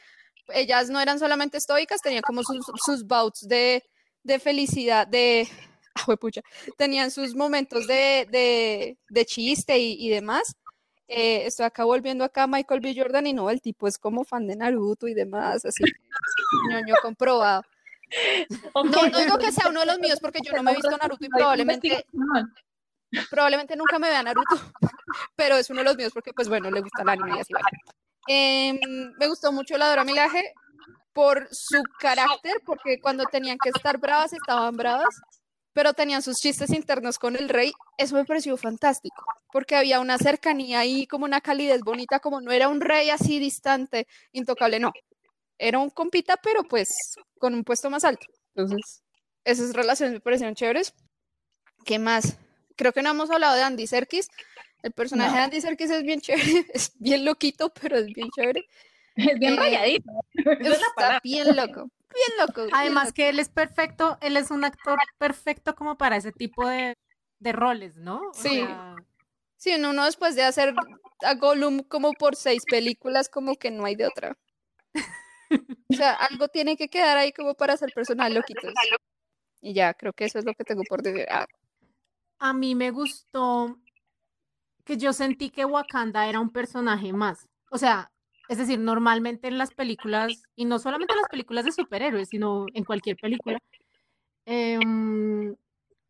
ellas 0.55 0.89
no 0.91 1.01
eran 1.01 1.19
solamente 1.19 1.59
estoicas, 1.59 2.01
tenían 2.01 2.23
como 2.23 2.43
sus, 2.43 2.65
sus 2.85 3.07
bouts 3.07 3.47
de, 3.47 3.85
de 4.23 4.39
felicidad, 4.39 5.07
de... 5.07 5.47
ah, 5.95 6.03
juepucha, 6.05 6.41
tenían 6.79 7.11
sus 7.11 7.35
momentos 7.35 7.87
de, 7.87 8.27
de, 8.31 8.99
de 9.09 9.27
chiste 9.27 9.79
y, 9.79 10.07
y 10.07 10.09
demás. 10.09 10.57
Eh, 11.09 11.45
estoy 11.45 11.67
acá 11.67 11.85
volviendo 11.85 12.25
acá 12.25 12.45
a 12.45 12.47
Michael 12.47 12.81
B. 12.81 12.95
Jordan 12.97 13.27
y 13.27 13.35
no, 13.35 13.51
el 13.51 13.61
tipo 13.61 13.87
es 13.87 13.99
como 13.99 14.25
fan 14.25 14.47
de 14.47 14.57
Naruto 14.57 15.07
y 15.07 15.15
demás, 15.15 15.65
así, 15.67 15.85
ñoño 16.71 16.95
comprobado. 17.03 17.63
No, 18.75 18.85
no 18.85 19.19
digo 19.19 19.39
que 19.39 19.53
sea 19.53 19.69
uno 19.69 19.81
de 19.81 19.87
los 19.87 19.99
míos 19.99 20.19
porque 20.21 20.41
yo 20.45 20.53
no 20.53 20.63
me 20.63 20.73
he 20.73 20.75
visto 20.75 20.97
Naruto 20.97 21.25
y 21.25 21.29
probablemente 21.29 22.07
probablemente 23.31 23.77
nunca 23.77 23.99
me 23.99 24.09
vea 24.09 24.23
Naruto, 24.23 24.57
pero 25.37 25.57
es 25.57 25.71
uno 25.71 25.81
de 25.81 25.85
los 25.85 25.97
míos 25.97 26.13
porque, 26.13 26.33
pues 26.33 26.49
bueno, 26.49 26.71
le 26.71 26.81
gusta 26.81 27.03
el 27.03 27.09
anime 27.09 27.37
y 27.37 27.41
así 27.41 27.53
vale. 27.53 27.67
Em, 28.27 29.13
me 29.19 29.29
gustó 29.29 29.53
mucho 29.53 29.77
la 29.77 29.89
Dora 29.89 30.05
Milaje 30.05 30.55
por 31.13 31.49
su 31.53 31.83
carácter, 31.99 32.61
porque 32.65 32.99
cuando 33.01 33.25
tenían 33.27 33.59
que 33.63 33.69
estar 33.69 33.99
bravas, 33.99 34.33
estaban 34.33 34.77
bravas, 34.77 35.15
pero 35.73 35.93
tenían 35.93 36.23
sus 36.23 36.37
chistes 36.37 36.71
internos 36.71 37.19
con 37.19 37.37
el 37.37 37.49
rey. 37.49 37.73
Eso 37.99 38.17
me 38.17 38.25
pareció 38.25 38.57
fantástico, 38.57 39.25
porque 39.53 39.77
había 39.77 40.01
una 40.01 40.19
cercanía 40.19 40.81
ahí, 40.81 41.07
como 41.07 41.25
una 41.25 41.41
calidez 41.41 41.81
bonita, 41.83 42.19
como 42.19 42.41
no 42.41 42.51
era 42.51 42.69
un 42.69 42.81
rey 42.81 43.11
así 43.11 43.39
distante, 43.39 44.07
intocable, 44.33 44.81
no. 44.81 44.93
Era 45.59 45.79
un 45.79 45.91
compita, 45.91 46.37
pero 46.43 46.65
pues 46.65 47.15
con 47.39 47.55
un 47.55 47.65
puesto 47.65 47.91
más 47.91 48.05
alto. 48.05 48.27
Entonces, 48.55 49.03
esas 49.45 49.73
relaciones 49.75 50.15
me 50.15 50.21
parecieron 50.21 50.55
chéveres. 50.55 50.95
¿Qué 51.85 51.99
más? 51.99 52.37
Creo 52.77 52.93
que 52.93 53.03
no 53.03 53.11
hemos 53.11 53.31
hablado 53.31 53.55
de 53.55 53.63
Andy 53.63 53.87
Serkis. 53.87 54.29
El 54.83 54.93
personaje 54.93 55.31
No. 55.31 55.37
de 55.37 55.43
Andy 55.43 55.61
Serkis 55.61 55.91
es 55.91 56.03
bien 56.03 56.21
chévere, 56.21 56.67
es 56.75 56.93
bien 56.99 57.25
loquito, 57.25 57.73
pero 57.73 57.97
es 57.99 58.07
bien 58.07 58.29
chévere. 58.31 58.65
Es 59.17 59.39
bien 59.39 59.55
Eh, 59.55 59.57
rayadito. 59.57 60.11
Está 60.61 61.21
bien 61.23 61.57
loco, 61.57 61.89
bien 62.13 62.39
loco. 62.39 62.65
bien 62.65 62.75
Además 62.75 63.05
loco. 63.07 63.15
que 63.15 63.29
él 63.29 63.39
es 63.39 63.49
perfecto, 63.49 64.19
él 64.21 64.37
es 64.37 64.51
un 64.51 64.65
actor 64.65 64.99
perfecto 65.19 65.75
como 65.75 65.97
para 65.97 66.17
ese 66.17 66.33
tipo 66.33 66.67
de, 66.67 66.97
de 67.39 67.53
roles, 67.53 67.97
¿no? 67.97 68.21
O 68.31 68.35
Sí. 68.35 68.57
sea, 68.61 68.97
Sí, 69.57 69.73
uno 69.77 70.05
después 70.05 70.35
de 70.37 70.43
hacer 70.43 70.75
a 71.23 71.35
Gollum 71.37 71.79
como 71.85 72.13
por 72.13 72.37
seis 72.37 72.65
películas, 72.69 73.31
como 73.31 73.55
que 73.55 73.71
no 73.71 73.87
hay 73.87 73.95
de 73.97 74.07
otra. 74.07 74.37
O 75.91 75.95
sea, 75.95 76.15
algo 76.15 76.49
tiene 76.49 76.77
que 76.77 76.89
quedar 76.89 77.17
ahí 77.17 77.33
como 77.33 77.55
para 77.55 77.75
hacer 77.75 77.93
personajes 77.95 78.35
loquitos. 78.35 78.73
Y 79.61 79.75
ya, 79.75 79.95
creo 79.95 80.13
que 80.13 80.25
eso 80.25 80.39
es 80.39 80.45
lo 80.45 80.55
que 80.55 80.65
tengo 80.65 80.83
por 80.89 81.03
decir. 81.03 81.27
Ah, 81.31 81.47
a 82.39 82.53
mí 82.53 82.75
me 82.75 82.91
gustó 82.91 83.79
que 84.85 84.97
yo 84.97 85.13
sentí 85.13 85.51
que 85.51 85.65
Wakanda 85.65 86.27
era 86.29 86.41
un 86.41 86.51
personaje 86.51 87.13
más. 87.13 87.49
O 87.71 87.79
sea, 87.79 88.11
es 88.49 88.59
decir, 88.59 88.79
normalmente 88.79 89.49
en 89.49 89.59
las 89.59 89.73
películas, 89.73 90.43
y 90.55 90.67
no 90.67 90.79
solamente 90.79 91.15
en 91.15 91.21
las 91.21 91.31
películas 91.31 91.65
de 91.65 91.73
superhéroes, 91.73 92.29
sino 92.29 92.67
en 92.75 92.85
cualquier 92.85 93.17
película, 93.17 93.59
em, 94.45 95.57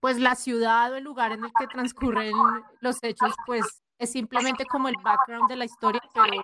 pues 0.01 0.19
la 0.19 0.35
ciudad 0.35 0.93
o 0.93 0.97
el 0.97 1.05
lugar 1.05 1.33
en 1.33 1.45
el 1.45 1.53
que 1.59 1.67
transcurren 1.69 2.33
los 2.81 3.03
hechos, 3.03 3.33
pues 3.47 3.83
es 3.99 4.11
simplemente 4.11 4.67
como 4.67 4.89
el 4.89 4.97
background 5.03 5.49
de 5.49 5.57
la 5.57 5.65
historia, 5.65 6.03
pero 6.13 6.43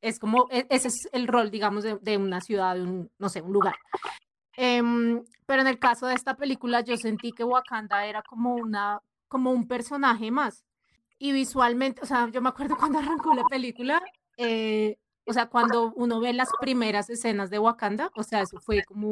es 0.00 0.18
como, 0.18 0.48
e- 0.50 0.66
ese 0.70 0.88
es 0.88 1.08
el 1.12 1.26
rol, 1.26 1.50
digamos, 1.50 1.84
de, 1.84 1.98
de 2.00 2.16
una 2.16 2.40
ciudad, 2.40 2.74
de 2.74 2.82
un, 2.82 3.10
no 3.18 3.28
sé, 3.28 3.42
un 3.42 3.52
lugar. 3.52 3.74
Em, 4.56 5.22
pero 5.46 5.62
en 5.62 5.68
el 5.68 5.78
caso 5.78 6.06
de 6.06 6.14
esta 6.14 6.34
película, 6.36 6.80
yo 6.80 6.96
sentí 6.96 7.32
que 7.32 7.44
Wakanda 7.44 8.06
era 8.06 8.22
como 8.22 8.54
una, 8.54 9.00
como 9.28 9.50
un 9.52 9.68
personaje 9.68 10.30
más. 10.30 10.64
Y 11.18 11.32
visualmente, 11.32 12.00
o 12.02 12.06
sea, 12.06 12.28
yo 12.30 12.40
me 12.42 12.48
acuerdo 12.48 12.76
cuando 12.92 12.98
arrancó 12.98 13.34
la 13.34 13.44
película, 13.44 14.02
eh, 14.36 14.98
o 15.26 15.32
sea, 15.32 15.46
cuando 15.46 15.92
uno 15.96 16.20
ve 16.20 16.32
las 16.32 16.48
primeras 16.60 17.10
escenas 17.10 17.50
de 17.50 17.58
Wakanda, 17.58 18.10
o 18.16 18.22
sea, 18.22 18.42
eso 18.42 18.60
fue 18.60 18.82
como, 18.84 19.10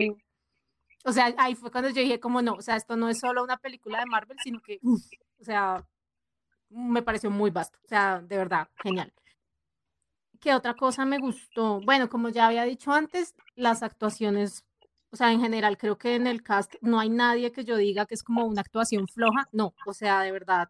o 1.05 1.13
sea, 1.13 1.35
ahí 1.39 1.55
fue 1.55 1.71
cuando 1.71 1.91
yo 1.91 2.01
dije 2.01 2.21
como 2.21 2.41
no, 2.41 2.55
o 2.55 2.63
sea, 2.63 2.77
esto 2.77 2.97
no 2.97 3.09
es 3.09 3.19
solo 3.19 3.43
una 3.43 3.57
película 3.59 3.99
de 4.01 4.07
Marvel, 4.07 4.37
sino 4.43 4.61
que, 4.61 4.79
o 5.41 5.45
sea, 5.45 5.85
me 6.71 7.03
pareció 7.03 7.31
muy 7.31 7.51
vasto, 7.51 7.79
o 7.85 7.89
sea, 7.89 8.21
de 8.21 8.37
verdad, 8.37 8.69
genial. 8.83 9.13
¿Qué 10.45 10.53
otra 10.53 10.75
cosa 10.75 11.07
me 11.07 11.19
gustó? 11.19 11.81
Bueno, 11.81 12.11
como 12.11 12.29
ya 12.29 12.49
había 12.49 12.65
dicho 12.65 12.93
antes, 12.93 13.35
las 13.55 13.83
actuaciones, 13.83 14.67
o 15.11 15.17
sea, 15.17 15.33
en 15.33 15.41
general 15.41 15.79
creo 15.79 15.97
que 15.97 16.17
en 16.17 16.27
el 16.27 16.43
cast 16.43 16.75
no 16.83 17.01
hay 17.01 17.09
nadie 17.09 17.51
que 17.51 17.65
yo 17.65 17.79
diga 17.79 18.05
que 18.05 18.15
es 18.15 18.23
como 18.23 18.45
una 18.45 18.61
actuación 18.61 19.09
floja, 19.09 19.49
no, 19.53 19.73
o 19.87 19.95
sea, 19.95 20.21
de 20.21 20.33
verdad, 20.33 20.69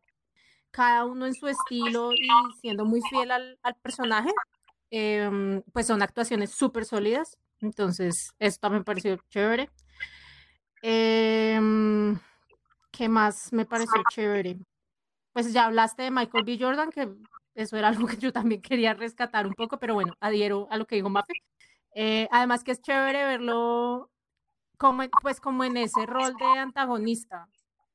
cada 0.71 1.05
uno 1.05 1.27
en 1.27 1.35
su 1.35 1.49
estilo 1.49 2.13
y 2.13 2.29
siendo 2.61 2.85
muy 2.85 3.01
fiel 3.11 3.33
al, 3.33 3.59
personaje, 3.83 4.31
em, 4.91 5.61
pues 5.73 5.89
son 5.89 6.03
actuaciones 6.03 6.53
súper 6.53 6.85
sólidas, 6.85 7.37
entonces 7.61 8.33
esto 8.39 8.71
me 8.71 8.85
pareció 8.85 9.19
chévere. 9.29 9.71
Em, 10.83 12.17
¿Qué 12.93 13.09
más 13.09 13.53
me 13.53 13.67
pareció 13.67 14.01
chévere? 14.09 14.57
Pues 15.33 15.53
ya 15.53 15.65
hablaste 15.65 16.05
de 16.05 16.13
Michael 16.13 16.45
B. 16.45 16.59
Jordan, 16.61 16.93
que 16.93 17.09
eso 17.55 17.77
era 17.77 17.89
algo 18.07 18.07
que 18.07 18.17
yo 18.19 18.33
también 18.33 18.63
quería 18.63 18.95
rescatar 18.95 19.47
un 19.47 19.55
poco, 19.55 19.79
pero 19.79 19.95
bueno, 19.95 20.15
adhiero 20.21 20.69
a 20.71 20.77
lo 20.79 20.87
que 20.87 20.97
dijo 20.97 21.11
Mafe. 21.11 21.35
Eh, 21.95 22.29
además 22.33 22.65
que 22.65 22.73
es 22.73 22.83
chévere 22.83 23.25
verlo 23.25 24.11
como, 24.79 25.05
pues 25.23 25.41
como 25.41 25.65
en 25.65 25.77
ese 25.77 26.07
rol 26.07 26.35
de 26.37 26.59
antagonista. 26.59 27.49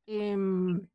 Em, 0.07 0.87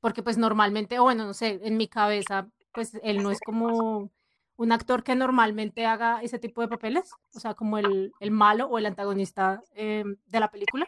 porque 0.00 0.22
pues 0.22 0.38
normalmente, 0.38 0.98
o 0.98 1.04
bueno, 1.04 1.26
no 1.26 1.34
sé, 1.34 1.60
en 1.62 1.76
mi 1.76 1.88
cabeza, 1.88 2.48
pues 2.72 2.98
él 3.02 3.22
no 3.22 3.30
es 3.30 3.40
como 3.40 4.10
un 4.56 4.72
actor 4.72 5.02
que 5.02 5.14
normalmente 5.14 5.86
haga 5.86 6.22
ese 6.22 6.38
tipo 6.38 6.60
de 6.62 6.68
papeles, 6.68 7.10
o 7.34 7.40
sea, 7.40 7.54
como 7.54 7.78
el, 7.78 8.12
el 8.20 8.30
malo 8.30 8.66
o 8.68 8.78
el 8.78 8.86
antagonista 8.86 9.62
em, 9.74 10.16
de 10.26 10.40
la 10.40 10.50
película 10.50 10.86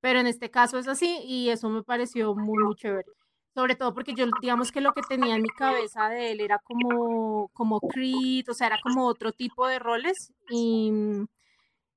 pero 0.00 0.18
en 0.18 0.26
este 0.26 0.50
caso 0.50 0.78
es 0.78 0.88
así 0.88 1.20
y 1.24 1.50
eso 1.50 1.68
me 1.68 1.82
pareció 1.82 2.34
muy, 2.34 2.62
muy 2.64 2.74
chévere. 2.74 3.06
Sobre 3.54 3.74
todo 3.74 3.92
porque 3.94 4.14
yo, 4.14 4.26
digamos 4.40 4.70
que 4.70 4.80
lo 4.80 4.92
que 4.92 5.02
tenía 5.02 5.34
en 5.34 5.42
mi 5.42 5.48
cabeza 5.48 6.08
de 6.08 6.32
él 6.32 6.40
era 6.40 6.60
como, 6.60 7.48
como 7.48 7.80
Creed, 7.80 8.48
o 8.48 8.54
sea, 8.54 8.68
era 8.68 8.78
como 8.82 9.06
otro 9.06 9.32
tipo 9.32 9.66
de 9.66 9.80
roles 9.80 10.32
y, 10.48 10.92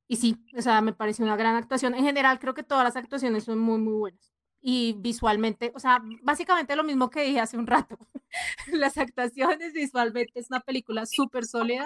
y 0.07 0.15
sí, 0.17 0.37
o 0.57 0.61
sea, 0.61 0.81
me 0.81 0.93
pareció 0.93 1.25
una 1.25 1.35
gran 1.35 1.55
actuación. 1.55 1.95
En 1.95 2.03
general, 2.03 2.39
creo 2.39 2.53
que 2.53 2.63
todas 2.63 2.83
las 2.83 2.95
actuaciones 2.95 3.43
son 3.45 3.59
muy, 3.59 3.79
muy 3.79 3.93
buenas. 3.93 4.31
Y 4.61 4.93
visualmente, 4.99 5.71
o 5.75 5.79
sea, 5.79 6.01
básicamente 6.23 6.75
lo 6.75 6.83
mismo 6.83 7.09
que 7.09 7.23
dije 7.23 7.39
hace 7.39 7.57
un 7.57 7.67
rato. 7.67 7.97
las 8.67 8.97
actuaciones 8.97 9.73
visualmente 9.73 10.39
es 10.39 10.49
una 10.49 10.61
película 10.61 11.05
súper 11.05 11.45
sólida 11.45 11.85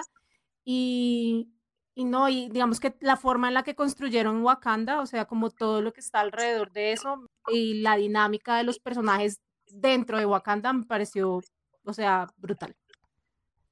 y, 0.64 1.48
y 1.94 2.04
no, 2.04 2.28
y 2.28 2.48
digamos 2.50 2.80
que 2.80 2.94
la 3.00 3.16
forma 3.16 3.48
en 3.48 3.54
la 3.54 3.64
que 3.64 3.74
construyeron 3.74 4.42
Wakanda, 4.44 5.00
o 5.00 5.06
sea, 5.06 5.24
como 5.26 5.50
todo 5.50 5.82
lo 5.82 5.92
que 5.92 6.00
está 6.00 6.20
alrededor 6.20 6.72
de 6.72 6.92
eso 6.92 7.26
y 7.48 7.80
la 7.82 7.96
dinámica 7.96 8.56
de 8.56 8.64
los 8.64 8.78
personajes 8.78 9.40
dentro 9.70 10.18
de 10.18 10.26
Wakanda 10.26 10.72
me 10.72 10.84
pareció, 10.84 11.40
o 11.84 11.92
sea, 11.92 12.26
brutal. 12.36 12.74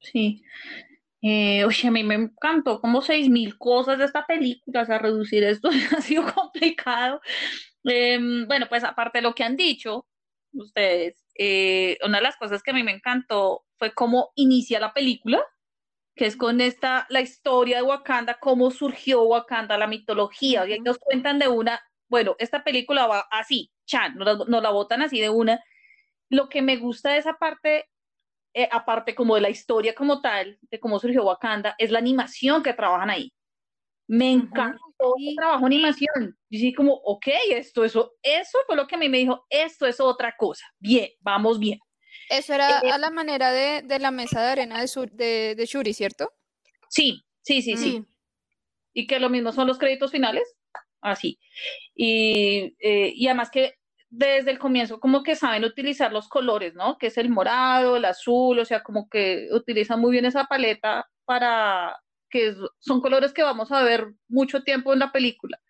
Sí. 0.00 0.42
Eh, 1.22 1.64
oye, 1.64 1.88
a 1.88 1.90
mí 1.90 2.04
me 2.04 2.14
encantó 2.14 2.80
como 2.80 3.02
seis 3.02 3.28
mil 3.28 3.58
cosas 3.58 3.98
de 3.98 4.04
esta 4.04 4.26
película, 4.26 4.82
o 4.82 4.86
sea, 4.86 4.98
reducir 4.98 5.42
esto 5.44 5.68
ha 5.96 6.00
sido 6.00 6.32
complicado. 6.32 7.20
Em, 7.84 8.46
bueno, 8.46 8.66
pues 8.68 8.84
aparte 8.84 9.18
de 9.18 9.22
lo 9.22 9.34
que 9.34 9.44
han 9.44 9.56
dicho 9.56 10.06
ustedes, 10.52 11.24
eh, 11.38 11.98
una 12.04 12.18
de 12.18 12.22
las 12.22 12.36
cosas 12.36 12.62
que 12.62 12.70
a 12.70 12.74
mí 12.74 12.82
me 12.82 12.92
encantó 12.92 13.64
fue 13.78 13.92
cómo 13.92 14.32
inicia 14.36 14.80
la 14.80 14.92
película, 14.94 15.42
que 16.14 16.26
es 16.26 16.36
con 16.36 16.60
esta, 16.60 17.06
la 17.10 17.20
historia 17.20 17.76
de 17.76 17.82
Wakanda, 17.82 18.38
cómo 18.40 18.70
surgió 18.70 19.22
Wakanda, 19.24 19.76
la 19.76 19.86
mitología, 19.86 20.66
y 20.66 20.80
nos 20.80 20.98
cuentan 20.98 21.38
de 21.38 21.48
una, 21.48 21.80
bueno, 22.08 22.36
esta 22.38 22.64
película 22.64 23.06
va 23.06 23.26
así, 23.30 23.70
chan, 23.84 24.16
nos 24.16 24.48
la, 24.48 24.70
botan 24.70 25.02
así 25.02 25.20
de 25.20 25.30
una. 25.30 25.62
Lo 26.28 26.48
que 26.48 26.62
me 26.62 26.76
gusta 26.76 27.12
de 27.12 27.18
esa 27.18 27.34
parte, 27.34 27.88
eh, 28.54 28.68
aparte 28.70 29.14
como 29.14 29.34
de 29.34 29.40
la 29.40 29.50
historia 29.50 29.94
como 29.94 30.20
tal, 30.20 30.58
de 30.62 30.80
cómo 30.80 30.98
surgió 30.98 31.24
Wakanda, 31.24 31.74
es 31.78 31.90
la 31.90 31.98
animación 31.98 32.62
que 32.62 32.74
trabajan 32.74 33.10
ahí. 33.10 33.32
Me 34.08 34.32
encantó 34.32 35.14
el 35.18 35.36
trabajo 35.36 35.68
de 35.68 35.74
animación. 35.74 36.38
Y 36.48 36.58
sí, 36.58 36.72
como, 36.72 36.94
ok, 36.94 37.26
esto, 37.50 37.84
eso, 37.84 38.12
eso 38.22 38.58
fue 38.66 38.76
lo 38.76 38.86
que 38.86 38.94
a 38.94 38.98
mí 38.98 39.08
me 39.08 39.18
dijo, 39.18 39.44
esto 39.50 39.86
es 39.86 40.00
otra 40.00 40.34
cosa. 40.36 40.64
Bien, 40.78 41.08
vamos 41.20 41.58
bien. 41.58 41.78
Eso 42.28 42.54
era 42.54 42.80
eh, 42.80 42.90
a 42.90 42.98
la 42.98 43.10
manera 43.10 43.52
de, 43.52 43.98
la 43.98 44.10
mesa 44.10 44.42
de 44.42 44.48
arena 44.48 44.82
de, 44.82 45.54
de, 45.56 45.66
Shuri, 45.66 45.92
¿cierto? 45.92 46.32
Sí, 46.88 47.24
sí, 47.42 47.62
sí, 47.62 47.76
sí. 47.76 48.00
Mm. 48.00 48.06
Y 48.94 49.06
que 49.06 49.20
lo 49.20 49.28
mismo 49.28 49.52
son 49.52 49.66
los 49.66 49.78
créditos 49.78 50.10
finales, 50.10 50.56
así. 51.00 51.38
Y, 51.94 52.74
eh, 52.80 53.12
y 53.14 53.26
además 53.26 53.50
que 53.50 53.74
desde 54.16 54.50
el 54.50 54.58
comienzo 54.58 54.98
como 54.98 55.22
que 55.22 55.36
saben 55.36 55.64
utilizar 55.64 56.10
los 56.10 56.28
colores, 56.28 56.74
¿no? 56.74 56.96
Que 56.96 57.08
es 57.08 57.18
el 57.18 57.28
morado, 57.28 57.96
el 57.96 58.04
azul, 58.06 58.58
o 58.58 58.64
sea, 58.64 58.82
como 58.82 59.08
que 59.10 59.48
utilizan 59.52 60.00
muy 60.00 60.12
bien 60.12 60.24
esa 60.24 60.44
paleta 60.44 61.06
para 61.26 61.98
que 62.30 62.54
son 62.78 63.02
colores 63.02 63.34
que 63.34 63.42
vamos 63.42 63.70
a 63.72 63.82
ver 63.82 64.14
mucho 64.28 64.62
tiempo 64.62 64.94
en 64.94 65.00
la 65.00 65.12
película. 65.12 65.60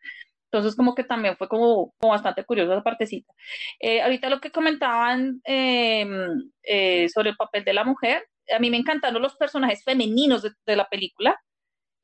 Entonces, 0.44 0.76
como 0.76 0.94
que 0.94 1.02
también 1.02 1.36
fue 1.36 1.48
como, 1.48 1.92
bastante 2.00 2.44
curiosa 2.44 2.74
esa 2.74 2.84
partecita. 2.84 3.32
Eh, 3.80 4.00
ahorita 4.00 4.30
lo 4.30 4.40
que 4.40 4.52
comentaban 4.52 5.40
em, 5.44 6.50
eh, 6.62 7.08
sobre 7.08 7.30
el 7.30 7.36
papel 7.36 7.64
de 7.64 7.74
la 7.74 7.84
mujer, 7.84 8.28
a 8.54 8.60
mí 8.60 8.70
me 8.70 8.76
encantaron 8.76 9.20
los 9.20 9.34
personajes 9.34 9.82
femeninos 9.82 10.42
de, 10.42 10.76
la 10.76 10.88
película. 10.88 11.36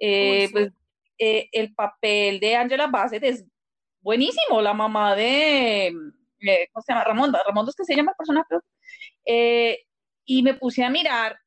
Eh, 0.01 0.49
pues 0.51 0.72
el 1.18 1.72
papel 1.74 2.40
de 2.40 2.57
Angela 2.57 2.88
Bassett 2.88 3.22
es 3.22 3.45
buenísimo, 4.01 4.61
la 4.61 4.74
mamá 4.74 5.14
de, 5.14 5.95
¿cómo 6.72 6.82
se 6.82 6.93
llama? 6.93 7.05
Ramonda, 7.05 7.43
Ramonda 7.47 7.70
es 7.70 7.76
que 7.76 7.84
se 7.84 7.97
llama 7.97 8.12
el 8.12 8.16
personaje. 8.16 9.86
y 10.24 10.43
me 10.43 10.55
puse 10.55 10.84
a 10.84 10.90
mirar 10.90 11.38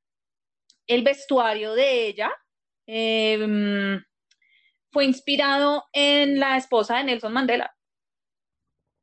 el 0.88 1.04
vestuario 1.04 1.74
de 1.74 2.08
ella. 2.08 2.32
Em, 2.88 4.02
fue 4.92 5.06
inspirado 5.06 5.84
en 5.92 6.40
la 6.40 6.58
esposa 6.58 6.98
de 6.98 7.06
Nelson 7.06 7.34
Mandela. 7.34 7.76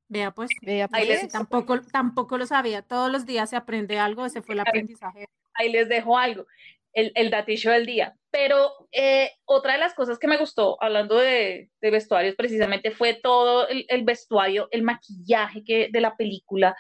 Vea 0.09 0.31
pues, 0.31 0.51
vea 0.61 0.89
pues, 0.89 1.29
tampoco, 1.29 1.81
tampoco 1.81 2.37
lo 2.37 2.45
sabía, 2.47 2.83
todos 2.83 3.11
los 3.11 3.25
días 3.25 3.49
se 3.49 3.57
aprende 3.57 3.99
algo, 3.99 4.27
ese 4.27 4.43
fue 4.43 4.55
el 4.55 4.61
aprendizaje. 4.61 5.27
Ahí 5.55 5.73
les 5.73 5.89
dejo 5.89 6.19
algo, 6.19 6.47
el, 6.93 7.13
el 7.15 7.31
datillo 7.31 7.71
del 7.73 7.87
día. 7.87 8.15
Pero 8.31 8.89
eh, 8.93 9.31
otra 9.45 9.75
de 9.75 9.79
las 9.79 9.95
cosas 9.95 10.19
que 10.19 10.29
me 10.29 10.39
gustó, 10.39 10.77
hablando 10.83 11.17
de, 11.19 11.71
de 11.81 11.91
vestuarios 11.91 12.35
precisamente, 12.35 12.91
fue 12.91 13.15
todo 13.15 13.69
el, 13.69 13.85
el, 13.89 14.05
vestuario, 14.05 14.69
el 14.71 14.83
maquillaje 14.83 15.63
que, 15.65 15.89
de 15.93 16.01
la 16.01 16.17
película, 16.17 16.77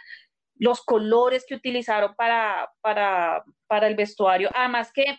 los 0.56 0.82
colores 0.82 1.44
que 1.46 1.54
utilizaron 1.54 2.14
para, 2.14 2.70
para, 2.80 3.44
para 3.66 3.86
el 3.88 3.96
vestuario. 3.96 4.50
Además 4.54 4.92
que 4.92 5.18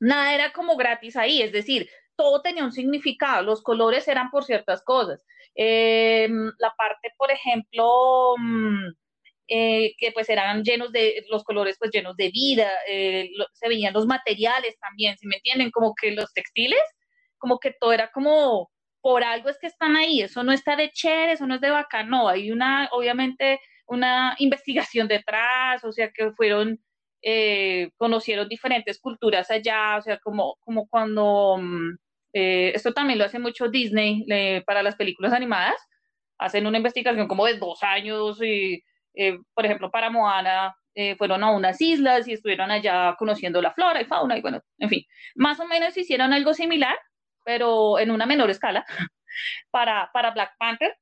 nada 0.00 0.34
era 0.34 0.52
como 0.52 0.76
gratis 0.76 1.16
ahí, 1.16 1.42
es 1.42 1.52
decir, 1.52 1.88
todo 2.16 2.42
tenía 2.42 2.64
un 2.64 2.72
significado, 2.72 3.42
los 3.44 3.62
colores 3.62 4.08
eran 4.08 4.30
por 4.30 4.44
ciertas 4.44 4.82
cosas. 4.82 5.24
Em, 5.54 6.52
la 6.58 6.74
parte, 6.76 7.12
por 7.16 7.30
ejemplo, 7.30 8.34
mm, 8.38 8.88
eh, 9.48 9.94
que 9.98 10.12
pues 10.12 10.28
eran 10.28 10.62
llenos 10.62 10.92
de, 10.92 11.24
los 11.30 11.42
colores 11.44 11.76
pues 11.78 11.90
llenos 11.90 12.16
de 12.16 12.30
vida, 12.30 12.70
eh, 12.88 13.30
se 13.54 13.68
veían 13.68 13.94
los 13.94 14.06
materiales 14.06 14.78
también, 14.78 15.16
si 15.18 15.26
me 15.26 15.36
entienden? 15.36 15.70
Como 15.70 15.94
que 15.94 16.12
los 16.12 16.32
textiles, 16.34 16.80
como 17.38 17.58
que 17.58 17.74
todo 17.80 17.92
era 17.92 18.10
como, 18.12 18.70
por 19.00 19.24
algo 19.24 19.48
es 19.48 19.58
que 19.58 19.68
están 19.68 19.96
ahí, 19.96 20.22
eso 20.22 20.44
no 20.44 20.52
está 20.52 20.76
de 20.76 20.90
chévere, 20.90 21.32
eso 21.32 21.46
no 21.46 21.54
es 21.54 21.60
de 21.60 21.70
bacán, 21.70 22.10
no, 22.10 22.28
hay 22.28 22.52
una, 22.52 22.88
obviamente, 22.92 23.60
una 23.86 24.36
investigación 24.38 25.08
detrás, 25.08 25.82
o 25.84 25.92
sea, 25.92 26.10
que 26.10 26.32
fueron 26.32 26.80
eh, 27.22 27.90
conocieron 27.96 28.48
diferentes 28.48 29.00
culturas 29.00 29.50
allá, 29.50 29.96
o 29.98 30.02
sea, 30.02 30.18
como, 30.18 30.56
como 30.60 30.86
cuando 30.88 31.56
mm, 31.58 31.96
eh, 32.34 32.72
esto 32.74 32.92
también 32.92 33.18
lo 33.18 33.24
hace 33.24 33.38
mucho 33.38 33.68
Disney 33.68 34.24
para 34.66 34.82
las 34.82 34.96
películas 34.96 35.32
animadas. 35.32 35.76
Hacen 36.38 36.66
una 36.66 36.78
investigación 36.78 37.28
como 37.28 37.46
de 37.46 37.58
dos 37.58 37.82
años 37.82 38.40
y, 38.42 38.82
eh, 39.18 39.38
por 39.52 39.66
ejemplo, 39.66 39.90
para 39.90 40.10
Moana 40.10 40.76
eh, 40.94 41.16
fueron 41.16 41.42
a 41.42 41.50
unas 41.50 41.80
islas 41.80 42.28
y 42.28 42.32
estuvieron 42.34 42.70
allá 42.70 43.16
conociendo 43.18 43.60
la 43.60 43.72
flora 43.72 44.00
y 44.00 44.04
fauna 44.04 44.38
y 44.38 44.40
bueno, 44.40 44.62
en 44.78 44.88
fin, 44.88 45.04
más 45.34 45.58
o 45.60 45.66
menos 45.66 45.96
hicieron 45.96 46.32
algo 46.32 46.54
similar, 46.54 46.96
pero 47.44 47.98
en 47.98 48.12
una 48.12 48.26
menor 48.26 48.50
escala 48.50 48.86
para, 49.70 50.10
para 50.12 50.30
Black 50.30 50.52
Panther. 50.58 50.96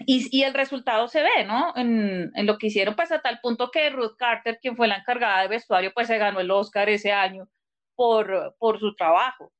Y, 0.00 0.28
y, 0.30 0.42
el 0.42 0.52
resultado 0.52 1.08
se 1.08 1.22
ve, 1.22 1.44
¿no? 1.46 1.72
En, 1.74 2.30
en, 2.34 2.46
lo 2.46 2.58
que 2.58 2.66
hicieron, 2.66 2.94
pues 2.94 3.10
a 3.12 3.22
tal 3.22 3.40
punto 3.40 3.70
que 3.70 3.88
Ruth 3.88 4.14
Carter, 4.18 4.58
quien 4.60 4.76
fue 4.76 4.88
la 4.88 4.98
encargada 4.98 5.40
de 5.40 5.48
vestuario, 5.48 5.90
pues 5.94 6.06
se 6.06 6.18
ganó 6.18 6.38
el 6.40 6.50
Oscar 6.50 6.90
ese 6.90 7.12
año 7.12 7.48
por, 7.94 8.54
por 8.58 8.78
su 8.78 8.94
trabajo. 8.94 9.52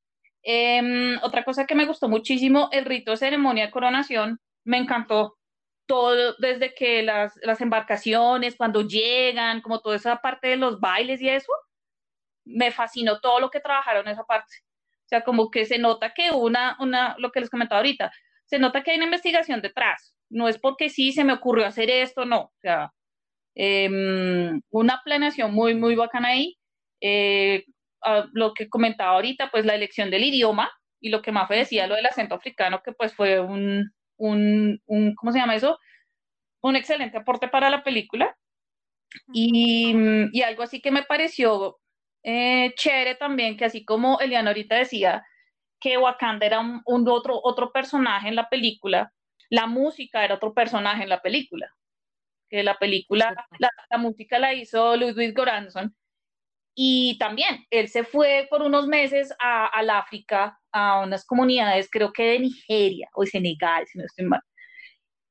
Em, 0.43 1.19
otra 1.23 1.43
cosa 1.43 1.67
que 1.67 1.75
me 1.75 1.87
gustó 1.87 2.09
muchísimo, 2.09 2.69
el 2.71 2.85
rito 2.85 3.13
de 3.13 3.17
ceremonia 3.17 3.67
de 3.67 3.73
coronación, 3.73 4.39
me 4.65 4.77
encantó 4.79 5.36
todo, 5.87 6.35
desde 6.39 6.75
que 6.75 7.03
las, 7.03 7.35
las 7.43 7.61
embarcaciones, 7.61 8.57
cuando 8.57 8.83
llegan, 8.83 9.61
como 9.63 9.81
toda 9.81 9.97
esa 9.97 10.17
parte 10.17 10.49
de 10.49 10.57
los 10.57 10.81
bailes 10.81 11.21
y 11.21 11.29
eso, 11.29 11.53
me 12.45 12.71
fascinó 12.71 13.21
todo 13.21 13.41
lo 13.41 13.51
que 13.51 13.61
trabajaron 13.61 14.07
en 14.07 14.13
esa 14.13 14.25
parte. 14.25 14.55
O 15.07 15.09
sea, 15.09 15.23
como 15.25 15.51
que 15.51 15.67
se 15.67 15.79
nota 15.79 16.13
que 16.15 16.31
una, 16.33 16.77
una, 16.81 17.17
lo 17.19 17.31
que 17.33 17.41
les 17.41 17.51
comentaba 17.51 17.79
ahorita, 17.79 18.13
se 18.45 18.59
nota 18.59 18.83
que 18.83 18.93
hay 18.93 18.97
una 18.97 19.07
investigación 19.07 19.63
detrás. 19.63 20.15
No 20.29 20.49
es 20.49 20.59
porque 20.59 20.91
sí 20.91 21.13
se 21.13 21.25
me 21.25 21.33
ocurrió 21.33 21.67
hacer 21.67 21.91
esto, 21.91 22.25
no. 22.25 22.41
O 22.41 22.55
sea, 22.61 22.93
Em, 23.57 24.61
una 24.71 25.01
planeación 25.03 25.53
muy, 25.55 25.75
muy 25.75 25.97
bacana 25.97 26.29
ahí. 26.29 26.59
Eh, 27.01 27.65
lo 28.35 28.55
que 28.55 28.69
comentaba 28.69 29.13
ahorita, 29.13 29.51
pues 29.51 29.65
la 29.67 29.75
elección 29.75 30.11
del 30.11 30.25
idioma 30.25 30.71
y 31.01 31.09
lo 31.09 31.23
que 31.23 31.33
más 31.33 31.49
decía, 31.49 31.87
lo 31.87 31.97
del 31.97 32.07
acento 32.07 32.35
africano, 32.35 32.83
que 32.85 32.93
pues 32.93 33.15
fue 33.15 33.41
un, 33.41 33.93
un, 34.17 34.81
un 34.87 35.15
¿cómo 35.15 35.33
se 35.33 35.39
llama 35.39 35.55
eso? 35.55 35.79
Un 36.63 36.77
excelente 36.77 37.19
aporte 37.19 37.49
para 37.49 37.71
la 37.71 37.83
película. 37.83 38.37
Y, 39.33 39.95
y 40.33 40.43
algo 40.43 40.63
así 40.63 40.81
que 40.81 40.91
me 40.91 41.05
pareció 41.05 41.79
eh, 42.29 42.75
chévere 42.75 43.15
también, 43.15 43.57
que 43.57 43.65
así 43.65 43.85
como 43.85 44.19
Eliana 44.19 44.51
ahorita 44.51 44.75
decía, 44.75 45.25
que 45.81 45.97
Wakanda 45.97 46.45
era 46.45 46.61
un, 46.61 47.09
otro, 47.09 47.41
otro 47.43 47.71
personaje 47.71 48.29
en 48.29 48.35
la 48.35 48.49
película, 48.49 49.13
la 49.49 49.67
música 49.67 50.25
era 50.25 50.35
otro 50.35 50.53
personaje 50.53 51.05
en 51.05 51.09
la 51.09 51.23
película. 51.23 51.71
Que 52.51 52.65
la 52.65 52.77
película, 52.79 53.35
la, 53.59 53.71
la, 53.91 53.99
música 53.99 54.39
la 54.41 54.55
hizo 54.55 54.97
Ludwig 54.97 55.37
Goranson. 55.37 55.95
Y 56.79 57.17
también 57.19 57.65
él 57.71 57.89
se 57.89 58.05
fue 58.05 58.47
por 58.51 58.61
unos 58.61 58.87
meses 58.87 59.33
a, 59.41 59.67
al 59.67 59.89
África, 59.89 60.61
a 60.73 61.01
unas 61.01 61.25
comunidades, 61.25 61.89
creo 61.91 62.13
que 62.13 62.25
de 62.33 62.41
Nigeria 62.41 63.09
o 63.15 63.25
Senegal, 63.25 63.87
si 63.87 63.97
no 63.99 64.05
estoy 64.05 64.27
mal. 64.27 64.43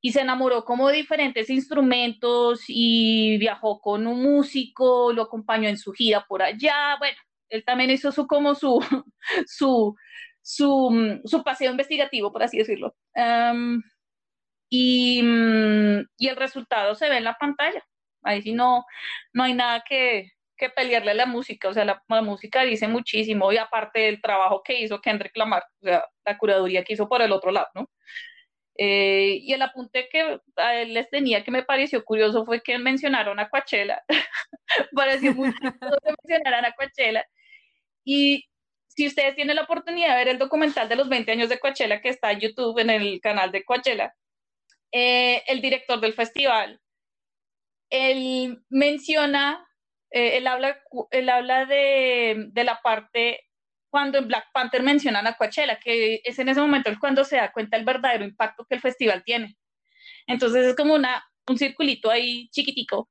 Y 0.00 0.10
se 0.12 0.22
enamoró 0.22 0.64
como 0.64 0.88
de 0.88 0.96
diferentes 0.96 1.48
instrumentos 1.48 2.64
y 2.66 3.38
viajó 3.38 3.80
con 3.80 4.08
un 4.08 4.22
músico, 4.24 5.12
lo 5.12 5.22
acompañó 5.22 5.68
en 5.68 5.78
su 5.78 5.92
gira 5.92 6.24
por 6.28 6.42
allá. 6.42 6.96
Bueno, 6.98 7.16
él 7.48 7.64
también 7.64 7.90
hizo 7.90 8.10
su 8.10 8.26
como 8.26 8.56
su, 8.56 8.80
su, 9.46 9.94
su, 10.42 10.90
mm, 10.90 11.26
su 11.26 11.44
paseo 11.44 11.70
investigativo, 11.70 12.32
por 12.32 12.42
así 12.42 12.58
decirlo. 12.58 12.96
y, 14.68 15.22
mm, 15.22 16.00
y, 16.18 16.28
el 16.28 16.36
resultado 16.36 16.94
se 16.96 17.08
ve 17.08 17.18
en 17.18 17.24
la 17.24 17.34
pantalla. 17.38 17.84
Ahí 18.22 18.42
sí 18.42 18.52
no, 18.52 18.84
no 19.32 19.44
hay 19.44 19.54
nada 19.54 19.84
que, 19.88 20.32
que 20.56 20.70
pelearle 20.70 21.12
a 21.12 21.14
la 21.14 21.26
música, 21.26 21.68
o 21.68 21.74
sea, 21.74 21.84
la, 21.84 22.02
música 22.22 22.62
dice 22.62 22.88
muchísimo, 22.88 23.52
y 23.52 23.58
aparte 23.58 24.00
del 24.00 24.20
trabajo 24.22 24.62
que 24.62 24.80
hizo 24.80 25.00
Kendrick 25.00 25.36
Lamar, 25.36 25.64
o 25.82 25.84
sea, 25.84 26.04
la 26.24 26.38
curaduría 26.38 26.84
que 26.84 26.94
hizo 26.94 27.08
por 27.08 27.22
el 27.22 27.32
otro 27.32 27.50
lado, 27.52 27.68
¿no? 27.74 27.90
Eh, 28.78 29.38
y 29.42 29.52
el 29.54 29.62
apunte 29.62 30.08
que 30.10 30.38
a 30.56 30.76
él 30.76 30.92
les 30.94 31.08
tenía 31.08 31.42
que 31.42 31.50
me 31.50 31.62
pareció 31.62 32.04
curioso 32.04 32.44
fue 32.44 32.62
que 32.62 32.78
mencionaron 32.78 33.40
a 33.40 33.48
Coachella, 33.48 34.02
pareció 34.94 35.34
muy 35.34 35.52
curioso 35.54 35.98
que 36.04 36.14
mencionaran 36.22 36.64
a 36.66 36.72
Coachella, 36.72 37.24
y 38.04 38.44
si 38.88 39.06
ustedes 39.06 39.34
tienen 39.34 39.56
la 39.56 39.62
oportunidad 39.62 40.10
de 40.10 40.16
ver 40.16 40.28
el 40.28 40.38
documental 40.38 40.88
de 40.88 40.96
los 40.96 41.08
20 41.08 41.32
años 41.32 41.48
de 41.48 41.58
Coachella 41.58 42.00
que 42.00 42.08
está 42.10 42.32
en 42.32 42.40
YouTube, 42.40 42.78
en 42.78 42.90
el 42.90 43.20
canal 43.20 43.52
de 43.52 43.64
Coachella, 43.64 44.14
eh, 44.92 45.42
el 45.46 45.60
director 45.60 46.00
del 46.00 46.14
festival, 46.14 46.80
él 47.90 48.62
menciona, 48.68 49.65
eh, 50.10 50.38
él 50.38 50.46
habla, 50.46 50.78
él 51.10 51.28
habla 51.28 51.66
de, 51.66 52.46
de, 52.48 52.64
la 52.64 52.80
parte 52.82 53.44
cuando 53.90 54.18
en 54.18 54.28
Black 54.28 54.46
Panther 54.52 54.82
mencionan 54.82 55.26
a 55.26 55.36
Coachella, 55.36 55.78
que 55.78 56.20
es 56.24 56.38
en 56.38 56.48
ese 56.48 56.60
momento 56.60 56.90
cuando 57.00 57.24
se 57.24 57.36
da 57.36 57.52
cuenta 57.52 57.76
el 57.76 57.84
verdadero 57.84 58.24
impacto 58.24 58.66
que 58.68 58.76
el 58.76 58.80
festival 58.80 59.22
tiene. 59.24 59.56
Entonces 60.26 60.66
es 60.66 60.76
como 60.76 60.94
una, 60.94 61.24
un 61.48 61.58
circulito 61.58 62.10
ahí 62.10 62.48
chiquitico 62.50 63.08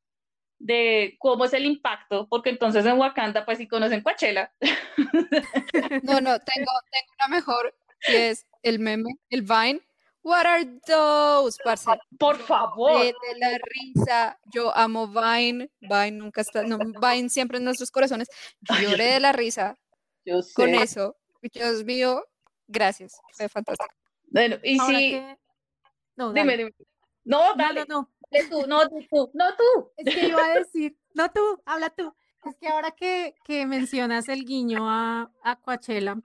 de 0.60 1.16
cómo 1.20 1.46
es 1.46 1.54
el 1.54 1.66
impacto, 1.66 2.28
porque 2.30 2.50
entonces 2.50 2.86
en 2.86 2.98
Wakanda 2.98 3.46
pues 3.46 3.58
sí 3.58 3.68
conocen 3.68 4.02
Coachella. 4.02 4.54
No, 6.04 6.22
no, 6.22 6.40
tengo, 6.40 6.72
tengo 6.92 7.12
una 7.18 7.36
mejor, 7.36 7.76
que 8.02 8.30
es 8.30 8.46
el 8.62 8.80
meme, 8.80 9.10
el 9.30 9.42
Vine. 9.42 9.82
What 10.26 10.48
are 10.48 10.66
those, 10.88 11.60
parce? 11.64 11.86
Por 12.18 12.40
favor. 12.40 13.00
De, 13.00 13.14
la 13.38 13.60
risa. 13.60 14.40
Yo 14.52 14.76
amo 14.76 15.08
Vine. 15.08 15.70
Vine 15.80 16.12
nunca 16.14 16.42
está, 16.42 16.64
no, 16.64 16.80
Vine 16.80 17.30
siempre 17.30 17.60
en 17.60 17.64
nuestros 17.64 17.92
corazones. 17.92 18.28
Lloré 19.00 19.14
de 19.14 19.20
la 19.20 19.34
risa. 19.34 19.78
Yo 20.26 20.42
sé. 20.42 20.54
Con 20.56 20.74
eso. 20.74 21.16
Dios 21.54 21.84
mío, 21.84 22.26
gracias. 22.68 23.22
Fue 23.34 23.48
fantástico. 23.48 23.94
Bueno, 24.24 24.58
y 24.64 24.80
si... 24.80 25.22
No, 26.16 26.34
dime, 26.34 26.58
dime. 26.58 26.72
No, 27.24 27.54
dale. 27.56 27.86
no, 27.88 28.10
no 28.32 28.50
tú, 28.50 28.66
no 28.68 28.90
tú, 28.90 29.32
no 29.32 29.56
tú. 29.56 29.92
Es 29.96 30.16
que 30.16 30.28
iba 30.28 30.44
a 30.44 30.56
decir, 30.56 30.98
no 31.14 31.30
tú, 31.30 31.62
habla 31.66 31.92
tú. 31.92 32.12
Es 32.46 32.56
que 32.58 32.68
ahora 32.68 32.90
que, 32.90 33.36
que 33.44 33.68
mencionas 33.68 34.28
el 34.28 34.44
guiño 34.44 34.90
a, 34.90 35.32
a 35.44 35.56
Coachella, 35.58 36.18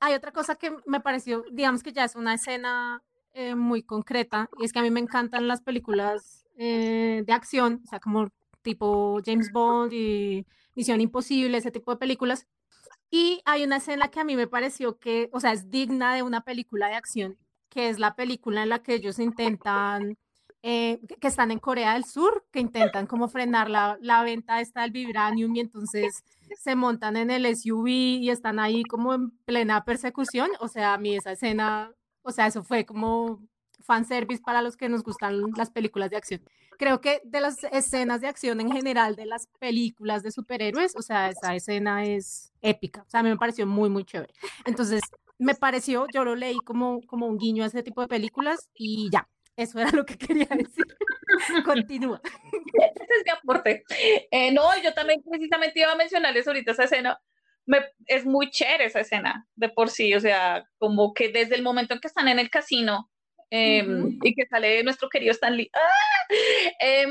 hay 0.00 0.14
otra 0.14 0.32
cosa 0.32 0.56
que 0.56 0.74
me 0.86 1.00
pareció, 1.00 1.44
digamos 1.52 1.84
que 1.84 1.92
ya 1.92 2.04
es 2.04 2.16
una 2.16 2.34
escena 2.34 3.04
eh, 3.34 3.54
muy 3.54 3.82
concreta, 3.82 4.48
y 4.58 4.64
es 4.64 4.72
que 4.72 4.78
a 4.78 4.82
mí 4.82 4.90
me 4.90 5.00
encantan 5.00 5.48
las 5.48 5.62
películas 5.62 6.44
eh, 6.56 7.22
de 7.26 7.32
acción, 7.32 7.82
o 7.84 7.88
sea, 7.88 8.00
como 8.00 8.28
tipo 8.62 9.20
James 9.24 9.50
Bond 9.52 9.92
y 9.92 10.46
Misión 10.74 11.00
Imposible, 11.00 11.58
ese 11.58 11.70
tipo 11.70 11.90
de 11.92 11.98
películas. 11.98 12.46
Y 13.10 13.40
hay 13.44 13.64
una 13.64 13.78
escena 13.78 14.08
que 14.08 14.20
a 14.20 14.24
mí 14.24 14.36
me 14.36 14.46
pareció 14.46 14.98
que, 14.98 15.30
o 15.32 15.40
sea, 15.40 15.52
es 15.52 15.70
digna 15.70 16.14
de 16.14 16.22
una 16.22 16.42
película 16.42 16.88
de 16.88 16.94
acción, 16.94 17.38
que 17.68 17.88
es 17.88 17.98
la 17.98 18.14
película 18.14 18.62
en 18.62 18.68
la 18.68 18.82
que 18.82 18.94
ellos 18.94 19.18
intentan 19.18 20.16
eh, 20.62 21.00
que 21.20 21.28
están 21.28 21.50
en 21.50 21.58
Corea 21.58 21.94
del 21.94 22.04
Sur, 22.04 22.44
que 22.52 22.60
intentan 22.60 23.06
como 23.06 23.28
frenar 23.28 23.70
la, 23.70 23.96
la 24.02 24.22
venta 24.22 24.60
esta 24.60 24.82
del 24.82 24.90
vibranium 24.90 25.56
y 25.56 25.60
entonces 25.60 26.22
se 26.58 26.74
montan 26.74 27.16
en 27.16 27.30
el 27.30 27.46
SUV 27.46 27.88
y 27.88 28.30
están 28.30 28.58
ahí 28.58 28.82
como 28.84 29.14
en 29.14 29.30
plena 29.46 29.84
persecución. 29.84 30.50
O 30.60 30.68
sea, 30.68 30.94
a 30.94 30.98
mí 30.98 31.16
esa 31.16 31.32
escena, 31.32 31.92
o 32.22 32.30
sea, 32.30 32.46
eso 32.46 32.62
fue 32.62 32.84
como 32.84 33.42
fanservice 33.82 34.42
para 34.42 34.62
los 34.62 34.76
que 34.76 34.88
nos 34.88 35.02
gustan 35.02 35.42
las 35.56 35.70
películas 35.70 36.10
de 36.10 36.16
acción. 36.16 36.42
Creo 36.78 37.00
que 37.00 37.20
de 37.24 37.40
las 37.40 37.64
escenas 37.64 38.20
de 38.20 38.28
acción 38.28 38.60
en 38.60 38.72
general 38.72 39.16
de 39.16 39.26
las 39.26 39.46
películas 39.58 40.22
de 40.22 40.30
superhéroes, 40.30 40.96
o 40.96 41.02
sea, 41.02 41.28
esa 41.28 41.54
escena 41.54 42.04
es 42.04 42.52
épica. 42.62 43.02
O 43.06 43.10
sea, 43.10 43.20
a 43.20 43.22
mí 43.22 43.28
me 43.28 43.36
pareció 43.36 43.66
muy, 43.66 43.90
muy 43.90 44.04
chévere. 44.04 44.32
Entonces, 44.64 45.02
me 45.38 45.54
pareció, 45.54 46.06
yo 46.12 46.24
lo 46.24 46.36
leí 46.36 46.58
como, 46.58 47.00
como 47.06 47.26
un 47.26 47.38
guiño 47.38 47.64
a 47.64 47.66
ese 47.66 47.82
tipo 47.82 48.00
de 48.00 48.08
películas 48.08 48.68
y 48.74 49.08
ya, 49.10 49.28
eso 49.56 49.78
era 49.78 49.90
lo 49.90 50.06
que 50.06 50.16
quería 50.18 50.46
decir. 50.46 50.86
Continúa. 51.64 52.20
Ese 52.24 53.04
es 53.04 53.24
mi 53.24 53.30
aporte. 53.30 53.84
Eh, 54.30 54.52
no, 54.52 54.62
yo 54.82 54.92
también 54.94 55.22
precisamente 55.22 55.80
iba 55.80 55.92
a 55.92 55.96
mencionarles 55.96 56.46
ahorita 56.46 56.72
esa 56.72 56.84
escena. 56.84 57.20
Me, 57.66 57.78
es 58.06 58.24
muy 58.24 58.50
chévere 58.50 58.86
esa 58.86 59.00
escena 59.00 59.46
de 59.54 59.68
por 59.68 59.90
sí, 59.90 60.14
o 60.14 60.20
sea, 60.20 60.64
como 60.78 61.14
que 61.14 61.28
desde 61.28 61.54
el 61.54 61.62
momento 61.62 61.94
en 61.94 62.00
que 62.00 62.08
están 62.08 62.28
en 62.28 62.38
el 62.38 62.50
casino 62.50 63.10
em, 63.50 64.18
y 64.22 64.34
que 64.34 64.46
sale 64.46 64.82
nuestro 64.82 65.08
querido 65.08 65.32
Stanley, 65.32 65.70
¡ah! 65.74 66.34
Em, 66.80 67.10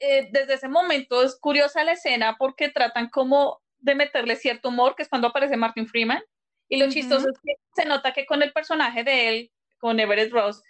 eh, 0.00 0.28
desde 0.30 0.54
ese 0.54 0.68
momento 0.68 1.22
es 1.22 1.36
curiosa 1.38 1.84
la 1.84 1.92
escena 1.92 2.36
porque 2.38 2.68
tratan 2.68 3.08
como 3.10 3.60
de 3.78 3.94
meterle 3.94 4.36
cierto 4.36 4.68
humor, 4.68 4.94
que 4.96 5.02
es 5.02 5.08
cuando 5.08 5.28
aparece 5.28 5.56
Martin 5.56 5.86
Freeman, 5.86 6.22
y 6.68 6.76
lo 6.78 6.88
chistoso 6.90 7.28
es 7.30 7.38
que 7.42 7.54
se 7.74 7.88
nota 7.88 8.12
que 8.12 8.26
con 8.26 8.42
el 8.42 8.52
personaje 8.52 9.02
de 9.02 9.28
él, 9.28 9.52
con 9.78 9.98
Everett 9.98 10.32
Ross, 10.32 10.62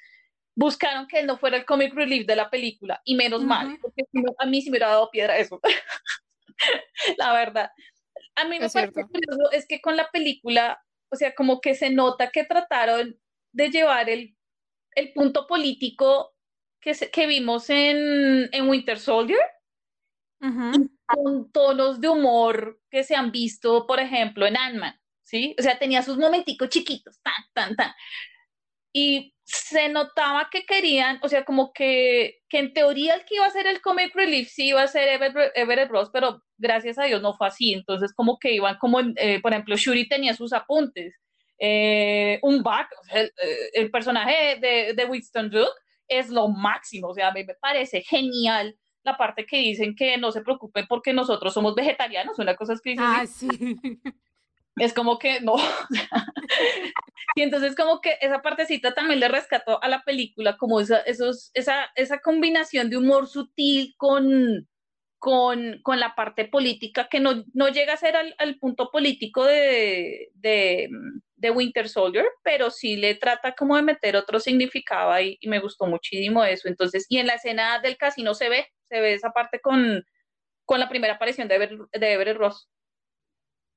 buscaron 0.55 1.07
que 1.07 1.21
él 1.21 1.27
no 1.27 1.39
fuera 1.39 1.57
el 1.57 1.65
comic 1.65 1.95
relief 1.95 2.27
de 2.27 2.37
la 2.37 2.51
película, 2.51 3.01
y 3.05 3.15
menos 3.15 3.45
mal, 3.45 3.79
porque 3.81 4.03
a 4.39 4.47
mí 4.47 4.63
sí 4.63 4.71
me 4.71 4.75
hubiera 4.75 4.89
dado 4.89 5.11
piedra 5.11 5.39
eso. 5.39 5.61
la 7.19 7.33
verdad. 7.33 7.71
A 8.39 8.45
mí 8.45 8.59
me 8.59 8.67
es 8.67 8.73
parece 8.73 9.05
curioso 9.05 9.51
es 9.51 9.67
que 9.67 9.81
con 9.81 9.97
la 9.97 10.09
película, 10.11 10.81
o 11.11 11.17
sea, 11.17 11.35
como 11.35 11.61
que 11.61 11.75
se 11.75 11.91
nota 11.91 12.31
que 12.31 12.45
trataron 12.45 13.19
de 13.53 13.71
llevar 13.71 14.09
el, 14.09 14.37
el 14.93 15.13
punto 15.13 15.47
político 15.49 16.37
que, 16.81 16.93
que 17.13 17.27
vimos 17.27 17.69
en, 17.69 18.49
en 18.53 18.69
Winter 18.69 18.99
Soldier, 18.99 19.41
con 21.07 21.51
tonos 21.51 22.01
de 22.01 22.09
humor 22.09 22.81
que 22.91 23.03
se 23.03 23.17
han 23.17 23.33
visto, 23.33 23.89
por 23.89 23.99
ejemplo, 23.99 24.47
en 24.47 24.57
Ant-Man, 24.57 24.95
¿sí? 25.25 25.57
O 25.59 25.63
sea, 25.63 25.77
tenía 25.77 26.03
sus 26.03 26.17
momenticos 26.17 26.69
chiquitos, 26.69 27.21
tan, 27.23 27.35
tan, 27.53 27.77
tan. 27.77 27.93
Y 28.93 29.35
se 29.69 29.89
notaba 29.89 30.49
que 30.51 30.65
querían, 30.65 31.19
o 31.23 31.29
sea, 31.29 31.45
como 31.45 31.73
que, 31.73 32.39
que 32.49 32.59
en 32.59 32.73
teoría 32.73 33.15
el 33.15 33.25
que 33.25 33.37
iba 33.37 33.47
a 33.47 33.51
ser 33.51 33.67
el 33.67 33.81
comic 33.81 34.15
relief 34.15 34.49
sí 34.51 34.69
iba 34.69 34.83
a 34.83 34.89
ser 34.89 35.09
Everett, 35.55 35.91
Ross, 35.91 36.11
pero 36.13 36.43
gracias 36.57 36.99
a 36.99 37.05
Dios 37.05 37.21
no 37.21 37.35
fue 37.35 37.49
así. 37.49 37.73
Entonces, 37.73 38.15
como 38.15 38.39
que 38.39 38.53
iban 38.53 38.79
como, 38.79 39.01
eh, 39.01 39.41
por 39.43 39.53
ejemplo, 39.53 39.77
Shuri 39.77 40.09
tenía 40.09 40.35
sus 40.35 40.53
apuntes. 40.53 41.15
Eh, 41.59 42.39
un 42.43 42.63
back, 42.63 42.89
el, 43.13 43.27
eh, 43.27 43.71
el, 43.75 43.91
personaje 43.91 44.59
de, 44.61 44.95
de 44.95 45.05
Winston 45.05 45.51
Duke 45.51 45.73
es 46.07 46.31
lo 46.31 46.49
máximo, 46.49 47.09
o 47.09 47.15
sea, 47.15 47.29
a 47.29 47.33
mí 47.33 47.45
me 47.45 47.55
parece 47.55 48.01
genial 48.01 48.79
la 49.03 49.17
parte 49.17 49.45
que 49.45 49.59
dicen 49.59 49.97
que 49.97 50.17
no 50.19 50.31
se 50.31 50.43
preocupen 50.43 50.87
porque 50.89 51.13
nosotros 51.13 51.53
somos 51.53 51.75
vegetarianos, 51.75 52.39
una 52.39 52.55
cosa 52.55 52.75
es 52.75 52.81
que 52.81 52.91
dicen, 52.91 53.07
ah, 53.07 53.27
sí. 53.27 53.49
es 54.81 54.93
como 54.93 55.19
que 55.19 55.41
no. 55.41 55.57
y 57.37 57.43
entonces 57.43 57.75
como 57.75 58.01
que 58.01 58.19
esa 58.21 58.43
partecita 58.43 58.95
también 58.95 59.21
le 59.21 59.29
rescató 59.29 59.83
a 59.83 59.89
la 59.89 60.03
película, 60.03 60.57
como 60.57 60.81
esa, 60.81 61.01
esos, 61.01 61.51
esa, 61.55 61.91
esa 61.95 62.21
combinación 62.21 62.91
de 62.91 62.97
humor 62.97 63.29
sutil 63.29 63.95
con, 63.97 64.69
con, 65.19 65.81
con 65.83 66.01
la 66.01 66.15
parte 66.15 66.47
política, 66.47 67.09
que 67.11 67.21
no, 67.21 67.45
no 67.53 67.69
llega 67.69 67.95
a 67.95 67.99
ser 67.99 68.17
al, 68.17 68.35
al 68.39 68.59
punto 68.59 68.91
político 68.91 69.45
de, 69.45 70.31
de, 70.35 70.89
de, 71.37 71.51
Winter 71.51 71.89
Soldier, 71.89 72.27
pero 72.43 72.71
sí 72.71 72.97
le 72.97 73.15
trata 73.17 73.53
como 73.53 73.77
de 73.77 73.83
meter 73.83 74.17
otro 74.17 74.41
significado 74.41 75.11
ahí, 75.11 75.37
y 75.41 75.49
me 75.49 75.61
gustó 75.61 75.87
muchísimo 75.87 76.45
eso. 76.45 76.69
Entonces, 76.69 77.07
y 77.09 77.19
en 77.19 77.27
la 77.27 77.35
escena 77.35 77.81
del 77.81 77.97
casino 77.97 78.35
se 78.35 78.49
ve, 78.49 78.67
se 78.89 79.01
ve 79.01 79.15
esa 79.15 79.31
parte 79.31 79.61
con, 79.61 80.05
con 80.65 80.81
la 80.81 80.89
primera 80.89 81.15
aparición 81.15 81.49
de, 81.49 81.55
Everett, 81.93 82.37
Ross. 82.37 82.69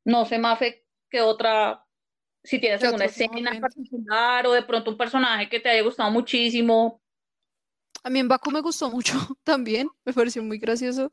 No 0.04 0.26
sé, 0.26 0.38
Mafe, 0.38 0.86
qué 1.12 1.22
otra, 1.22 1.86
si 2.44 2.60
tienes 2.60 2.84
alguna 2.84 3.06
escena 3.06 3.60
particular 3.60 4.48
o 4.48 4.54
de 4.54 4.64
pronto 4.64 4.90
un 4.90 4.98
personaje 4.98 5.50
que 5.50 5.60
te 5.60 5.70
haya 5.70 5.84
gustado 5.84 6.10
muchísimo. 6.10 7.02
A 8.04 8.10
mí 8.10 8.20
en 8.20 8.28
Baku 8.28 8.50
me 8.50 8.62
gustó 8.62 8.90
mucho 8.90 9.14
también, 9.44 9.88
me 10.04 10.14
pareció 10.14 10.42
muy 10.42 10.58
gracioso. 10.58 11.12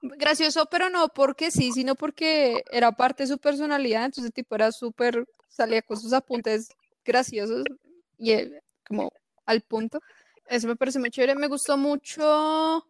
Gracioso, 0.00 0.66
pero 0.70 0.88
no 0.88 1.08
porque 1.08 1.50
sí, 1.50 1.72
sino 1.72 1.94
porque 1.94 2.62
era 2.70 2.92
parte 2.92 3.24
de 3.24 3.26
su 3.26 3.38
personalidad, 3.38 4.06
entonces 4.06 4.32
tipo 4.32 4.54
era 4.54 4.72
súper, 4.72 5.26
salía 5.48 5.82
con 5.82 5.98
sus 5.98 6.14
apuntes 6.14 6.70
graciosos 7.04 7.64
y 8.16 8.34
como 8.86 9.12
al 9.44 9.60
punto. 9.60 10.00
Eso 10.46 10.68
me 10.68 10.76
parece 10.76 10.98
muy 10.98 11.10
chévere. 11.10 11.34
Me 11.34 11.48
gustó 11.48 11.76
mucho 11.76 12.86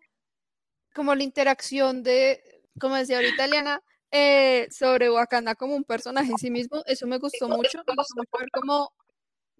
como 0.95 1.15
la 1.15 1.25
interacción 1.25 2.05
de, 2.05 2.43
como 2.79 2.95
decía 2.95 3.17
ahorita 3.17 3.45
Eliana, 3.45 3.83
eh, 4.11 4.69
sobre 4.71 5.11
Wakanda 5.11 5.55
como 5.55 5.75
un 5.75 5.85
personaje 5.85 6.31
en 6.31 6.39
sí 6.39 6.51
mismo. 6.51 6.83
Eso 6.87 7.07
me 7.07 7.19
gustó 7.19 7.49
mucho. 7.49 7.79
Me 7.87 7.95
gustó 7.97 8.15
mucho 8.17 8.31
ver 8.39 8.51
como, 8.51 8.93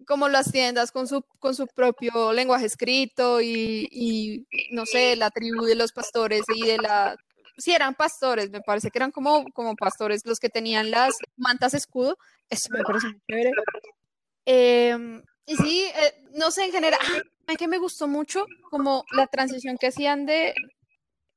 como 0.05 0.29
las 0.29 0.51
tiendas 0.51 0.91
con 0.91 1.07
su, 1.07 1.23
con 1.39 1.55
su 1.55 1.67
propio 1.67 2.33
lenguaje 2.33 2.65
escrito 2.65 3.41
y, 3.41 3.87
y, 3.91 4.45
no 4.71 4.85
sé, 4.85 5.15
la 5.15 5.31
tribu 5.31 5.65
de 5.65 5.75
los 5.75 5.91
pastores 5.91 6.43
y 6.55 6.65
de 6.65 6.77
la... 6.77 7.15
Sí, 7.57 7.73
eran 7.73 7.93
pastores, 7.93 8.49
me 8.49 8.61
parece 8.61 8.89
que 8.89 8.97
eran 8.97 9.11
como, 9.11 9.45
como 9.53 9.75
pastores 9.75 10.25
los 10.25 10.39
que 10.39 10.49
tenían 10.49 10.89
las 10.89 11.15
mantas 11.35 11.73
escudo. 11.73 12.17
Eso 12.49 12.69
me 12.71 12.81
parece 12.81 13.07
muy 13.07 13.21
chévere. 13.29 13.51
Em, 14.45 15.21
y 15.45 15.55
sí, 15.57 15.83
eh, 15.83 16.23
no 16.33 16.49
sé, 16.49 16.65
en 16.65 16.71
general, 16.71 16.99
que 17.57 17.67
me 17.67 17.77
gustó 17.77 18.07
mucho 18.07 18.45
como 18.69 19.03
la 19.11 19.27
transición 19.27 19.77
que 19.77 19.87
hacían 19.87 20.25
de 20.25 20.53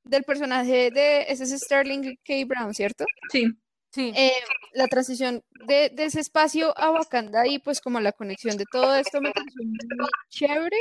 del 0.05 0.25
personaje 0.25 0.91
de 0.91 1.23
ese 1.29 1.45
es 1.45 1.51
Sterling 1.63 2.17
K. 2.25 2.35
Brown, 2.47 2.75
¿cierto? 2.75 3.05
Sí. 3.31 3.47
Sí. 3.91 4.13
Eh, 4.17 4.33
la 4.73 4.89
transición 4.89 5.45
de, 5.67 5.89
de, 5.91 6.07
ese 6.07 6.19
espacio 6.19 6.77
a 6.77 6.91
Wakanda 6.91 7.47
y 7.47 7.61
pues 7.61 7.81
como 7.81 8.01
la 8.01 8.11
conexión 8.11 8.57
de 8.57 8.65
todo 8.71 8.93
esto 8.97 9.21
me 9.21 9.31
pareció 9.31 9.63
muy 9.65 10.09
chévere, 10.31 10.77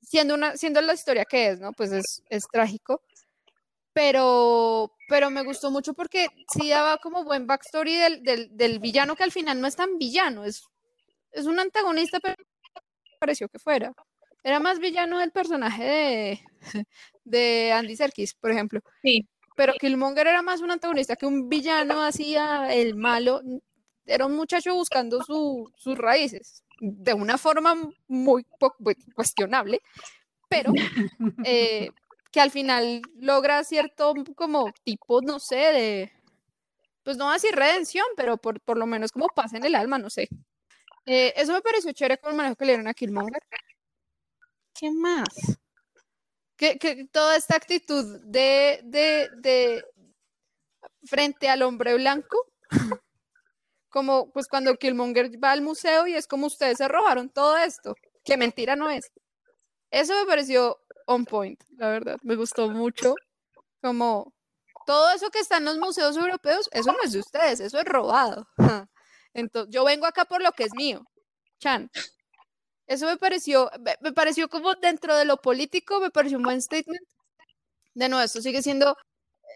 siendo, 0.00 0.34
una, 0.34 0.56
siendo 0.56 0.80
la 0.80 0.94
historia 0.94 1.26
que 1.26 1.48
es, 1.48 1.60
¿no? 1.60 1.72
Pues 1.72 1.92
es, 1.92 2.22
es 2.30 2.44
trágico, 2.50 3.02
pero, 3.92 4.90
pero 5.06 5.30
me 5.30 5.44
gustó 5.44 5.70
mucho 5.70 5.92
porque 5.92 6.28
sí 6.50 6.70
daba 6.70 6.96
como 6.96 7.24
buen 7.24 7.46
backstory 7.46 7.94
del, 7.94 8.22
del, 8.22 8.56
del 8.56 8.78
villano 8.78 9.16
que 9.16 9.24
al 9.24 9.32
final 9.32 9.60
no 9.60 9.66
es 9.66 9.76
tan 9.76 9.98
villano, 9.98 10.46
es, 10.46 10.62
es 11.32 11.44
un 11.44 11.60
antagonista, 11.60 12.20
pero 12.20 12.36
pareció 13.18 13.48
que 13.48 13.58
fuera. 13.58 13.92
Era 14.42 14.60
más 14.60 14.78
villano 14.78 15.20
el 15.20 15.30
personaje 15.30 15.84
de, 15.84 16.40
de 17.26 17.72
Andy 17.72 17.96
Serkis, 17.96 18.34
por 18.34 18.50
ejemplo. 18.50 18.80
Sí. 19.02 19.28
Pero 19.56 19.74
Killmonger 19.74 20.26
era 20.26 20.42
más 20.42 20.60
un 20.60 20.70
antagonista 20.70 21.16
que 21.16 21.26
un 21.26 21.48
villano 21.48 22.02
hacía 22.02 22.72
el 22.74 22.94
malo. 22.94 23.40
Era 24.04 24.26
un 24.26 24.36
muchacho 24.36 24.74
buscando 24.74 25.22
sus 25.22 25.98
raíces 25.98 26.62
de 26.80 27.14
una 27.14 27.38
forma 27.38 27.74
muy 28.06 28.46
cuestionable, 29.14 29.80
pero 30.48 30.72
eh, 31.44 31.90
que 32.30 32.40
al 32.40 32.50
final 32.50 33.00
logra 33.18 33.64
cierto 33.64 34.14
como 34.34 34.70
tipo, 34.84 35.22
no 35.22 35.40
sé, 35.40 35.56
de, 35.56 36.12
pues 37.02 37.16
no 37.16 37.30
así 37.30 37.48
redención, 37.50 38.06
pero 38.16 38.36
por, 38.36 38.60
por 38.60 38.76
lo 38.76 38.86
menos 38.86 39.10
como 39.10 39.28
paz 39.28 39.54
en 39.54 39.64
el 39.64 39.74
alma, 39.74 39.98
no 39.98 40.10
sé. 40.10 40.28
Eh, 41.06 41.32
eso 41.36 41.52
me 41.52 41.62
pareció 41.62 41.92
chévere 41.92 42.18
con 42.18 42.32
el 42.32 42.36
manejo 42.36 42.56
que 42.56 42.64
le 42.64 42.72
dieron 42.72 42.88
a 42.88 42.94
Killmonger. 42.94 43.42
¿Qué 44.74 44.90
más? 44.90 45.58
Que, 46.56 47.06
toda 47.12 47.36
esta 47.36 47.56
actitud 47.56 48.20
de, 48.24 48.80
de, 48.84 49.28
de 49.36 49.84
frente 51.04 51.48
al 51.48 51.62
hombre 51.62 51.94
blanco, 51.94 52.38
como 53.90 54.30
pues 54.32 54.48
cuando 54.48 54.76
Killmonger 54.76 55.42
va 55.42 55.52
al 55.52 55.62
museo 55.62 56.06
y 56.06 56.14
es 56.14 56.26
como 56.26 56.46
ustedes 56.46 56.78
se 56.78 56.88
robaron 56.88 57.28
todo 57.30 57.56
esto, 57.58 57.94
que 58.24 58.36
mentira 58.36 58.76
no 58.76 58.90
es. 58.90 59.10
Eso 59.90 60.14
me 60.14 60.26
pareció 60.26 60.80
on 61.06 61.24
point, 61.24 61.62
la 61.76 61.90
verdad, 61.90 62.16
me 62.22 62.36
gustó 62.36 62.68
mucho, 62.68 63.14
como 63.80 64.32
todo 64.86 65.10
eso 65.10 65.30
que 65.30 65.40
está 65.40 65.58
en 65.58 65.64
los 65.64 65.78
museos 65.78 66.16
europeos, 66.16 66.68
eso 66.72 66.92
no 66.92 66.98
es 67.02 67.12
de 67.12 67.20
ustedes, 67.20 67.60
eso 67.60 67.78
es 67.78 67.84
robado. 67.84 68.46
Entonces, 69.34 69.72
yo 69.72 69.84
vengo 69.84 70.06
acá 70.06 70.24
por 70.24 70.42
lo 70.42 70.52
que 70.52 70.64
es 70.64 70.74
mío. 70.74 71.04
Chan. 71.58 71.90
Eso 72.86 73.06
me 73.06 73.16
pareció, 73.16 73.70
me 74.00 74.12
pareció 74.12 74.48
como 74.48 74.74
dentro 74.76 75.16
de 75.16 75.24
lo 75.24 75.38
político, 75.38 76.00
me 76.00 76.10
pareció 76.10 76.38
un 76.38 76.44
buen 76.44 76.62
statement. 76.62 77.02
De 77.94 78.08
nuevo, 78.08 78.24
esto 78.24 78.40
sigue 78.40 78.62
siendo, 78.62 78.96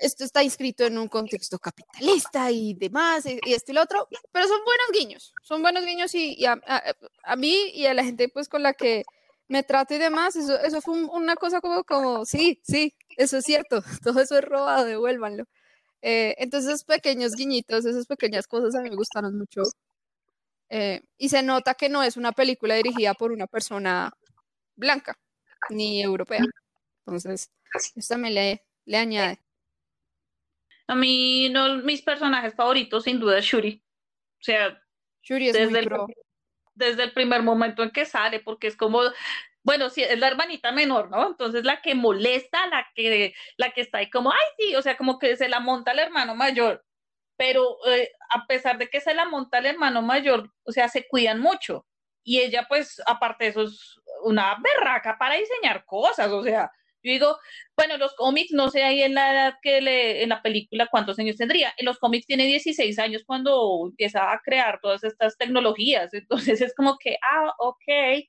esto 0.00 0.24
está 0.24 0.42
inscrito 0.42 0.84
en 0.84 0.98
un 0.98 1.08
contexto 1.08 1.58
capitalista 1.58 2.50
y 2.50 2.74
demás, 2.74 3.26
y, 3.26 3.38
esto 3.52 3.72
y 3.72 3.74
lo 3.74 3.82
otro, 3.82 4.08
pero 4.32 4.48
son 4.48 4.60
buenos 4.64 4.86
guiños, 4.92 5.34
son 5.42 5.62
buenos 5.62 5.84
guiños 5.84 6.14
y, 6.14 6.44
a, 6.46 6.56
mí 7.36 7.70
y 7.74 7.86
a 7.86 7.94
la 7.94 8.04
gente 8.04 8.28
pues 8.28 8.48
con 8.48 8.62
la 8.62 8.72
que 8.72 9.04
me 9.48 9.62
trato 9.62 9.94
y 9.94 9.98
demás, 9.98 10.36
eso, 10.36 10.58
eso 10.60 10.80
fue 10.80 10.94
una 10.94 11.36
cosa 11.36 11.60
como, 11.60 11.84
como, 11.84 12.24
sí, 12.24 12.60
sí, 12.64 12.94
eso 13.16 13.38
es 13.38 13.44
cierto, 13.44 13.82
todo 14.02 14.20
eso 14.20 14.38
es 14.38 14.44
robado, 14.44 14.86
devuélvanlo. 14.86 15.44
Eh, 16.02 16.34
entonces, 16.38 16.70
esos 16.70 16.84
pequeños 16.84 17.34
guiñitos, 17.34 17.84
esas 17.84 18.06
pequeñas 18.06 18.46
cosas 18.46 18.74
a 18.74 18.80
mí 18.80 18.90
me 18.90 18.96
gustaron 18.96 19.36
mucho 19.36 19.62
eh, 20.70 21.02
y 21.18 21.28
se 21.28 21.42
nota 21.42 21.74
que 21.74 21.88
no 21.88 22.04
es 22.04 22.16
una 22.16 22.30
película 22.30 22.76
dirigida 22.76 23.12
por 23.14 23.32
una 23.32 23.48
persona 23.48 24.12
blanca 24.76 25.18
ni 25.68 26.00
europea. 26.00 26.44
Entonces, 27.04 27.50
eso 27.74 28.14
también 28.14 28.34
le, 28.34 28.64
le 28.84 28.96
añade. 28.96 29.40
A 30.86 30.94
mí, 30.94 31.48
no, 31.50 31.76
mis 31.78 32.02
personajes 32.02 32.54
favoritos 32.54 33.04
sin 33.04 33.18
duda 33.18 33.38
es 33.38 33.44
Shuri. 33.44 33.82
O 34.40 34.42
sea, 34.42 34.80
Shuri 35.22 35.48
es 35.48 35.54
desde, 35.54 35.80
el, 35.80 35.90
desde 36.74 37.02
el 37.02 37.12
primer 37.12 37.42
momento 37.42 37.82
en 37.82 37.90
que 37.90 38.06
sale, 38.06 38.38
porque 38.38 38.68
es 38.68 38.76
como, 38.76 39.00
bueno, 39.64 39.90
sí, 39.90 40.02
es 40.02 40.18
la 40.18 40.28
hermanita 40.28 40.70
menor, 40.70 41.10
¿no? 41.10 41.28
Entonces 41.28 41.64
la 41.64 41.82
que 41.82 41.96
molesta, 41.96 42.66
la 42.68 42.86
que, 42.94 43.34
la 43.56 43.72
que 43.72 43.80
está 43.80 43.98
ahí 43.98 44.08
como, 44.08 44.30
ay, 44.30 44.38
sí, 44.56 44.76
o 44.76 44.82
sea, 44.82 44.96
como 44.96 45.18
que 45.18 45.36
se 45.36 45.48
la 45.48 45.58
monta 45.58 45.90
el 45.92 45.98
hermano 45.98 46.36
mayor 46.36 46.84
pero 47.40 47.78
eh, 47.86 48.10
a 48.28 48.46
pesar 48.46 48.76
de 48.76 48.90
que 48.90 49.00
se 49.00 49.14
la 49.14 49.24
monta 49.24 49.60
el 49.60 49.64
hermano 49.64 50.02
mayor, 50.02 50.52
o 50.62 50.72
sea, 50.72 50.90
se 50.90 51.08
cuidan 51.08 51.40
mucho. 51.40 51.86
Y 52.22 52.38
ella, 52.38 52.66
pues, 52.68 53.00
aparte 53.06 53.44
de 53.44 53.50
eso, 53.50 53.62
es 53.62 53.98
una 54.24 54.58
berraca 54.62 55.16
para 55.16 55.36
diseñar 55.36 55.86
cosas, 55.86 56.30
o 56.32 56.44
sea, 56.44 56.70
yo 57.02 57.12
digo, 57.12 57.38
bueno, 57.74 57.96
los 57.96 58.14
cómics, 58.14 58.52
no 58.52 58.68
sé 58.68 58.82
ahí 58.82 59.02
en 59.02 59.14
la 59.14 59.32
edad 59.32 59.54
que 59.62 59.80
le, 59.80 60.22
en 60.22 60.28
la 60.28 60.42
película 60.42 60.88
cuántos 60.90 61.18
años 61.18 61.36
tendría. 61.36 61.72
En 61.78 61.86
los 61.86 61.98
cómics 61.98 62.26
tiene 62.26 62.44
16 62.44 62.98
años 62.98 63.22
cuando 63.26 63.86
empieza 63.86 64.30
a 64.32 64.40
crear 64.44 64.78
todas 64.82 65.02
estas 65.02 65.38
tecnologías. 65.38 66.12
Entonces 66.12 66.60
es 66.60 66.74
como 66.74 66.98
que, 66.98 67.16
ah, 67.22 67.54
ok. 67.58 68.26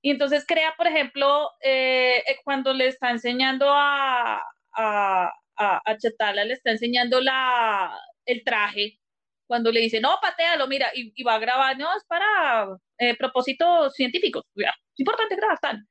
Y 0.00 0.10
entonces 0.10 0.46
crea, 0.46 0.72
por 0.78 0.86
ejemplo, 0.86 1.50
eh, 1.60 2.22
eh, 2.26 2.36
cuando 2.42 2.72
le 2.72 2.86
está 2.86 3.10
enseñando 3.10 3.66
a, 3.70 4.42
a, 4.74 5.30
a, 5.56 5.96
Chetala, 5.98 6.44
le 6.46 6.54
está 6.54 6.70
enseñando 6.70 7.20
la, 7.20 7.94
el 8.26 8.44
traje, 8.44 8.98
cuando 9.46 9.72
le 9.72 9.80
dice, 9.80 10.00
no, 10.00 10.16
patealo, 10.22 10.68
mira, 10.68 10.90
y, 10.94 11.22
va 11.24 11.34
a 11.34 11.38
grabar, 11.38 11.76
no, 11.76 11.88
es 11.96 12.04
para 12.04 12.68
eh, 12.98 13.16
propósitos 13.16 13.94
científicos, 13.94 14.44
es 14.54 14.66
importante 14.96 15.36
grabar 15.36 15.58
tan. 15.58 15.88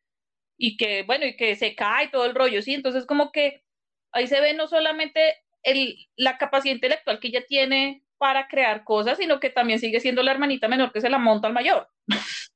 Y 0.57 0.77
que, 0.77 1.03
bueno, 1.03 1.25
y 1.25 1.35
que 1.35 1.55
se 1.55 1.75
cae 1.75 2.09
todo 2.09 2.25
el 2.25 2.35
rollo, 2.35 2.61
¿sí? 2.61 2.73
Entonces, 2.73 3.05
como 3.05 3.31
que 3.31 3.63
ahí 4.11 4.27
se 4.27 4.41
ve 4.41 4.53
no 4.53 4.67
solamente 4.67 5.35
el, 5.63 5.95
la 6.15 6.37
capacidad 6.37 6.75
intelectual 6.75 7.19
que 7.19 7.29
ella 7.29 7.45
tiene 7.47 8.03
para 8.17 8.47
crear 8.47 8.83
cosas, 8.83 9.17
sino 9.17 9.39
que 9.39 9.49
también 9.49 9.79
sigue 9.79 9.99
siendo 9.99 10.23
la 10.23 10.31
hermanita 10.31 10.67
menor 10.67 10.91
que 10.91 11.01
se 11.01 11.09
la 11.09 11.17
monta 11.17 11.47
al 11.47 11.53
mayor. 11.53 11.89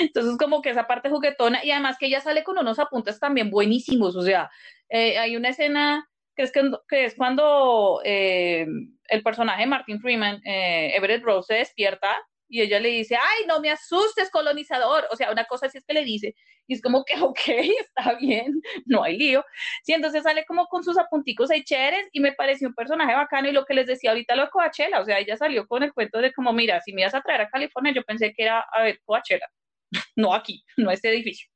Entonces, 0.00 0.36
como 0.38 0.60
que 0.60 0.70
esa 0.70 0.86
parte 0.86 1.08
juguetona, 1.08 1.64
y 1.64 1.70
además 1.70 1.96
que 1.98 2.06
ella 2.06 2.20
sale 2.20 2.44
con 2.44 2.58
unos 2.58 2.78
apuntes 2.78 3.20
también 3.20 3.50
buenísimos, 3.50 4.16
o 4.16 4.22
sea, 4.22 4.50
eh, 4.88 5.18
hay 5.18 5.36
una 5.36 5.50
escena 5.50 6.08
que 6.34 6.42
es, 6.42 6.52
que, 6.52 7.04
es 7.04 7.14
cuando 7.14 8.00
eh, 8.04 8.66
el 9.08 9.22
personaje 9.22 9.66
Martin 9.66 10.00
Freeman, 10.00 10.40
eh, 10.44 10.92
Everett 10.94 11.22
Rose, 11.22 11.54
se 11.54 11.58
despierta 11.58 12.16
y 12.48 12.62
ella 12.62 12.80
le 12.80 12.88
dice, 12.88 13.14
ay, 13.16 13.46
no 13.46 13.60
me 13.60 13.70
asustes, 13.70 14.30
colonizador. 14.30 15.06
O 15.10 15.16
sea, 15.16 15.30
una 15.30 15.44
cosa 15.44 15.66
así 15.66 15.78
es 15.78 15.84
que 15.84 15.92
le 15.92 16.04
dice. 16.04 16.34
Y 16.66 16.74
es 16.74 16.82
como 16.82 17.04
que, 17.04 17.14
ok, 17.20 17.40
está 17.46 18.14
bien, 18.14 18.60
no 18.86 19.02
hay 19.02 19.18
lío. 19.18 19.44
Sí, 19.82 19.92
entonces 19.92 20.22
sale 20.22 20.44
como 20.46 20.66
con 20.66 20.82
sus 20.82 20.98
apunticos 20.98 21.50
ahí 21.50 21.62
chéveres 21.62 22.08
y 22.12 22.20
me 22.20 22.32
pareció 22.32 22.68
un 22.68 22.74
personaje 22.74 23.14
bacano. 23.14 23.48
Y 23.48 23.52
lo 23.52 23.64
que 23.66 23.74
les 23.74 23.86
decía 23.86 24.10
ahorita, 24.10 24.34
lo 24.34 24.44
de 24.44 24.50
Coachella, 24.50 25.00
o 25.00 25.04
sea, 25.04 25.18
ella 25.18 25.36
salió 25.36 25.66
con 25.66 25.82
el 25.82 25.92
cuento 25.92 26.18
de 26.20 26.32
como, 26.32 26.52
mira, 26.52 26.80
si 26.80 26.92
me 26.92 27.02
ibas 27.02 27.14
a 27.14 27.20
traer 27.20 27.42
a 27.42 27.50
California, 27.50 27.92
yo 27.94 28.02
pensé 28.02 28.32
que 28.32 28.44
era 28.44 28.64
a 28.72 28.82
ver 28.82 29.00
Coachella, 29.04 29.46
no 30.16 30.34
aquí, 30.34 30.64
no 30.76 30.90
este 30.90 31.10
edificio. 31.10 31.48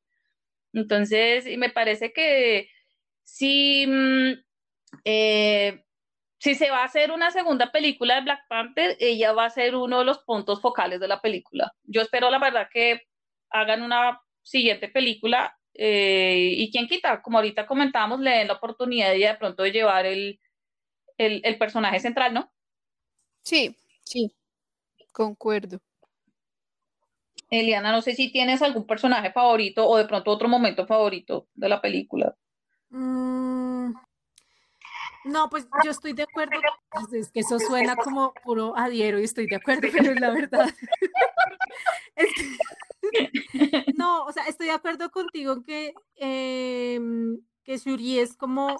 Entonces, 0.74 1.46
y 1.46 1.56
me 1.56 1.70
parece 1.70 2.12
que 2.12 2.68
sí. 3.24 3.86
Mm, 3.86 4.32
eh, 5.04 5.82
si 6.43 6.55
se 6.56 6.70
va 6.70 6.81
a 6.82 6.85
hacer 6.86 7.12
una 7.12 7.31
segunda 7.31 7.70
película 7.73 8.16
de 8.16 8.23
Black 8.23 8.40
Panther, 8.48 8.97
ella 9.01 9.32
va 9.32 9.47
a 9.47 9.51
ser 9.51 9.77
uno 9.77 10.01
de 10.01 10.05
los 10.06 10.19
puntos 10.24 10.60
focales 10.60 11.01
de 11.01 11.09
la 11.09 11.20
película. 11.20 11.73
Yo 11.85 12.02
espero, 12.02 12.31
la 12.31 12.39
verdad, 12.40 12.69
que 12.73 13.02
hagan 13.51 13.82
una 13.82 14.20
siguiente 14.43 14.89
película 14.89 15.56
Eh, 15.74 16.52
y 16.59 16.70
quién 16.70 16.86
quita, 16.89 17.23
como 17.23 17.39
ahorita 17.39 17.66
comentábamos, 17.66 18.20
le 18.20 18.31
den 18.32 18.48
la 18.48 18.55
oportunidad 18.55 19.10
de 19.12 19.19
de 19.20 19.35
pronto 19.36 19.62
de 19.62 19.73
llevar 19.73 20.05
el, 20.06 20.39
el, 21.19 21.40
el 21.44 21.59
personaje 21.59 22.01
central, 22.01 22.35
¿no? 22.35 22.52
Sí, 23.44 23.77
sí, 24.05 24.35
concuerdo. 25.12 25.81
Eliana, 27.51 27.93
no 27.93 28.02
sé 28.02 28.14
si 28.16 28.32
tienes 28.32 28.62
algún 28.62 28.85
personaje 28.85 29.31
favorito 29.31 29.86
o 29.89 29.97
de 29.97 30.06
pronto 30.06 30.32
otro 30.32 30.48
momento 30.48 30.89
favorito 30.89 31.47
de 31.55 31.69
la 31.69 31.81
película. 31.81 32.36
Mm, 32.90 33.61
no, 35.24 35.48
pues 35.50 35.66
yo 35.84 35.90
estoy 35.90 36.12
de 36.12 36.24
acuerdo. 36.24 36.58
es 37.12 37.30
que 37.30 37.40
eso 37.40 37.58
suena 37.58 37.96
como 37.96 38.32
puro 38.44 38.76
adhiero 38.76 39.18
y 39.20 39.24
estoy 39.24 39.46
de 39.46 39.56
acuerdo, 39.56 39.88
pero 39.92 40.12
es 40.12 40.20
la 40.20 40.30
verdad. 40.30 40.68
Es 42.14 42.28
que- 42.34 42.56
no, 43.96 44.24
o 44.24 44.32
sea, 44.32 44.44
estoy 44.44 44.66
de 44.66 44.72
acuerdo 44.72 45.10
contigo 45.10 45.62
que, 45.62 45.94
em, 46.16 47.40
que 47.64 47.78
Shuri 47.78 48.18
es 48.18 48.36
como 48.36 48.76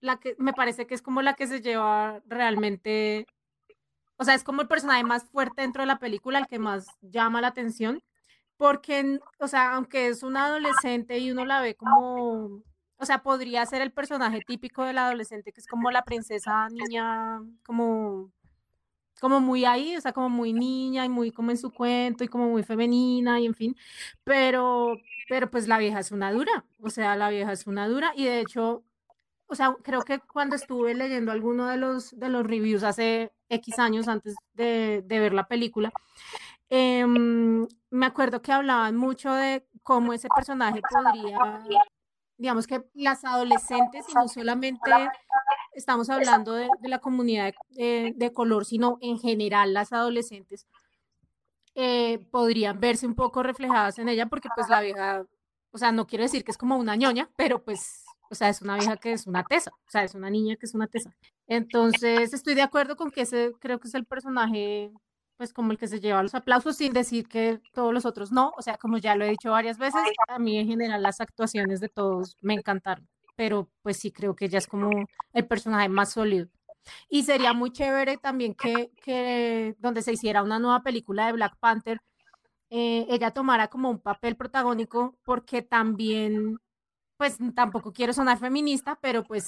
la 0.00 0.18
que, 0.20 0.36
me 0.38 0.52
parece 0.52 0.86
que 0.86 0.94
es 0.94 1.02
como 1.02 1.22
la 1.22 1.34
que 1.34 1.46
se 1.46 1.60
lleva 1.60 2.22
realmente, 2.26 3.26
o 4.16 4.24
sea, 4.24 4.34
es 4.34 4.44
como 4.44 4.60
el 4.62 4.68
personaje 4.68 5.02
más 5.02 5.24
fuerte 5.30 5.62
dentro 5.62 5.82
de 5.82 5.86
la 5.86 5.98
película, 5.98 6.38
el 6.38 6.46
que 6.46 6.58
más 6.58 6.86
llama 7.00 7.40
la 7.40 7.48
atención, 7.48 8.02
porque, 8.56 9.18
o 9.40 9.48
sea, 9.48 9.74
aunque 9.74 10.08
es 10.08 10.22
una 10.22 10.46
adolescente 10.46 11.18
y 11.18 11.30
uno 11.30 11.44
la 11.44 11.60
ve 11.62 11.74
como, 11.74 12.62
o 12.98 13.04
sea, 13.06 13.22
podría 13.22 13.64
ser 13.66 13.82
el 13.82 13.92
personaje 13.92 14.40
típico 14.46 14.84
del 14.84 14.98
adolescente, 14.98 15.52
que 15.52 15.60
es 15.60 15.66
como 15.66 15.90
la 15.90 16.04
princesa 16.04 16.68
niña, 16.68 17.42
como, 17.64 18.30
como 19.20 19.40
muy 19.40 19.64
ahí, 19.64 19.96
o 19.96 20.00
sea, 20.00 20.12
como 20.12 20.28
muy 20.28 20.52
niña 20.52 21.04
y 21.04 21.08
muy 21.08 21.32
como 21.32 21.50
en 21.50 21.56
su 21.58 21.72
cuento 21.72 22.24
y 22.24 22.28
como 22.28 22.48
muy 22.48 22.62
femenina 22.62 23.40
y 23.40 23.46
en 23.46 23.54
fin, 23.54 23.76
pero, 24.22 24.96
pero 25.28 25.50
pues 25.50 25.68
la 25.68 25.78
vieja 25.78 26.00
es 26.00 26.12
una 26.12 26.32
dura, 26.32 26.64
o 26.80 26.90
sea, 26.90 27.16
la 27.16 27.30
vieja 27.30 27.52
es 27.52 27.66
una 27.66 27.88
dura 27.88 28.12
y 28.16 28.24
de 28.24 28.40
hecho, 28.40 28.84
o 29.46 29.54
sea, 29.54 29.76
creo 29.82 30.02
que 30.02 30.20
cuando 30.20 30.56
estuve 30.56 30.94
leyendo 30.94 31.32
alguno 31.32 31.66
de 31.68 31.76
los, 31.76 32.18
de 32.18 32.28
los 32.28 32.46
reviews 32.46 32.84
hace 32.84 33.32
X 33.48 33.78
años 33.78 34.08
antes 34.08 34.34
de, 34.54 35.04
ver 35.08 35.34
la 35.34 35.46
película, 35.46 35.92
em, 36.70 37.66
me 37.90 38.06
acuerdo 38.06 38.42
que 38.42 38.52
hablaban 38.52 38.96
mucho 38.96 39.32
de 39.32 39.66
cómo 39.82 40.12
ese 40.12 40.28
personaje 40.34 40.80
podría, 40.90 41.38
digamos 42.36 42.66
que 42.66 42.84
las 42.94 43.24
adolescentes, 43.24 44.06
y 44.08 44.14
no 44.14 44.28
solamente 44.28 44.90
estamos 45.74 46.10
hablando 46.10 46.52
de, 46.52 46.68
la 46.82 46.98
comunidad 46.98 47.54
de, 47.70 48.12
de 48.16 48.32
color, 48.32 48.64
sino 48.64 48.98
en 49.00 49.18
general 49.18 49.72
las 49.72 49.92
adolescentes, 49.92 50.66
eh, 51.76 52.20
podrían 52.30 52.78
verse 52.78 53.04
un 53.06 53.16
poco 53.16 53.42
reflejadas 53.42 53.98
en 53.98 54.08
ella, 54.08 54.26
porque 54.26 54.48
pues 54.54 54.68
la 54.68 54.80
vieja, 54.80 55.26
o 55.72 55.78
sea, 55.78 55.90
no 55.90 56.06
quiero 56.06 56.22
decir 56.22 56.44
que 56.44 56.52
es 56.52 56.58
como 56.58 56.76
una 56.76 56.94
ñoña, 56.94 57.28
pero 57.36 57.64
pues, 57.64 58.04
o 58.30 58.34
sea, 58.36 58.48
es 58.48 58.62
una 58.62 58.76
vieja 58.76 58.96
que 58.96 59.12
es 59.12 59.26
una 59.26 59.42
tesa, 59.42 59.72
o 59.72 59.90
sea, 59.90 60.04
es 60.04 60.14
una 60.14 60.30
niña 60.30 60.54
que 60.56 60.66
es 60.66 60.74
una 60.74 60.86
tesa. 60.86 61.12
Entonces, 61.48 62.32
estoy 62.32 62.54
de 62.54 62.62
acuerdo 62.62 62.96
con 62.96 63.10
que 63.10 63.22
ese 63.22 63.52
creo 63.58 63.80
que 63.80 63.88
es 63.88 63.94
el 63.94 64.04
personaje, 64.04 64.92
pues 65.36 65.52
como 65.52 65.72
el 65.72 65.78
que 65.78 65.88
se 65.88 66.00
lleva 66.00 66.22
los 66.22 66.34
aplausos, 66.34 66.76
sin 66.76 66.92
decir 66.92 67.28
que 67.28 67.60
todos 67.72 67.92
los 67.92 68.06
otros 68.06 68.30
no, 68.32 68.52
o 68.56 68.62
sea, 68.62 68.76
como 68.78 68.98
ya 68.98 69.16
lo 69.16 69.24
he 69.24 69.30
dicho 69.30 69.50
varias 69.50 69.78
veces, 69.78 70.00
a 70.28 70.38
mí 70.38 70.58
en 70.58 70.66
general 70.68 71.02
las 71.02 71.20
actuaciones 71.20 71.80
de 71.80 71.88
todos 71.88 72.36
me 72.40 72.54
encantaron, 72.54 73.08
pero 73.36 73.70
pues 73.82 73.96
sí 73.98 74.12
creo 74.12 74.34
que 74.36 74.46
ella 74.46 74.58
es 74.58 74.66
como 74.66 74.90
el 75.32 75.46
personaje 75.46 75.88
más 75.88 76.12
sólido. 76.12 76.48
Y 77.08 77.22
sería 77.24 77.52
muy 77.54 77.70
chévere 77.72 78.18
también 78.18 78.54
que, 78.54 78.90
que 79.02 79.74
donde 79.78 80.02
se 80.02 80.12
hiciera 80.12 80.42
una 80.42 80.58
nueva 80.58 80.82
película 80.82 81.26
de 81.26 81.32
Black 81.32 81.56
Panther, 81.58 82.00
eh, 82.70 83.06
ella 83.08 83.30
tomara 83.30 83.68
como 83.68 83.90
un 83.90 84.00
papel 84.00 84.36
protagónico, 84.36 85.16
porque 85.24 85.62
también, 85.62 86.58
pues 87.16 87.38
tampoco 87.54 87.92
quiero 87.92 88.12
sonar 88.12 88.38
feminista, 88.38 88.98
pero 89.00 89.24
pues 89.24 89.46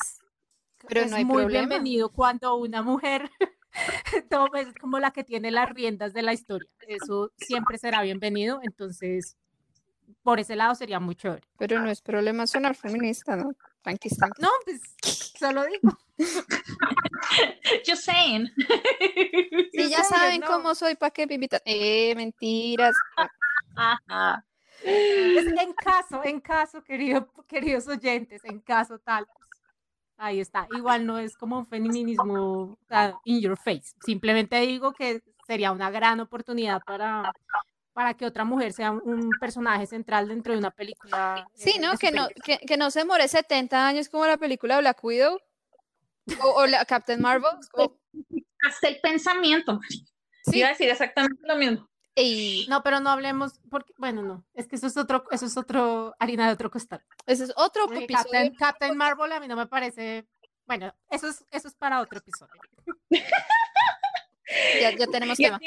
Pero 0.88 1.00
es 1.02 1.10
no 1.10 1.16
hay 1.16 1.24
muy 1.24 1.42
problema. 1.42 1.66
bienvenido 1.68 2.10
cuando 2.10 2.56
una 2.56 2.82
mujer 2.82 3.30
toma- 4.30 4.60
es 4.60 4.74
como 4.74 4.98
la 4.98 5.10
que 5.10 5.24
tiene 5.24 5.50
las 5.50 5.68
riendas 5.70 6.12
de 6.12 6.22
la 6.22 6.32
historia. 6.32 6.68
Eso 6.88 7.32
siempre 7.36 7.78
será 7.78 8.02
bienvenido, 8.02 8.60
entonces 8.62 9.36
por 10.22 10.40
ese 10.40 10.56
lado 10.56 10.74
sería 10.74 11.00
muy 11.00 11.14
chévere. 11.14 11.42
Pero 11.58 11.80
no 11.80 11.90
es 11.90 12.00
problema 12.00 12.46
sonar 12.46 12.74
feminista, 12.74 13.36
¿no? 13.36 13.52
Tranqui, 13.82 14.08
tranqui. 14.08 14.42
No, 14.42 14.48
pues 14.64 14.80
solo 15.38 15.64
digo. 15.66 15.96
Just 17.86 18.04
saying. 18.04 18.50
Si 19.72 19.90
ya 19.90 20.02
saben 20.04 20.40
no. 20.40 20.46
cómo 20.46 20.74
soy, 20.74 20.94
¿para 20.94 21.10
qué 21.10 21.26
me 21.26 21.34
invitan? 21.34 21.60
Eh, 21.64 22.14
mentiras. 22.14 22.94
Ajá. 23.76 24.44
Es 24.82 25.46
en 25.46 25.72
caso, 25.74 26.22
en 26.24 26.40
caso, 26.40 26.82
querido, 26.82 27.30
queridos 27.46 27.86
oyentes, 27.88 28.42
en 28.44 28.60
caso 28.60 28.98
tal. 28.98 29.26
Pues, 30.16 30.26
ahí 30.26 30.40
está. 30.40 30.66
Igual 30.76 31.06
no 31.06 31.18
es 31.18 31.36
como 31.36 31.58
un 31.58 31.66
feminismo 32.06 32.62
o 32.62 32.78
sea, 32.88 33.18
in 33.24 33.40
your 33.40 33.56
face. 33.56 33.94
Simplemente 34.04 34.58
digo 34.60 34.92
que 34.92 35.22
sería 35.46 35.72
una 35.72 35.90
gran 35.90 36.20
oportunidad 36.20 36.82
para, 36.84 37.32
para 37.92 38.14
que 38.14 38.26
otra 38.26 38.44
mujer 38.44 38.72
sea 38.72 38.90
un 38.90 39.30
personaje 39.40 39.86
central 39.86 40.28
dentro 40.28 40.52
de 40.52 40.58
una 40.58 40.70
película. 40.70 41.46
Sí, 41.54 41.74
eh, 41.76 41.80
¿no? 41.80 41.92
de 41.92 41.98
Que 41.98 42.10
no, 42.10 42.28
que, 42.44 42.58
que 42.58 42.76
no 42.76 42.90
se 42.90 43.04
more 43.04 43.26
70 43.26 43.86
años 43.86 44.08
como 44.08 44.26
la 44.26 44.36
película 44.36 44.78
Black 44.80 45.02
Widow 45.02 45.38
o, 46.40 46.48
o 46.48 46.66
la 46.66 46.84
Captain 46.84 47.20
Marvel. 47.20 47.50
Hasta 48.68 48.88
el 48.88 48.98
pensamiento. 49.00 49.78
sí, 49.88 50.58
Iba 50.58 50.68
a 50.68 50.70
decir 50.70 50.88
exactamente 50.88 51.40
lo 51.46 51.56
mismo. 51.56 51.88
Y 52.16 52.66
No, 52.68 52.82
pero 52.82 53.00
no 53.00 53.10
hablemos, 53.10 53.60
porque, 53.70 53.92
bueno, 53.98 54.22
no, 54.22 54.44
es 54.54 54.66
que 54.66 54.76
eso 54.76 54.86
es 54.86 54.96
otro, 54.96 55.24
eso 55.30 55.46
es 55.46 55.56
otro 55.56 56.16
harina 56.18 56.46
de 56.46 56.54
otro 56.54 56.70
costal. 56.70 57.04
ese 57.26 57.44
es 57.44 57.52
otro 57.56 57.86
Porque 57.86 58.04
episodio. 58.04 58.24
Captain, 58.24 58.54
Captain 58.54 58.96
Marvel 58.96 59.32
a 59.32 59.40
mí 59.40 59.46
no 59.46 59.56
me 59.56 59.66
parece, 59.66 60.26
bueno, 60.66 60.94
eso 61.10 61.28
es, 61.28 61.44
eso 61.50 61.68
es 61.68 61.74
para 61.74 62.00
otro 62.00 62.18
episodio. 62.18 62.60
Ya, 64.80 64.92
ya 64.92 65.06
tenemos 65.08 65.36
tema. 65.38 65.58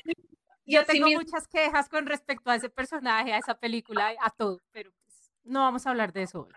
Yo 0.66 0.86
tengo 0.86 1.08
muchas 1.10 1.48
quejas 1.48 1.90
con 1.90 2.06
respecto 2.06 2.50
a 2.50 2.56
ese 2.56 2.70
personaje, 2.70 3.34
a 3.34 3.38
esa 3.38 3.56
película, 3.56 4.14
a 4.22 4.30
todo, 4.30 4.62
pero 4.72 4.92
pues, 5.04 5.32
no 5.44 5.62
vamos 5.62 5.86
a 5.86 5.90
hablar 5.90 6.14
de 6.14 6.24
eso 6.24 6.44
hoy. 6.44 6.54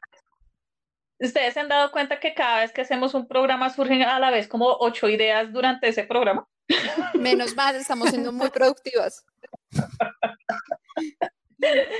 ¿Ustedes 1.19 1.55
se 1.55 1.60
han 1.60 1.69
dado 1.69 1.90
cuenta 1.90 2.20
que 2.20 2.35
cada 2.35 2.60
vez 2.60 2.73
que 2.73 2.82
hacemos 2.82 3.14
un 3.14 3.27
programa 3.27 3.70
surgen 3.70 4.02
a 4.02 4.19
la 4.19 4.31
vez 4.31 4.48
como 4.48 4.77
ocho 4.81 5.09
ideas 5.09 5.52
durante 5.52 5.89
ese 5.89 6.05
programa? 6.05 6.48
Menos 7.14 7.55
mal, 7.56 7.74
estamos 7.77 8.10
siendo 8.10 8.32
muy 8.32 8.51
productivas. 8.51 9.24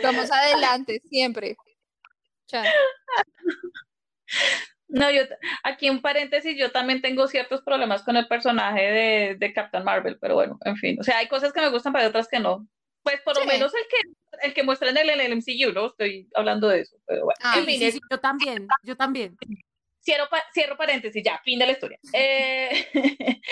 Vamos 0.02 0.30
adelante, 0.30 1.00
siempre. 1.08 1.56
Chan. 2.46 2.66
No, 4.88 5.10
yo 5.10 5.22
aquí 5.62 5.86
en 5.86 6.02
paréntesis, 6.02 6.56
yo 6.58 6.70
también 6.70 7.00
tengo 7.00 7.26
ciertos 7.26 7.62
problemas 7.62 8.02
con 8.02 8.16
el 8.16 8.26
personaje 8.28 8.80
de, 8.82 9.36
de 9.38 9.52
Captain 9.54 9.84
Marvel, 9.84 10.18
pero 10.20 10.34
bueno, 10.34 10.58
en 10.64 10.76
fin. 10.76 10.98
O 11.00 11.02
sea, 11.02 11.18
hay 11.18 11.28
cosas 11.28 11.52
que 11.52 11.60
me 11.60 11.70
gustan, 11.70 11.92
pero 11.92 12.02
hay 12.04 12.08
otras 12.10 12.28
que 12.28 12.40
no. 12.40 12.66
Pues 13.02 13.20
por 13.22 13.34
lo 13.36 13.42
Sí. 13.42 13.48
menos 13.48 13.72
el 13.74 13.82
que, 13.88 14.46
el 14.46 14.54
que 14.54 14.62
muestran 14.62 14.96
en 14.96 15.08
el, 15.08 15.10
en 15.10 15.20
el 15.20 15.32
MCU, 15.32 15.72
¿no? 15.72 15.86
Estoy 15.86 16.28
hablando 16.34 16.68
de 16.68 16.80
eso, 16.80 16.96
pero 17.06 17.24
bueno. 17.24 17.36
Ah, 17.42 17.54
en 17.58 17.64
fin, 17.64 17.78
sí, 17.78 17.84
es- 17.86 17.94
sí, 17.94 18.00
yo 18.10 18.20
también, 18.20 18.66
yo 18.82 18.96
también. 18.96 19.36
cierro, 20.02 20.28
pa- 20.28 20.44
cierro 20.52 20.76
paréntesis, 20.76 21.22
ya, 21.24 21.40
fin 21.44 21.58
de 21.58 21.66
la 21.66 21.72
historia. 21.72 21.98
Eh, 22.12 22.86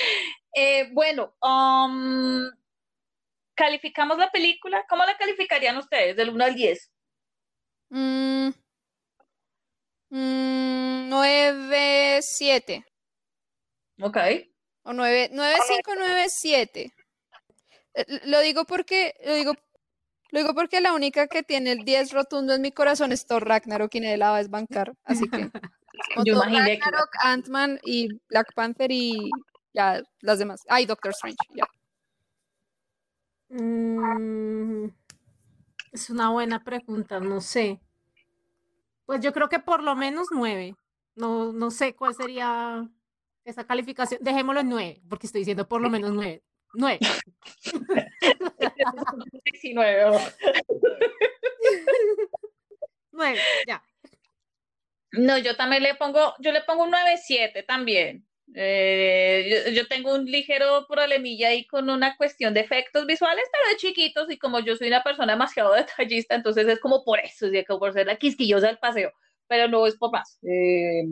eh, 0.54 0.88
bueno, 0.92 1.34
um, 1.42 2.48
calificamos 3.64 4.16
la 4.16 4.30
película. 4.30 4.84
¿Cómo 4.88 5.04
la 5.04 5.16
calificarían 5.18 5.76
ustedes 5.76 6.16
del 6.16 6.30
1 6.30 6.44
al 6.44 6.54
10? 6.54 6.90
Mm, 7.90 8.48
mm, 10.10 11.08
nueve, 11.08 12.20
siete. 12.22 12.84
Ok. 14.00 14.16
O 14.84 14.92
nueve, 14.94 15.28
nueve, 15.32 15.56
cinco, 15.68 15.92
nueve, 15.96 16.26
siete. 16.30 16.92
Eh, 17.94 18.04
l- 18.08 18.20
Lo 18.24 18.40
digo 18.40 18.64
porque, 18.64 19.12
lo 19.24 19.34
digo, 19.34 19.52
lo 20.30 20.40
digo 20.40 20.54
porque 20.54 20.80
la 20.80 20.94
única 20.94 21.26
que 21.26 21.42
tiene 21.42 21.72
el 21.72 21.84
10 21.84 22.12
rotundo 22.12 22.54
en 22.54 22.62
mi 22.62 22.72
corazón 22.72 23.12
es 23.12 23.26
Thor 23.26 23.46
Ragnarok 23.46 23.94
y 23.94 24.00
nadie 24.00 24.16
la 24.16 24.30
va 24.30 24.36
a 24.36 24.42
desbancar. 24.42 24.92
Así 25.04 25.28
que, 25.28 25.50
Yo 26.24 26.34
Thor 26.38 26.48
imaginé 26.48 26.78
que- 26.78 26.84
Ragnarok, 26.84 27.10
Ant-Man 27.22 27.80
y 27.82 28.08
Black 28.30 28.54
Panther 28.54 28.90
y 28.90 29.30
ya 29.74 30.00
las 30.22 30.38
demás. 30.38 30.62
Ay, 30.68 30.86
Doctor 30.86 31.10
Strange, 31.12 31.36
ya. 31.54 31.66
Mm, 33.50 34.86
es 35.92 36.08
una 36.08 36.30
buena 36.30 36.62
pregunta, 36.62 37.20
no 37.20 37.40
sé. 37.40 37.80
Pues 39.06 39.20
yo 39.20 39.32
creo 39.32 39.48
que 39.48 39.58
por 39.58 39.82
lo 39.82 39.96
menos 39.96 40.28
nueve. 40.32 40.76
No, 41.16 41.52
no 41.52 41.70
sé 41.70 41.94
cuál 41.94 42.14
sería 42.14 42.88
esa 43.44 43.66
calificación. 43.66 44.22
Dejémoslo 44.22 44.60
en 44.60 44.68
nueve, 44.68 45.02
porque 45.08 45.26
estoy 45.26 45.40
diciendo 45.40 45.68
por 45.68 45.82
lo 45.82 45.90
menos 45.90 46.12
nueve. 46.12 46.42
Nueve. 46.74 47.00
19. 49.44 50.04
oh. 50.04 50.20
Nueve, 53.12 53.40
ya. 53.66 53.82
No, 55.12 55.36
yo 55.38 55.56
también 55.56 55.82
le 55.82 55.96
pongo, 55.96 56.34
yo 56.38 56.52
le 56.52 56.62
pongo 56.62 56.84
un 56.84 56.92
9-7 56.92 57.66
también. 57.66 58.24
Eh, 58.54 59.64
yo, 59.66 59.72
yo 59.72 59.86
tengo 59.86 60.14
un 60.14 60.24
ligero 60.24 60.86
problemilla 60.88 61.48
ahí 61.48 61.66
con 61.66 61.88
una 61.88 62.16
cuestión 62.16 62.52
de 62.52 62.60
efectos 62.60 63.06
visuales, 63.06 63.44
pero 63.52 63.68
de 63.68 63.76
chiquitos, 63.76 64.30
y 64.30 64.38
como 64.38 64.60
yo 64.60 64.76
soy 64.76 64.88
una 64.88 65.02
persona 65.02 65.32
demasiado 65.32 65.72
detallista, 65.74 66.34
entonces 66.34 66.66
es 66.68 66.80
como 66.80 67.04
por 67.04 67.20
eso, 67.20 67.46
es 67.46 67.66
como 67.66 67.80
por 67.80 67.92
ser 67.92 68.06
la 68.06 68.16
quisquillosa 68.16 68.66
del 68.66 68.78
paseo, 68.78 69.12
pero 69.46 69.68
no 69.68 69.86
es 69.86 69.96
por 69.96 70.12
más. 70.12 70.38
Eh, 70.42 71.04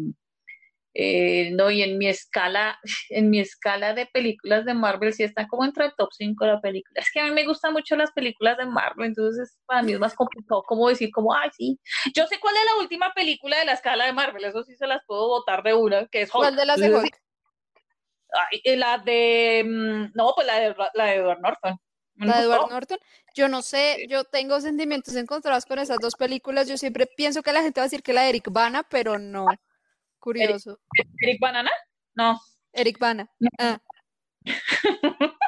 eh, 1.01 1.51
no, 1.53 1.71
y 1.71 1.83
en 1.83 1.97
mi 1.97 2.09
escala, 2.09 2.77
en 3.11 3.31
mi 3.31 3.39
escala 3.39 3.95
de 3.95 4.07
películas 4.07 4.65
de 4.65 4.75
Marvel 4.75 5.13
sí 5.13 5.23
está 5.23 5.47
como 5.47 5.65
entre 5.65 5.85
el 5.87 5.93
top 5.97 6.09
5 6.13 6.45
de 6.45 6.53
la 6.53 6.61
película. 6.61 7.01
Es 7.01 7.09
que 7.13 7.21
a 7.21 7.25
mí 7.25 7.31
me 7.31 7.47
gustan 7.47 7.73
mucho 7.73 7.95
las 7.95 8.11
películas 8.11 8.59
de 8.59 8.67
Marvel, 8.67 9.07
entonces 9.07 9.59
para 9.67 9.83
mí 9.83 9.93
es 9.93 10.01
más 10.01 10.15
complicado 10.15 10.65
como 10.65 10.89
decir 10.89 11.11
como, 11.13 11.33
ay, 11.33 11.51
sí. 11.57 11.79
Yo 12.15 12.27
sé 12.27 12.41
cuál 12.41 12.57
es 12.57 12.65
la 12.65 12.83
última 12.83 13.13
película 13.15 13.59
de 13.59 13.67
la 13.67 13.75
escala 13.75 14.07
de 14.07 14.13
Marvel, 14.13 14.45
eso 14.45 14.65
sí 14.65 14.75
se 14.75 14.89
las 14.89 15.03
puedo 15.07 15.29
votar 15.29 15.63
de 15.63 15.75
una, 15.75 16.07
que 16.09 16.23
es 16.23 16.35
Hulk. 16.35 16.43
¿Cuál 16.43 16.57
de 16.57 16.67
las 16.67 16.81
de 16.81 16.93
Hulk? 16.93 17.28
Ay, 18.33 18.61
eh, 18.65 18.77
la 18.77 18.99
de, 18.99 19.65
mm, 19.67 20.13
no, 20.15 20.33
pues 20.35 20.47
la 20.47 20.59
de, 20.61 20.77
la 20.95 21.05
de 21.05 21.15
Edward 21.15 21.41
Norton. 21.41 21.81
La 22.17 22.39
de 22.39 22.45
Edward. 22.45 22.71
Norton. 22.71 22.99
Yo 23.35 23.49
no 23.49 23.63
sé, 23.63 24.07
yo 24.09 24.25
tengo 24.25 24.61
sentimientos 24.61 25.15
encontrados 25.15 25.65
con 25.65 25.79
esas 25.79 25.99
dos 26.01 26.15
películas. 26.17 26.69
Yo 26.69 26.77
siempre 26.77 27.07
pienso 27.07 27.43
que 27.43 27.53
la 27.53 27.63
gente 27.63 27.81
va 27.81 27.85
a 27.85 27.87
decir 27.87 28.03
que 28.03 28.13
la 28.13 28.23
de 28.23 28.31
Eric 28.31 28.51
Bana, 28.51 28.83
pero 28.83 29.19
no. 29.19 29.47
Curioso. 30.19 30.81
Eric 31.21 31.41
Banana, 31.41 31.71
no. 32.15 32.41
Eric 32.73 32.99
Bana. 32.99 33.31
Ah, 33.59 33.79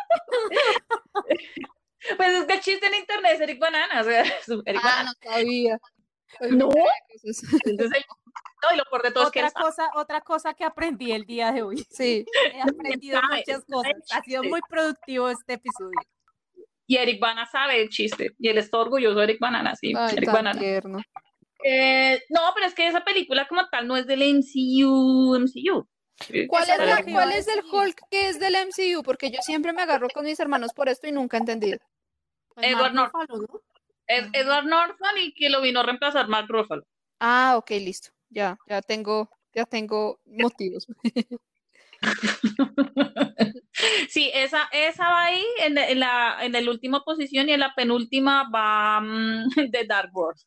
Pues 2.16 2.28
es 2.34 2.44
que 2.46 2.54
el 2.54 2.60
chiste 2.60 2.86
en 2.86 2.94
internet 2.94 3.32
es 3.34 3.40
Eric 3.40 3.58
Banana, 3.58 4.00
o 4.00 4.04
sea, 4.04 4.20
Eric 4.22 4.82
ah, 4.82 4.88
Banana. 4.88 5.12
no 5.22 5.30
sabía. 5.30 5.78
Oye, 6.40 6.52
No. 6.52 6.70
Entonces, 7.64 8.04
no, 8.62 8.74
y 8.74 8.76
lo 8.76 8.84
peor 8.84 9.02
de 9.02 9.10
todo 9.12 9.24
es 9.24 9.30
que 9.30 9.44
Otra 9.44 9.60
cosa, 9.62 9.90
otra 9.94 10.20
cosa 10.20 10.54
que 10.54 10.64
aprendí 10.64 11.12
el 11.12 11.24
día 11.24 11.52
de 11.52 11.62
hoy. 11.62 11.84
Sí. 11.90 12.24
He 12.54 12.60
aprendido 12.60 13.20
sabe, 13.20 13.44
muchas 13.46 13.64
cosas. 13.64 13.92
Ha 14.12 14.22
sido 14.22 14.42
muy 14.44 14.60
productivo 14.68 15.28
este 15.30 15.54
episodio. 15.54 15.98
Y 16.86 16.96
Eric 16.96 17.20
Bana 17.20 17.46
sabe 17.46 17.80
el 17.82 17.88
chiste. 17.88 18.34
Y 18.38 18.48
él 18.48 18.58
está 18.58 18.78
orgulloso 18.78 19.18
de 19.18 19.24
Eric 19.24 19.40
Banana, 19.40 19.74
sí. 19.76 19.92
Ay, 19.96 20.14
Eric 20.16 20.32
Banana. 20.32 20.58
tierno. 20.60 20.98
Eh, 21.62 22.22
no, 22.30 22.40
pero 22.54 22.66
es 22.66 22.74
que 22.74 22.86
esa 22.88 23.04
película 23.04 23.46
como 23.46 23.68
tal 23.68 23.86
no 23.86 23.96
es 23.96 24.06
del 24.06 24.22
MCU. 24.22 25.38
MCU. 25.38 25.86
¿Cuál 26.48 26.68
es, 26.68 26.78
la- 26.78 27.02
cuál 27.12 27.32
es 27.32 27.48
el. 27.48 27.62
Hulk 27.70 28.00
que 28.10 28.28
es 28.28 28.38
del 28.40 28.54
MCU? 28.56 29.02
Porque 29.02 29.30
yo 29.30 29.40
siempre 29.42 29.72
me 29.72 29.82
agarro 29.82 30.08
con 30.10 30.24
mis 30.24 30.38
hermanos 30.40 30.72
por 30.74 30.88
esto 30.88 31.06
y 31.06 31.12
nunca 31.12 31.36
he 31.36 31.40
entendido. 31.40 31.78
Pues 32.54 32.66
Edward 32.66 32.94
Ruffalo, 32.94 33.36
¿no? 33.38 33.60
Ed- 34.06 34.28
Edward 34.32 34.64
Norton 34.66 35.16
y 35.18 35.32
que 35.32 35.48
lo 35.48 35.60
vino 35.60 35.80
a 35.80 35.82
reemplazar 35.84 36.28
Mark 36.28 36.46
Ruffalo. 36.48 36.82
Ah, 37.20 37.54
ok, 37.56 37.70
listo. 37.72 38.10
Ya, 38.30 38.56
ya 38.66 38.80
tengo, 38.80 39.28
ya 39.52 39.64
tengo 39.66 40.20
motivos. 40.26 40.86
Sí, 44.08 44.30
esa, 44.34 44.68
esa 44.72 45.08
va 45.08 45.24
ahí 45.24 45.44
en, 45.58 45.78
en 45.78 46.00
la, 46.00 46.44
en 46.44 46.52
la 46.52 46.70
última 46.70 47.02
posición 47.04 47.48
y 47.48 47.52
en 47.52 47.60
la 47.60 47.74
penúltima 47.74 48.50
va 48.50 49.00
mm, 49.00 49.48
de 49.70 49.84
Dark 49.86 50.10
World. 50.12 50.40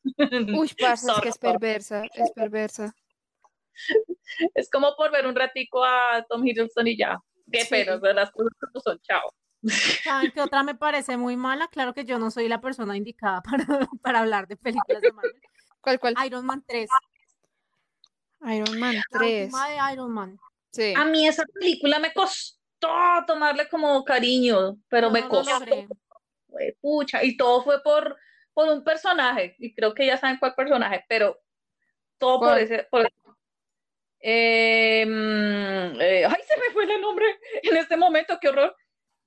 Uy, 0.56 0.70
parce, 0.80 1.12
es 1.12 1.22
que 1.22 1.30
es 1.30 1.38
perversa, 1.38 2.04
es 2.14 2.32
perversa. 2.32 2.94
Es 4.54 4.70
como 4.70 4.96
por 4.96 5.12
ver 5.12 5.26
un 5.26 5.36
ratico 5.36 5.84
a 5.84 6.26
Tom 6.30 6.46
Hiddleston 6.46 6.88
y 6.88 6.98
ya. 6.98 7.20
Qué 7.52 7.62
Sí. 7.62 7.68
pero 7.70 7.98
las 8.14 8.32
cosas 8.32 8.54
como 8.60 8.82
son, 8.82 9.00
chao. 9.02 9.34
¿Saben 10.04 10.32
qué 10.32 10.42
otra 10.42 10.64
me 10.64 10.76
parece 10.76 11.18
muy 11.18 11.38
mala? 11.38 11.68
Claro 11.70 11.94
que 11.94 12.06
yo 12.06 12.20
no 12.20 12.32
soy 12.32 12.48
la 12.50 12.62
persona 12.62 12.98
indicada 12.98 13.42
para, 13.42 13.66
para 14.02 14.20
hablar 14.20 14.48
de 14.48 14.58
películas 14.58 15.02
de 15.02 15.12
Marvel. 15.12 15.42
¿Cuál, 15.82 16.00
cuál? 16.00 16.16
Iron 16.26 16.46
Man 16.46 16.64
3. 16.68 16.90
Iron 18.52 18.80
Man 18.80 18.95
La 18.95 19.03
3. 19.11 19.44
última 19.45 19.70
de 19.70 19.94
Iron 19.94 20.11
Man. 20.11 20.40
Sí. 20.72 20.94
A 20.95 21.06
mí 21.06 21.28
esa 21.28 21.45
película 21.45 21.99
me 21.99 22.14
costó 22.14 22.90
tomarle 23.26 23.68
como 23.70 24.03
cariño, 24.03 24.78
pero 24.90 25.10
me 25.10 25.28
costó. 25.28 25.88
pucha, 26.82 27.24
y 27.24 27.38
todo 27.38 27.64
fue 27.64 27.82
por, 27.82 28.18
por 28.53 28.70
un 28.70 28.84
personaje, 28.84 29.56
y 29.60 29.74
creo 29.74 29.94
que 29.94 30.06
ya 30.06 30.18
saben 30.18 30.38
cuál 30.38 30.56
personaje, 30.56 31.03
pero 31.07 31.40
todo 32.18 32.40
por 32.40 32.57
ese, 32.57 32.88
por 32.90 33.07
Eh, 34.20 35.06
mm, 35.06 35.99
eh, 36.02 36.26
ay, 36.26 36.41
se 36.48 36.57
me 36.57 36.72
fue 36.72 36.84
el 36.86 37.02
nombre 37.02 37.26
en 37.64 37.78
este 37.78 37.98
momento, 37.98 38.38
qué 38.40 38.49
horror. 38.49 38.76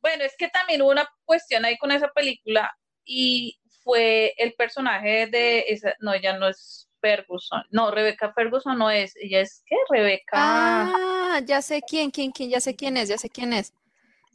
Bueno, 0.01 0.25
es 0.25 0.35
que 0.39 0.49
también 0.49 0.83
hubo 0.83 0.91
una 0.91 1.09
cuestión 1.25 1.65
ahí 1.65 1.77
con 1.79 1.91
esa 1.91 2.09
película 2.09 2.75
y 3.05 3.59
fue 3.83 4.35
el 4.39 4.55
personaje 4.55 5.27
de 5.27 5.65
esa, 5.69 5.95
no, 6.01 6.15
ella 6.15 6.39
no 6.39 6.49
es 6.49 6.86
Ferguson, 7.07 7.63
no, 7.71 7.91
Rebecca 7.91 8.33
Ferguson 8.33 8.77
no 8.79 8.91
es, 8.91 9.15
ella 9.17 9.41
es, 9.41 9.63
¿qué? 9.67 9.77
Rebeca. 9.89 10.33
Ah, 10.33 11.41
ya 11.45 11.63
sé 11.63 11.83
quién, 11.89 12.11
quién, 12.11 12.33
quién, 12.33 12.51
ya 12.51 12.61
sé 12.61 12.75
quién 12.75 12.97
es, 12.97 13.09
ya 13.09 13.19
sé 13.19 13.29
quién 13.31 13.53
es. 13.53 13.73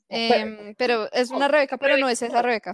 Pero- 0.07 0.33
Em, 0.35 0.75
pero 0.75 1.11
es 1.11 1.29
una 1.31 1.47
Rebeca, 1.47 1.77
pero 1.77 1.97
no 1.97 2.07
es 2.09 2.21
esa 2.21 2.41
Rebeca. 2.41 2.73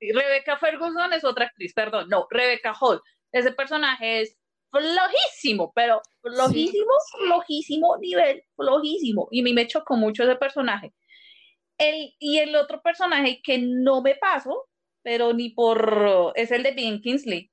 Rebecca 0.00 0.58
Ferguson 0.58 1.12
es 1.12 1.24
otra 1.24 1.46
actriz, 1.46 1.72
perdón, 1.74 2.08
no, 2.08 2.26
Rebecca 2.30 2.74
Hall. 2.80 3.00
Ese 3.32 3.52
personaje 3.52 4.20
es 4.22 4.36
flojísimo, 4.70 5.72
pero 5.74 6.02
flojísimo, 6.20 6.92
flojísimo 7.24 7.96
nivel, 7.98 8.42
flojísimo. 8.56 9.28
Y 9.30 9.40
a 9.40 9.44
mí 9.44 9.52
me 9.54 9.66
chocó 9.66 9.96
mucho 9.96 10.24
ese 10.24 10.36
personaje. 10.36 10.92
El, 11.78 12.14
y 12.18 12.38
el 12.38 12.54
otro 12.56 12.80
personaje 12.82 13.40
que 13.42 13.58
no 13.58 14.02
me 14.02 14.14
paso, 14.16 14.68
pero 15.02 15.32
ni 15.32 15.50
por, 15.50 16.32
es 16.36 16.50
el 16.50 16.62
de 16.62 16.72
Ben 16.72 17.00
Kingsley. 17.00 17.50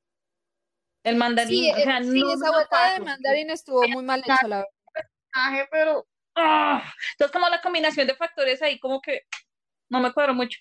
El 1.03 1.15
mandarín, 1.15 1.63
Sí, 1.63 1.71
o 1.71 1.75
sea, 1.75 1.97
eh, 1.97 2.03
sí, 2.03 2.19
no 2.19 2.33
esa 2.33 2.51
vuelta 2.51 2.93
de 2.93 2.99
mandarín 2.99 3.49
estuvo 3.49 3.87
muy 3.87 4.03
mal 4.03 4.19
hecha, 4.19 4.47
la 4.47 4.57
verdad. 4.57 5.67
pero 5.71 6.07
ah, 6.35 6.83
entonces 7.13 7.31
como 7.31 7.49
la 7.49 7.61
combinación 7.61 8.07
de 8.07 8.15
factores 8.15 8.61
ahí 8.61 8.79
como 8.79 9.01
que 9.01 9.23
no 9.89 9.99
me 9.99 10.13
cuadro 10.13 10.33
mucho. 10.33 10.59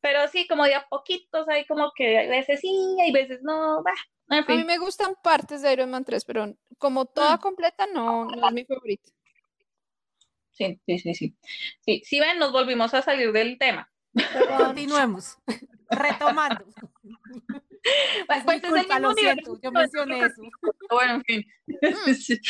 Pero 0.00 0.28
sí, 0.28 0.46
como 0.46 0.64
de 0.64 0.74
a 0.74 0.86
poquitos, 0.88 1.48
ahí 1.48 1.66
como 1.66 1.90
que 1.96 2.18
hay 2.18 2.28
veces 2.28 2.60
sí, 2.60 2.96
hay 3.02 3.12
veces 3.12 3.40
no, 3.42 3.82
bah, 3.82 3.94
en 4.30 4.44
A 4.44 4.56
mí 4.56 4.64
me 4.64 4.78
gustan 4.78 5.14
partes 5.22 5.62
de 5.62 5.72
Iron 5.72 5.90
Man 5.90 6.04
3, 6.04 6.24
pero 6.24 6.54
como 6.76 7.06
toda 7.06 7.38
completa 7.38 7.86
no, 7.86 8.26
no 8.26 8.46
es 8.46 8.52
mi 8.52 8.64
favorita. 8.64 9.10
Sí, 10.52 10.80
sí, 10.86 10.98
sí, 10.98 11.14
sí. 11.14 11.36
Sí, 11.80 12.02
si 12.04 12.20
ven, 12.20 12.38
nos 12.38 12.52
volvimos 12.52 12.92
a 12.92 13.00
salir 13.00 13.32
del 13.32 13.58
tema. 13.58 13.90
Perdón. 14.12 14.66
Continuemos. 14.66 15.36
Retomando. 15.90 16.64
Pues, 18.26 18.38
Es 18.38 18.44
pues 18.44 18.58
es 18.58 18.64
el 18.64 18.70
culpa, 18.70 18.94
mismo 18.94 19.08
lo 19.08 19.14
nivel. 19.14 19.34
siento, 19.34 19.60
yo 19.62 19.72
mencioné 19.72 20.20
eso. 20.20 20.42
Bueno, 20.90 21.14
en 21.14 21.24
fin. 21.24 21.44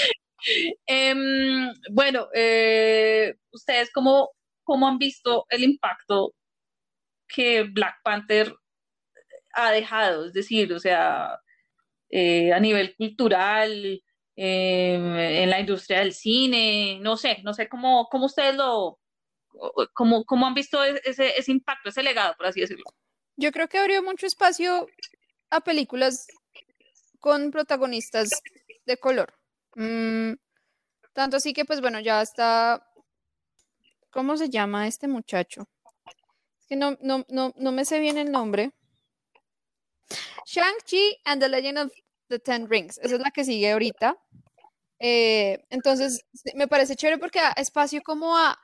Sí. 0.40 0.72
Em, 0.86 1.72
bueno, 1.90 2.28
eh, 2.32 3.34
ustedes 3.50 3.90
cómo, 3.92 4.30
cómo 4.62 4.86
han 4.86 4.98
visto 4.98 5.46
el 5.50 5.64
impacto 5.64 6.32
que 7.26 7.64
Black 7.64 7.96
Panther 8.04 8.54
ha 9.52 9.72
dejado, 9.72 10.26
es 10.26 10.32
decir, 10.32 10.72
o 10.72 10.78
sea, 10.78 11.40
eh, 12.08 12.52
a 12.52 12.60
nivel 12.60 12.94
cultural, 12.96 14.00
eh, 14.36 15.40
en 15.42 15.50
la 15.50 15.58
industria 15.58 15.98
del 15.98 16.12
cine, 16.12 16.98
no 17.00 17.16
sé, 17.16 17.38
no 17.42 17.52
sé 17.52 17.68
cómo, 17.68 18.08
cómo 18.08 18.26
ustedes 18.26 18.54
lo, 18.54 19.00
cómo, 19.92 20.24
cómo 20.24 20.46
han 20.46 20.54
visto 20.54 20.82
ese, 20.84 21.36
ese 21.36 21.50
impacto, 21.50 21.88
ese 21.88 22.04
legado, 22.04 22.34
por 22.36 22.46
así 22.46 22.60
decirlo. 22.60 22.84
Yo 23.36 23.50
creo 23.50 23.68
que 23.68 23.78
abrió 23.78 24.02
mucho 24.02 24.26
espacio 24.26 24.86
a 25.50 25.60
películas 25.60 26.26
con 27.20 27.50
protagonistas 27.50 28.30
de 28.86 28.96
color. 28.96 29.34
Mm, 29.74 30.34
tanto 31.12 31.36
así 31.36 31.52
que, 31.52 31.64
pues 31.64 31.80
bueno, 31.80 32.00
ya 32.00 32.22
está. 32.22 32.84
¿Cómo 34.10 34.36
se 34.36 34.48
llama 34.48 34.86
este 34.86 35.08
muchacho? 35.08 35.68
Es 36.60 36.66
que 36.66 36.76
no, 36.76 36.96
no, 37.00 37.24
no, 37.28 37.52
no 37.56 37.72
me 37.72 37.84
sé 37.84 37.98
bien 37.98 38.18
el 38.18 38.30
nombre. 38.32 38.72
Shang-Chi 40.46 41.18
and 41.24 41.42
the 41.42 41.48
Legend 41.48 41.78
of 41.78 41.92
the 42.28 42.38
Ten 42.38 42.68
Rings. 42.68 42.98
Esa 42.98 43.16
es 43.16 43.20
la 43.20 43.30
que 43.30 43.44
sigue 43.44 43.70
ahorita. 43.70 44.16
Eh, 44.98 45.64
entonces, 45.70 46.24
me 46.54 46.66
parece 46.66 46.96
chévere 46.96 47.18
porque 47.18 47.40
espacio 47.56 48.02
como 48.02 48.36
a 48.36 48.58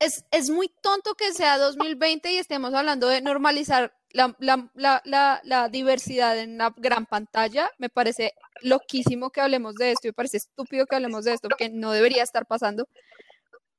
es, 0.00 0.24
es 0.30 0.50
muy 0.50 0.68
tonto 0.82 1.14
que 1.14 1.32
sea 1.32 1.58
2020 1.58 2.32
y 2.32 2.38
estemos 2.38 2.74
hablando 2.74 3.06
de 3.06 3.20
normalizar 3.20 3.94
la, 4.12 4.34
la- 4.38 4.70
la- 5.04 5.40
la- 5.44 5.68
diversidad 5.68 6.38
en 6.38 6.58
la 6.58 6.72
gran 6.76 7.06
pantalla. 7.06 7.70
Me 7.78 7.88
parece 7.88 8.34
loquísimo 8.62 9.30
que 9.30 9.40
hablemos 9.40 9.74
de 9.76 9.92
esto, 9.92 10.08
me 10.08 10.12
parece 10.12 10.38
estúpido 10.38 10.86
que 10.86 10.96
hablemos 10.96 11.24
de 11.24 11.32
esto, 11.34 11.48
porque 11.48 11.68
no 11.70 11.92
debería 11.92 12.22
estar 12.22 12.46
pasando. 12.46 12.86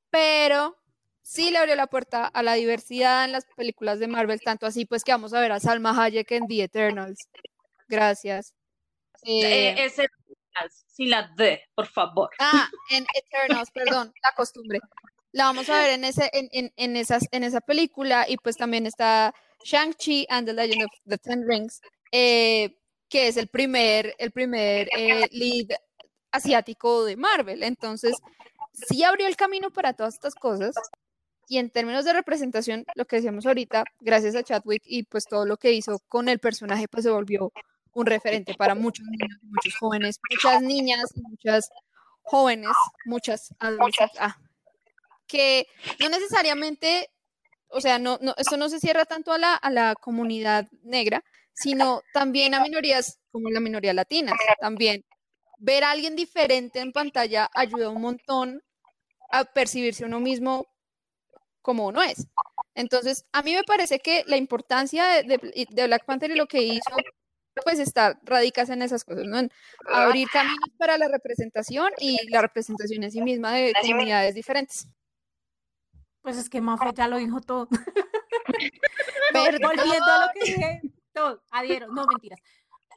Pero 0.09 0.77
sí 1.21 1.51
le 1.51 1.57
abrió 1.59 1.75
la 1.75 1.87
puerta 1.87 2.25
a 2.27 2.43
la 2.43 2.53
diversidad 2.55 3.25
en 3.25 3.31
las 3.31 3.45
películas 3.55 3.99
de 3.99 4.07
Marvel, 4.07 4.41
tanto 4.41 4.65
así 4.65 4.85
pues 4.85 5.03
que 5.03 5.11
vamos 5.11 5.33
a 5.33 5.39
ver 5.39 5.51
a 5.51 5.59
Salma 5.59 6.01
Hayek 6.03 6.31
en 6.31 6.47
The 6.47 6.63
Eternals. 6.63 7.19
Gracias. 7.87 8.53
Eh, 9.23 9.69
Eh, 9.69 9.85
ese 9.85 10.07
sin 10.87 11.09
la 11.09 11.31
D, 11.37 11.61
por 11.75 11.87
favor. 11.87 12.29
Ah, 12.39 12.67
en 12.89 13.05
Eternals, 13.15 13.71
perdón, 13.73 14.13
la 14.23 14.31
costumbre. 14.35 14.79
La 15.31 15.45
vamos 15.45 15.69
a 15.69 15.77
ver 15.79 15.91
en, 15.91 16.03
ese, 16.03 16.29
en, 16.33 16.49
en, 16.51 16.73
en, 16.75 16.97
esas, 16.97 17.23
en 17.31 17.45
esa 17.45 17.61
película 17.61 18.25
y 18.27 18.35
pues 18.37 18.57
también 18.57 18.85
está 18.85 19.33
Shang-Chi 19.63 20.25
and 20.29 20.47
the 20.47 20.53
Legend 20.53 20.83
of 20.83 20.91
the 21.05 21.17
Ten 21.17 21.45
Rings, 21.47 21.81
eh, 22.11 22.75
que 23.09 23.27
es 23.27 23.38
el 23.38 23.47
primer, 23.47 24.15
el 24.17 24.31
primer 24.31 24.89
eh, 24.97 25.27
lead 25.31 25.77
asiático 26.31 27.05
de 27.05 27.17
Marvel. 27.17 27.63
Entonces, 27.63 28.15
sí 28.73 29.03
abrió 29.03 29.27
el 29.27 29.35
camino 29.35 29.71
para 29.71 29.93
todas 29.93 30.15
estas 30.15 30.35
cosas. 30.35 30.73
Y 31.47 31.57
en 31.57 31.69
términos 31.69 32.05
de 32.05 32.13
representación, 32.13 32.85
lo 32.95 33.05
que 33.05 33.17
decíamos 33.17 33.45
ahorita, 33.45 33.83
gracias 33.99 34.35
a 34.35 34.43
Chadwick 34.43 34.83
y 34.85 35.03
pues 35.03 35.25
todo 35.25 35.45
lo 35.45 35.57
que 35.57 35.73
hizo 35.73 35.99
con 36.07 36.29
el 36.29 36.39
personaje, 36.39 36.88
pues 36.88 37.03
se 37.03 37.09
volvió 37.09 37.51
un 37.93 38.05
referente 38.05 38.53
para 38.53 38.73
muchos 38.73 39.05
niños, 39.05 39.38
muchos 39.41 39.75
jóvenes, 39.75 40.17
muchas 40.29 40.61
niñas, 40.61 41.09
muchas 41.15 41.69
jóvenes, 42.21 42.71
muchas 43.05 43.53
adultas, 43.59 44.11
ah, 44.19 44.38
que 45.27 45.67
no 45.99 46.09
necesariamente, 46.09 47.09
o 47.72 47.81
sea, 47.81 47.99
no, 47.99 48.18
no, 48.22 48.34
esto 48.38 48.57
no 48.57 48.69
se 48.69 48.80
cierra 48.80 49.06
tanto 49.06 49.31
a 49.31 49.38
la, 49.38 49.56
a 49.56 49.69
la 49.69 49.95
comunidad 49.95 50.68
negra, 50.84 51.23
sino 51.53 52.02
también 52.14 52.53
a 52.53 52.61
minorías 52.61 53.19
como 53.31 53.49
la 53.49 53.60
minoría 53.60 53.93
latina. 53.93 54.34
También 54.60 55.03
ver 55.57 55.84
a 55.84 55.91
alguien 55.91 56.15
diferente 56.15 56.80
en 56.80 56.91
pantalla 56.91 57.49
ayuda 57.53 57.89
un 57.89 58.02
montón 58.02 58.64
a 59.31 59.45
percibirse 59.45 60.06
uno 60.06 60.19
mismo 60.19 60.68
como 61.61 61.88
uno 61.88 62.02
es. 62.02 62.27
Entonces, 62.76 63.26
a 63.31 63.43
mí 63.43 63.53
me 63.53 63.64
parece 63.64 63.99
que 63.99 64.23
la 64.27 64.38
importancia 64.38 65.06
de, 65.23 65.68
de 65.69 65.88
Black 65.88 66.06
Panther 66.06 66.31
y 66.31 66.35
lo 66.35 66.48
que 66.48 66.61
hizo 66.61 66.91
pues 67.64 67.80
está, 67.80 68.19
radicas 68.23 68.69
en 68.69 68.81
esas 68.81 69.03
cosas, 69.03 69.26
¿no? 69.26 69.38
En 69.38 69.52
abrir 69.85 70.27
caminos 70.30 70.69
para 70.77 70.98
la 70.98 71.07
representación 71.07 71.91
y 71.99 72.18
la 72.30 72.41
representación 72.41 73.03
en 73.03 73.11
sí 73.11 73.22
misma 73.22 73.53
de 73.53 73.73
comunidades 73.81 74.35
diferentes. 74.35 74.88
Pues 76.22 76.38
es 76.38 76.49
que 76.49 76.61
Mafe 76.61 76.91
ya 76.93 77.07
lo 77.07 77.18
dijo 77.18 77.41
todo. 77.41 77.68
Volviendo 79.34 79.68
a 79.69 80.26
lo 80.26 80.31
que 80.34 80.52
dije, 80.52 80.81
todo, 81.14 81.41
adhiero, 81.52 81.88
no 81.88 82.06
mentiras. 82.06 82.39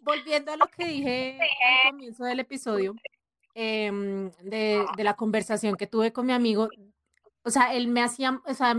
Volviendo 0.03 0.53
a 0.53 0.57
lo 0.57 0.67
que 0.67 0.85
dije 0.85 1.39
al 1.41 1.93
comienzo 1.93 2.25
del 2.25 2.41
episodio, 2.41 2.95
em, 3.55 4.31
de, 4.43 4.85
de 4.97 5.05
la 5.05 5.15
conversación 5.15 5.77
que 5.77 5.87
tuve 5.87 6.13
con 6.13 6.27
mi 6.27 6.33
amigo, 6.33 6.69
o 7.45 7.51
sea, 7.51 7.75
él 7.75 7.89
me 7.89 8.03
hacía, 8.03 8.41
o 8.47 8.55
sea, 8.55 8.77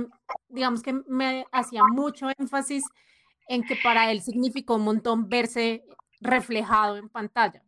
digamos 0.50 0.82
que 0.82 0.94
me 1.08 1.46
hacía 1.52 1.84
mucho 1.84 2.28
énfasis 2.38 2.84
en 3.48 3.64
que 3.64 3.76
para 3.76 4.12
él 4.12 4.22
significó 4.22 4.76
un 4.76 4.84
montón 4.84 5.30
verse 5.30 5.84
reflejado 6.20 6.98
en 6.98 7.10
pantalla. 7.10 7.65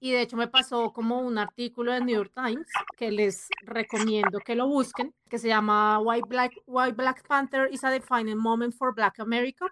Y 0.00 0.12
de 0.12 0.22
hecho 0.22 0.36
me 0.36 0.48
pasó 0.48 0.92
como 0.92 1.20
un 1.20 1.36
artículo 1.38 1.92
de 1.92 2.00
New 2.00 2.16
York 2.16 2.32
Times 2.34 2.66
que 2.96 3.10
les 3.10 3.48
recomiendo 3.62 4.38
que 4.40 4.54
lo 4.54 4.66
busquen, 4.66 5.14
que 5.28 5.38
se 5.38 5.48
llama 5.48 5.98
Why 6.00 6.22
Black, 6.26 6.54
Black 6.66 7.26
Panther 7.28 7.68
is 7.70 7.84
a 7.84 7.90
Defining 7.90 8.38
Moment 8.38 8.74
for 8.74 8.94
Black 8.94 9.20
America. 9.20 9.66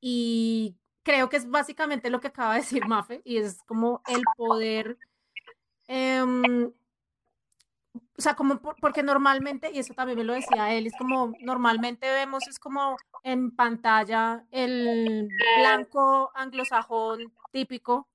Y 0.00 0.76
creo 1.02 1.28
que 1.28 1.38
es 1.38 1.50
básicamente 1.50 2.08
lo 2.08 2.20
que 2.20 2.28
acaba 2.28 2.54
de 2.54 2.60
decir 2.60 2.86
Mafe, 2.86 3.20
y 3.24 3.38
es 3.38 3.62
como 3.64 4.00
el 4.06 4.22
poder 4.36 4.96
eh, 5.88 6.70
o 8.18 8.20
sea, 8.20 8.34
como 8.34 8.58
porque 8.58 9.02
normalmente, 9.04 9.70
y 9.72 9.78
eso 9.78 9.94
también 9.94 10.18
me 10.18 10.24
lo 10.24 10.32
decía 10.32 10.74
él, 10.74 10.88
es 10.88 10.92
como 10.98 11.32
normalmente 11.40 12.10
vemos, 12.10 12.48
es 12.48 12.58
como 12.58 12.96
en 13.22 13.52
pantalla 13.54 14.44
el 14.50 15.28
blanco 15.60 16.32
anglosajón 16.34 17.32
típico, 17.52 18.07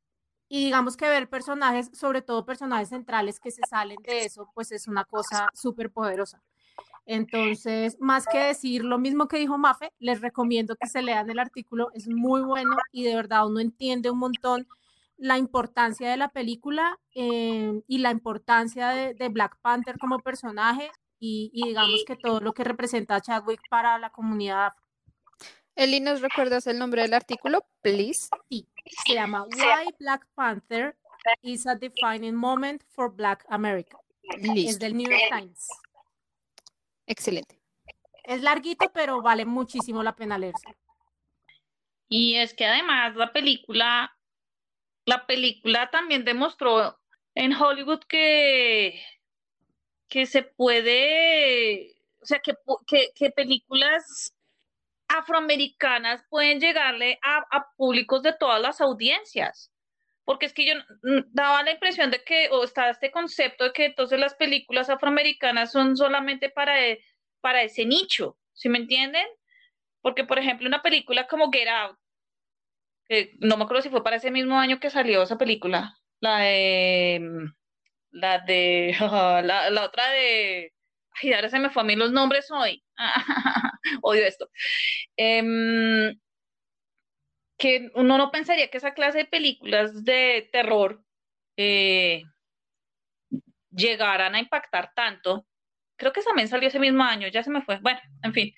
y 0.54 0.66
digamos 0.66 0.96
que 0.96 1.10
ver 1.10 1.28
personajes, 1.28 1.90
sobre 1.94 2.22
todo 2.22 2.46
personajes 2.46 2.90
centrales 2.90 3.40
que 3.40 3.50
se 3.50 3.64
salen 3.68 3.98
de 4.04 4.26
eso, 4.26 4.52
pues 4.54 4.72
es 4.72 4.88
una 4.88 5.04
cosa 5.04 5.50
súper 5.56 5.90
poderosa. 5.90 6.44
Entonces, 7.08 7.98
más 8.00 8.28
que 8.28 8.38
decir 8.38 8.86
lo 8.86 9.00
mismo 9.00 9.28
que 9.28 9.40
dijo 9.40 9.58
Mafe, 9.58 9.92
les 9.98 10.22
recomiendo 10.22 10.76
que 10.76 10.88
se 10.88 11.02
lean 11.02 11.28
el 11.32 11.40
artículo, 11.40 11.90
es 11.96 12.08
muy 12.08 12.42
bueno 12.42 12.78
y 12.92 13.04
de 13.04 13.16
verdad 13.16 13.48
uno 13.48 13.62
entiende 13.62 14.12
un 14.12 14.20
montón 14.20 14.68
la 15.18 15.40
importancia 15.40 16.08
de 16.12 16.18
la 16.18 16.30
película 16.30 17.00
eh, 17.16 17.82
y 17.88 17.98
la 17.98 18.12
importancia 18.12 18.90
de, 18.90 19.30
Black 19.30 19.58
Panther 19.60 19.98
como 19.98 20.20
personaje 20.20 20.92
y, 21.20 21.50
digamos 21.52 22.04
que 22.06 22.16
todo 22.16 22.42
lo 22.42 22.54
que 22.54 22.64
representa 22.64 23.16
a 23.16 23.22
Chadwick 23.22 23.62
para 23.72 23.98
la 23.98 24.12
comunidad. 24.12 24.74
Eli, 25.76 26.00
¿nos 26.00 26.22
recuerdas 26.22 26.68
el 26.68 26.78
nombre 26.78 27.02
del 27.02 27.16
artículo, 27.16 27.66
please? 27.82 28.30
Sí, 28.52 28.68
se 29.06 29.14
llama 29.14 29.44
Why 29.44 29.94
Black 30.00 30.28
Panther 30.36 30.96
is 31.42 31.66
a 31.68 31.76
Defining 31.76 32.36
Moment 32.36 32.84
for 32.90 33.14
Black 33.14 33.46
America. 33.50 33.98
Es 34.24 34.80
del 34.80 34.96
New 34.96 35.10
York 35.10 35.24
Times. 35.30 35.68
Excelente. 37.06 37.60
Es 38.24 38.42
larguito, 38.42 38.92
pero 38.94 39.22
vale 39.22 39.46
muchísimo 39.46 40.02
la 40.02 40.16
pena 40.16 40.38
leerse. 40.38 40.76
Y 42.08 42.36
es 42.36 42.54
que 42.54 42.66
además 42.66 43.16
la 43.16 43.34
película 43.34 44.14
la 45.06 45.26
película 45.26 45.90
también 45.90 46.24
demostró 46.24 47.00
en 47.36 47.54
Hollywood 47.54 48.02
que, 48.08 49.02
que 50.08 50.26
se 50.26 50.44
puede, 50.44 51.96
o 52.22 52.26
sea, 52.26 52.40
que, 52.40 52.54
que, 53.16 53.32
películas 53.32 54.34
afroamericanas 55.14 56.24
pueden 56.30 56.60
llegarle 56.60 57.20
a, 57.24 57.68
públicos 57.78 58.24
de 58.24 58.34
todas 58.34 58.62
las 58.62 58.82
audiencias. 58.82 59.72
Porque 60.26 60.46
es 60.46 60.54
que 60.54 60.66
yo 60.66 60.74
daba 61.32 61.64
la 61.64 61.72
impresión 61.72 62.10
de 62.10 62.24
que, 62.24 62.50
o 62.52 62.64
está 62.64 62.90
este 62.90 63.12
concepto 63.12 63.66
de 63.66 63.74
que 63.74 63.86
entonces 63.86 64.20
las 64.20 64.36
películas 64.36 64.90
afroamericanas 64.90 65.72
son 65.72 65.98
solamente 65.98 66.50
para, 66.50 66.76
para 67.42 67.62
ese 67.62 67.86
nicho, 67.86 68.38
¿sí 68.54 68.70
me 68.70 68.78
entienden? 68.78 69.26
Porque, 70.02 70.24
por 70.24 70.40
ejemplo, 70.40 70.68
una 70.68 70.82
película 70.82 71.28
como 71.28 71.52
Get 71.52 71.68
Out, 71.68 71.98
no 73.40 73.58
me 73.58 73.64
acuerdo 73.64 73.82
si 73.82 73.90
fue 73.90 74.04
para 74.04 74.16
ese 74.16 74.32
mismo 74.32 74.58
año 74.58 74.80
que 74.80 74.90
salió 74.90 75.24
esa 75.24 75.38
película, 75.38 75.96
la 76.20 76.38
de, 76.40 77.20
mm, 77.22 77.54
la 78.12 78.40
de, 78.40 78.96
la, 79.44 79.84
otra 79.84 80.10
de, 80.10 80.74
ay, 81.22 81.34
ahora 81.34 81.50
se 81.50 81.60
me 81.60 81.70
fue 81.70 81.84
a 81.84 81.86
mí 81.86 81.96
los 81.96 82.12
nombres 82.12 82.50
hoy, 82.52 82.84
odio 84.02 84.26
esto, 84.26 84.50
em, 85.18 86.18
que 87.58 87.90
uno 87.96 88.18
no 88.18 88.32
pensaría 88.32 88.70
que 88.70 88.78
esa 88.78 88.94
clase 88.94 89.20
de 89.20 89.26
películas 89.26 90.04
de 90.04 90.50
terror 90.52 91.04
eh, 91.58 92.24
llegaran 93.72 94.36
a 94.36 94.40
impactar 94.40 94.92
tanto. 94.96 95.46
Creo 95.96 96.12
que 96.14 96.22
también 96.22 96.48
salió 96.48 96.68
ese 96.68 96.80
mismo 96.80 97.04
año, 97.04 97.28
ya 97.28 97.44
se 97.44 97.52
me 97.52 97.62
fue. 97.62 97.80
Bueno, 97.80 98.00
en 98.24 98.34
fin. 98.34 98.54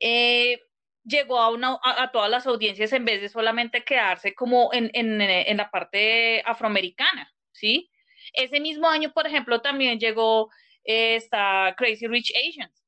Eh, 0.00 0.60
llegó 1.04 1.40
a, 1.40 1.50
una, 1.50 1.78
a, 1.82 2.10
todas 2.12 2.30
las 2.30 2.46
audiencias 2.46 2.92
en 2.92 3.04
vez 3.04 3.20
de 3.20 3.28
solamente 3.28 3.84
quedarse 3.84 4.34
como 4.34 4.70
en, 4.72 4.90
en, 4.92 5.20
en, 5.20 5.56
la 5.56 5.70
parte 5.70 6.42
afroamericana, 6.44 7.32
¿sí? 7.52 7.90
Ese 8.34 8.60
mismo 8.60 8.88
año, 8.88 9.12
por 9.12 9.26
ejemplo, 9.26 9.62
también 9.62 9.98
llegó 9.98 10.50
eh, 10.88 11.16
esta 11.16 11.74
Crazy 11.76 12.06
Rich 12.06 12.32
Asians. 12.34 12.84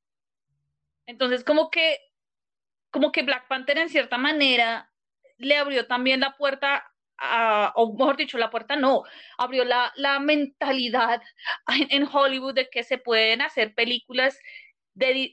Entonces, 1.05 1.43
como 1.43 1.69
que, 1.69 1.99
como 2.89 3.11
que 3.11 3.23
Black 3.23 3.47
Panther 3.47 3.77
en 3.77 3.89
cierta 3.89 4.17
manera 4.17 4.91
le 5.37 5.57
abrió 5.57 5.87
también 5.87 6.19
la 6.19 6.35
puerta 6.37 6.85
a, 7.17 7.71
o 7.75 7.93
mejor 7.93 8.17
dicho, 8.17 8.37
la 8.39 8.49
puerta 8.49 8.75
no, 8.75 9.03
abrió 9.37 9.63
la, 9.63 9.93
la 9.95 10.19
mentalidad 10.19 11.21
en 11.89 12.07
Hollywood 12.11 12.55
de 12.55 12.69
que 12.69 12.83
se 12.83 12.97
pueden 12.97 13.41
hacer 13.41 13.75
películas 13.75 14.37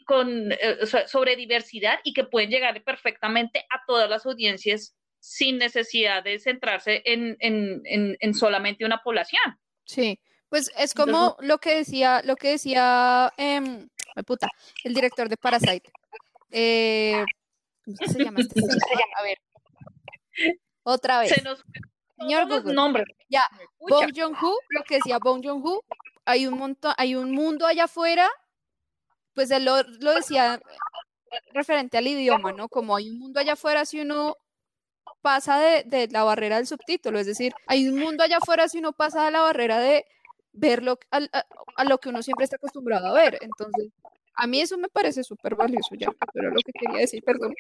con, 0.06 0.52
eh, 0.52 0.86
sobre 1.06 1.36
diversidad 1.36 1.98
y 2.04 2.12
que 2.12 2.24
pueden 2.24 2.50
llegar 2.50 2.82
perfectamente 2.84 3.64
a 3.70 3.82
todas 3.86 4.08
las 4.08 4.26
audiencias 4.26 4.94
sin 5.20 5.58
necesidad 5.58 6.22
de 6.22 6.38
centrarse 6.38 7.02
en, 7.04 7.36
en, 7.40 7.82
en, 8.20 8.34
solamente 8.34 8.84
una 8.84 9.02
población. 9.02 9.58
Sí, 9.84 10.20
pues 10.48 10.70
es 10.76 10.94
como 10.94 11.36
lo 11.40 11.58
que 11.58 11.76
decía, 11.76 12.22
lo 12.24 12.36
que 12.36 12.50
decía 12.50 13.32
eh, 13.36 13.86
puta, 14.26 14.48
el 14.84 14.94
director 14.94 15.28
de 15.28 15.36
Parasite. 15.36 15.90
Eh, 16.50 17.24
¿Cómo 17.84 18.12
se 18.12 18.24
llama 18.24 18.40
este 18.40 18.60
A 19.18 19.22
ver. 19.22 19.38
Otra 20.82 21.20
vez. 21.20 21.30
Se 21.30 21.42
nos 21.42 21.62
Señor 22.18 22.48
Google. 22.48 22.74
Nombres. 22.74 23.06
Ya, 23.28 23.44
Bong 23.78 24.12
Joon-ho, 24.14 24.56
lo 24.70 24.82
que 24.82 24.96
decía 24.96 25.18
Bong 25.18 25.44
Joon-ho, 25.44 25.84
hay 26.24 26.46
un 26.46 26.58
montón, 26.58 26.92
hay 26.96 27.14
un 27.14 27.30
mundo 27.30 27.66
allá 27.66 27.84
afuera 27.84 28.28
pues 29.38 29.52
él 29.52 29.66
lo, 29.66 29.80
decía 30.14 30.60
referente 31.52 31.96
al 31.96 32.08
idioma, 32.08 32.50
¿no? 32.50 32.68
Como 32.68 32.96
hay 32.96 33.08
un 33.08 33.20
mundo 33.20 33.38
allá 33.38 33.52
afuera 33.52 33.84
si 33.84 34.00
uno 34.00 34.34
pasa 35.20 35.60
de, 35.60 36.08
la 36.10 36.24
barrera 36.24 36.56
del 36.56 36.66
subtítulo, 36.66 37.20
es 37.20 37.26
decir, 37.28 37.52
hay 37.68 37.86
un 37.86 38.00
mundo 38.00 38.24
allá 38.24 38.38
afuera 38.38 38.68
si 38.68 38.80
uno 38.80 38.92
pasa 38.92 39.26
de 39.26 39.30
la 39.30 39.42
barrera 39.42 39.78
de 39.78 40.04
verlo 40.58 40.98
a, 41.10 41.84
lo 41.84 41.98
que 41.98 42.08
uno 42.08 42.22
siempre 42.22 42.44
está 42.44 42.56
acostumbrado 42.56 43.06
a 43.06 43.12
ver. 43.12 43.38
Entonces, 43.40 43.92
a 44.34 44.46
mí 44.46 44.60
eso 44.60 44.76
me 44.78 44.88
parece 44.88 45.22
súper 45.22 45.54
valioso 45.54 45.94
ya, 45.96 46.08
pero 46.32 46.50
lo 46.50 46.60
que 46.60 46.72
quería 46.72 47.00
decir, 47.00 47.22
perdón. 47.24 47.54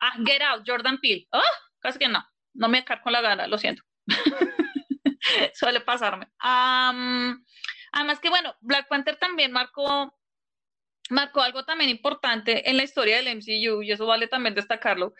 Ah, 0.00 0.16
Get 0.24 0.42
Out, 0.42 0.64
Jordan 0.66 0.98
Peele. 1.00 1.26
Oh, 1.32 1.40
casi 1.80 1.98
que 1.98 2.08
no, 2.08 2.22
no 2.54 2.68
me 2.68 2.84
con 2.84 3.12
la 3.12 3.20
gana, 3.20 3.46
lo 3.46 3.56
siento. 3.58 3.82
Suele 5.54 5.80
pasarme. 5.80 6.28
Además 6.38 8.20
que, 8.20 8.28
bueno, 8.28 8.54
Black 8.60 8.88
Panther 8.88 9.16
también 9.16 9.52
marcó, 9.52 10.14
marcó 11.10 11.40
algo 11.40 11.64
también 11.64 11.90
importante 11.90 12.68
en 12.68 12.76
la 12.76 12.82
historia 12.82 13.16
del 13.16 13.36
MCU, 13.36 13.82
y 13.82 13.92
eso 13.92 14.06
vale 14.06 14.26
también 14.26 14.54
destacarlo, 14.54 15.14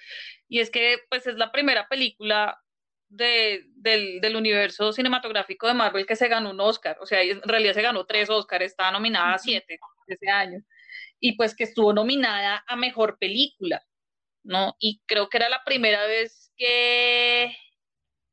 y 0.48 0.58
es 0.58 0.70
que 0.70 0.98
pues 1.08 1.26
es 1.26 1.36
la 1.36 1.52
primera 1.52 1.88
película 1.88 2.63
de, 3.08 3.64
del, 3.76 4.20
del, 4.20 4.36
universo 4.36 4.92
cinematográfico 4.92 5.66
de 5.66 5.74
Marvel 5.74 6.06
que 6.06 6.16
se 6.16 6.28
ganó 6.28 6.50
un 6.50 6.60
Oscar, 6.60 6.96
o 7.00 7.06
sea, 7.06 7.22
en 7.22 7.42
realidad 7.42 7.74
se 7.74 7.82
ganó 7.82 8.04
tres 8.06 8.28
Oscars, 8.30 8.64
estaba 8.64 8.90
nominada 8.90 9.34
a 9.34 9.38
siete 9.38 9.78
ese 10.06 10.28
año, 10.28 10.60
y 11.20 11.36
pues 11.36 11.54
que 11.54 11.64
estuvo 11.64 11.92
nominada 11.92 12.64
a 12.66 12.76
Mejor 12.76 13.18
Película, 13.18 13.82
¿no? 14.42 14.76
Y 14.78 15.00
creo 15.06 15.28
que 15.28 15.38
era 15.38 15.48
la 15.48 15.62
primera 15.64 16.06
vez 16.06 16.52
que, 16.56 17.56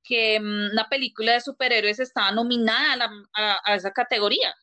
que 0.04 0.40
mm, 0.40 0.72
una 0.74 0.90
película 0.90 1.34
de 1.34 1.42
superhéroes 1.42 2.00
estaba 2.00 2.32
nominada 2.32 3.10
a, 3.34 3.76
esa 3.76 3.92
categoría. 3.92 4.54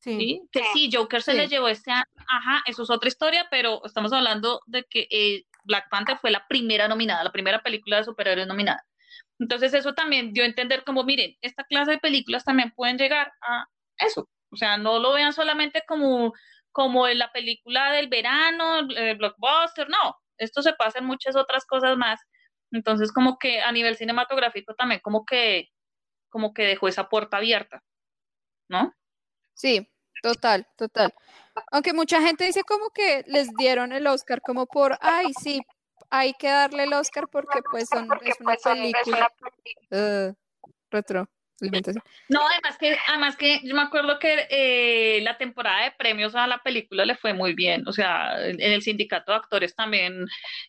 Sí. 0.00 0.42
Que 0.52 0.62
sí, 0.72 0.88
Joker 0.92 1.22
se 1.22 1.34
le 1.34 1.48
llevó 1.48 1.68
este 1.68 1.90
año, 1.90 2.04
ajá, 2.28 2.62
eso 2.66 2.84
es 2.84 2.90
otra 2.90 3.08
historia, 3.08 3.48
pero 3.50 3.84
estamos 3.84 4.12
hablando 4.12 4.60
de 4.66 4.84
que 4.84 5.08
eh, 5.10 5.44
Black 5.64 5.88
Panther 5.90 6.16
fue 6.18 6.30
la 6.30 6.46
primera 6.46 6.86
nominada, 6.86 7.24
la 7.24 7.32
primera 7.32 7.60
película 7.62 7.96
de 7.96 8.04
superhéroes 8.04 8.46
nominada. 8.46 8.84
Entonces 9.38 9.74
eso 9.74 9.94
también 9.94 10.32
dio 10.32 10.42
a 10.42 10.46
entender 10.46 10.84
como, 10.84 11.04
miren, 11.04 11.36
esta 11.40 11.64
clase 11.64 11.92
de 11.92 11.98
películas 11.98 12.44
también 12.44 12.72
pueden 12.74 12.98
llegar 12.98 13.32
a 13.42 13.66
eso. 13.98 14.28
O 14.50 14.56
sea, 14.56 14.78
no 14.78 14.98
lo 14.98 15.12
vean 15.12 15.32
solamente 15.32 15.82
como, 15.86 16.32
como 16.72 17.06
en 17.08 17.18
la 17.18 17.32
película 17.32 17.92
del 17.92 18.08
verano, 18.08 18.80
el 18.80 19.16
blockbuster, 19.16 19.88
no, 19.88 20.16
esto 20.38 20.62
se 20.62 20.72
pasa 20.74 20.98
en 20.98 21.06
muchas 21.06 21.36
otras 21.36 21.66
cosas 21.66 21.96
más. 21.96 22.20
Entonces 22.72 23.12
como 23.12 23.38
que 23.38 23.60
a 23.60 23.72
nivel 23.72 23.96
cinematográfico 23.96 24.74
también 24.74 25.00
como 25.00 25.24
que, 25.24 25.68
como 26.30 26.52
que 26.52 26.64
dejó 26.64 26.88
esa 26.88 27.08
puerta 27.08 27.36
abierta, 27.36 27.82
¿no? 28.68 28.92
Sí, 29.54 29.88
total, 30.22 30.66
total. 30.76 31.14
Aunque 31.70 31.92
mucha 31.92 32.20
gente 32.20 32.44
dice 32.44 32.62
como 32.64 32.90
que 32.90 33.24
les 33.26 33.48
dieron 33.56 33.92
el 33.92 34.06
Oscar 34.06 34.40
como 34.40 34.66
por, 34.66 34.98
ay, 35.00 35.32
sí, 35.40 35.60
hay 36.10 36.32
que 36.34 36.48
darle 36.48 36.84
el 36.84 36.92
Oscar 36.92 37.28
porque 37.30 37.60
pues 37.70 37.88
son, 37.88 38.08
es 38.22 38.40
una 38.40 38.56
película 38.56 39.32
uh, 39.90 40.34
retro. 40.90 41.28
No, 42.28 42.40
además 42.46 42.76
que, 42.78 42.98
además 43.08 43.36
que 43.36 43.60
yo 43.64 43.74
me 43.74 43.80
acuerdo 43.80 44.18
que 44.18 44.46
eh, 44.50 45.20
la 45.22 45.38
temporada 45.38 45.84
de 45.84 45.92
premios 45.92 46.34
a 46.34 46.46
la 46.46 46.58
película 46.58 47.06
le 47.06 47.16
fue 47.16 47.32
muy 47.32 47.54
bien, 47.54 47.88
o 47.88 47.92
sea, 47.92 48.46
en 48.46 48.60
el 48.60 48.82
sindicato 48.82 49.32
de 49.32 49.38
actores 49.38 49.74
también 49.74 50.26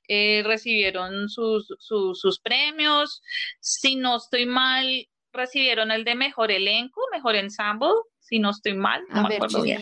eh, 0.07 0.43
recibieron 0.45 1.27
sus, 1.27 1.68
sus, 1.80 2.39
premios, 2.39 3.22
si 3.59 3.97
no 3.97 4.15
estoy 4.15 4.45
mal, 4.45 5.07
recibieron 5.34 5.91
el 5.91 6.05
de 6.05 6.15
mejor 6.15 6.51
elenco, 6.51 7.01
mejor 7.11 7.35
ensemble, 7.35 7.89
si 8.19 8.39
no 8.39 8.51
estoy 8.51 8.73
mal, 8.73 9.03
no 9.09 9.27
me 9.27 9.35
acuerdo 9.35 9.61
bien. 9.64 9.81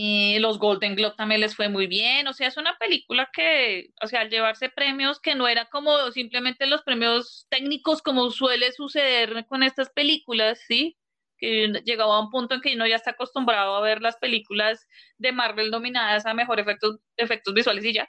Y 0.00 0.38
los 0.38 0.60
Golden 0.60 0.94
Globe 0.94 1.16
también 1.16 1.40
les 1.40 1.56
fue 1.56 1.68
muy 1.68 1.88
bien, 1.88 2.28
o 2.28 2.32
sea, 2.32 2.46
es 2.46 2.56
una 2.56 2.78
película 2.78 3.28
que, 3.32 3.90
o 4.00 4.06
sea, 4.06 4.20
al 4.20 4.30
llevarse 4.30 4.68
premios 4.68 5.18
que 5.18 5.34
no 5.34 5.48
era 5.48 5.68
como 5.70 6.12
simplemente 6.12 6.66
los 6.66 6.82
premios 6.82 7.48
técnicos 7.50 8.00
como 8.00 8.30
suele 8.30 8.70
suceder 8.70 9.44
con 9.48 9.64
estas 9.64 9.90
películas, 9.90 10.60
¿sí? 10.68 10.96
Que 11.36 11.82
llegaba 11.84 12.16
a 12.16 12.20
un 12.20 12.30
punto 12.30 12.54
en 12.54 12.60
que 12.60 12.76
uno 12.76 12.86
ya 12.86 12.94
está 12.94 13.10
acostumbrado 13.10 13.74
a 13.74 13.80
ver 13.80 14.00
las 14.00 14.16
películas 14.18 14.86
de 15.16 15.32
Marvel 15.32 15.72
nominadas 15.72 16.26
a 16.26 16.32
mejor 16.32 16.60
efectos, 16.60 17.00
efectos 17.16 17.52
visuales 17.52 17.84
y 17.84 17.94
ya. 17.94 18.08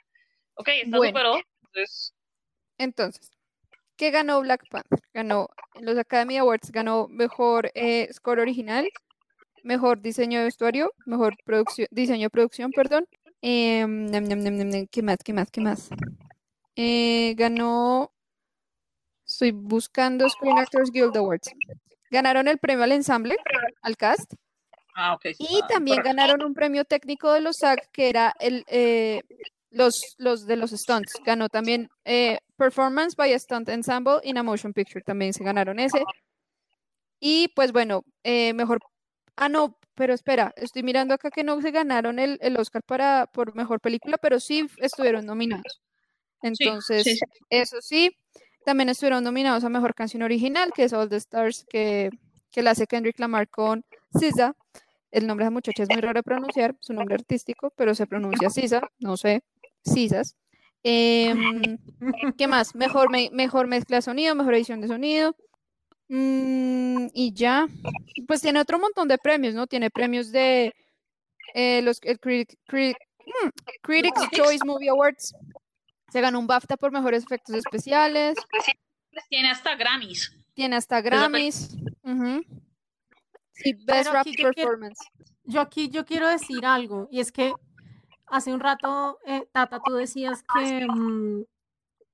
Ok, 0.54 0.68
está 0.68 0.96
superó. 0.96 1.40
Entonces... 1.64 2.14
entonces, 2.78 3.30
¿qué 3.96 4.12
ganó 4.12 4.40
Black 4.42 4.62
Panther? 4.70 5.00
Ganó 5.12 5.48
en 5.74 5.86
los 5.86 5.98
Academy 5.98 6.38
Awards, 6.38 6.70
ganó 6.70 7.08
mejor 7.08 7.72
eh, 7.74 8.08
score 8.12 8.38
original, 8.38 8.88
mejor 9.62 10.00
diseño 10.00 10.38
de 10.38 10.44
vestuario, 10.46 10.92
mejor 11.06 11.36
producción, 11.44 11.88
diseño 11.90 12.26
de 12.26 12.30
producción, 12.30 12.70
perdón. 12.72 13.06
Em, 13.42 14.08
¿Qué 14.90 15.02
más? 15.02 15.18
¿Qué 15.24 15.32
más? 15.32 15.50
¿Qué 15.50 15.60
más? 15.60 15.88
Eh, 16.76 17.34
ganó. 17.36 18.12
Estoy 19.26 19.52
buscando 19.52 20.28
Screen 20.28 20.58
Actors 20.58 20.90
Guild 20.90 21.16
Awards. 21.16 21.50
Ganaron 22.10 22.48
el 22.48 22.58
premio 22.58 22.84
al 22.84 22.92
ensamble, 22.92 23.36
al 23.82 23.96
cast. 23.96 24.34
Ah, 24.94 25.14
ok. 25.14 25.26
Y 25.38 25.60
también 25.68 26.02
ganaron 26.02 26.42
un 26.42 26.52
premio 26.52 26.84
técnico 26.84 27.32
de 27.32 27.40
los 27.40 27.58
SAG, 27.58 27.90
que 27.92 28.08
era 28.08 28.34
el, 28.40 28.64
eh, 28.66 29.22
los, 29.70 30.16
los 30.18 30.46
de 30.46 30.56
los 30.56 30.72
stunts. 30.72 31.14
Ganó 31.24 31.48
también 31.48 31.88
eh, 32.04 32.38
Performance 32.56 33.14
by 33.14 33.32
a 33.32 33.38
Stunt 33.38 33.68
Ensemble 33.68 34.18
in 34.24 34.36
a 34.36 34.42
Motion 34.42 34.72
Picture. 34.72 35.02
También 35.02 35.32
se 35.32 35.44
ganaron 35.44 35.78
ese. 35.78 36.02
Y 37.20 37.48
pues 37.54 37.70
bueno, 37.72 38.02
mejor 38.24 38.80
Ah, 39.40 39.48
no, 39.48 39.78
pero 39.94 40.12
espera, 40.12 40.52
estoy 40.54 40.82
mirando 40.82 41.14
acá 41.14 41.30
que 41.30 41.42
no 41.42 41.62
se 41.62 41.70
ganaron 41.70 42.18
el, 42.18 42.38
Oscar 42.58 42.82
para, 42.82 43.26
por 43.26 43.56
mejor 43.56 43.80
película, 43.80 44.18
pero 44.18 44.38
sí 44.38 44.66
estuvieron 44.76 45.24
nominados. 45.24 45.80
Entonces, 46.42 47.20
eso 47.48 47.78
sí, 47.80 48.14
también 48.66 48.90
estuvieron 48.90 49.24
nominados 49.24 49.64
a 49.64 49.70
mejor 49.70 49.94
canción 49.94 50.22
original, 50.22 50.72
que 50.74 50.84
es 50.84 50.92
All 50.92 51.08
the 51.08 51.16
Stars, 51.16 51.64
que, 51.70 52.10
que 52.52 52.60
la 52.60 52.72
hace 52.72 52.86
Kendrick 52.86 53.18
Lamar 53.18 53.48
con 53.48 53.82
SZA. 54.12 54.54
El 55.10 55.26
nombre 55.26 55.44
de 55.44 55.46
la 55.46 55.54
muchacha 55.54 55.84
es 55.84 55.88
muy 55.88 56.02
raro 56.02 56.18
de 56.18 56.22
pronunciar, 56.22 56.76
su 56.80 56.92
nombre 56.92 57.14
artístico, 57.14 57.72
pero 57.74 57.94
se 57.94 58.06
pronuncia 58.06 58.50
SZA, 58.50 58.90
no 58.98 59.16
sé, 59.16 59.42
SZAs. 59.86 60.36
Em, 60.82 61.78
¿Qué 62.36 62.46
más? 62.46 62.74
Mejor, 62.74 63.08
mejor 63.10 63.68
mezcla 63.68 63.96
de 63.96 64.02
sonido, 64.02 64.34
mejor 64.34 64.52
edición 64.52 64.82
de 64.82 64.88
sonido, 64.88 65.34
Mm, 66.12 67.06
y 67.14 67.32
ya, 67.32 67.68
pues 68.26 68.40
tiene 68.40 68.58
otro 68.58 68.80
montón 68.80 69.06
de 69.06 69.16
premios, 69.16 69.54
¿no? 69.54 69.68
Tiene 69.68 69.90
premios 69.90 70.32
de 70.32 70.74
eh, 71.54 71.82
los 71.82 72.00
el 72.02 72.16
mm, 72.16 73.48
Critics 73.80 74.30
Choice 74.32 74.64
Movie 74.66 74.90
Awards. 74.90 75.32
Se 76.10 76.20
ganó 76.20 76.40
un 76.40 76.48
BAFTA 76.48 76.76
por 76.76 76.90
mejores 76.90 77.22
efectos 77.22 77.54
especiales. 77.54 78.36
Tiene 79.28 79.50
hasta 79.50 79.76
Grammys. 79.76 80.36
Tiene 80.52 80.74
hasta 80.74 81.00
Grammys. 81.00 81.76
Best 83.84 84.10
Rap 84.10 84.26
Performance. 84.36 84.98
yo 85.44 85.60
aquí 85.60 85.90
yo 85.90 86.04
quiero 86.04 86.26
decir 86.26 86.66
algo, 86.66 87.06
y 87.12 87.20
es 87.20 87.30
que 87.30 87.52
hace 88.26 88.52
un 88.52 88.58
rato, 88.58 89.18
eh, 89.26 89.46
Tata, 89.52 89.80
tú 89.84 89.94
decías 89.94 90.42
que, 90.42 90.88
mm, 90.88 91.44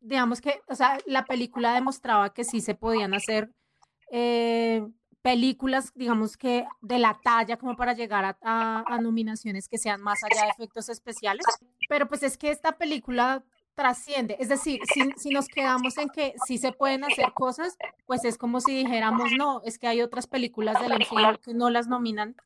digamos 0.01 0.43
que, 0.43 0.61
o 0.69 0.75
sea, 0.75 0.99
la 1.07 1.25
película 1.25 1.73
demostraba 1.73 2.35
que 2.35 2.45
sí 2.45 2.61
se 2.61 2.75
podían 2.75 3.15
hacer 3.15 3.56
eh, 4.11 4.87
películas, 5.23 5.93
digamos 5.95 6.37
que 6.37 6.67
de 6.83 6.99
la 7.01 7.19
talla 7.23 7.57
como 7.57 7.75
para 7.75 7.95
llegar 7.95 8.37
a, 8.41 8.99
nominaciones 9.03 9.69
que 9.69 9.77
sean 9.77 10.01
más 10.01 10.23
allá 10.23 10.45
de 10.45 10.51
efectos 10.51 10.89
especiales. 10.89 11.45
Pero 11.89 12.07
pues 12.07 12.23
es 12.23 12.39
que 12.39 12.51
esta 12.51 12.79
película 12.79 13.45
trasciende. 13.75 14.37
Es 14.39 14.49
decir, 14.49 14.81
si, 15.17 15.31
nos 15.31 15.49
quedamos 15.49 15.99
en 15.99 16.09
que 16.11 16.35
sí 16.47 16.59
se 16.59 16.73
pueden 16.73 17.03
hacer 17.05 17.33
cosas, 17.35 17.77
pues 18.07 18.25
es 18.25 18.39
como 18.39 18.61
si 18.61 18.75
dijéramos, 18.75 19.33
no, 19.37 19.63
es 19.65 19.79
que 19.79 19.89
hay 19.89 20.01
otras 20.01 20.27
películas 20.27 20.81
del 20.81 20.93
MCU 20.93 21.41
que 21.43 21.55
no 21.55 21.71
las 21.71 21.89
nominan 21.89 22.37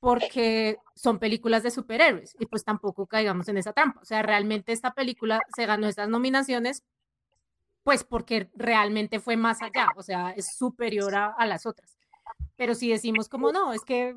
porque 0.00 0.78
son 0.94 1.18
películas 1.18 1.64
de 1.64 1.72
superhéroes 1.72 2.36
y 2.38 2.46
pues 2.46 2.64
tampoco 2.64 3.06
caigamos 3.06 3.48
en 3.48 3.58
esa 3.58 3.72
trampa. 3.72 4.00
O 4.00 4.04
sea, 4.04 4.22
realmente 4.22 4.72
esta 4.72 4.94
película 4.94 5.40
se 5.56 5.66
ganó 5.66 5.88
estas 5.88 6.08
nominaciones 6.08 6.84
pues 7.88 8.04
porque 8.04 8.50
realmente 8.54 9.18
fue 9.18 9.38
más 9.38 9.62
allá, 9.62 9.88
o 9.96 10.02
sea, 10.02 10.34
es 10.36 10.54
superior 10.58 11.14
a, 11.14 11.46
las 11.46 11.64
otras. 11.64 11.96
Pero 12.54 12.74
si 12.74 12.90
decimos 12.90 13.30
como 13.30 13.50
no, 13.50 13.72
es 13.72 13.80
que 13.82 14.14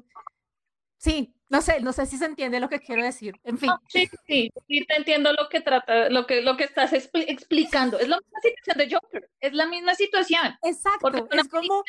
sí, 0.98 1.34
no 1.48 1.61
sé, 1.61 1.80
no 1.80 1.93
sé 1.93 2.06
si 2.06 2.18
se 2.18 2.26
entiende 2.26 2.60
lo 2.60 2.68
que 2.68 2.81
quiero 2.81 3.02
decir. 3.02 3.34
En 3.45 3.57
fin. 3.57 3.72
sí, 3.88 4.10
sí, 4.27 4.52
sí 4.68 4.85
te 4.85 4.98
entiendo 4.98 5.31
lo 5.31 5.48
que 5.48 5.61
trata, 5.61 6.10
lo 6.10 6.27
que, 6.27 6.41
lo 6.41 6.57
que 6.57 6.65
estás 6.65 6.91
explicando. 6.91 7.98
Es 7.98 8.10
la 8.10 8.18
misma 8.18 8.39
situación 8.41 8.77
de 8.77 8.93
Joker, 8.93 9.30
es 9.39 9.53
la 9.53 9.65
misma 9.68 9.95
situación. 9.95 10.57
Exacto, 10.64 11.30
es 11.31 11.48
como, 11.48 11.84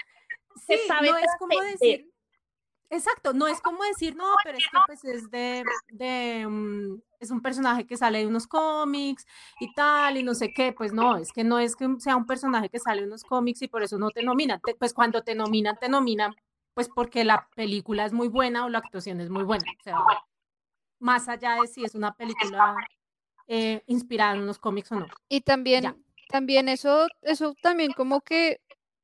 sí, 0.65 0.77
no 0.89 1.19
es 1.19 1.31
como 1.41 1.61
decir, 1.63 2.12
Exacto, 2.93 3.33
no 3.33 3.47
es 3.47 3.59
como 3.63 3.83
decir, 3.85 4.15
no, 4.17 4.27
pero 4.45 4.59
es 4.59 4.65
que 4.65 4.79
pues 4.85 5.03
es 5.05 5.31
de, 5.31 5.65
de 5.89 6.47
mm, 6.47 7.01
es 7.21 7.31
un 7.31 7.41
personaje 7.41 7.87
que 7.87 7.97
sale 7.97 8.19
de 8.19 8.27
unos 8.27 8.47
cómics 8.47 9.27
y 9.61 9.73
tal, 9.73 10.19
y 10.19 10.23
no 10.23 10.35
sé 10.35 10.53
qué, 10.53 10.75
pues 10.75 10.93
no, 10.93 11.17
es 11.17 11.33
que 11.33 11.43
no 11.43 11.59
es 11.59 11.75
que 11.75 11.89
sea 12.01 12.17
un 12.17 12.27
personaje 12.27 12.69
que 12.69 12.79
sale 12.79 13.01
de 13.01 13.07
unos 13.07 13.25
cómics 13.25 13.63
y 13.63 13.69
por 13.69 13.83
eso 13.83 13.97
no 13.97 14.11
te 14.11 14.23
nominan, 14.23 14.61
pues 14.79 14.93
cuando 14.93 15.23
te 15.23 15.35
nominan, 15.35 15.79
te 15.81 15.89
nominan, 15.89 16.35
pues 16.75 16.91
porque 16.95 17.25
la 17.25 17.49
película 17.57 18.05
es 18.05 18.13
muy 18.13 18.29
buena 18.29 18.67
o 18.67 18.69
la 18.69 18.79
actuación 18.79 19.23
es 19.23 19.31
muy 19.31 19.45
buena, 19.45 19.65
o 19.81 19.83
sea, 19.83 19.97
más 20.99 21.29
allá 21.31 21.63
de 21.63 21.69
si 21.69 21.87
es 21.87 21.95
una 21.95 22.13
película 22.15 22.77
eh, 23.47 23.83
inspirada 23.87 24.35
en 24.35 24.43
unos 24.43 24.59
cómics 24.59 24.93
o 24.93 24.97
no. 24.97 25.07
Y 25.31 25.41
también, 25.41 26.05
también 26.29 26.69
eso, 26.69 27.07
eso 27.23 27.55
también 27.63 27.95
como 27.95 28.21
que 28.21 28.61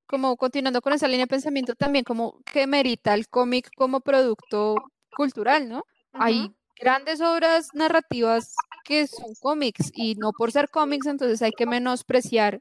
como 0.08 0.36
continuando 0.36 0.80
con 0.80 0.92
esa 0.94 1.06
línea 1.06 1.26
de 1.26 1.30
pensamiento, 1.30 1.74
también 1.74 2.04
como 2.04 2.40
que 2.50 2.66
merita 2.66 3.14
el 3.14 3.28
cómic 3.28 3.70
como 3.76 4.00
producto 4.00 4.76
cultural, 5.14 5.68
¿no? 5.68 5.84
Hay 6.12 6.50
grandes 6.80 7.20
obras 7.20 7.68
narrativas 7.74 8.54
que 8.84 9.06
son 9.06 9.34
cómics 9.40 9.90
y 9.94 10.14
no 10.14 10.32
por 10.32 10.50
ser 10.50 10.70
cómics, 10.70 11.06
entonces 11.06 11.42
hay 11.42 11.52
que 11.52 11.66
menospreciar 11.66 12.60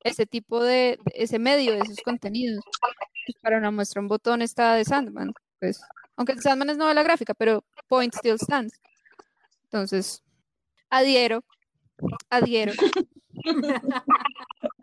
ese 0.00 0.26
tipo 0.26 0.62
de, 0.62 0.98
ese 1.14 1.38
medio, 1.38 1.72
de 1.72 1.80
esos 1.80 2.00
contenidos. 2.04 2.62
Pues 3.26 3.38
para 3.40 3.56
una 3.56 3.70
muestra 3.70 4.02
un 4.02 4.08
botón 4.08 4.42
está 4.42 4.74
de 4.74 4.84
Sandman, 4.84 5.32
pues, 5.58 5.80
aunque 6.16 6.38
Sandman 6.40 6.70
es 6.70 6.76
novela 6.76 7.02
gráfica, 7.02 7.32
pero 7.32 7.64
Point 7.88 8.14
still 8.14 8.38
stands. 8.38 8.78
Entonces, 9.64 10.22
adhiero, 10.90 11.42
adhiero. 12.28 12.72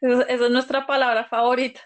Esa 0.00 0.22
es 0.22 0.50
nuestra 0.50 0.86
palabra 0.86 1.24
favorita. 1.24 1.80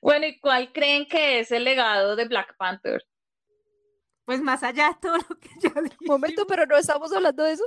bueno, 0.00 0.26
¿y 0.26 0.38
cuál 0.40 0.72
creen 0.72 1.06
que 1.06 1.40
es 1.40 1.52
el 1.52 1.64
legado 1.64 2.16
de 2.16 2.26
Black 2.26 2.56
Panther? 2.56 3.02
Pues 4.24 4.40
más 4.40 4.62
allá 4.62 4.88
de 4.88 4.96
todo 5.00 5.16
lo 5.16 5.38
que 5.38 5.48
ya 5.60 5.80
dije. 5.80 5.96
Momento, 6.00 6.46
pero 6.46 6.66
no 6.66 6.76
estamos 6.76 7.12
hablando 7.12 7.42
de 7.42 7.52
eso. 7.52 7.64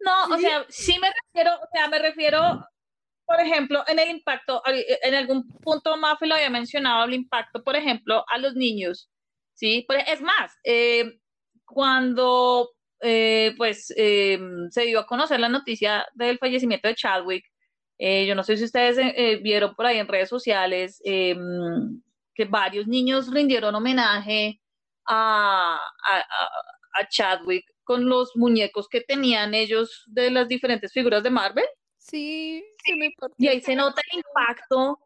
No, 0.00 0.34
o 0.34 0.38
sea, 0.38 0.64
sí 0.68 0.98
me 0.98 1.10
refiero, 1.10 1.54
o 1.54 1.68
sea, 1.72 1.88
me 1.88 1.98
refiero, 1.98 2.66
por 3.24 3.40
ejemplo, 3.40 3.84
en 3.86 3.98
el 3.98 4.10
impacto, 4.10 4.62
en 4.66 5.14
algún 5.14 5.48
punto 5.48 5.96
Mafi 5.96 6.26
lo 6.26 6.34
había 6.34 6.50
mencionado, 6.50 7.04
el 7.04 7.14
impacto, 7.14 7.62
por 7.62 7.76
ejemplo, 7.76 8.24
a 8.28 8.38
los 8.38 8.54
niños, 8.54 9.10
¿sí? 9.54 9.86
Es 10.06 10.20
más, 10.20 10.58
eh, 10.64 11.18
cuando 11.64 12.70
eh, 13.02 13.54
pues 13.56 13.92
eh, 13.96 14.38
se 14.70 14.82
dio 14.82 15.00
a 15.00 15.06
conocer 15.06 15.40
la 15.40 15.48
noticia 15.48 16.06
del 16.14 16.38
fallecimiento 16.38 16.88
de 16.88 16.94
Chadwick, 16.94 17.44
yo 17.98 18.34
no 18.34 18.42
sé 18.42 18.56
si 18.56 18.64
ustedes 18.64 18.98
vieron 19.42 19.76
por 19.76 19.86
ahí 19.86 19.98
en 19.98 20.08
redes 20.08 20.28
sociales 20.28 21.00
que 21.04 22.44
varios 22.48 22.88
niños 22.88 23.32
rindieron 23.32 23.76
homenaje 23.76 24.60
a, 25.06 25.78
a 26.94 27.08
Chadwick 27.08 27.64
con 27.84 28.08
los 28.08 28.32
muñecos 28.36 28.88
que 28.88 29.00
tenían 29.00 29.54
ellos 29.54 30.04
de 30.06 30.30
las 30.30 30.48
diferentes 30.48 30.92
figuras 30.92 31.22
de 31.22 31.30
Marvel. 31.30 31.66
Sí, 31.98 32.64
sí 32.84 32.94
me 32.96 33.12
Y 33.38 33.48
ahí 33.48 33.60
se 33.60 33.76
nota 33.76 34.00
el 34.12 34.18
impacto, 34.18 34.98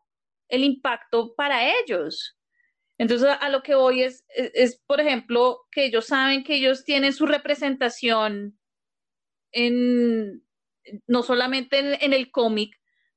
el 0.49 0.65
impacto 0.65 1.35
para 1.35 1.71
ellos. 1.81 2.36
Entonces, 2.99 3.29
a 3.41 3.49
lo 3.51 3.63
que 3.63 3.75
voy 3.75 4.03
es, 4.03 4.25
es, 4.29 4.81
por 4.87 5.01
ejemplo, 5.01 5.67
que 5.71 5.85
ellos 5.85 6.07
saben 6.07 6.45
que 6.45 6.55
ellos 6.55 6.85
tienen 6.85 7.13
su 7.13 7.27
representación 7.27 8.59
en, 9.53 10.43
no 11.07 11.23
solamente 11.23 12.05
en, 12.05 12.13
el 12.13 12.31
cómic, 12.31 12.75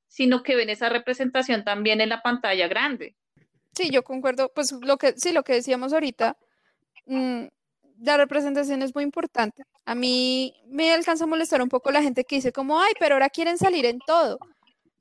sino 0.08 0.44
que 0.44 0.56
ven 0.56 0.70
esa 0.70 0.90
representación 0.90 1.64
también 1.64 2.02
en 2.02 2.10
la 2.10 2.22
pantalla 2.22 2.68
grande. 2.68 3.16
Sí, 3.74 3.90
yo 3.90 4.04
concuerdo, 4.04 4.52
pues 4.54 4.74
lo 4.82 4.98
que, 4.98 5.14
sí, 5.18 5.32
lo 5.32 5.44
que 5.44 5.54
decíamos 5.54 5.94
ahorita, 5.94 6.38
mm, 7.06 7.46
la 8.02 8.18
representación 8.18 8.82
es 8.82 8.94
muy 8.94 9.04
importante. 9.04 9.64
A 9.86 9.96
mí 9.96 10.54
me 10.68 10.92
alcanza 10.92 11.24
a 11.24 11.28
molestar 11.28 11.62
un 11.62 11.70
poco 11.70 11.92
la 11.92 12.02
gente 12.02 12.24
que 12.24 12.38
dice 12.38 12.52
como, 12.52 12.82
ay, 12.82 12.94
pero 13.00 13.16
ahora 13.16 13.30
quieren 13.30 13.58
salir 13.58 13.86
en 13.86 14.00
todo. 14.00 14.40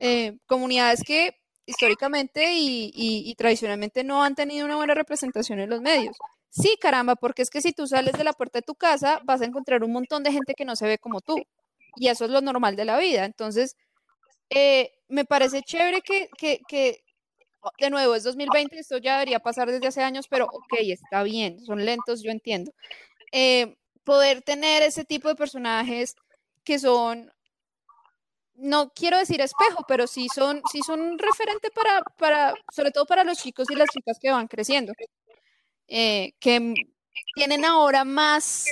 Eh, 0.00 0.38
comunidades 0.46 1.02
que 1.02 1.37
históricamente 1.68 2.50
y, 2.54 3.34
tradicionalmente 3.36 4.02
no 4.02 4.24
han 4.24 4.34
tenido 4.34 4.64
una 4.64 4.76
buena 4.76 4.94
representación 4.94 5.60
en 5.60 5.68
los 5.68 5.82
medios. 5.82 6.16
Sí, 6.48 6.76
caramba, 6.80 7.14
porque 7.14 7.42
es 7.42 7.50
que 7.50 7.60
si 7.60 7.72
tú 7.72 7.86
sales 7.86 8.14
de 8.14 8.24
la 8.24 8.32
puerta 8.32 8.58
de 8.58 8.62
tu 8.62 8.74
casa 8.74 9.20
vas 9.24 9.42
a 9.42 9.44
encontrar 9.44 9.84
un 9.84 9.92
montón 9.92 10.22
de 10.22 10.32
gente 10.32 10.54
que 10.54 10.64
no 10.64 10.76
se 10.76 10.86
ve 10.86 10.98
como 10.98 11.20
tú. 11.20 11.36
Y 11.96 12.08
eso 12.08 12.24
es 12.24 12.30
lo 12.30 12.40
normal 12.40 12.74
de 12.74 12.86
la 12.86 12.96
vida. 12.98 13.26
Entonces, 13.26 13.76
eh, 14.48 14.92
me 15.08 15.26
parece 15.26 15.62
chévere 15.62 16.00
que, 16.00 16.30
que, 16.38 16.60
que, 16.66 17.02
de 17.78 17.90
nuevo, 17.90 18.14
es 18.14 18.24
2020, 18.24 18.78
esto 18.78 18.96
ya 18.96 19.14
debería 19.14 19.40
pasar 19.40 19.70
desde 19.70 19.88
hace 19.88 20.02
años, 20.02 20.26
pero 20.28 20.46
ok, 20.46 20.74
está 20.80 21.22
bien, 21.22 21.60
son 21.66 21.84
lentos, 21.84 22.22
yo 22.22 22.30
entiendo. 22.30 22.72
Eh, 23.30 23.76
poder 24.04 24.40
tener 24.40 24.82
ese 24.82 25.04
tipo 25.04 25.28
de 25.28 25.34
personajes 25.34 26.14
que 26.64 26.78
son, 26.78 27.30
no 28.58 28.90
quiero 28.94 29.18
decir 29.18 29.40
espejo, 29.40 29.84
pero 29.88 30.06
sí 30.06 30.28
son, 30.34 30.62
sí 30.70 30.80
son 30.86 31.18
referente 31.18 31.70
para, 31.70 32.02
para, 32.18 32.54
sobre 32.74 32.90
todo 32.90 33.06
para 33.06 33.24
los 33.24 33.38
chicos 33.38 33.70
y 33.70 33.76
las 33.76 33.88
chicas 33.88 34.18
que 34.20 34.30
van 34.30 34.48
creciendo, 34.48 34.92
eh, 35.88 36.32
que 36.40 36.74
tienen 37.34 37.64
ahora 37.64 38.04
más, 38.04 38.66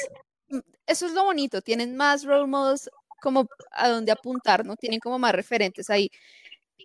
eso 0.87 1.07
es 1.07 1.13
lo 1.13 1.25
bonito, 1.25 1.63
tienen 1.63 1.97
más 1.97 2.25
role 2.25 2.47
models 2.47 2.91
como 3.23 3.47
a 3.73 3.89
donde 3.89 4.13
apuntar, 4.13 4.65
¿no? 4.65 4.77
Tienen 4.77 5.01
como 5.01 5.19
más 5.19 5.33
referentes 5.33 5.91
ahí 5.91 6.11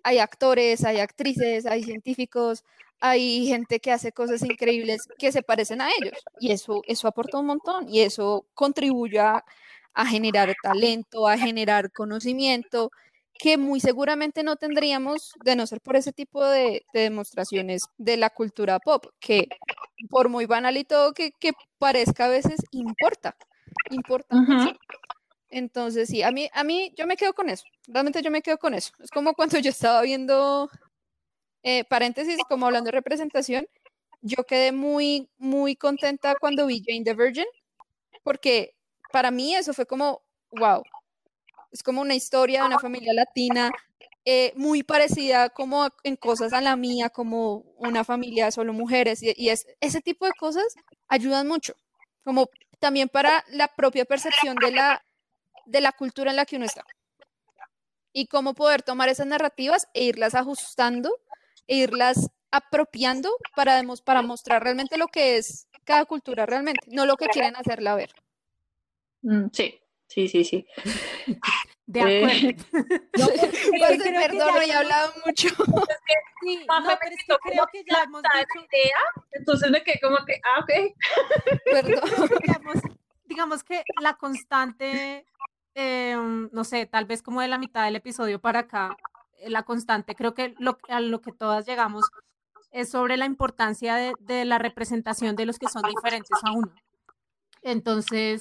hay 0.04 0.18
actores, 0.18 0.84
hay 0.84 1.00
actrices, 1.00 1.66
hay 1.66 1.82
científicos, 1.84 2.64
hay 3.00 3.46
gente 3.46 3.80
que 3.80 3.92
hace 3.92 4.12
cosas 4.12 4.42
increíbles 4.42 5.08
que 5.18 5.32
se 5.32 5.42
parecen 5.42 5.80
a 5.80 5.90
ellos 5.90 6.24
y 6.38 6.52
eso, 6.52 6.82
eso 6.86 7.08
aporta 7.08 7.38
un 7.38 7.46
montón 7.46 7.88
y 7.88 8.00
eso 8.00 8.46
contribuye 8.54 9.18
a, 9.20 9.44
generar 10.06 10.54
talento, 10.62 11.28
a 11.28 11.36
generar 11.38 11.92
conocimiento 11.92 12.90
que 13.38 13.58
muy 13.58 13.80
seguramente 13.80 14.42
no 14.42 14.56
tendríamos 14.56 15.32
de 15.44 15.56
no 15.56 15.66
ser 15.66 15.80
por 15.80 15.96
ese 15.96 16.12
tipo 16.12 16.44
de, 16.44 16.84
demostraciones 16.92 17.82
de 17.98 18.16
la 18.16 18.30
cultura 18.30 18.78
pop, 18.78 19.06
que 19.18 19.48
por 20.10 20.28
muy 20.28 20.46
banal 20.46 20.76
y 20.76 20.84
todo 20.84 21.12
que, 21.12 21.32
parezca 21.78 22.26
a 22.26 22.28
veces 22.28 22.60
importa, 22.70 23.36
importa. 23.90 24.36
Entonces, 25.50 26.08
sí, 26.08 26.22
a 26.22 26.30
mí, 26.30 26.48
a 26.52 26.64
mí, 26.64 26.92
yo 26.96 27.06
me 27.06 27.16
quedo 27.16 27.34
con 27.34 27.50
eso. 27.50 27.64
Realmente 27.88 28.22
yo 28.22 28.30
me 28.30 28.42
quedo 28.42 28.58
con 28.58 28.74
eso. 28.74 28.92
Es 29.00 29.10
como 29.10 29.34
cuando 29.34 29.58
yo 29.58 29.70
estaba 29.70 30.00
viendo, 30.02 30.70
eh, 31.62 31.84
paréntesis, 31.84 32.38
como 32.48 32.66
hablando 32.66 32.86
de 32.86 32.92
representación, 32.92 33.66
yo 34.22 34.44
quedé 34.44 34.72
muy, 34.72 35.28
muy 35.36 35.76
contenta 35.76 36.36
cuando 36.40 36.66
vi 36.66 36.82
Jane 36.86 37.04
the 37.04 37.14
Virgin, 37.14 37.46
porque 38.22 38.74
para 39.12 39.30
mí 39.30 39.54
eso 39.54 39.72
fue 39.74 39.86
como, 39.86 40.22
wow, 40.52 40.82
es 41.70 41.82
como 41.82 42.00
una 42.00 42.14
historia 42.14 42.60
de 42.60 42.66
una 42.66 42.78
familia 42.78 43.12
latina 43.14 43.70
eh, 44.24 44.52
muy 44.56 44.82
parecida 44.82 45.50
como 45.50 45.88
en 46.04 46.16
cosas 46.16 46.52
a 46.52 46.60
la 46.60 46.76
mía, 46.76 47.10
como 47.10 47.64
una 47.76 48.04
familia 48.04 48.46
de 48.46 48.52
solo 48.52 48.72
mujeres, 48.72 49.22
y, 49.22 49.32
y 49.36 49.48
es, 49.48 49.66
ese 49.80 50.00
tipo 50.00 50.26
de 50.26 50.32
cosas 50.38 50.74
ayudan 51.08 51.48
mucho, 51.48 51.74
como 52.24 52.48
también 52.78 53.08
para 53.08 53.44
la 53.48 53.68
propia 53.68 54.04
percepción 54.04 54.56
de 54.56 54.72
la 54.72 55.02
de 55.64 55.80
la 55.80 55.92
cultura 55.92 56.30
en 56.30 56.36
la 56.36 56.46
que 56.46 56.56
uno 56.56 56.66
está. 56.66 56.84
Y 58.12 58.26
cómo 58.26 58.54
poder 58.54 58.82
tomar 58.82 59.08
esas 59.08 59.26
narrativas 59.26 59.88
e 59.94 60.04
irlas 60.04 60.34
ajustando, 60.34 61.18
e 61.66 61.76
irlas 61.76 62.30
apropiando 62.50 63.34
para, 63.56 63.82
para 64.04 64.22
mostrar 64.22 64.62
realmente 64.62 64.98
lo 64.98 65.08
que 65.08 65.38
es 65.38 65.66
cada 65.84 66.04
cultura 66.04 66.46
realmente, 66.46 66.86
no 66.88 67.06
lo 67.06 67.16
que 67.16 67.26
quieren 67.26 67.56
hacerla 67.56 67.94
ver. 67.94 68.12
Mm, 69.22 69.46
sí, 69.52 69.80
sí, 70.08 70.28
sí, 70.28 70.44
sí. 70.44 70.66
De 71.86 72.00
eh, 72.00 72.24
acuerdo. 72.24 72.64
no, 73.18 73.26
pues, 73.78 74.02
perdón, 74.02 74.62
he 74.62 74.72
hablado 74.72 75.12
mucho. 75.26 75.48
Sí, 75.48 76.66
no, 76.66 76.98
pero 76.98 77.14
es 77.14 77.24
que 77.26 77.50
creo 77.50 77.66
que 77.72 77.84
ya 77.90 78.02
hemos 78.04 78.22
dicho... 78.22 78.66
Idea, 78.70 78.96
entonces 79.32 79.70
me 79.70 79.82
quedé 79.82 80.00
como 80.00 80.24
que, 80.24 80.40
ah, 80.44 80.60
ok. 80.60 80.70
Perdón. 81.64 82.30
digamos, 82.40 82.76
digamos 83.24 83.64
que 83.64 83.82
la 84.00 84.14
constante 84.14 85.26
Em, 85.74 86.50
no 86.52 86.64
sé, 86.64 86.86
tal 86.86 87.06
vez 87.06 87.22
como 87.22 87.40
de 87.40 87.48
la 87.48 87.56
mitad 87.58 87.84
del 87.84 87.96
episodio 87.96 88.40
para 88.40 88.60
acá, 88.60 88.96
eh, 89.38 89.48
la 89.48 89.62
constante, 89.62 90.14
creo 90.14 90.34
que 90.34 90.54
lo, 90.58 90.78
a 90.88 91.00
lo 91.00 91.22
que 91.22 91.32
todas 91.32 91.66
llegamos 91.66 92.04
es 92.72 92.90
sobre 92.90 93.16
la 93.16 93.24
importancia 93.24 93.96
de, 93.96 94.44
la 94.44 94.58
representación 94.58 95.36
de 95.36 95.46
los 95.46 95.58
que 95.58 95.68
son 95.68 95.82
diferentes 95.82 96.38
a 96.42 96.52
uno. 96.52 96.72
Entonces, 97.62 98.40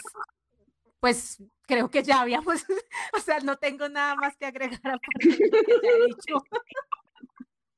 pues 1.02 1.44
creo 1.64 1.90
que 1.90 2.04
ya 2.04 2.22
habíamos, 2.22 2.64
o 3.14 3.20
sea, 3.20 3.40
no 3.40 3.58
tengo 3.58 3.90
nada 3.90 4.16
más 4.16 4.38
que 4.38 4.46
agregar 4.46 4.80
a 4.84 4.94
lo 4.94 5.00
que 5.00 5.30
ya 5.30 5.90
he 5.90 6.06
dicho. 6.08 6.36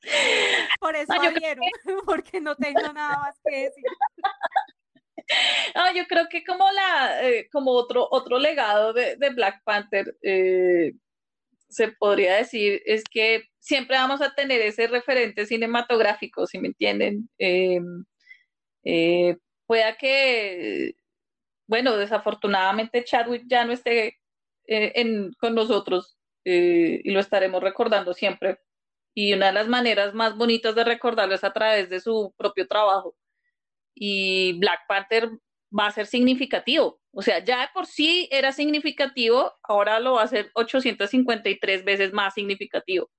Por 0.82 0.96
eso 0.98 1.14
no, 1.16 1.22
porque 2.06 2.42
no 2.42 2.58
tengo 2.58 2.92
nada 2.92 3.20
más 3.20 3.40
que 3.46 3.56
decir. 3.56 3.84
yo 5.96 6.06
creo 6.08 6.28
que 6.30 6.44
como 6.44 6.70
la 6.72 7.26
eh, 7.26 7.48
como 7.50 7.72
otro 7.72 8.06
otro 8.12 8.38
legado 8.38 8.92
de, 8.92 9.16
Black 9.34 9.62
Panther 9.64 10.18
eh, 10.22 10.92
se 11.70 11.88
podría 11.94 12.36
decir 12.36 12.82
es 12.86 13.06
que 13.06 13.46
siempre 13.60 13.96
vamos 13.96 14.22
a 14.22 14.36
tener 14.36 14.60
ese 14.62 14.88
referente 14.88 15.46
cinematográfico, 15.46 16.48
si 16.48 16.60
me 16.60 16.68
entienden. 16.68 17.30
Em, 17.38 18.04
eh, 18.84 19.38
pueda 19.66 19.96
que, 19.96 20.96
bueno, 21.68 21.96
desafortunadamente 21.98 23.04
Chadwick 23.04 23.44
ya 23.48 23.66
no 23.66 23.74
esté 23.74 24.20
con 25.40 25.56
nosotros 25.56 26.18
y 26.44 27.10
lo 27.12 27.20
estaremos 27.20 27.62
recordando 27.62 28.14
siempre. 28.14 28.60
Y 29.16 29.34
una 29.34 29.48
de 29.48 29.54
las 29.54 29.68
maneras 29.68 30.14
más 30.14 30.36
bonitas 30.36 30.76
de 30.76 30.84
recordarlo 30.84 31.36
es 31.36 31.44
a 31.44 31.54
través 31.54 31.90
de 31.90 32.00
su 32.00 32.34
propio 32.38 32.68
trabajo 32.68 33.16
y 33.94 34.58
Black 34.60 34.82
Panther 34.88 35.30
va 35.78 35.88
a 35.88 35.92
ser 35.92 36.08
significativo. 36.08 37.00
O 37.12 37.22
sea, 37.22 37.44
ya 37.44 37.62
de 37.62 37.68
por 37.74 37.86
sí 37.86 38.28
era 38.32 38.52
significativo, 38.52 39.54
ahora 39.62 40.00
lo 40.00 40.14
va 40.14 40.24
a 40.24 40.28
ser 40.28 40.50
853 40.56 41.86
veces 41.86 42.12
más 42.12 42.34
significativo. 42.34 43.12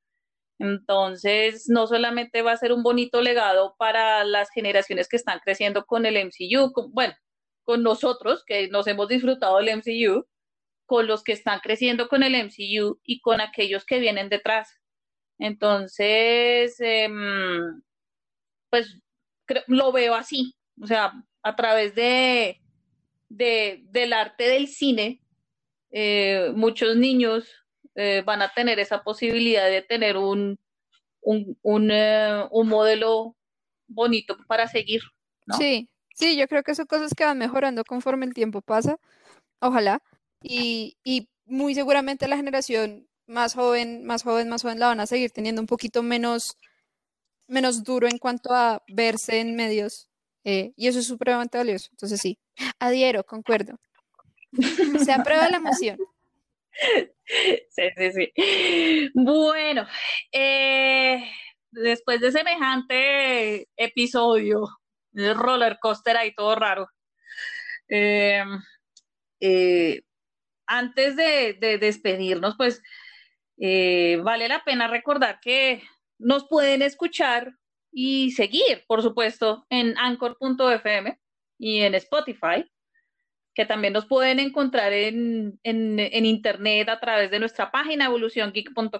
Entonces, 0.58 1.68
no 1.68 1.86
solamente 1.86 2.42
va 2.42 2.52
a 2.52 2.56
ser 2.56 2.72
un 2.72 2.82
bonito 2.82 3.20
legado 3.20 3.76
para 3.78 4.24
las 4.24 4.50
generaciones 4.50 5.08
que 5.08 5.16
están 5.16 5.40
creciendo 5.44 5.84
con 5.84 6.06
el 6.06 6.16
MCU, 6.16 6.72
bueno, 6.92 7.14
con 7.64 7.82
nosotros 7.82 8.44
que 8.46 8.68
nos 8.68 8.86
hemos 8.86 9.08
disfrutado 9.08 9.58
del 9.58 9.76
MCU, 9.78 10.26
con 10.86 11.06
los 11.06 11.22
que 11.24 11.32
están 11.32 11.60
creciendo 11.60 12.08
con 12.08 12.22
el 12.22 12.34
MCU 12.34 13.00
y 13.04 13.20
con 13.20 13.40
aquellos 13.40 13.84
que 13.84 13.98
vienen 13.98 14.28
detrás. 14.28 14.70
Entonces, 15.38 16.76
em, 16.80 17.82
pues 18.70 18.98
lo 19.66 19.92
veo 19.92 20.14
así 20.14 20.54
o 20.80 20.86
sea, 20.86 21.12
a 21.42 21.56
través 21.56 21.94
de, 21.94 22.60
del 23.28 24.12
arte 24.12 24.44
del 24.44 24.68
cine, 24.68 25.20
eh, 25.90 26.52
muchos 26.54 26.96
niños 26.96 27.48
eh, 27.94 28.22
van 28.24 28.42
a 28.42 28.52
tener 28.52 28.78
esa 28.78 29.02
posibilidad 29.02 29.68
de 29.68 29.82
tener 29.82 30.16
un, 30.16 30.58
un, 31.20 31.56
un, 31.62 31.90
eh, 31.90 32.44
un 32.50 32.68
modelo 32.68 33.36
bonito 33.86 34.36
para 34.48 34.66
seguir. 34.66 35.00
Sí, 35.58 35.88
sí, 36.14 36.36
yo 36.36 36.48
creo 36.48 36.62
que 36.62 36.74
son 36.74 36.86
cosas 36.86 37.12
que 37.14 37.24
van 37.24 37.38
mejorando 37.38 37.84
conforme 37.84 38.26
el 38.26 38.34
tiempo 38.34 38.62
pasa, 38.62 38.98
ojalá, 39.60 40.02
y, 40.42 40.96
y 41.04 41.28
muy 41.46 41.74
seguramente 41.74 42.28
la 42.28 42.36
generación 42.36 43.08
más 43.26 43.54
joven, 43.54 44.04
más 44.04 44.22
joven, 44.22 44.48
más 44.48 44.62
joven 44.62 44.78
la 44.80 44.88
van 44.88 45.00
a 45.00 45.06
seguir 45.06 45.30
teniendo 45.30 45.60
un 45.60 45.66
poquito 45.66 46.02
menos, 46.02 46.56
menos 47.48 47.84
duro 47.84 48.08
en 48.08 48.18
cuanto 48.18 48.54
a 48.54 48.82
verse 48.88 49.40
en 49.40 49.56
medios, 49.56 50.08
eh, 50.44 50.72
y 50.76 50.88
eso 50.88 50.98
es 51.00 51.06
supremamente 51.06 51.58
valioso, 51.58 51.88
entonces 51.92 52.20
sí, 52.20 52.38
adhiero, 52.78 53.24
concuerdo. 53.24 53.78
Se 55.04 55.12
aprueba 55.12 55.48
la 55.48 55.60
moción. 55.60 55.98
Sí, 57.70 57.82
sí, 57.96 58.12
sí. 58.12 59.10
Bueno, 59.14 59.86
eh, 60.32 61.24
después 61.70 62.20
de 62.20 62.32
semejante 62.32 63.68
episodio 63.76 64.66
roller 65.14 65.78
coaster 65.80 66.16
ahí 66.16 66.34
todo 66.34 66.54
raro, 66.54 66.88
eh, 67.88 68.44
eh, 69.40 70.02
antes 70.66 71.16
de, 71.16 71.54
de, 71.54 71.78
despedirnos, 71.78 72.56
pues 72.56 72.82
eh, 73.58 74.20
vale 74.22 74.48
la 74.48 74.64
pena 74.64 74.88
recordar 74.88 75.40
que 75.40 75.82
nos 76.18 76.46
pueden 76.48 76.82
escuchar 76.82 77.52
y 77.92 78.32
seguir, 78.32 78.84
por 78.86 79.02
supuesto, 79.02 79.66
en 79.70 79.96
anchor.fm 79.98 81.20
y 81.58 81.80
en 81.82 81.94
Spotify 81.94 82.64
que 83.54 83.64
también 83.64 83.92
nos 83.92 84.06
pueden 84.06 84.40
encontrar 84.40 84.92
en, 84.92 85.58
en, 85.62 85.98
en 86.00 86.26
internet 86.26 86.88
a 86.88 86.98
través 86.98 87.30
de 87.30 87.38
nuestra 87.38 87.70
página 87.70 88.06
evoluciongeek.com 88.06 88.92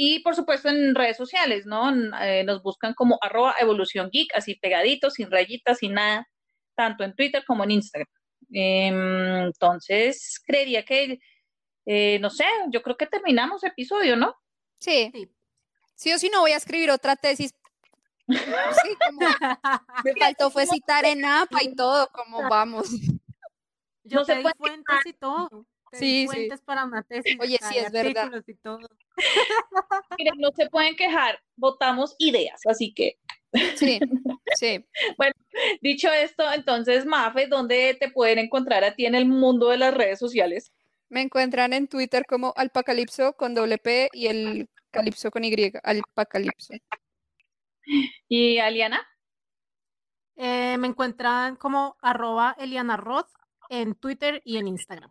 y 0.00 0.20
por 0.20 0.36
supuesto 0.36 0.68
en 0.68 0.94
redes 0.94 1.16
sociales, 1.16 1.66
¿no? 1.66 1.90
Eh, 2.22 2.44
nos 2.44 2.62
buscan 2.62 2.94
como 2.94 3.18
arroba 3.20 3.56
evolución 3.58 4.10
geek, 4.12 4.32
así 4.36 4.54
pegaditos, 4.54 5.14
sin 5.14 5.28
rayitas, 5.28 5.78
sin 5.78 5.94
nada, 5.94 6.28
tanto 6.76 7.02
en 7.02 7.16
Twitter 7.16 7.42
como 7.44 7.64
en 7.64 7.72
Instagram. 7.72 8.06
Eh, 8.54 9.42
entonces, 9.46 10.40
creería 10.46 10.84
que, 10.84 11.18
eh, 11.84 12.18
no 12.20 12.30
sé, 12.30 12.44
yo 12.70 12.80
creo 12.80 12.96
que 12.96 13.08
terminamos 13.08 13.64
el 13.64 13.72
episodio, 13.72 14.14
¿no? 14.14 14.36
Sí. 14.78 15.10
Sí 15.96 16.12
o 16.12 16.18
sí 16.20 16.30
no 16.32 16.42
voy 16.42 16.52
a 16.52 16.58
escribir 16.58 16.92
otra 16.92 17.16
tesis. 17.16 17.52
Sí, 18.28 18.36
como 19.04 19.18
me 20.04 20.12
faltó 20.16 20.52
fue 20.52 20.66
citar 20.66 21.06
en 21.06 21.24
APA 21.24 21.64
y 21.64 21.74
todo, 21.74 22.08
como 22.12 22.48
vamos. 22.48 22.88
Yo 24.04 24.20
no 24.20 24.24
di 24.24 24.44
fuentes 24.56 25.06
y 25.06 25.12
todo. 25.14 25.66
Sí, 25.92 26.22
sí. 26.22 26.26
fuentes 26.26 26.60
para 26.62 26.84
una 26.84 27.02
tesis. 27.02 27.36
Oye, 27.40 27.58
sí, 27.62 27.78
es 27.78 27.90
verdad. 27.92 28.24
artículos 28.24 28.48
y 28.48 28.54
todo. 28.56 28.88
Miren, 30.18 30.34
no 30.38 30.50
se 30.52 30.68
pueden 30.68 30.96
quejar, 30.96 31.40
votamos 31.56 32.14
ideas, 32.18 32.60
así 32.66 32.92
que 32.94 33.18
Sí, 33.76 33.98
sí. 34.58 34.84
dicho 35.80 36.10
esto, 36.12 36.50
entonces, 36.52 37.06
Mafe, 37.06 37.46
¿dónde 37.46 37.96
te 37.98 38.10
pueden 38.10 38.38
encontrar 38.38 38.84
a 38.84 38.94
ti 38.94 39.06
en 39.06 39.14
el 39.14 39.26
mundo 39.26 39.68
de 39.68 39.78
las 39.78 39.94
redes 39.94 40.18
sociales? 40.18 40.72
Me 41.08 41.22
encuentran 41.22 41.72
en 41.72 41.88
Twitter 41.88 42.24
como 42.26 42.52
Alpacalipso 42.56 43.32
con 43.34 43.54
doble 43.54 43.78
P 43.78 44.10
y 44.12 44.26
el 44.26 44.68
calipso 44.90 45.30
con 45.30 45.44
Y, 45.44 45.72
Alpacalipso. 45.82 46.74
¿Y 48.28 48.58
Aliana? 48.58 49.06
Eh, 50.36 50.76
me 50.78 50.86
encuentran 50.88 51.56
como 51.56 51.96
arroba 52.02 52.54
Eliana 52.58 52.96
Roth 52.96 53.30
en 53.70 53.94
Twitter 53.94 54.42
y 54.44 54.58
en 54.58 54.68
Instagram. 54.68 55.10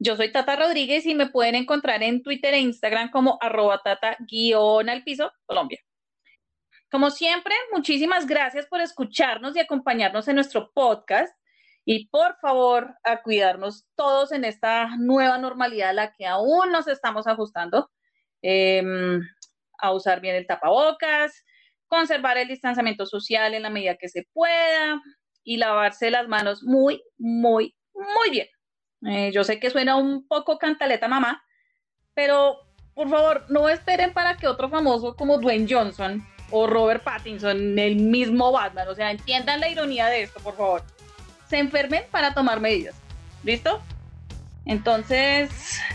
Yo 0.00 0.16
soy 0.16 0.30
Tata 0.30 0.54
Rodríguez 0.56 1.06
y 1.06 1.14
me 1.14 1.28
pueden 1.28 1.56
encontrar 1.56 2.02
en 2.02 2.22
Twitter 2.22 2.54
e 2.54 2.60
Instagram 2.60 3.10
como 3.10 3.36
arroba 3.40 3.80
tata 3.82 4.16
guion 4.20 4.86
piso 5.04 5.32
Colombia. 5.44 5.80
Como 6.90 7.10
siempre, 7.10 7.54
muchísimas 7.72 8.26
gracias 8.26 8.66
por 8.66 8.80
escucharnos 8.80 9.56
y 9.56 9.60
acompañarnos 9.60 10.28
en 10.28 10.36
nuestro 10.36 10.70
podcast. 10.72 11.36
Y 11.84 12.08
por 12.08 12.36
favor, 12.40 12.94
a 13.02 13.22
cuidarnos 13.22 13.86
todos 13.96 14.32
en 14.32 14.44
esta 14.44 14.96
nueva 14.98 15.38
normalidad 15.38 15.90
a 15.90 15.94
la 15.94 16.12
que 16.12 16.26
aún 16.26 16.70
nos 16.70 16.86
estamos 16.86 17.26
ajustando. 17.26 17.90
Eh, 18.42 18.82
a 19.78 19.92
usar 19.92 20.20
bien 20.20 20.36
el 20.36 20.46
tapabocas, 20.46 21.44
conservar 21.86 22.36
el 22.38 22.48
distanciamiento 22.48 23.06
social 23.06 23.54
en 23.54 23.62
la 23.62 23.70
medida 23.70 23.96
que 23.96 24.08
se 24.08 24.26
pueda 24.32 25.00
y 25.44 25.56
lavarse 25.56 26.10
las 26.10 26.28
manos 26.28 26.62
muy, 26.62 27.02
muy, 27.16 27.74
muy 27.94 28.30
bien. 28.30 28.48
Eh, 29.06 29.30
yo 29.32 29.44
sé 29.44 29.60
que 29.60 29.70
suena 29.70 29.96
un 29.96 30.26
poco 30.26 30.58
cantaleta 30.58 31.08
mamá, 31.08 31.42
pero 32.14 32.58
por 32.94 33.08
favor, 33.08 33.44
no 33.48 33.68
esperen 33.68 34.12
para 34.12 34.36
que 34.36 34.48
otro 34.48 34.68
famoso 34.68 35.14
como 35.14 35.38
Dwayne 35.38 35.68
Johnson 35.70 36.26
o 36.50 36.66
Robert 36.66 37.04
Pattinson, 37.04 37.78
el 37.78 37.96
mismo 37.96 38.50
Batman, 38.50 38.88
o 38.88 38.94
sea, 38.94 39.12
entiendan 39.12 39.60
la 39.60 39.68
ironía 39.68 40.06
de 40.06 40.22
esto, 40.22 40.40
por 40.40 40.56
favor, 40.56 40.82
se 41.48 41.58
enfermen 41.58 42.02
para 42.10 42.34
tomar 42.34 42.58
medidas. 42.58 42.96
¿Listo? 43.44 43.80
Entonces, 44.64 45.50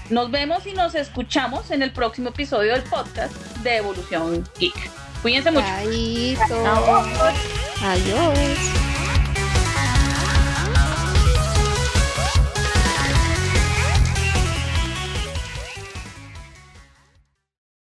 nos 0.10 0.32
vemos 0.32 0.66
y 0.66 0.74
nos 0.74 0.96
escuchamos 0.96 1.72
en 1.72 1.84
el 1.84 1.92
próximo 1.92 2.30
episodio 2.30 2.72
del 2.72 2.84
podcast 2.84 3.36
de 3.58 3.78
Evolución 3.78 4.44
Geek. 4.58 4.90
Cuídense 5.22 5.52
mucho. 5.52 5.68
Chaito. 5.68 6.66
Adiós. 7.84 8.93